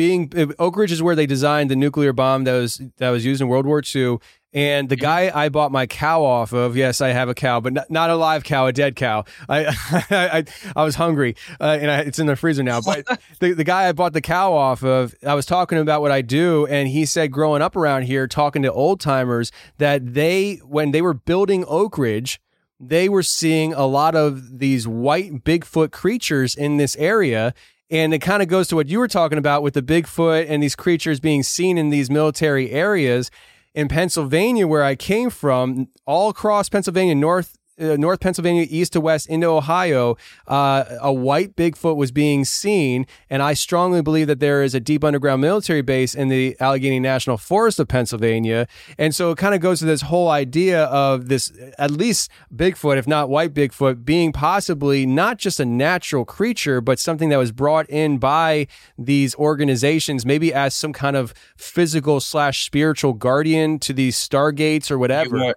being 0.00 0.32
uh, 0.34 0.46
Oak 0.58 0.78
Ridge 0.78 0.92
is 0.92 1.02
where 1.02 1.14
they 1.14 1.26
designed 1.26 1.70
the 1.70 1.76
nuclear 1.76 2.14
bomb 2.14 2.44
that 2.44 2.54
was 2.54 2.80
that 2.96 3.10
was 3.10 3.26
used 3.26 3.42
in 3.42 3.48
World 3.48 3.66
War 3.66 3.82
II. 3.94 4.16
And 4.50 4.88
the 4.88 4.96
guy 4.96 5.30
I 5.32 5.50
bought 5.50 5.70
my 5.70 5.86
cow 5.86 6.24
off 6.24 6.54
of, 6.54 6.74
yes, 6.74 7.02
I 7.02 7.08
have 7.08 7.28
a 7.28 7.34
cow, 7.34 7.60
but 7.60 7.74
not, 7.74 7.90
not 7.90 8.08
a 8.08 8.16
live 8.16 8.42
cow, 8.42 8.66
a 8.66 8.72
dead 8.72 8.96
cow. 8.96 9.24
I 9.46 9.66
I, 10.10 10.44
I 10.74 10.84
was 10.84 10.94
hungry, 10.94 11.36
uh, 11.60 11.76
and 11.78 11.90
I, 11.90 11.98
it's 11.98 12.18
in 12.18 12.26
the 12.26 12.34
freezer 12.34 12.62
now. 12.62 12.80
But 12.80 13.20
the, 13.40 13.52
the 13.52 13.62
guy 13.62 13.88
I 13.88 13.92
bought 13.92 14.14
the 14.14 14.22
cow 14.22 14.54
off 14.54 14.82
of, 14.82 15.14
I 15.24 15.34
was 15.34 15.44
talking 15.44 15.76
about 15.76 16.00
what 16.00 16.10
I 16.10 16.22
do, 16.22 16.66
and 16.66 16.88
he 16.88 17.04
said, 17.04 17.30
growing 17.30 17.60
up 17.60 17.76
around 17.76 18.04
here, 18.04 18.26
talking 18.26 18.62
to 18.62 18.72
old 18.72 19.00
timers, 19.00 19.52
that 19.76 20.14
they 20.14 20.54
when 20.64 20.92
they 20.92 21.02
were 21.02 21.14
building 21.14 21.62
Oak 21.68 21.98
Ridge, 21.98 22.40
they 22.80 23.10
were 23.10 23.22
seeing 23.22 23.74
a 23.74 23.84
lot 23.84 24.14
of 24.14 24.60
these 24.60 24.88
white 24.88 25.44
Bigfoot 25.44 25.90
creatures 25.90 26.54
in 26.54 26.78
this 26.78 26.96
area. 26.96 27.52
And 27.90 28.14
it 28.14 28.20
kind 28.20 28.42
of 28.42 28.48
goes 28.48 28.68
to 28.68 28.76
what 28.76 28.88
you 28.88 28.98
were 28.98 29.08
talking 29.08 29.38
about 29.38 29.62
with 29.62 29.74
the 29.74 29.82
Bigfoot 29.82 30.46
and 30.48 30.62
these 30.62 30.76
creatures 30.76 31.18
being 31.18 31.42
seen 31.42 31.76
in 31.76 31.90
these 31.90 32.08
military 32.10 32.70
areas. 32.70 33.30
In 33.74 33.88
Pennsylvania, 33.88 34.66
where 34.66 34.84
I 34.84 34.94
came 34.94 35.30
from, 35.30 35.88
all 36.06 36.28
across 36.28 36.68
Pennsylvania, 36.68 37.14
north 37.14 37.56
uh, 37.80 37.96
North 37.96 38.20
Pennsylvania, 38.20 38.66
east 38.68 38.92
to 38.92 39.00
west 39.00 39.28
into 39.28 39.46
Ohio, 39.46 40.16
uh, 40.46 40.84
a 41.00 41.12
white 41.12 41.56
Bigfoot 41.56 41.96
was 41.96 42.12
being 42.12 42.44
seen. 42.44 43.06
And 43.28 43.42
I 43.42 43.54
strongly 43.54 44.02
believe 44.02 44.26
that 44.26 44.40
there 44.40 44.62
is 44.62 44.74
a 44.74 44.80
deep 44.80 45.04
underground 45.04 45.40
military 45.40 45.82
base 45.82 46.14
in 46.14 46.28
the 46.28 46.56
Allegheny 46.60 47.00
National 47.00 47.36
Forest 47.36 47.80
of 47.80 47.88
Pennsylvania. 47.88 48.66
And 48.98 49.14
so 49.14 49.30
it 49.30 49.38
kind 49.38 49.54
of 49.54 49.60
goes 49.60 49.78
to 49.80 49.84
this 49.84 50.02
whole 50.02 50.28
idea 50.28 50.84
of 50.84 51.28
this, 51.28 51.52
at 51.78 51.90
least 51.90 52.30
Bigfoot, 52.54 52.96
if 52.96 53.06
not 53.06 53.28
white 53.28 53.54
Bigfoot, 53.54 54.04
being 54.04 54.32
possibly 54.32 55.06
not 55.06 55.38
just 55.38 55.60
a 55.60 55.64
natural 55.64 56.24
creature, 56.24 56.80
but 56.80 56.98
something 56.98 57.28
that 57.30 57.38
was 57.38 57.52
brought 57.52 57.88
in 57.88 58.18
by 58.18 58.66
these 58.98 59.34
organizations, 59.36 60.26
maybe 60.26 60.52
as 60.52 60.74
some 60.74 60.92
kind 60.92 61.16
of 61.16 61.34
physical 61.56 62.20
slash 62.20 62.64
spiritual 62.64 63.12
guardian 63.12 63.78
to 63.78 63.92
these 63.92 64.16
stargates 64.16 64.90
or 64.90 64.98
whatever. 64.98 65.36
you, 65.36 65.44
want, 65.44 65.56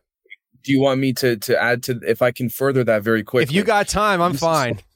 do 0.64 0.72
you 0.72 0.80
want 0.80 1.00
me 1.00 1.14
to 1.14 1.38
to 1.38 1.62
add 1.62 1.84
to 1.84 2.00
if 2.08 2.22
i 2.22 2.32
can 2.32 2.50
further 2.50 2.84
that 2.84 3.04
very 3.04 3.24
quickly 3.24 3.44
If 3.44 3.52
you 3.52 3.64
got 3.64 3.88
time, 3.88 4.22
I'm 4.22 4.34
fine. 4.34 4.80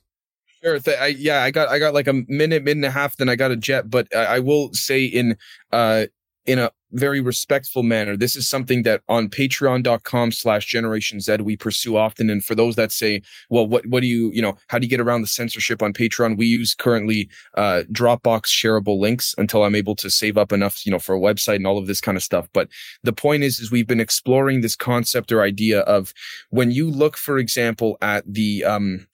Sure. 0.64 0.80
Th- 0.80 0.98
I, 0.98 1.08
yeah, 1.08 1.44
I 1.44 1.52
got 1.52 1.70
I 1.70 1.78
got 1.78 1.94
like 1.94 2.08
a 2.08 2.14
minute, 2.14 2.64
minute 2.64 2.78
and 2.78 2.86
a 2.86 2.90
half. 2.90 3.16
Then 3.16 3.30
I 3.30 3.36
got 3.36 3.52
a 3.52 3.56
jet. 3.56 3.92
But 3.92 4.14
I, 4.16 4.38
I 4.38 4.40
will 4.40 4.74
say 4.74 5.06
in 5.06 5.38
uh 5.72 6.08
in 6.48 6.58
a 6.58 6.72
very 6.92 7.20
respectful 7.20 7.84
manner, 7.84 8.16
this 8.16 8.36
is 8.36 8.48
something 8.48 8.84
that 8.84 9.02
on 9.10 9.30
patreon.com 9.30 10.32
slash 10.32 10.66
generation 10.66 11.20
Z 11.20 11.38
we 11.38 11.58
pursue 11.58 11.98
often. 11.98 12.30
And 12.30 12.44
for 12.44 12.56
those 12.56 12.76
that 12.76 12.92
say, 12.92 13.22
well, 13.50 13.68
what 13.68 13.86
what 13.88 14.02
do 14.02 14.08
you, 14.08 14.32
you 14.34 14.42
know, 14.42 14.58
how 14.68 14.80
do 14.80 14.86
you 14.86 14.90
get 14.90 15.02
around 15.02 15.22
the 15.22 15.28
censorship 15.28 15.82
on 15.82 15.94
Patreon? 15.94 16.38
We 16.38 16.46
use 16.46 16.74
currently 16.74 17.30
uh 17.56 17.84
Dropbox 17.92 18.46
shareable 18.46 19.00
links 19.00 19.36
until 19.38 19.64
I'm 19.64 19.76
able 19.76 19.96
to 19.98 20.10
save 20.10 20.38
up 20.38 20.52
enough, 20.52 20.86
you 20.86 20.92
know, 20.92 21.00
for 21.00 21.16
a 21.16 21.20
website 21.20 21.58
and 21.58 21.68
all 21.68 21.78
of 21.78 21.88
this 21.88 22.02
kind 22.02 22.16
of 22.16 22.24
stuff. 22.24 22.48
But 22.54 22.70
the 23.04 23.14
point 23.14 23.44
is, 23.44 23.60
is 23.60 23.72
we've 23.72 23.88
been 23.88 24.00
exploring 24.00 24.62
this 24.62 24.76
concept 24.76 25.32
or 25.32 25.42
idea 25.42 25.82
of 25.82 26.14
when 26.50 26.72
you 26.72 26.90
look, 26.90 27.18
for 27.18 27.38
example, 27.38 27.98
at 28.02 28.24
the 28.26 28.64
um 28.64 29.08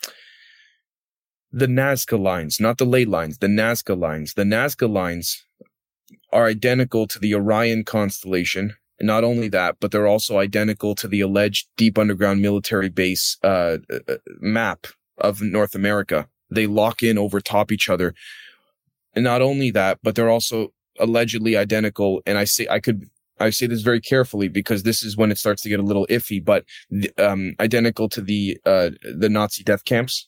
the 1.55 1.67
Nazca 1.67 2.19
lines, 2.19 2.59
not 2.59 2.79
the 2.79 2.85
ley 2.85 3.05
lines, 3.05 3.37
the 3.37 3.47
Nazca 3.47 3.97
lines. 3.97 4.33
The 4.33 4.43
Nazca 4.43 4.91
lines 4.91 5.45
are 6.33 6.47
identical 6.47 7.07
to 7.07 7.19
the 7.19 7.33
Orion 7.35 7.83
constellation. 7.83 8.75
And 8.99 9.07
not 9.07 9.23
only 9.23 9.49
that, 9.49 9.77
but 9.79 9.91
they're 9.91 10.07
also 10.07 10.39
identical 10.39 10.95
to 10.95 11.07
the 11.07 11.21
alleged 11.21 11.67
deep 11.77 11.97
underground 11.97 12.41
military 12.41 12.89
base 12.89 13.37
uh, 13.43 13.77
uh, 13.91 14.15
map 14.39 14.87
of 15.17 15.41
North 15.41 15.75
America. 15.75 16.27
They 16.49 16.67
lock 16.67 17.03
in 17.03 17.17
over 17.17 17.39
top 17.39 17.71
each 17.71 17.89
other. 17.89 18.13
And 19.15 19.23
not 19.23 19.41
only 19.41 19.71
that, 19.71 19.99
but 20.03 20.15
they're 20.15 20.29
also 20.29 20.73
allegedly 20.99 21.55
identical. 21.55 22.21
And 22.25 22.37
I 22.37 22.43
say 22.43 22.67
I 22.69 22.79
could 22.79 23.09
I 23.39 23.49
say 23.49 23.67
this 23.67 23.81
very 23.81 23.99
carefully 23.99 24.47
because 24.47 24.83
this 24.83 25.03
is 25.03 25.17
when 25.17 25.31
it 25.31 25.37
starts 25.37 25.61
to 25.63 25.69
get 25.69 25.79
a 25.79 25.83
little 25.83 26.07
iffy, 26.07 26.43
but 26.43 26.65
um, 27.17 27.55
identical 27.59 28.09
to 28.09 28.21
the 28.21 28.57
uh, 28.65 28.91
the 29.15 29.29
Nazi 29.29 29.63
death 29.63 29.85
camps 29.85 30.27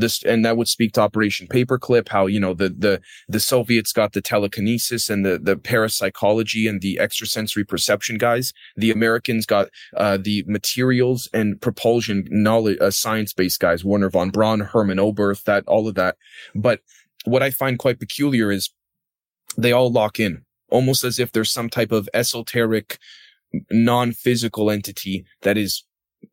this 0.00 0.22
and 0.22 0.44
that 0.44 0.56
would 0.56 0.68
speak 0.68 0.92
to 0.92 1.00
operation 1.00 1.46
paperclip 1.46 2.08
how 2.08 2.26
you 2.26 2.40
know 2.40 2.54
the 2.54 2.68
the 2.68 3.00
the 3.28 3.40
soviets 3.40 3.92
got 3.92 4.12
the 4.12 4.20
telekinesis 4.20 5.08
and 5.08 5.24
the 5.24 5.38
the 5.38 5.56
parapsychology 5.56 6.66
and 6.66 6.80
the 6.80 6.98
extrasensory 6.98 7.64
perception 7.64 8.18
guys. 8.18 8.52
The 8.76 8.90
americans 8.90 9.46
got 9.46 9.68
uh 9.96 10.18
the 10.20 10.44
materials 10.46 11.28
and 11.32 11.60
propulsion 11.60 12.26
knowledge 12.30 12.78
uh, 12.80 12.90
science 12.90 13.32
based 13.32 13.60
guys 13.60 13.84
wernher 13.84 14.10
von 14.10 14.30
braun 14.30 14.60
hermann 14.60 14.98
oberth 14.98 15.44
that 15.44 15.64
all 15.66 15.88
of 15.88 15.94
that. 15.94 16.16
But 16.54 16.80
what 17.24 17.42
i 17.42 17.50
find 17.50 17.78
quite 17.78 18.00
peculiar 18.00 18.50
is 18.50 18.70
they 19.56 19.72
all 19.72 19.90
lock 19.90 20.18
in 20.18 20.44
almost 20.70 21.04
as 21.04 21.18
if 21.18 21.32
there's 21.32 21.52
some 21.52 21.68
type 21.68 21.92
of 21.92 22.08
esoteric 22.14 22.98
non-physical 23.70 24.70
entity 24.70 25.24
that 25.42 25.58
is 25.58 25.84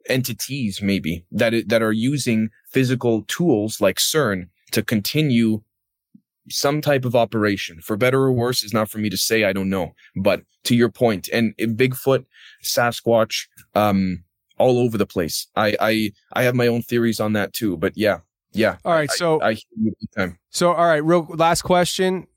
entities 0.10 0.82
maybe 0.82 1.26
that 1.32 1.53
that 1.68 1.82
are 1.82 1.91
using 1.91 2.49
physical 2.70 3.24
tools 3.24 3.80
like 3.82 3.97
CERN 3.97 4.49
to 4.72 4.82
continue 4.84 5.62
some 6.49 6.80
type 6.82 7.03
of 7.05 7.16
operation. 7.16 7.82
For 7.82 7.97
better 7.97 8.22
or 8.22 8.32
worse 8.32 8.64
is 8.64 8.74
not 8.74 8.89
for 8.89 8.99
me 8.99 9.10
to 9.10 9.18
say 9.18 9.43
I 9.43 9.53
don't 9.53 9.70
know. 9.70 9.93
But 10.16 10.41
to 10.64 10.76
your 10.76 10.89
point 10.89 11.28
and 11.34 11.53
Bigfoot 11.58 12.26
Sasquatch 12.64 13.47
um 13.76 14.24
all 14.58 14.80
over 14.80 14.97
the 14.97 15.05
place. 15.05 15.47
I 15.55 15.76
I 15.80 16.12
I 16.34 16.43
have 16.43 16.55
my 16.55 16.68
own 16.68 16.82
theories 16.82 17.20
on 17.20 17.34
that 17.34 17.53
too 17.53 17.78
but 17.78 17.93
yeah 17.97 18.20
yeah. 18.53 18.78
All 18.86 18.93
right, 18.93 19.10
I- 19.12 19.16
so 19.16 19.41
I, 19.41 19.49
I 19.49 19.53
hear 19.53 19.62
you 19.84 19.93
big 19.99 20.12
time. 20.18 20.39
So 20.49 20.72
all 20.72 20.88
right, 20.88 21.03
real 21.03 21.28
last 21.30 21.62
question: 21.62 22.28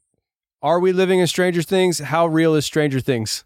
Are 0.61 0.79
we 0.81 0.93
living 0.93 1.21
in 1.21 1.27
Stranger 1.27 1.63
Things? 1.63 1.99
How 2.01 2.27
real 2.27 2.55
is 2.55 2.67
Stranger 2.67 3.01
Things? 3.01 3.45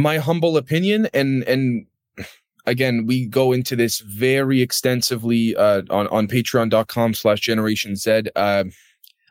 My 0.00 0.18
humble 0.18 0.56
opinion 0.56 1.08
and 1.14 1.42
and 1.44 1.86
again 2.66 3.06
we 3.06 3.26
go 3.26 3.52
into 3.52 3.74
this 3.76 4.00
very 4.00 4.60
extensively 4.60 5.56
uh 5.56 5.82
on 5.90 6.06
on 6.08 6.28
patreon.com 6.28 7.14
slash 7.14 7.40
generation 7.40 7.96
z. 7.96 8.22
Uh, 8.36 8.64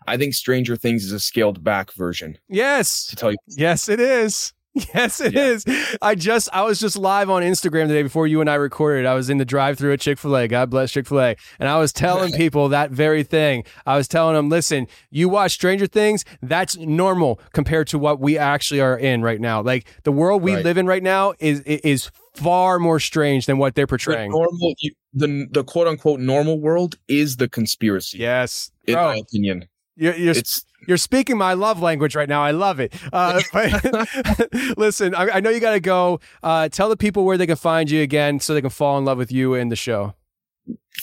i 0.07 0.17
think 0.17 0.33
stranger 0.33 0.75
things 0.75 1.03
is 1.03 1.11
a 1.11 1.19
scaled 1.19 1.63
back 1.63 1.91
version. 1.93 2.37
Yes, 2.49 3.05
to 3.07 3.15
tell 3.15 3.31
you 3.31 3.37
yes, 3.47 3.89
it 3.89 3.99
is. 3.99 4.53
Yes, 4.93 5.19
it 5.21 5.35
is. 5.35 5.65
I 6.01 6.15
just 6.15 6.49
I 6.53 6.63
was 6.63 6.79
just 6.79 6.97
live 6.97 7.29
on 7.29 7.43
Instagram 7.43 7.87
the 7.87 7.93
day 7.93 8.03
before 8.03 8.27
you 8.27 8.41
and 8.41 8.49
I 8.49 8.55
recorded. 8.55 9.05
I 9.05 9.13
was 9.13 9.29
in 9.29 9.37
the 9.37 9.45
drive-through 9.45 9.93
at 9.93 9.99
Chick 9.99 10.17
Fil 10.19 10.35
A. 10.37 10.47
God 10.47 10.69
bless 10.69 10.91
Chick 10.91 11.07
Fil 11.07 11.19
A, 11.21 11.35
and 11.59 11.67
I 11.69 11.77
was 11.79 11.91
telling 11.93 12.31
people 12.37 12.69
that 12.69 12.91
very 12.91 13.23
thing. 13.23 13.63
I 13.85 13.97
was 13.97 14.07
telling 14.07 14.35
them, 14.35 14.49
listen, 14.49 14.87
you 15.09 15.29
watch 15.29 15.51
Stranger 15.53 15.87
Things, 15.87 16.25
that's 16.41 16.77
normal 16.77 17.39
compared 17.53 17.87
to 17.87 17.99
what 17.99 18.19
we 18.19 18.37
actually 18.37 18.81
are 18.81 18.97
in 18.97 19.21
right 19.21 19.41
now. 19.41 19.61
Like 19.61 19.87
the 20.03 20.11
world 20.11 20.41
we 20.41 20.53
Right. 20.55 20.63
live 20.63 20.77
in 20.77 20.85
right 20.87 21.03
now 21.03 21.33
is 21.39 21.61
is 21.61 22.09
far 22.35 22.77
more 22.79 22.99
strange 22.99 23.47
than 23.47 23.57
what 23.57 23.73
they're 23.75 23.85
the 23.85 23.89
portraying. 23.89 24.31
normal 24.31 24.73
you, 24.79 24.91
the 25.13 25.47
the 25.51 25.63
quote 25.63 25.87
unquote 25.87 26.19
normal 26.19 26.59
world 26.59 26.95
is 27.07 27.37
the 27.37 27.49
conspiracy 27.49 28.19
Yes, 28.19 28.69
in 28.85 28.93
Bro, 28.93 29.07
my 29.07 29.15
opinion 29.17 29.65
you're, 29.97 30.15
you're 30.15 30.35
You're 30.87 30.97
speaking 30.97 31.37
my 31.37 31.53
love 31.53 31.81
language 31.81 32.15
right 32.15 32.29
now. 32.29 32.43
I 32.43 32.51
love 32.51 32.79
it. 32.79 32.93
Uh, 33.11 33.41
but 33.53 34.77
listen, 34.77 35.13
I, 35.15 35.27
I 35.33 35.39
know 35.41 35.49
you 35.49 35.59
got 35.59 35.71
to 35.71 35.79
go. 35.79 36.19
Uh, 36.41 36.69
tell 36.69 36.87
the 36.87 36.95
people 36.97 37.25
where 37.25 37.37
they 37.37 37.47
can 37.47 37.57
find 37.57 37.89
you 37.91 38.01
again 38.01 38.39
so 38.39 38.53
they 38.53 38.61
can 38.61 38.69
fall 38.69 38.97
in 38.97 39.03
love 39.05 39.17
with 39.17 39.31
you 39.31 39.53
and 39.55 39.71
the 39.71 39.75
show. 39.75 40.13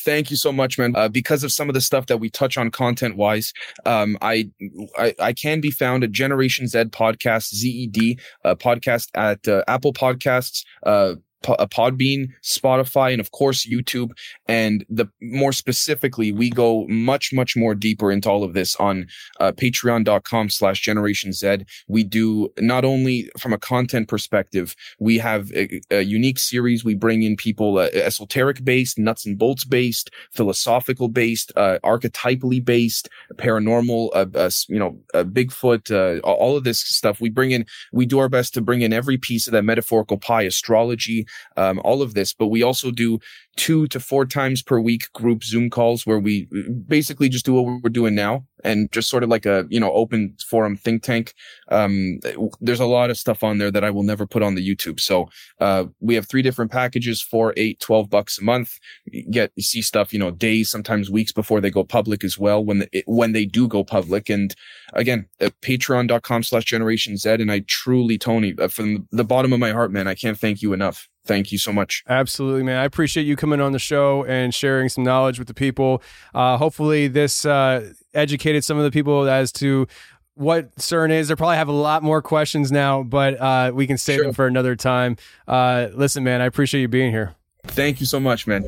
thank 0.05 0.31
you 0.31 0.37
so 0.37 0.53
much 0.53 0.79
man 0.79 0.95
uh, 0.97 1.09
because 1.09 1.43
of 1.45 1.51
some 1.53 1.69
of 1.71 1.75
the 1.75 1.81
stuff 1.81 2.07
that 2.07 2.19
we 2.19 2.29
touch 2.29 2.59
on 2.59 2.71
content 2.71 3.17
wise 3.17 3.53
um 3.87 4.19
I, 4.21 4.51
I 4.99 5.15
i 5.19 5.33
can 5.33 5.61
be 5.61 5.71
found 5.71 6.05
at 6.05 6.13
generation 6.13 6.67
z 6.69 6.85
podcast 6.85 7.55
zed 7.55 8.21
uh, 8.45 8.55
podcast 8.57 9.09
at 9.15 9.47
uh, 9.49 9.63
apple 9.67 9.93
podcasts 9.93 10.65
Po- 10.85 10.91
uh, 10.91 11.15
Podbean, 11.45 12.29
Spotify, 12.43 13.13
and 13.13 13.21
of 13.21 13.31
course 13.31 13.67
YouTube. 13.67 14.11
And 14.47 14.85
the 14.89 15.07
more 15.21 15.53
specifically, 15.53 16.33
we 16.33 16.51
go 16.51 16.87
much, 16.89 17.33
much 17.33 17.57
more 17.57 17.75
deeper 17.75 18.11
into 18.11 18.31
all 18.31 18.45
of 18.45 18.55
this 18.55 18.77
on 18.77 19.07
uh, 19.41 19.53
patreon.com 19.53 20.51
slash 20.51 20.81
generation 20.81 21.33
Z. 21.33 21.65
We 21.89 22.05
do 22.05 22.49
not 22.59 22.85
only 22.85 23.31
from 23.39 23.53
a 23.53 23.59
content 23.59 24.09
perspective, 24.09 24.75
we 24.99 25.19
have 25.19 25.53
a, 25.53 25.81
a 25.91 26.03
unique 26.03 26.39
series. 26.39 26.85
We 26.85 26.95
bring 26.95 27.23
in 27.23 27.37
people 27.37 27.79
uh, 27.79 27.89
esoteric 27.93 28.65
based, 28.65 28.99
nuts 28.99 29.27
and 29.27 29.39
bolts 29.39 29.65
based, 29.65 30.11
philosophical 30.33 31.09
based, 31.09 31.53
uh, 31.57 31.79
archetypally 31.85 32.65
based, 32.65 33.09
paranormal, 33.37 34.11
uh, 34.15 34.27
uh, 34.35 34.51
you 34.69 34.79
know, 34.79 34.99
uh, 35.13 35.25
Bigfoot, 35.25 35.91
uh, 35.91 36.21
all 36.21 36.57
of 36.57 36.65
this 36.65 36.81
stuff. 36.81 37.21
We 37.21 37.31
bring 37.31 37.51
in, 37.51 37.67
we 37.93 38.07
do 38.07 38.19
our 38.19 38.29
best 38.29 38.55
to 38.55 38.61
bring 38.61 38.83
in 38.83 38.93
every 38.93 39.19
piece 39.19 39.47
of 39.47 39.53
that 39.53 39.65
metaphorical 39.65 40.19
pie, 40.19 40.43
astrology, 40.43 41.27
um, 41.57 41.81
all 41.85 42.03
of 42.03 42.15
this, 42.15 42.33
but 42.33 42.49
we 42.49 42.63
also 42.63 42.91
do 42.91 43.19
two 43.57 43.87
to 43.89 44.01
four 44.01 44.27
times 44.27 44.63
per 44.63 44.81
week 44.81 45.13
group 45.13 45.45
Zoom 45.45 45.71
calls 45.71 46.07
where 46.07 46.19
we 46.19 46.49
basically 46.87 47.29
just 47.29 47.45
do 47.45 47.55
what 47.55 47.83
we're 47.83 47.91
doing 47.91 48.15
now 48.15 48.45
and 48.65 48.91
just 48.91 49.11
sort 49.11 49.23
of 49.23 49.29
like 49.29 49.47
a, 49.47 49.67
you 49.69 49.79
know, 49.79 49.93
open 49.93 50.37
forum 50.45 50.77
think 50.77 51.03
tank. 51.03 51.35
Um, 51.71 52.19
there's 52.61 52.81
a 52.81 52.87
lot 52.87 53.11
of 53.11 53.19
stuff 53.19 53.45
on 53.45 53.59
there 53.59 53.71
that 53.71 53.85
I 53.85 53.91
will 53.91 54.03
never 54.03 54.27
put 54.27 54.43
on 54.43 54.55
the 54.55 54.67
YouTube. 54.67 54.99
So, 54.99 55.29
uh, 55.61 55.85
we 56.01 56.15
have 56.15 56.27
three 56.27 56.43
different 56.43 56.71
packages 56.71 57.21
for 57.21 57.53
eight, 57.57 57.79
12 57.81 58.09
bucks 58.09 58.39
a 58.39 58.45
month. 58.45 58.79
You 59.05 59.31
get, 59.31 59.53
you 59.55 59.63
see 59.63 59.83
stuff, 59.83 60.13
you 60.13 60.19
know, 60.19 60.31
days, 60.31 60.71
sometimes 60.71 61.11
weeks 61.11 61.33
before 61.33 61.61
they 61.61 61.71
go 61.71 61.85
public 61.85 62.25
as 62.25 62.39
well 62.39 62.65
when, 62.65 62.81
the, 62.81 63.05
when 63.07 63.33
they 63.33 63.45
do 63.45 63.69
go 63.69 63.85
public. 63.85 64.29
And 64.31 64.55
again, 64.95 65.27
patreon.com 65.41 66.43
slash 66.43 66.65
generation 66.65 67.17
Z. 67.17 67.31
And 67.31 67.53
I 67.53 67.65
truly, 67.67 68.19
Tony, 68.19 68.55
uh, 68.59 68.69
from 68.69 69.07
the 69.13 69.25
bottom 69.25 69.53
of 69.53 69.61
my 69.61 69.73
heart, 69.73 69.93
man, 69.93 70.09
I 70.09 70.15
can't 70.15 70.39
thank 70.39 70.63
you 70.63 70.73
enough 70.73 71.09
thank 71.27 71.53
you 71.53 71.59
so 71.59 71.73
much. 71.73 72.05
Absolutely, 72.09 72.63
man. 72.63 72.79
I 72.79 72.85
appreciate 72.85 73.25
you 73.25 73.37
coming 73.45 73.61
on 73.61 73.73
the 73.73 73.79
show 73.79 74.25
and 74.25 74.55
sharing 74.55 74.89
some 74.89 75.05
knowledge 75.05 75.39
with 75.39 75.49
the 75.49 75.53
people. 75.53 76.03
Uh, 76.35 76.57
hopefully, 76.57 77.09
this 77.09 77.45
uh, 77.45 77.93
educated 78.15 78.65
some 78.65 78.79
of 78.79 78.85
the 78.85 78.91
people 78.91 79.29
as 79.29 79.53
to 79.53 79.87
what 80.33 80.75
CERN 80.77 81.11
is. 81.11 81.29
They 81.29 81.35
probably 81.35 81.57
have 81.57 81.69
a 81.69 81.73
lot 81.73 82.03
more 82.03 82.23
questions 82.23 82.73
now, 82.73 83.03
but 83.03 83.39
uh, 83.39 83.71
we 83.75 83.87
can 83.87 83.99
save 83.99 84.17
Sure. 84.17 84.25
them 84.25 84.33
for 84.33 84.47
another 84.47 84.77
time. 84.77 85.19
Uh, 85.47 85.89
listen, 85.93 86.25
man, 86.25 86.41
I 86.41 86.47
appreciate 86.47 86.81
you 86.81 86.89
being 86.89 87.11
here. 87.11 87.35
Thank 87.67 88.01
you 88.01 88.07
so 88.07 88.19
much, 88.19 88.47
man. 88.47 88.63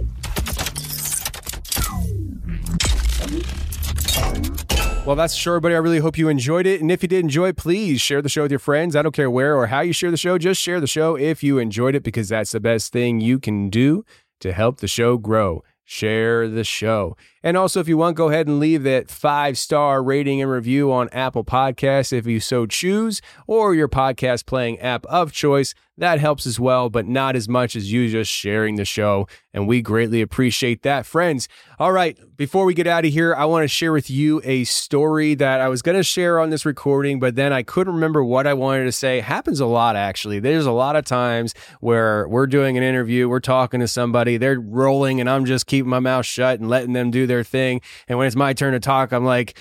Well, 5.07 5.15
that's 5.17 5.35
the 5.35 5.39
show, 5.39 5.53
everybody. 5.53 5.75
I 5.75 5.79
really 5.79 6.01
hope 6.01 6.19
you 6.19 6.29
enjoyed 6.29 6.67
it. 6.67 6.81
And 6.81 6.91
if 6.91 7.01
you 7.01 7.09
did 7.09 7.21
enjoy 7.21 7.49
it, 7.51 7.57
please 7.57 8.01
share 8.01 8.21
the 8.21 8.29
show 8.29 8.43
with 8.43 8.51
your 8.51 8.59
friends. 8.59 8.95
I 8.97 9.03
don't 9.03 9.15
care 9.15 9.31
where 9.31 9.57
or 9.57 9.69
how 9.69 9.81
you 9.81 9.93
share 9.93 10.11
the 10.11 10.17
show. 10.17 10.37
Just 10.37 10.61
share 10.61 10.81
the 10.81 10.89
show 10.89 11.17
if 11.17 11.45
you 11.45 11.59
enjoyed 11.59 11.95
it 11.95 12.03
because 12.03 12.29
that's 12.29 12.51
the 12.51 12.59
best 12.59 12.93
thing 12.93 13.21
you 13.21 13.39
can 13.39 13.71
do 13.71 14.05
to 14.41 14.53
help 14.53 14.79
the 14.79 14.89
show 14.89 15.17
grow. 15.17 15.63
Share 15.85 16.49
the 16.49 16.65
show. 16.65 17.17
And 17.47 17.57
also, 17.57 17.79
if 17.79 17.87
you 17.87 17.97
want, 17.97 18.17
go 18.17 18.29
ahead 18.29 18.49
and 18.49 18.59
leave 18.59 18.83
that 18.83 19.09
five 19.09 19.57
star 19.57 20.03
rating 20.03 20.43
and 20.43 20.51
review 20.51 20.91
on 20.91 21.09
Apple 21.11 21.45
Podcasts 21.45 22.13
if 22.13 22.27
you 22.27 22.41
so 22.41 22.67
choose, 22.67 23.23
or 23.47 23.73
your 23.73 23.87
podcast 23.87 24.47
playing 24.47 24.81
app 24.81 25.07
of 25.07 25.31
choice. 25.31 25.73
That 25.99 26.19
helps 26.19 26.45
as 26.45 26.61
well, 26.61 26.91
but 26.91 27.07
not 27.07 27.37
as 27.37 27.49
much 27.49 27.75
as 27.75 27.91
you 27.91 28.11
just 28.11 28.31
sharing 28.31 28.77
the 28.77 28.85
show. 28.85 29.27
And 29.55 29.67
we 29.67 29.81
greatly 29.81 30.21
appreciate 30.21 30.83
that, 30.83 31.07
friends. 31.07 31.49
All 31.79 31.93
right, 31.93 32.19
before 32.37 32.67
we 32.67 32.75
get 32.75 32.87
out 32.87 33.07
of 33.07 33.13
here, 33.13 33.35
I 33.35 33.47
want 33.47 33.65
to 33.65 33.69
share 33.69 33.93
with 33.93 34.11
you 34.11 34.43
a 34.45 34.65
story 34.65 35.35
that 35.37 35.63
I 35.63 35.69
was 35.69 35.81
going 35.81 35.97
to 35.97 36.03
share 36.03 36.39
on 36.39 36.51
this 36.51 36.67
recording, 36.67 37.19
but 37.19 37.35
then 37.35 37.51
I 37.51 37.63
couldn't 37.63 37.95
remember 37.95 38.23
what 38.23 38.47
I 38.47 38.53
wanted 38.53 38.85
to 38.85 38.93
say. 38.93 39.19
It 39.19 39.25
happens 39.25 39.59
a 39.59 39.65
lot, 39.65 39.97
actually. 39.97 40.39
There's 40.39 40.67
a 40.67 40.73
lot 40.73 40.97
of 40.97 41.07
times 41.07 41.55
where 41.81 42.29
we're 42.29 42.47
doing 42.47 42.77
an 42.77 42.83
interview, 42.83 43.27
we're 43.27 43.41
talking 43.41 43.81
to 43.81 43.89
somebody, 43.89 44.37
they're 44.37 44.61
rolling, 44.61 45.19
and 45.19 45.31
I'm 45.31 45.47
just 45.47 45.67
keeping 45.67 45.89
my 45.89 46.01
mouth 46.01 46.27
shut 46.27 46.61
and 46.61 46.69
letting 46.69 46.93
them 46.93 47.11
do 47.11 47.27
their 47.27 47.36
thing. 47.45 47.81
And 48.09 48.19
when 48.19 48.27
it's 48.27 48.37
my 48.37 48.53
turn 48.53 48.73
to 48.73 48.81
talk, 48.81 49.13
I'm 49.13 49.25
like, 49.25 49.59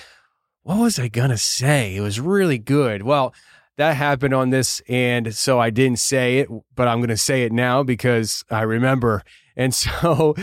what 0.62 0.78
was 0.78 0.98
I 0.98 1.08
going 1.08 1.30
to 1.30 1.38
say? 1.38 1.94
It 1.96 2.00
was 2.00 2.18
really 2.18 2.58
good. 2.58 3.02
Well, 3.02 3.32
that 3.76 3.96
happened 3.96 4.34
on 4.34 4.50
this, 4.50 4.80
and 4.88 5.34
so 5.34 5.60
I 5.60 5.70
didn't 5.70 5.98
say 5.98 6.38
it, 6.38 6.48
but 6.74 6.88
I'm 6.88 6.98
going 6.98 7.10
to 7.10 7.16
say 7.16 7.42
it 7.44 7.52
now 7.52 7.82
because 7.82 8.42
I 8.50 8.62
remember. 8.62 9.22
And 9.54 9.74
so, 9.74 10.34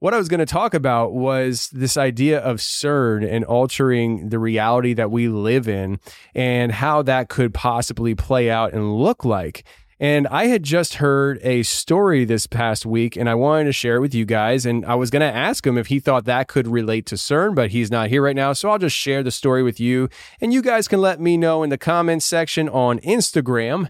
what 0.00 0.12
I 0.12 0.18
was 0.18 0.28
going 0.28 0.40
to 0.40 0.46
talk 0.46 0.74
about 0.74 1.14
was 1.14 1.70
this 1.70 1.96
idea 1.96 2.40
of 2.40 2.58
CERN 2.58 3.26
and 3.26 3.44
altering 3.44 4.28
the 4.28 4.38
reality 4.38 4.92
that 4.94 5.10
we 5.10 5.28
live 5.28 5.66
in 5.66 5.98
and 6.34 6.72
how 6.72 7.00
that 7.02 7.28
could 7.28 7.54
possibly 7.54 8.14
play 8.14 8.50
out 8.50 8.74
and 8.74 8.94
look 8.96 9.24
like. 9.24 9.64
And 10.04 10.28
I 10.28 10.48
had 10.48 10.64
just 10.64 10.96
heard 10.96 11.40
a 11.42 11.62
story 11.62 12.26
this 12.26 12.46
past 12.46 12.84
week 12.84 13.16
and 13.16 13.26
I 13.26 13.34
wanted 13.34 13.64
to 13.64 13.72
share 13.72 13.96
it 13.96 14.00
with 14.00 14.14
you 14.14 14.26
guys. 14.26 14.66
And 14.66 14.84
I 14.84 14.96
was 14.96 15.08
going 15.08 15.22
to 15.22 15.34
ask 15.34 15.66
him 15.66 15.78
if 15.78 15.86
he 15.86 15.98
thought 15.98 16.26
that 16.26 16.46
could 16.46 16.68
relate 16.68 17.06
to 17.06 17.14
CERN, 17.14 17.54
but 17.54 17.70
he's 17.70 17.90
not 17.90 18.10
here 18.10 18.20
right 18.20 18.36
now. 18.36 18.52
So 18.52 18.68
I'll 18.68 18.76
just 18.76 18.94
share 18.94 19.22
the 19.22 19.30
story 19.30 19.62
with 19.62 19.80
you. 19.80 20.10
And 20.42 20.52
you 20.52 20.60
guys 20.60 20.88
can 20.88 21.00
let 21.00 21.22
me 21.22 21.38
know 21.38 21.62
in 21.62 21.70
the 21.70 21.78
comments 21.78 22.26
section 22.26 22.68
on 22.68 22.98
Instagram 22.98 23.88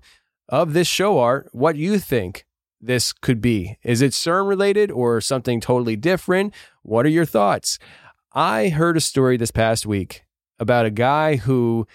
of 0.49 0.73
this 0.73 0.87
show 0.87 1.19
art 1.19 1.49
what 1.51 1.75
you 1.75 1.99
think 1.99 2.47
this 2.81 3.13
could 3.13 3.41
be. 3.41 3.77
Is 3.83 4.01
it 4.01 4.13
CERN 4.13 4.49
related 4.49 4.93
or 4.93 5.21
something 5.21 5.61
totally 5.61 5.97
different? 5.97 6.55
What 6.85 7.07
are 7.07 7.09
your 7.09 7.27
thoughts? 7.27 7.81
I 8.33 8.69
heard 8.69 8.97
a 8.97 9.01
story 9.01 9.37
this 9.37 9.51
past 9.51 9.85
week 9.85 10.23
about 10.61 10.87
a 10.87 10.91
guy 10.91 11.35
who 11.35 11.89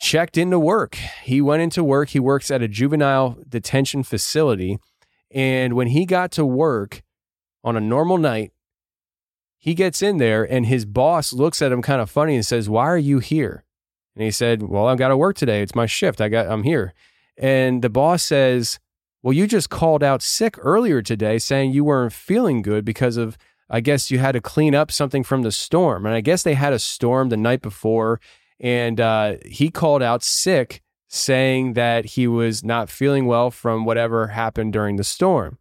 checked 0.00 0.38
into 0.38 0.58
work. 0.58 0.96
He 1.22 1.40
went 1.40 1.62
into 1.62 1.84
work. 1.84 2.08
He 2.08 2.18
works 2.18 2.50
at 2.50 2.62
a 2.62 2.68
juvenile 2.68 3.38
detention 3.48 4.02
facility. 4.02 4.78
And 5.30 5.74
when 5.74 5.88
he 5.88 6.06
got 6.06 6.32
to 6.32 6.44
work 6.44 7.02
on 7.62 7.76
a 7.76 7.80
normal 7.80 8.18
night, 8.18 8.52
he 9.58 9.74
gets 9.74 10.00
in 10.00 10.16
there 10.16 10.42
and 10.42 10.64
his 10.64 10.86
boss 10.86 11.34
looks 11.34 11.60
at 11.60 11.70
him 11.70 11.82
kind 11.82 12.00
of 12.00 12.10
funny 12.10 12.34
and 12.34 12.44
says, 12.44 12.68
Why 12.68 12.86
are 12.86 12.98
you 12.98 13.18
here? 13.18 13.62
And 14.16 14.24
he 14.24 14.30
said, 14.30 14.62
Well, 14.62 14.86
I've 14.86 14.98
got 14.98 15.08
to 15.08 15.18
work 15.18 15.36
today. 15.36 15.60
It's 15.60 15.74
my 15.74 15.86
shift. 15.86 16.20
I 16.20 16.28
got 16.28 16.48
I'm 16.48 16.62
here. 16.62 16.94
And 17.36 17.82
the 17.82 17.90
boss 17.90 18.22
says, 18.22 18.80
Well, 19.22 19.34
you 19.34 19.46
just 19.46 19.68
called 19.68 20.02
out 20.02 20.22
sick 20.22 20.56
earlier 20.58 21.02
today 21.02 21.38
saying 21.38 21.72
you 21.72 21.84
weren't 21.84 22.14
feeling 22.14 22.62
good 22.62 22.86
because 22.86 23.18
of 23.18 23.36
I 23.68 23.80
guess 23.80 24.10
you 24.10 24.18
had 24.18 24.32
to 24.32 24.40
clean 24.40 24.74
up 24.74 24.90
something 24.90 25.22
from 25.22 25.42
the 25.42 25.52
storm. 25.52 26.06
And 26.06 26.14
I 26.14 26.22
guess 26.22 26.42
they 26.42 26.54
had 26.54 26.72
a 26.72 26.78
storm 26.78 27.28
the 27.28 27.36
night 27.36 27.60
before 27.60 28.18
and 28.60 29.00
uh, 29.00 29.36
he 29.44 29.70
called 29.70 30.02
out 30.02 30.22
sick, 30.22 30.82
saying 31.08 31.72
that 31.72 32.04
he 32.04 32.28
was 32.28 32.62
not 32.62 32.90
feeling 32.90 33.26
well 33.26 33.50
from 33.50 33.84
whatever 33.84 34.28
happened 34.28 34.72
during 34.72 34.96
the 34.96 35.04
storm. 35.04 35.58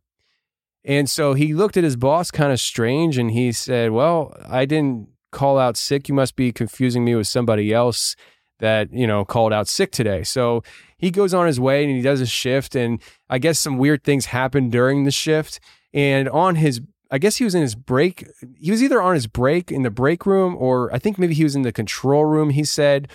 And 0.83 1.09
so 1.09 1.33
he 1.33 1.53
looked 1.53 1.77
at 1.77 1.83
his 1.83 1.95
boss 1.95 2.29
kind 2.31 2.51
of 2.51 2.59
strange 2.59 3.17
and 3.17 3.31
he 3.31 3.51
said, 3.51 3.91
Well, 3.91 4.35
I 4.47 4.65
didn't 4.65 5.09
call 5.31 5.57
out 5.57 5.77
sick. 5.77 6.09
You 6.09 6.15
must 6.15 6.35
be 6.35 6.51
confusing 6.51 7.05
me 7.05 7.15
with 7.15 7.27
somebody 7.27 7.73
else 7.73 8.15
that, 8.59 8.91
you 8.91 9.07
know, 9.07 9.23
called 9.25 9.53
out 9.53 9.67
sick 9.67 9.91
today. 9.91 10.23
So 10.23 10.63
he 10.97 11.11
goes 11.11 11.33
on 11.33 11.47
his 11.47 11.59
way 11.59 11.83
and 11.83 11.95
he 11.95 12.01
does 12.01 12.19
his 12.19 12.29
shift. 12.29 12.75
And 12.75 13.01
I 13.29 13.39
guess 13.39 13.59
some 13.59 13.77
weird 13.77 14.03
things 14.03 14.27
happened 14.27 14.71
during 14.71 15.03
the 15.03 15.11
shift. 15.11 15.59
And 15.93 16.29
on 16.29 16.55
his 16.55 16.81
I 17.11 17.17
guess 17.17 17.37
he 17.37 17.43
was 17.43 17.55
in 17.55 17.61
his 17.61 17.75
break. 17.75 18.27
He 18.59 18.71
was 18.71 18.83
either 18.83 19.01
on 19.01 19.15
his 19.15 19.27
break 19.27 19.71
in 19.71 19.83
the 19.83 19.89
break 19.89 20.25
room, 20.25 20.55
or 20.57 20.93
I 20.93 20.99
think 20.99 21.17
maybe 21.17 21.33
he 21.33 21.43
was 21.43 21.55
in 21.55 21.63
the 21.63 21.71
control 21.71 22.25
room. 22.25 22.51
He 22.51 22.63
said, 22.63 23.09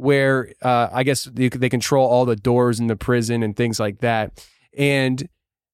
where 0.00 0.52
uh, 0.62 0.88
I 0.92 1.02
guess 1.02 1.24
they, 1.24 1.50
they 1.50 1.68
control 1.68 2.08
all 2.08 2.24
the 2.24 2.36
doors 2.36 2.80
in 2.80 2.86
the 2.86 2.96
prison 2.96 3.42
and 3.42 3.54
things 3.54 3.78
like 3.78 3.98
that. 3.98 4.46
And 4.76 5.28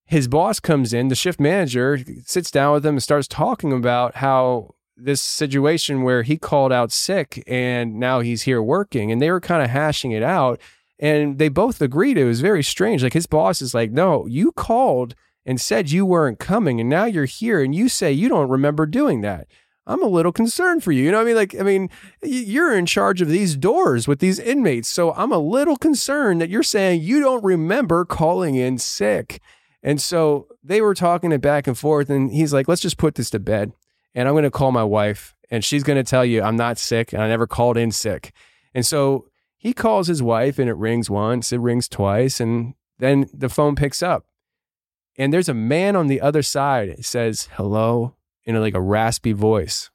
his 0.05 0.27
boss 0.27 0.59
comes 0.59 0.93
in, 0.93 1.09
the 1.09 1.15
shift 1.15 1.39
manager 1.39 1.99
sits 2.25 2.51
down 2.51 2.75
with 2.75 2.85
him 2.85 2.97
and 2.97 3.03
starts 3.03 3.29
talking 3.29 3.73
about 3.73 4.17
how 4.17 4.75
this 4.97 5.21
situation 5.21 6.03
where 6.03 6.23
he 6.23 6.37
called 6.37 6.73
out 6.73 6.91
sick 6.91 7.43
and 7.47 8.01
now 8.01 8.21
he's 8.21 8.43
here 8.43 8.63
working, 8.63 9.13
and 9.13 9.23
they 9.23 9.31
were 9.31 9.41
kind 9.41 9.63
of 9.63 9.71
hashing 9.71 10.11
it 10.11 10.23
out. 10.23 10.61
And 10.99 11.39
they 11.39 11.51
both 11.51 11.83
agreed 11.83 12.17
it 12.17 12.25
was 12.25 12.41
very 12.41 12.63
strange. 12.63 13.03
Like 13.03 13.13
his 13.13 13.27
boss 13.27 13.61
is 13.61 13.75
like, 13.75 13.91
"No, 13.93 14.27
you 14.27 14.51
called." 14.53 15.15
And 15.47 15.61
said 15.61 15.91
you 15.91 16.05
weren't 16.05 16.41
coming 16.41 16.81
and 16.81 16.91
now 16.91 17.05
you're 17.05 17.25
here 17.25 17.63
and 17.63 17.75
you 17.75 17.89
say 17.89 18.13
you 18.13 18.29
don't 18.29 18.51
remember 18.51 18.85
doing 18.85 19.21
that. 19.23 19.47
I'm 19.87 20.03
a 20.03 20.09
little 20.09 20.33
concerned 20.33 20.83
for 20.83 20.91
you. 20.91 21.05
You 21.05 21.13
know 21.13 21.19
what 21.19 21.23
I 21.23 21.27
mean? 21.27 21.37
Like, 21.37 21.55
I 21.61 21.63
mean, 21.63 21.89
you're 22.21 22.77
in 22.77 22.87
charge 22.87 23.23
of 23.23 23.29
these 23.29 23.57
doors 23.57 24.09
with 24.09 24.19
these 24.19 24.41
inmates. 24.41 24.89
So 24.89 25.15
I'm 25.15 25.31
a 25.31 25.39
little 25.39 25.77
concerned 25.77 26.41
that 26.41 26.51
you're 26.51 26.65
saying 26.65 27.03
you 27.03 27.21
don't 27.21 27.45
remember 27.45 28.05
calling 28.05 28.57
in 28.57 28.79
sick. 28.79 29.41
And 29.85 30.01
so 30.01 30.49
they 30.65 30.81
were 30.81 30.95
talking 30.95 31.31
it 31.31 31.41
back 31.41 31.69
and 31.69 31.79
forth. 31.79 32.11
And 32.11 32.33
he's 32.33 32.53
like, 32.53 32.67
let's 32.67 32.83
just 32.83 32.99
put 32.99 33.15
this 33.15 33.31
to 33.31 33.39
bed. 33.39 33.73
And 34.13 34.27
I'm 34.27 34.35
going 34.35 34.43
to 34.43 34.51
call 34.51 34.73
my 34.73 34.83
wife 34.83 35.37
and 35.51 35.65
she's 35.65 35.85
going 35.85 36.03
to 36.03 36.11
tell 36.11 36.25
you 36.25 36.43
I'm 36.43 36.57
not 36.57 36.79
sick 36.79 37.13
and 37.13 37.23
I 37.23 37.29
never 37.29 37.47
called 37.47 37.77
in 37.77 37.93
sick. 37.93 38.33
And 38.75 38.85
so 38.85 39.29
he 39.57 39.73
calls 39.73 40.09
his 40.09 40.21
wife 40.21 40.59
and 40.59 40.69
it 40.69 40.77
rings 40.77 41.09
once, 41.09 41.53
it 41.53 41.61
rings 41.61 41.89
twice. 41.89 42.41
And 42.41 42.75
then 42.99 43.29
the 43.33 43.49
phone 43.49 43.77
picks 43.77 44.03
up 44.03 44.27
and 45.19 45.33
there's 45.33 45.49
a 45.49 45.55
man 45.55 45.97
on 45.97 46.07
the 46.07 46.21
other 46.21 46.43
side 46.43 47.05
says 47.05 47.49
hello 47.55 48.15
in 48.45 48.57
a, 48.57 48.61
like 48.61 48.75
a 48.75 48.81
raspy 48.81 49.33
voice 49.33 49.91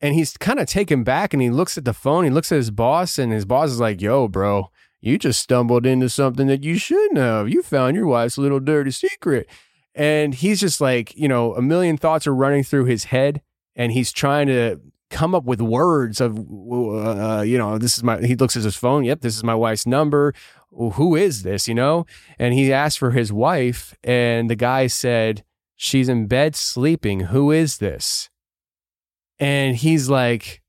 and 0.00 0.14
he's 0.14 0.36
kind 0.36 0.58
of 0.58 0.66
taken 0.66 1.04
back 1.04 1.32
and 1.32 1.42
he 1.42 1.50
looks 1.50 1.76
at 1.78 1.84
the 1.84 1.92
phone 1.94 2.24
he 2.24 2.30
looks 2.30 2.52
at 2.52 2.56
his 2.56 2.70
boss 2.70 3.18
and 3.18 3.32
his 3.32 3.44
boss 3.44 3.70
is 3.70 3.80
like 3.80 4.00
yo 4.00 4.28
bro 4.28 4.70
You 5.00 5.18
just 5.18 5.40
stumbled 5.40 5.86
into 5.86 6.08
something 6.08 6.46
that 6.48 6.64
you 6.64 6.78
shouldn't 6.78 7.18
have. 7.18 7.48
You 7.48 7.62
found 7.62 7.96
your 7.96 8.06
wife's 8.06 8.38
little 8.38 8.58
dirty 8.60 8.90
secret. 8.90 9.46
And 9.94 10.34
he's 10.34 10.58
just 10.58 10.80
like, 10.80 11.14
you 11.16 11.28
know, 11.28 11.54
a 11.54 11.62
million 11.62 11.96
thoughts 11.96 12.26
are 12.26 12.34
running 12.34 12.64
through 12.64 12.86
his 12.86 13.04
head 13.04 13.40
and 13.76 13.92
he's 13.92 14.10
trying 14.10 14.48
to 14.48 14.80
come 15.10 15.34
up 15.34 15.44
with 15.44 15.60
words 15.60 16.20
of, 16.20 16.36
uh, 16.38 17.42
you 17.46 17.56
know, 17.56 17.78
this 17.78 17.96
is 17.96 18.02
my, 18.02 18.18
he 18.20 18.34
looks 18.34 18.56
at 18.56 18.64
his 18.64 18.74
phone. 18.74 19.04
Yep, 19.04 19.20
this 19.20 19.36
is 19.36 19.44
my 19.44 19.54
wife's 19.54 19.86
number. 19.86 20.34
Who 20.76 21.16
is 21.16 21.42
this, 21.42 21.66
you 21.66 21.74
know? 21.74 22.06
And 22.38 22.54
he 22.54 22.72
asked 22.72 22.98
for 22.98 23.12
his 23.12 23.32
wife 23.32 23.96
and 24.04 24.50
the 24.50 24.56
guy 24.56 24.86
said, 24.86 25.42
she's 25.74 26.08
in 26.08 26.26
bed 26.26 26.54
sleeping. 26.54 27.20
Who 27.20 27.50
is 27.50 27.78
this? 27.78 28.30
And 29.38 29.76
he's 29.76 30.08
like 30.08 30.62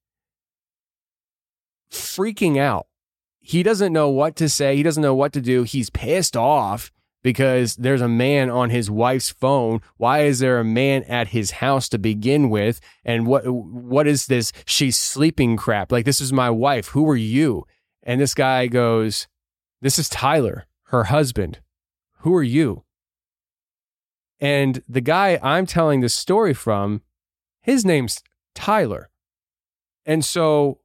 freaking 1.92 2.58
out. 2.58 2.88
He 3.40 3.64
doesn't 3.64 3.94
know 3.94 4.10
what 4.10 4.36
to 4.38 4.50
say. 4.50 4.76
He 4.76 4.84
doesn't 4.84 5.04
know 5.04 5.16
what 5.16 5.34
to 5.34 5.42
do. 5.42 5.64
He's 5.64 5.90
pissed 5.90 6.36
off 6.36 6.92
because 7.24 7.76
there's 7.76 8.02
a 8.02 8.08
man 8.08 8.50
on 8.50 8.70
his 8.70 8.92
wife's 8.92 9.30
phone. 9.30 9.82
Why 9.98 10.22
is 10.22 10.40
there 10.40 10.60
a 10.60 10.66
man 10.66 11.04
at 11.04 11.30
his 11.30 11.52
house 11.52 11.88
to 11.90 11.98
begin 11.98 12.50
with? 12.50 12.80
And 13.06 13.26
what 13.26 13.48
what 13.48 14.08
is 14.08 14.28
this 14.28 14.52
she's 14.66 14.98
sleeping 14.98 15.58
crap? 15.58 15.92
Like 15.92 16.06
this 16.06 16.22
is 16.22 16.34
my 16.34 16.50
wife. 16.50 16.90
Who 16.90 17.10
are 17.10 17.16
you? 17.16 17.66
And 18.04 18.22
this 18.22 18.34
guy 18.34 18.68
goes, 18.68 19.28
"This 19.82 20.00
is 20.00 20.10
Tyler, 20.10 20.66
her 20.86 21.06
husband. 21.06 21.60
Who 22.20 22.34
are 22.36 22.44
you?" 22.44 22.84
And 24.40 24.84
the 24.88 25.02
guy 25.02 25.40
I'm 25.42 25.66
telling 25.66 26.02
this 26.02 26.14
story 26.14 26.54
from, 26.54 27.02
his 27.62 27.84
name's 27.84 28.22
Tyler. 28.54 29.10
And 30.06 30.24
so 30.24 30.80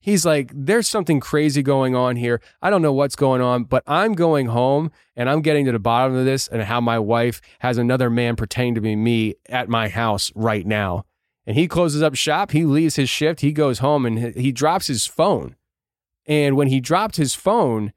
he's 0.00 0.26
like, 0.26 0.50
there's 0.54 0.88
something 0.88 1.20
crazy 1.20 1.62
going 1.62 1.94
on 1.94 2.16
here. 2.16 2.40
I 2.60 2.70
don't 2.70 2.82
know 2.82 2.92
what's 2.92 3.16
going 3.16 3.40
on, 3.40 3.64
but 3.64 3.82
I'm 3.86 4.14
going 4.14 4.46
home 4.46 4.90
and 5.16 5.30
I'm 5.30 5.40
getting 5.40 5.64
to 5.66 5.72
the 5.72 5.78
bottom 5.78 6.16
of 6.16 6.24
this 6.24 6.48
and 6.48 6.62
how 6.62 6.80
my 6.80 6.98
wife 6.98 7.40
has 7.60 7.78
another 7.78 8.10
man 8.10 8.36
pretending 8.36 8.74
to 8.74 8.80
be 8.80 8.96
me 8.96 9.34
at 9.48 9.68
my 9.68 9.88
house 9.88 10.32
right 10.34 10.66
now. 10.66 11.04
And 11.46 11.56
he 11.56 11.68
closes 11.68 12.02
up 12.02 12.14
shop. 12.14 12.50
He 12.50 12.64
leaves 12.64 12.96
his 12.96 13.08
shift. 13.08 13.40
He 13.40 13.52
goes 13.52 13.78
home 13.78 14.04
and 14.04 14.34
he 14.34 14.52
drops 14.52 14.88
his 14.88 15.06
phone. 15.06 15.56
And 16.28 16.56
when 16.56 16.68
he 16.68 16.78
dropped 16.78 17.16
his 17.16 17.34
phone, 17.34 17.94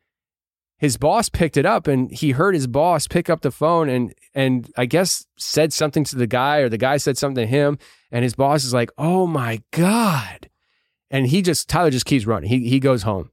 his 0.77 0.97
boss 0.97 1.29
picked 1.29 1.57
it 1.57 1.65
up 1.65 1.85
and 1.85 2.09
he 2.09 2.31
heard 2.31 2.55
his 2.55 2.65
boss 2.65 3.07
pick 3.07 3.29
up 3.29 3.41
the 3.41 3.51
phone 3.51 3.87
and 3.87 4.15
and 4.33 4.71
I 4.75 4.85
guess 4.85 5.27
said 5.37 5.73
something 5.73 6.03
to 6.05 6.15
the 6.15 6.25
guy 6.25 6.57
or 6.57 6.69
the 6.69 6.77
guy 6.77 6.97
said 6.97 7.19
something 7.19 7.43
to 7.43 7.47
him 7.47 7.77
and 8.09 8.23
his 8.23 8.33
boss 8.33 8.63
is 8.63 8.73
like, 8.73 8.89
"Oh 8.97 9.27
my 9.27 9.61
god." 9.71 10.49
And 11.11 11.27
he 11.27 11.43
just 11.43 11.69
Tyler 11.69 11.91
just 11.91 12.07
keeps 12.07 12.25
running. 12.25 12.49
He 12.49 12.67
he 12.67 12.79
goes 12.79 13.03
home. 13.03 13.29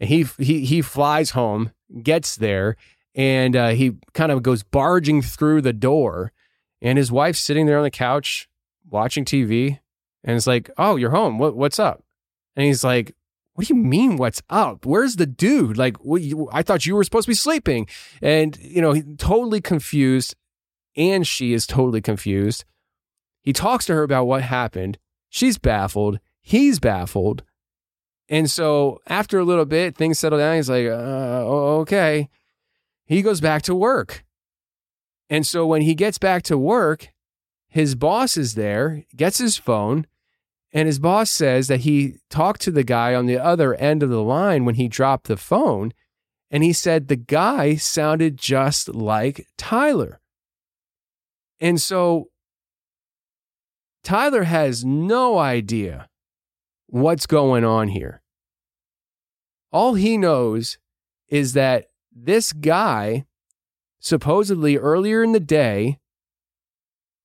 And 0.00 0.08
he 0.08 0.24
he 0.38 0.64
he 0.64 0.80
flies 0.80 1.30
home, 1.30 1.72
gets 2.02 2.36
there 2.36 2.76
and 3.14 3.56
uh, 3.56 3.68
he 3.70 3.96
kind 4.14 4.30
of 4.30 4.42
goes 4.42 4.62
barging 4.62 5.20
through 5.20 5.60
the 5.60 5.72
door 5.72 6.32
and 6.80 6.96
his 6.96 7.10
wife's 7.10 7.40
sitting 7.40 7.66
there 7.66 7.78
on 7.78 7.82
the 7.82 7.90
couch 7.90 8.48
watching 8.88 9.24
TV 9.24 9.80
and 10.24 10.36
it's 10.36 10.46
like, 10.46 10.70
"Oh, 10.78 10.96
you're 10.96 11.10
home. 11.10 11.38
What 11.38 11.56
what's 11.56 11.78
up?" 11.78 12.02
And 12.56 12.64
he's 12.64 12.82
like, 12.82 13.14
what 13.58 13.66
do 13.66 13.74
you 13.74 13.82
mean 13.82 14.18
what's 14.18 14.40
up? 14.48 14.86
Where's 14.86 15.16
the 15.16 15.26
dude? 15.26 15.76
Like 15.76 15.96
you, 16.04 16.48
i 16.52 16.62
thought 16.62 16.86
you 16.86 16.94
were 16.94 17.02
supposed 17.02 17.24
to 17.24 17.30
be 17.30 17.34
sleeping. 17.34 17.88
And 18.22 18.56
you 18.60 18.80
know 18.80 18.92
he's 18.92 19.02
totally 19.18 19.60
confused 19.60 20.36
and 20.96 21.26
she 21.26 21.52
is 21.52 21.66
totally 21.66 22.00
confused. 22.00 22.64
He 23.42 23.52
talks 23.52 23.84
to 23.86 23.94
her 23.94 24.04
about 24.04 24.26
what 24.26 24.42
happened. 24.42 24.96
She's 25.28 25.58
baffled. 25.58 26.20
He's 26.40 26.78
baffled. 26.78 27.42
And 28.28 28.48
so 28.48 29.00
after 29.08 29.40
a 29.40 29.44
little 29.44 29.64
bit 29.64 29.96
things 29.96 30.20
settle 30.20 30.38
down. 30.38 30.54
He's 30.54 30.70
like 30.70 30.86
uh, 30.86 31.42
okay. 31.80 32.28
He 33.06 33.22
goes 33.22 33.40
back 33.40 33.62
to 33.62 33.74
work. 33.74 34.24
And 35.28 35.44
so 35.44 35.66
when 35.66 35.82
he 35.82 35.96
gets 35.96 36.18
back 36.18 36.44
to 36.44 36.56
work 36.56 37.08
his 37.66 37.96
boss 37.96 38.36
is 38.36 38.54
there 38.54 39.02
gets 39.16 39.38
his 39.38 39.56
phone 39.56 40.06
and 40.72 40.86
his 40.86 40.98
boss 40.98 41.30
says 41.30 41.68
that 41.68 41.80
he 41.80 42.16
talked 42.28 42.60
to 42.62 42.70
the 42.70 42.84
guy 42.84 43.14
on 43.14 43.26
the 43.26 43.38
other 43.38 43.74
end 43.74 44.02
of 44.02 44.10
the 44.10 44.22
line 44.22 44.64
when 44.64 44.74
he 44.74 44.88
dropped 44.88 45.26
the 45.26 45.36
phone. 45.36 45.92
And 46.50 46.62
he 46.62 46.72
said 46.72 47.08
the 47.08 47.16
guy 47.16 47.76
sounded 47.76 48.36
just 48.36 48.88
like 48.94 49.46
Tyler. 49.56 50.20
And 51.60 51.80
so 51.80 52.28
Tyler 54.02 54.44
has 54.44 54.84
no 54.84 55.38
idea 55.38 56.08
what's 56.86 57.26
going 57.26 57.64
on 57.64 57.88
here. 57.88 58.22
All 59.72 59.94
he 59.94 60.16
knows 60.16 60.78
is 61.28 61.52
that 61.52 61.86
this 62.14 62.52
guy, 62.52 63.26
supposedly 64.00 64.76
earlier 64.76 65.22
in 65.22 65.32
the 65.32 65.40
day, 65.40 65.98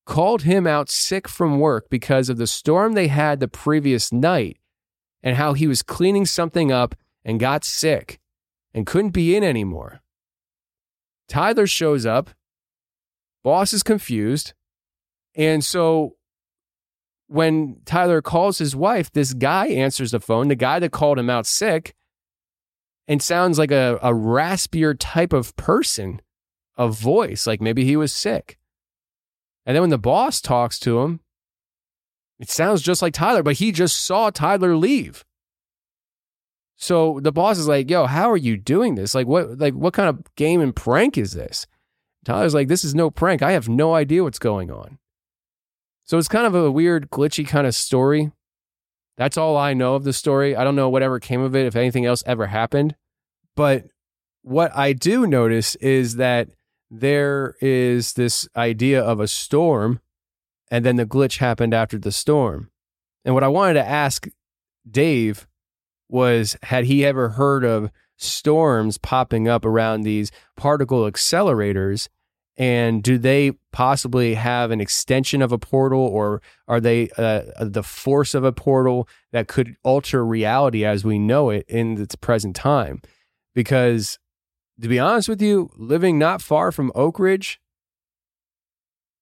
called 0.06 0.42
him 0.42 0.66
out 0.66 0.90
sick 0.90 1.28
from 1.28 1.58
work 1.58 1.88
because 1.88 2.28
of 2.28 2.36
the 2.36 2.46
storm 2.46 2.92
they 2.92 3.08
had 3.08 3.40
the 3.40 3.48
previous 3.48 4.12
night 4.12 4.58
and 5.22 5.36
how 5.36 5.54
he 5.54 5.66
was 5.66 5.82
cleaning 5.82 6.26
something 6.26 6.70
up 6.70 6.94
and 7.24 7.40
got 7.40 7.64
sick 7.64 8.20
and 8.74 8.86
couldn't 8.86 9.10
be 9.10 9.34
in 9.34 9.42
anymore. 9.42 10.02
Tyler 11.28 11.66
shows 11.66 12.04
up, 12.04 12.30
boss 13.42 13.72
is 13.72 13.82
confused, 13.82 14.52
and 15.34 15.64
so 15.64 16.16
when 17.26 17.80
Tyler 17.86 18.20
calls 18.20 18.58
his 18.58 18.76
wife, 18.76 19.10
this 19.10 19.32
guy 19.32 19.68
answers 19.68 20.10
the 20.10 20.20
phone, 20.20 20.48
the 20.48 20.54
guy 20.54 20.78
that 20.78 20.92
called 20.92 21.18
him 21.18 21.30
out 21.30 21.46
sick, 21.46 21.94
and 23.08 23.22
sounds 23.22 23.58
like 23.58 23.70
a, 23.70 23.98
a 24.02 24.12
raspier 24.12 24.94
type 24.98 25.32
of 25.32 25.56
person, 25.56 26.20
a 26.76 26.88
voice, 26.88 27.46
like 27.46 27.60
maybe 27.60 27.84
he 27.84 27.96
was 27.96 28.12
sick. 28.12 28.58
And 29.66 29.74
then 29.74 29.82
when 29.82 29.90
the 29.90 29.98
boss 29.98 30.40
talks 30.40 30.78
to 30.80 31.00
him, 31.00 31.20
it 32.38 32.50
sounds 32.50 32.82
just 32.82 33.00
like 33.02 33.14
Tyler, 33.14 33.42
but 33.42 33.56
he 33.56 33.72
just 33.72 34.04
saw 34.04 34.30
Tyler 34.30 34.76
leave. 34.76 35.24
So 36.76 37.20
the 37.20 37.32
boss 37.32 37.58
is 37.58 37.68
like, 37.68 37.88
"Yo, 37.88 38.06
how 38.06 38.30
are 38.30 38.36
you 38.36 38.56
doing 38.56 38.96
this? 38.96 39.14
Like 39.14 39.26
what 39.26 39.58
like 39.58 39.74
what 39.74 39.94
kind 39.94 40.08
of 40.08 40.22
game 40.36 40.60
and 40.60 40.74
prank 40.74 41.16
is 41.16 41.32
this?" 41.32 41.66
Tyler's 42.24 42.54
like, 42.54 42.68
"This 42.68 42.84
is 42.84 42.94
no 42.94 43.10
prank. 43.10 43.42
I 43.42 43.52
have 43.52 43.68
no 43.68 43.94
idea 43.94 44.24
what's 44.24 44.38
going 44.38 44.70
on." 44.70 44.98
So 46.04 46.18
it's 46.18 46.28
kind 46.28 46.46
of 46.46 46.54
a 46.54 46.70
weird, 46.70 47.10
glitchy 47.10 47.46
kind 47.46 47.66
of 47.66 47.74
story. 47.74 48.32
That's 49.16 49.38
all 49.38 49.56
I 49.56 49.72
know 49.74 49.94
of 49.94 50.04
the 50.04 50.12
story. 50.12 50.56
I 50.56 50.64
don't 50.64 50.76
know 50.76 50.90
whatever 50.90 51.20
came 51.20 51.40
of 51.40 51.54
it, 51.54 51.66
if 51.66 51.76
anything 51.76 52.04
else 52.04 52.22
ever 52.26 52.46
happened. 52.46 52.96
But 53.54 53.84
what 54.42 54.76
I 54.76 54.92
do 54.92 55.26
notice 55.26 55.76
is 55.76 56.16
that 56.16 56.48
there 57.00 57.56
is 57.60 58.12
this 58.12 58.48
idea 58.56 59.02
of 59.02 59.20
a 59.20 59.28
storm, 59.28 60.00
and 60.70 60.84
then 60.84 60.96
the 60.96 61.06
glitch 61.06 61.38
happened 61.38 61.74
after 61.74 61.98
the 61.98 62.12
storm. 62.12 62.70
And 63.24 63.34
what 63.34 63.44
I 63.44 63.48
wanted 63.48 63.74
to 63.74 63.86
ask 63.86 64.28
Dave 64.88 65.46
was 66.08 66.56
had 66.62 66.84
he 66.84 67.04
ever 67.04 67.30
heard 67.30 67.64
of 67.64 67.90
storms 68.16 68.98
popping 68.98 69.48
up 69.48 69.64
around 69.64 70.02
these 70.02 70.30
particle 70.56 71.10
accelerators? 71.10 72.08
And 72.56 73.02
do 73.02 73.18
they 73.18 73.52
possibly 73.72 74.34
have 74.34 74.70
an 74.70 74.80
extension 74.80 75.42
of 75.42 75.50
a 75.50 75.58
portal, 75.58 75.98
or 75.98 76.40
are 76.68 76.80
they 76.80 77.10
uh, 77.16 77.42
the 77.58 77.82
force 77.82 78.32
of 78.32 78.44
a 78.44 78.52
portal 78.52 79.08
that 79.32 79.48
could 79.48 79.74
alter 79.82 80.24
reality 80.24 80.84
as 80.84 81.04
we 81.04 81.18
know 81.18 81.50
it 81.50 81.64
in 81.68 82.00
its 82.00 82.14
present 82.14 82.54
time? 82.54 83.02
Because 83.52 84.20
to 84.80 84.88
be 84.88 84.98
honest 84.98 85.28
with 85.28 85.40
you, 85.40 85.70
living 85.76 86.18
not 86.18 86.42
far 86.42 86.72
from 86.72 86.92
Oak 86.94 87.18
Ridge, 87.18 87.60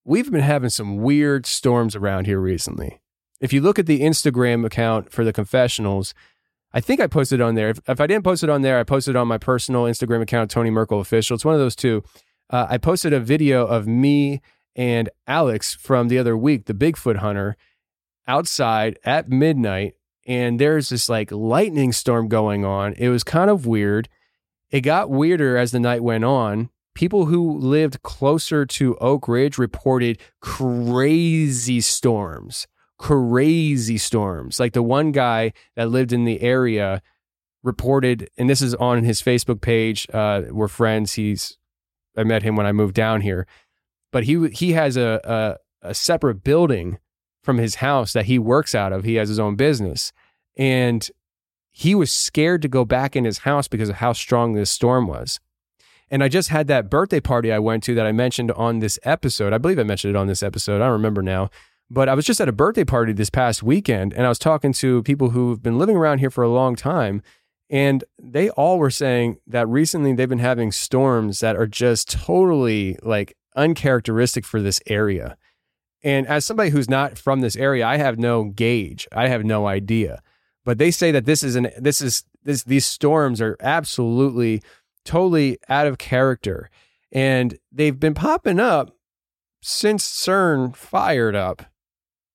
we've 0.04 0.30
been 0.30 0.40
having 0.40 0.70
some 0.70 0.98
weird 0.98 1.46
storms 1.46 1.94
around 1.94 2.26
here 2.26 2.40
recently. 2.40 3.00
If 3.40 3.52
you 3.52 3.60
look 3.60 3.78
at 3.78 3.86
the 3.86 4.00
Instagram 4.00 4.64
account 4.64 5.12
for 5.12 5.24
the 5.24 5.32
confessionals, 5.32 6.14
I 6.72 6.80
think 6.80 7.00
I 7.00 7.06
posted 7.06 7.40
on 7.40 7.54
there. 7.54 7.70
If, 7.70 7.80
if 7.86 8.00
I 8.00 8.06
didn't 8.06 8.24
post 8.24 8.42
it 8.42 8.50
on 8.50 8.62
there, 8.62 8.78
I 8.78 8.84
posted 8.84 9.16
on 9.16 9.28
my 9.28 9.38
personal 9.38 9.84
Instagram 9.84 10.22
account, 10.22 10.50
Tony 10.50 10.70
Merkel 10.70 11.00
Official. 11.00 11.34
It's 11.34 11.44
one 11.44 11.54
of 11.54 11.60
those 11.60 11.76
two. 11.76 12.02
Uh, 12.48 12.66
I 12.68 12.78
posted 12.78 13.12
a 13.12 13.20
video 13.20 13.66
of 13.66 13.86
me 13.86 14.40
and 14.74 15.10
Alex 15.26 15.74
from 15.74 16.08
the 16.08 16.18
other 16.18 16.36
week, 16.36 16.64
the 16.64 16.74
Bigfoot 16.74 17.16
hunter, 17.16 17.56
outside 18.26 18.98
at 19.04 19.28
midnight. 19.28 19.94
And 20.26 20.58
there's 20.58 20.88
this 20.88 21.08
like 21.08 21.30
lightning 21.30 21.92
storm 21.92 22.28
going 22.28 22.64
on. 22.64 22.94
It 22.94 23.08
was 23.08 23.24
kind 23.24 23.50
of 23.50 23.66
weird. 23.66 24.08
It 24.72 24.80
got 24.80 25.10
weirder 25.10 25.58
as 25.58 25.70
the 25.70 25.78
night 25.78 26.02
went 26.02 26.24
on. 26.24 26.70
People 26.94 27.26
who 27.26 27.58
lived 27.58 28.02
closer 28.02 28.66
to 28.66 28.96
Oak 28.96 29.28
Ridge 29.28 29.58
reported 29.58 30.18
crazy 30.40 31.80
storms, 31.80 32.66
crazy 32.98 33.98
storms. 33.98 34.58
Like 34.58 34.72
the 34.72 34.82
one 34.82 35.12
guy 35.12 35.52
that 35.76 35.90
lived 35.90 36.12
in 36.12 36.24
the 36.24 36.40
area 36.40 37.02
reported, 37.62 38.28
and 38.36 38.48
this 38.48 38.62
is 38.62 38.74
on 38.74 39.04
his 39.04 39.22
Facebook 39.22 39.60
page. 39.60 40.06
Uh, 40.12 40.42
we're 40.50 40.68
friends. 40.68 41.14
He's 41.14 41.58
I 42.16 42.24
met 42.24 42.42
him 42.42 42.56
when 42.56 42.66
I 42.66 42.72
moved 42.72 42.94
down 42.94 43.20
here, 43.20 43.46
but 44.10 44.24
he 44.24 44.48
he 44.48 44.72
has 44.72 44.96
a, 44.96 45.20
a 45.82 45.90
a 45.90 45.94
separate 45.94 46.44
building 46.44 46.98
from 47.42 47.58
his 47.58 47.76
house 47.76 48.12
that 48.12 48.26
he 48.26 48.38
works 48.38 48.74
out 48.74 48.92
of. 48.92 49.04
He 49.04 49.14
has 49.14 49.28
his 49.28 49.38
own 49.38 49.56
business, 49.56 50.12
and 50.56 51.08
he 51.72 51.94
was 51.94 52.12
scared 52.12 52.62
to 52.62 52.68
go 52.68 52.84
back 52.84 53.16
in 53.16 53.24
his 53.24 53.38
house 53.38 53.66
because 53.66 53.88
of 53.88 53.96
how 53.96 54.12
strong 54.12 54.52
this 54.52 54.70
storm 54.70 55.06
was. 55.06 55.40
And 56.10 56.22
I 56.22 56.28
just 56.28 56.50
had 56.50 56.66
that 56.66 56.90
birthday 56.90 57.20
party 57.20 57.50
I 57.50 57.58
went 57.58 57.82
to 57.84 57.94
that 57.94 58.06
I 58.06 58.12
mentioned 58.12 58.52
on 58.52 58.80
this 58.80 58.98
episode. 59.02 59.54
I 59.54 59.58
believe 59.58 59.78
I 59.78 59.82
mentioned 59.82 60.14
it 60.14 60.18
on 60.18 60.26
this 60.26 60.42
episode. 60.42 60.76
I 60.76 60.84
don't 60.84 60.92
remember 60.92 61.22
now. 61.22 61.48
But 61.90 62.08
I 62.08 62.14
was 62.14 62.26
just 62.26 62.40
at 62.40 62.48
a 62.48 62.52
birthday 62.52 62.84
party 62.84 63.12
this 63.12 63.30
past 63.30 63.62
weekend 63.62 64.12
and 64.12 64.26
I 64.26 64.28
was 64.28 64.38
talking 64.38 64.74
to 64.74 65.02
people 65.02 65.30
who've 65.30 65.62
been 65.62 65.78
living 65.78 65.96
around 65.96 66.18
here 66.18 66.30
for 66.30 66.44
a 66.44 66.52
long 66.52 66.76
time. 66.76 67.22
And 67.70 68.04
they 68.22 68.50
all 68.50 68.78
were 68.78 68.90
saying 68.90 69.38
that 69.46 69.66
recently 69.66 70.12
they've 70.12 70.28
been 70.28 70.38
having 70.38 70.72
storms 70.72 71.40
that 71.40 71.56
are 71.56 71.66
just 71.66 72.10
totally 72.10 72.98
like 73.02 73.34
uncharacteristic 73.56 74.44
for 74.44 74.60
this 74.60 74.80
area. 74.86 75.38
And 76.02 76.26
as 76.26 76.44
somebody 76.44 76.70
who's 76.70 76.90
not 76.90 77.16
from 77.16 77.40
this 77.40 77.56
area, 77.56 77.86
I 77.86 77.96
have 77.96 78.18
no 78.18 78.44
gauge. 78.44 79.08
I 79.12 79.28
have 79.28 79.44
no 79.44 79.66
idea. 79.66 80.22
But 80.64 80.78
they 80.78 80.90
say 80.90 81.10
that 81.10 81.24
this 81.24 81.42
is 81.42 81.56
an 81.56 81.70
this 81.78 82.00
is 82.00 82.24
this 82.44 82.62
these 82.62 82.86
storms 82.86 83.40
are 83.40 83.56
absolutely 83.60 84.62
totally 85.04 85.58
out 85.68 85.86
of 85.86 85.98
character. 85.98 86.70
And 87.10 87.58
they've 87.70 87.98
been 87.98 88.14
popping 88.14 88.60
up 88.60 88.96
since 89.60 90.06
CERN 90.06 90.74
fired 90.74 91.36
up. 91.36 91.66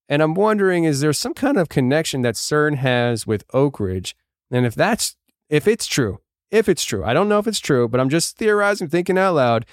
And 0.09 0.21
I'm 0.21 0.33
wondering, 0.33 0.85
is 0.85 1.01
there 1.01 1.13
some 1.13 1.33
kind 1.33 1.57
of 1.57 1.67
connection 1.67 2.21
that 2.21 2.35
CERN 2.35 2.75
has 2.77 3.27
with 3.27 3.43
Oak 3.53 3.79
Ridge? 3.79 4.15
And 4.49 4.65
if 4.65 4.75
that's, 4.75 5.17
if 5.49 5.67
it's 5.67 5.85
true, 5.85 6.19
if 6.49 6.69
it's 6.69 6.85
true, 6.85 7.03
I 7.03 7.13
don't 7.13 7.27
know 7.27 7.39
if 7.39 7.47
it's 7.47 7.59
true, 7.59 7.89
but 7.89 7.99
I'm 7.99 8.09
just 8.09 8.37
theorizing, 8.37 8.87
thinking 8.87 9.17
out 9.17 9.35
loud. 9.35 9.65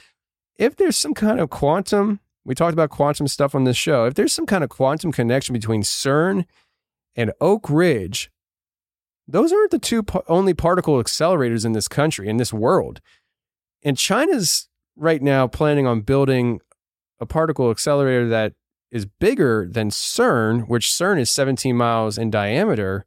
If 0.57 0.75
there's 0.75 0.97
some 0.97 1.15
kind 1.15 1.39
of 1.39 1.51
quantum, 1.51 2.19
we 2.45 2.55
talked 2.55 2.73
about 2.73 2.91
quantum 2.91 3.29
stuff 3.29 3.55
on 3.55 3.65
this 3.65 3.77
show. 3.77 4.07
If 4.07 4.15
there's 4.15 4.33
some 4.33 4.47
kind 4.47 4.65
of 4.65 4.71
quantum 4.71 5.13
connection 5.13 5.53
between 5.53 5.83
CERN 5.83 6.47
and 7.15 7.33
Oak 7.41 7.71
Ridge, 7.71 8.31
those 9.27 9.53
aren't 9.53 9.71
the 9.71 9.79
two 9.79 10.03
pa- 10.03 10.23
only 10.29 10.55
particle 10.55 11.03
accelerators 11.03 11.65
in 11.65 11.73
this 11.73 11.89
country, 11.89 12.29
in 12.29 12.37
this 12.37 12.53
world. 12.53 13.01
And 13.83 13.97
China's 13.97 14.69
right 14.97 15.23
now 15.23 15.47
planning 15.47 15.87
on 15.87 16.03
building 16.03 16.61
a 17.21 17.27
particle 17.27 17.71
accelerator 17.71 18.29
that 18.29 18.53
is 18.91 19.07
bigger 19.07 19.67
than 19.71 19.91
CERN, 19.91 20.69
which 20.69 20.87
CERN 20.87 21.19
is 21.19 21.31
17 21.31 21.77
miles 21.77 22.17
in 22.17 22.31
diameter. 22.31 23.05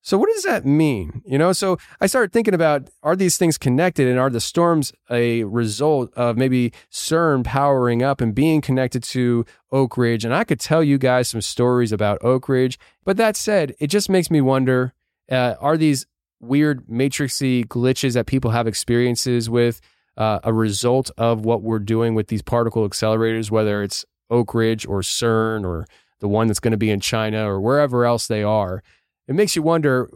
So 0.00 0.16
what 0.16 0.28
does 0.32 0.44
that 0.44 0.64
mean? 0.64 1.20
You 1.26 1.36
know, 1.36 1.52
so 1.52 1.78
I 2.00 2.06
started 2.06 2.32
thinking 2.32 2.54
about 2.54 2.88
are 3.02 3.16
these 3.16 3.36
things 3.36 3.58
connected 3.58 4.06
and 4.06 4.20
are 4.20 4.30
the 4.30 4.40
storms 4.40 4.92
a 5.10 5.42
result 5.42 6.14
of 6.14 6.36
maybe 6.36 6.72
CERN 6.92 7.42
powering 7.42 8.04
up 8.04 8.20
and 8.20 8.32
being 8.32 8.60
connected 8.60 9.02
to 9.02 9.44
Oak 9.72 9.96
Ridge? 9.96 10.24
And 10.24 10.32
I 10.32 10.44
could 10.44 10.60
tell 10.60 10.82
you 10.84 10.96
guys 10.96 11.28
some 11.28 11.40
stories 11.40 11.90
about 11.90 12.22
Oak 12.22 12.48
Ridge, 12.48 12.78
but 13.04 13.16
that 13.16 13.36
said, 13.36 13.74
it 13.80 13.88
just 13.88 14.08
makes 14.08 14.30
me 14.30 14.40
wonder 14.40 14.94
uh, 15.30 15.54
are 15.60 15.76
these 15.76 16.06
weird 16.40 16.86
matrixy 16.86 17.66
glitches 17.66 18.14
that 18.14 18.26
people 18.26 18.50
have 18.50 18.66
experiences 18.66 19.48
with 19.48 19.80
uh, 20.16 20.40
a 20.44 20.52
result 20.52 21.10
of 21.18 21.44
what 21.44 21.62
we're 21.62 21.78
doing 21.78 22.14
with 22.14 22.28
these 22.28 22.42
particle 22.42 22.88
accelerators, 22.88 23.50
whether 23.50 23.82
it's 23.82 24.04
Oak 24.30 24.54
Ridge 24.54 24.86
or 24.86 25.00
CERN 25.00 25.64
or 25.64 25.86
the 26.20 26.28
one 26.28 26.46
that's 26.46 26.60
going 26.60 26.72
to 26.72 26.78
be 26.78 26.90
in 26.90 27.00
China 27.00 27.48
or 27.48 27.60
wherever 27.60 28.04
else 28.04 28.26
they 28.26 28.42
are? 28.42 28.82
It 29.28 29.34
makes 29.34 29.56
you 29.56 29.62
wonder: 29.62 30.08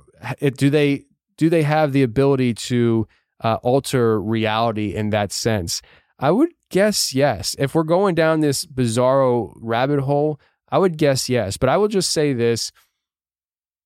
do 0.57 0.70
they 0.70 1.05
do 1.37 1.49
they 1.49 1.62
have 1.62 1.93
the 1.93 2.03
ability 2.03 2.55
to 2.55 3.07
uh, 3.43 3.59
alter 3.62 4.20
reality 4.20 4.95
in 4.95 5.11
that 5.11 5.32
sense? 5.32 5.82
I 6.19 6.31
would 6.31 6.51
guess 6.70 7.15
yes. 7.15 7.57
If 7.59 7.74
we're 7.74 7.82
going 7.82 8.15
down 8.15 8.41
this 8.41 8.65
bizarro 8.66 9.53
rabbit 9.57 10.01
hole, 10.01 10.39
I 10.70 10.78
would 10.78 10.97
guess 10.97 11.28
yes. 11.28 11.57
But 11.57 11.69
I 11.69 11.77
will 11.77 11.89
just 11.89 12.11
say 12.11 12.32
this: 12.32 12.73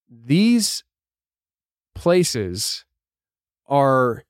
these 0.09 0.85
places 1.95 2.85
are 3.67 4.25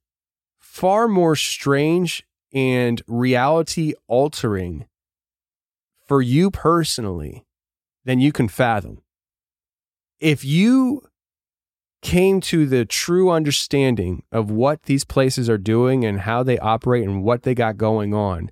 far 0.58 1.08
more 1.08 1.36
strange 1.36 2.24
and 2.52 3.02
reality 3.06 3.94
altering 4.06 4.86
for 6.06 6.22
you 6.22 6.50
personally 6.50 7.44
than 8.04 8.20
you 8.20 8.32
can 8.32 8.48
fathom. 8.48 9.02
If 10.20 10.44
you 10.44 11.02
came 12.02 12.40
to 12.42 12.66
the 12.66 12.84
true 12.84 13.30
understanding 13.30 14.22
of 14.30 14.50
what 14.50 14.82
these 14.82 15.04
places 15.04 15.48
are 15.48 15.58
doing 15.58 16.04
and 16.04 16.20
how 16.20 16.42
they 16.42 16.58
operate 16.58 17.02
and 17.02 17.24
what 17.24 17.42
they 17.42 17.54
got 17.54 17.76
going 17.76 18.12
on, 18.12 18.50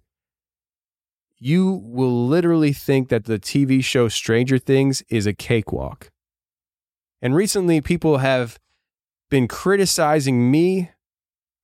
you 1.38 1.82
will 1.84 2.26
literally 2.26 2.72
think 2.72 3.08
that 3.08 3.24
the 3.24 3.38
TV 3.38 3.84
show 3.84 4.08
Stranger 4.08 4.58
Things 4.58 5.02
is 5.08 5.26
a 5.26 5.34
cakewalk. 5.34 6.10
And 7.20 7.34
recently, 7.34 7.80
people 7.80 8.18
have 8.18 8.58
been 9.32 9.48
criticizing 9.48 10.50
me 10.50 10.90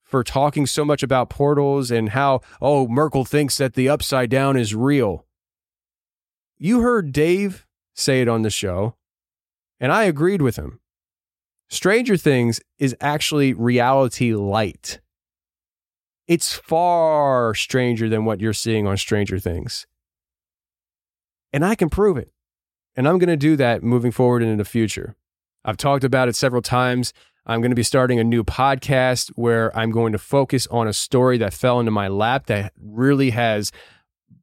for 0.03 0.23
talking 0.23 0.65
so 0.65 0.83
much 0.83 1.03
about 1.03 1.29
portals 1.29 1.91
and 1.91 2.09
how, 2.09 2.41
oh, 2.59 2.87
Merkel 2.87 3.23
thinks 3.23 3.59
that 3.59 3.75
the 3.75 3.87
upside 3.87 4.31
down 4.31 4.57
is 4.57 4.73
real. 4.73 5.27
You 6.57 6.81
heard 6.81 7.11
Dave 7.11 7.67
say 7.93 8.23
it 8.23 8.27
on 8.27 8.41
the 8.41 8.49
show, 8.49 8.95
and 9.79 9.91
I 9.91 10.05
agreed 10.05 10.41
with 10.41 10.55
him. 10.55 10.79
Stranger 11.69 12.17
Things 12.17 12.59
is 12.79 12.95
actually 12.99 13.53
reality 13.53 14.33
light. 14.33 14.99
It's 16.27 16.53
far 16.53 17.53
stranger 17.53 18.09
than 18.09 18.25
what 18.25 18.41
you're 18.41 18.51
seeing 18.51 18.87
on 18.87 18.97
Stranger 18.97 19.37
Things. 19.37 19.85
And 21.53 21.63
I 21.63 21.75
can 21.75 21.91
prove 21.91 22.17
it. 22.17 22.31
And 22.95 23.07
I'm 23.07 23.19
going 23.19 23.29
to 23.29 23.37
do 23.37 23.55
that 23.57 23.83
moving 23.83 24.11
forward 24.11 24.41
into 24.41 24.55
the 24.55 24.67
future. 24.67 25.15
I've 25.63 25.77
talked 25.77 26.03
about 26.03 26.29
it 26.29 26.35
several 26.35 26.63
times. 26.63 27.13
I'm 27.45 27.61
going 27.61 27.71
to 27.71 27.75
be 27.75 27.83
starting 27.83 28.19
a 28.19 28.23
new 28.23 28.43
podcast 28.43 29.29
where 29.35 29.75
I'm 29.77 29.91
going 29.91 30.11
to 30.11 30.19
focus 30.19 30.67
on 30.67 30.87
a 30.87 30.93
story 30.93 31.37
that 31.39 31.53
fell 31.53 31.79
into 31.79 31.91
my 31.91 32.07
lap 32.07 32.45
that 32.47 32.73
really 32.79 33.31
has 33.31 33.71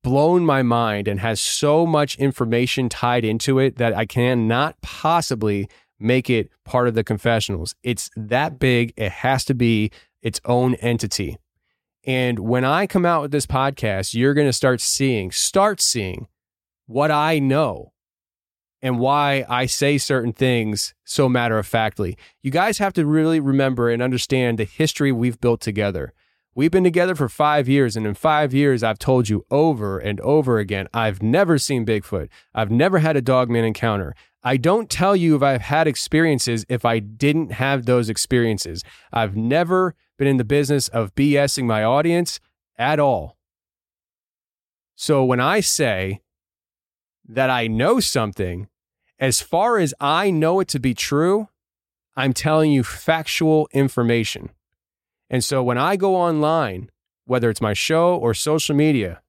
blown 0.02 0.44
my 0.44 0.62
mind 0.62 1.08
and 1.08 1.20
has 1.20 1.40
so 1.40 1.86
much 1.86 2.16
information 2.16 2.88
tied 2.88 3.24
into 3.24 3.58
it 3.58 3.76
that 3.76 3.94
I 3.94 4.06
cannot 4.06 4.80
possibly 4.80 5.68
make 5.98 6.30
it 6.30 6.50
part 6.64 6.88
of 6.88 6.94
the 6.94 7.04
confessionals. 7.04 7.74
It's 7.82 8.10
that 8.16 8.58
big, 8.58 8.92
it 8.96 9.10
has 9.10 9.44
to 9.46 9.54
be 9.54 9.90
its 10.22 10.40
own 10.44 10.74
entity. 10.76 11.38
And 12.04 12.38
when 12.38 12.64
I 12.64 12.86
come 12.86 13.04
out 13.04 13.22
with 13.22 13.30
this 13.32 13.46
podcast, 13.46 14.14
you're 14.14 14.34
going 14.34 14.46
to 14.46 14.52
start 14.52 14.80
seeing, 14.80 15.32
start 15.32 15.80
seeing 15.80 16.28
what 16.86 17.10
I 17.10 17.40
know 17.40 17.92
and 18.82 18.98
why 18.98 19.44
I 19.48 19.66
say 19.66 19.98
certain 19.98 20.32
things 20.32 20.94
so 21.04 21.28
matter 21.28 21.58
of 21.58 21.66
factly. 21.66 22.16
You 22.42 22.50
guys 22.50 22.78
have 22.78 22.92
to 22.94 23.06
really 23.06 23.40
remember 23.40 23.90
and 23.90 24.02
understand 24.02 24.58
the 24.58 24.64
history 24.64 25.12
we've 25.12 25.40
built 25.40 25.60
together. 25.60 26.12
We've 26.54 26.70
been 26.70 26.84
together 26.84 27.14
for 27.14 27.28
five 27.28 27.68
years, 27.68 27.96
and 27.96 28.06
in 28.06 28.14
five 28.14 28.54
years, 28.54 28.82
I've 28.82 28.98
told 28.98 29.28
you 29.28 29.44
over 29.50 29.98
and 29.98 30.18
over 30.20 30.58
again 30.58 30.88
I've 30.94 31.22
never 31.22 31.58
seen 31.58 31.84
Bigfoot. 31.84 32.28
I've 32.54 32.70
never 32.70 32.98
had 32.98 33.14
a 33.14 33.20
dogman 33.20 33.64
encounter. 33.64 34.14
I 34.42 34.56
don't 34.56 34.88
tell 34.88 35.14
you 35.14 35.36
if 35.36 35.42
I've 35.42 35.60
had 35.60 35.86
experiences 35.86 36.64
if 36.68 36.84
I 36.84 36.98
didn't 36.98 37.52
have 37.52 37.84
those 37.84 38.08
experiences. 38.08 38.84
I've 39.12 39.36
never 39.36 39.94
been 40.18 40.28
in 40.28 40.36
the 40.36 40.44
business 40.44 40.88
of 40.88 41.14
BSing 41.14 41.64
my 41.64 41.84
audience 41.84 42.40
at 42.78 42.98
all. 43.00 43.36
So 44.94 45.24
when 45.24 45.40
I 45.40 45.60
say 45.60 46.20
that 47.28 47.50
I 47.50 47.66
know 47.66 48.00
something, 48.00 48.68
as 49.18 49.40
far 49.40 49.78
as 49.78 49.94
I 50.00 50.30
know 50.30 50.60
it 50.60 50.68
to 50.68 50.78
be 50.78 50.94
true, 50.94 51.48
I'm 52.16 52.32
telling 52.32 52.72
you 52.72 52.82
factual 52.82 53.68
information. 53.72 54.50
And 55.28 55.42
so 55.42 55.62
when 55.62 55.78
I 55.78 55.96
go 55.96 56.14
online, 56.16 56.90
whether 57.24 57.50
it's 57.50 57.60
my 57.60 57.72
show 57.72 58.16
or 58.16 58.32
social 58.34 58.74
media, 58.74 59.20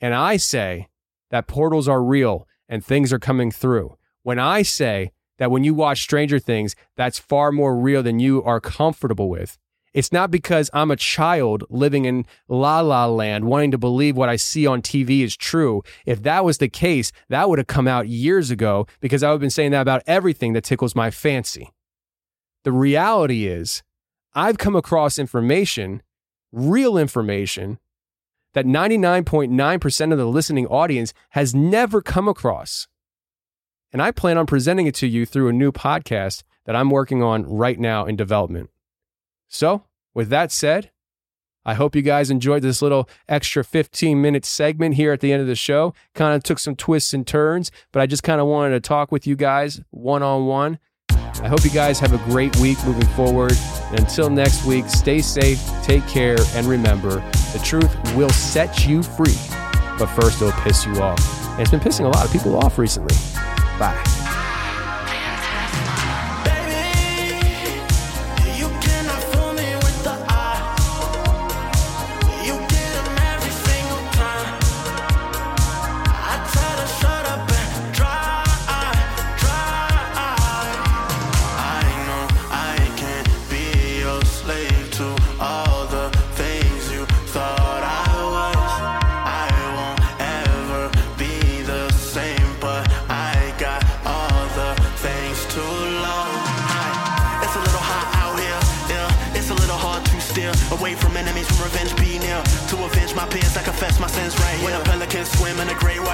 and 0.00 0.14
I 0.14 0.36
say 0.36 0.88
that 1.30 1.46
portals 1.46 1.88
are 1.88 2.02
real 2.02 2.46
and 2.68 2.84
things 2.84 3.12
are 3.12 3.18
coming 3.18 3.50
through, 3.50 3.96
when 4.22 4.38
I 4.38 4.62
say 4.62 5.12
that 5.38 5.50
when 5.50 5.64
you 5.64 5.74
watch 5.74 6.02
Stranger 6.02 6.38
Things, 6.38 6.76
that's 6.96 7.18
far 7.18 7.50
more 7.50 7.76
real 7.76 8.02
than 8.02 8.20
you 8.20 8.42
are 8.42 8.60
comfortable 8.60 9.30
with, 9.30 9.58
it's 9.92 10.12
not 10.12 10.30
because 10.30 10.70
I'm 10.72 10.90
a 10.90 10.96
child 10.96 11.64
living 11.68 12.04
in 12.04 12.24
la 12.48 12.80
la 12.80 13.06
land 13.06 13.44
wanting 13.44 13.72
to 13.72 13.78
believe 13.78 14.16
what 14.16 14.28
I 14.28 14.36
see 14.36 14.66
on 14.66 14.82
TV 14.82 15.22
is 15.22 15.36
true. 15.36 15.82
If 16.06 16.22
that 16.22 16.44
was 16.44 16.58
the 16.58 16.68
case, 16.68 17.10
that 17.28 17.48
would 17.48 17.58
have 17.58 17.66
come 17.66 17.88
out 17.88 18.08
years 18.08 18.50
ago 18.50 18.86
because 19.00 19.22
I 19.22 19.28
would 19.28 19.34
have 19.34 19.40
been 19.40 19.50
saying 19.50 19.72
that 19.72 19.80
about 19.82 20.02
everything 20.06 20.52
that 20.52 20.64
tickles 20.64 20.94
my 20.94 21.10
fancy. 21.10 21.70
The 22.62 22.72
reality 22.72 23.46
is, 23.46 23.82
I've 24.34 24.58
come 24.58 24.76
across 24.76 25.18
information, 25.18 26.02
real 26.52 26.96
information, 26.96 27.78
that 28.52 28.66
99.9% 28.66 30.12
of 30.12 30.18
the 30.18 30.26
listening 30.26 30.66
audience 30.66 31.12
has 31.30 31.54
never 31.54 32.02
come 32.02 32.28
across. 32.28 32.86
And 33.92 34.00
I 34.00 34.10
plan 34.12 34.38
on 34.38 34.46
presenting 34.46 34.86
it 34.86 34.94
to 34.96 35.06
you 35.06 35.26
through 35.26 35.48
a 35.48 35.52
new 35.52 35.72
podcast 35.72 36.42
that 36.64 36.76
I'm 36.76 36.90
working 36.90 37.22
on 37.22 37.44
right 37.44 37.78
now 37.78 38.04
in 38.04 38.14
development. 38.14 38.70
So, 39.50 39.82
with 40.14 40.28
that 40.30 40.52
said, 40.52 40.90
I 41.64 41.74
hope 41.74 41.94
you 41.94 42.02
guys 42.02 42.30
enjoyed 42.30 42.62
this 42.62 42.80
little 42.80 43.08
extra 43.28 43.62
15 43.62 44.20
minute 44.20 44.46
segment 44.46 44.94
here 44.94 45.12
at 45.12 45.20
the 45.20 45.32
end 45.32 45.42
of 45.42 45.48
the 45.48 45.56
show. 45.56 45.92
Kind 46.14 46.34
of 46.34 46.42
took 46.42 46.58
some 46.58 46.74
twists 46.76 47.12
and 47.12 47.26
turns, 47.26 47.70
but 47.92 48.00
I 48.00 48.06
just 48.06 48.22
kind 48.22 48.40
of 48.40 48.46
wanted 48.46 48.70
to 48.70 48.80
talk 48.80 49.12
with 49.12 49.26
you 49.26 49.36
guys 49.36 49.82
one 49.90 50.22
on 50.22 50.46
one. 50.46 50.78
I 51.10 51.48
hope 51.48 51.64
you 51.64 51.70
guys 51.70 51.98
have 52.00 52.12
a 52.12 52.30
great 52.30 52.56
week 52.56 52.78
moving 52.86 53.06
forward. 53.08 53.52
And 53.90 54.00
until 54.00 54.30
next 54.30 54.64
week, 54.64 54.88
stay 54.88 55.20
safe, 55.20 55.60
take 55.82 56.06
care, 56.06 56.36
and 56.54 56.66
remember 56.66 57.16
the 57.52 57.60
truth 57.64 57.90
will 58.14 58.30
set 58.30 58.86
you 58.86 59.02
free, 59.02 59.36
but 59.98 60.06
first 60.06 60.40
it'll 60.40 60.52
piss 60.62 60.86
you 60.86 61.00
off. 61.02 61.20
And 61.52 61.60
it's 61.60 61.70
been 61.70 61.80
pissing 61.80 62.04
a 62.04 62.08
lot 62.08 62.24
of 62.24 62.32
people 62.32 62.56
off 62.56 62.78
recently. 62.78 63.16
Bye. 63.78 64.19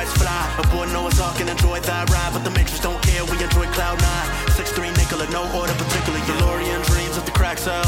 And 0.07 0.20
the 0.20 0.23
great 0.23 0.23
whites 0.23 0.23
fly, 0.23 0.43
aboard 0.59 0.89
Noah's 0.93 1.20
Ark 1.20 1.41
and 1.41 1.49
enjoy 1.49 1.81
that 1.81 2.11
ride. 2.11 2.33
But 2.33 2.45
the 2.45 2.51
matrix 2.51 2.81
don't 2.81 3.01
care, 3.03 3.24
we 3.24 3.43
enjoy 3.43 3.66
Cloud 3.73 4.01
9. 4.01 4.28
6-3 4.55 4.97
Nicola, 4.97 5.27
no 5.31 5.43
order 5.59 5.74
particularly. 5.74 6.24
DeLorean 6.27 6.85
dreams 6.87 7.16
of 7.16 7.24
the 7.24 7.33
crack 7.33 7.59
cell. 7.59 7.87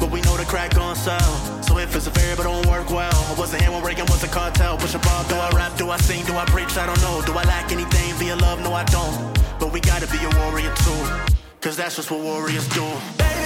But 0.00 0.10
we 0.10 0.20
know 0.22 0.36
the 0.36 0.44
crack 0.46 0.74
gon' 0.74 0.96
sell. 0.96 1.30
So 1.62 1.78
if 1.78 1.94
it's 1.94 2.06
a 2.06 2.10
variable, 2.10 2.44
don't 2.44 2.66
work 2.66 2.90
well. 2.90 3.12
I 3.12 3.34
wasn't 3.38 3.62
here 3.62 3.70
when 3.70 3.82
Reagan 3.84 4.06
was 4.06 4.24
a 4.24 4.28
cartel. 4.28 4.78
Push 4.78 4.94
a 4.94 4.98
bar, 4.98 5.24
do 5.28 5.36
I 5.36 5.50
rap, 5.50 5.76
do 5.76 5.90
I 5.90 5.98
sing, 5.98 6.24
do 6.24 6.34
I 6.36 6.44
preach? 6.46 6.76
I 6.76 6.86
don't 6.86 7.00
know. 7.02 7.20
Do 7.26 7.32
I 7.36 7.44
lack 7.44 7.70
anything 7.70 8.14
via 8.16 8.36
love? 8.36 8.60
No, 8.60 8.72
I 8.72 8.84
don't. 8.84 9.14
But 9.58 9.72
we 9.72 9.80
gotta 9.80 10.06
be 10.08 10.18
a 10.24 10.30
warrior 10.40 10.74
too. 10.86 11.02
Cause 11.60 11.76
that's 11.76 11.96
just 11.96 12.10
what 12.10 12.20
warriors 12.20 12.66
do. 12.70 12.80
You 12.80 13.39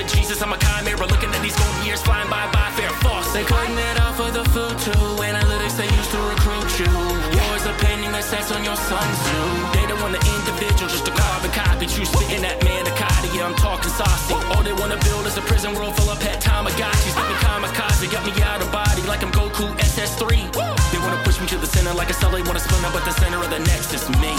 with 0.00 0.12
Jesus, 0.16 0.40
I'm 0.40 0.52
a 0.52 0.58
chimera. 0.58 1.04
Looking 1.04 1.28
at 1.28 1.42
these 1.44 1.56
golden 1.60 1.84
years 1.84 2.00
flying 2.00 2.28
by 2.32 2.48
by 2.56 2.72
fair 2.72 2.88
force. 3.04 3.28
They 3.36 3.44
cutting 3.44 3.76
it 3.76 3.96
off 4.00 4.16
of 4.16 4.32
the 4.32 4.44
food 4.56 4.76
too. 4.80 5.04
Analytics 5.20 5.76
they 5.76 5.88
used 5.92 6.10
to 6.16 6.20
recruit 6.32 6.70
you. 6.80 6.92
Wars 7.36 7.64
are 7.68 7.76
painting 7.84 8.12
their 8.12 8.24
sets 8.24 8.48
on 8.50 8.64
your 8.64 8.76
Sun 8.76 9.04
Tzu. 9.04 9.40
They 9.76 9.84
don't 9.88 10.00
want 10.00 10.16
the 10.16 10.22
individual, 10.24 10.88
just 10.88 11.06
a 11.06 11.12
carbon 11.12 11.52
copy. 11.52 11.84
True 11.84 12.08
spitting 12.08 12.40
that 12.48 12.60
manicotti, 12.64 13.28
yeah, 13.36 13.44
I'm 13.44 13.56
talking 13.60 13.92
saucy. 13.92 14.34
All 14.52 14.62
they 14.64 14.72
wanna 14.72 14.96
build 15.04 15.26
is 15.28 15.36
a 15.36 15.44
prison 15.44 15.74
world 15.76 15.92
full 15.96 16.08
of 16.08 16.18
pet 16.20 16.40
Tamagotchis. 16.40 17.14
Let 17.18 17.28
me 17.28 17.36
kamikaze, 17.44 18.00
They 18.00 18.08
got 18.08 18.24
me 18.24 18.32
out 18.42 18.62
of 18.64 18.72
body 18.72 19.02
like 19.04 19.22
I'm 19.22 19.32
Goku 19.32 19.68
SS3. 19.92 20.48
They 20.92 21.00
wanna 21.04 21.20
push 21.28 21.36
me 21.40 21.46
to 21.52 21.58
the 21.58 21.66
center 21.66 21.92
like 21.92 22.08
a 22.08 22.14
cell, 22.14 22.30
they 22.30 22.42
wanna 22.42 22.64
spin 22.64 22.82
up 22.88 22.94
at 22.96 23.04
the 23.04 23.12
center 23.20 23.36
of 23.36 23.50
the 23.50 23.60
nexus, 23.68 24.08
is 24.08 24.08
me. 24.16 24.32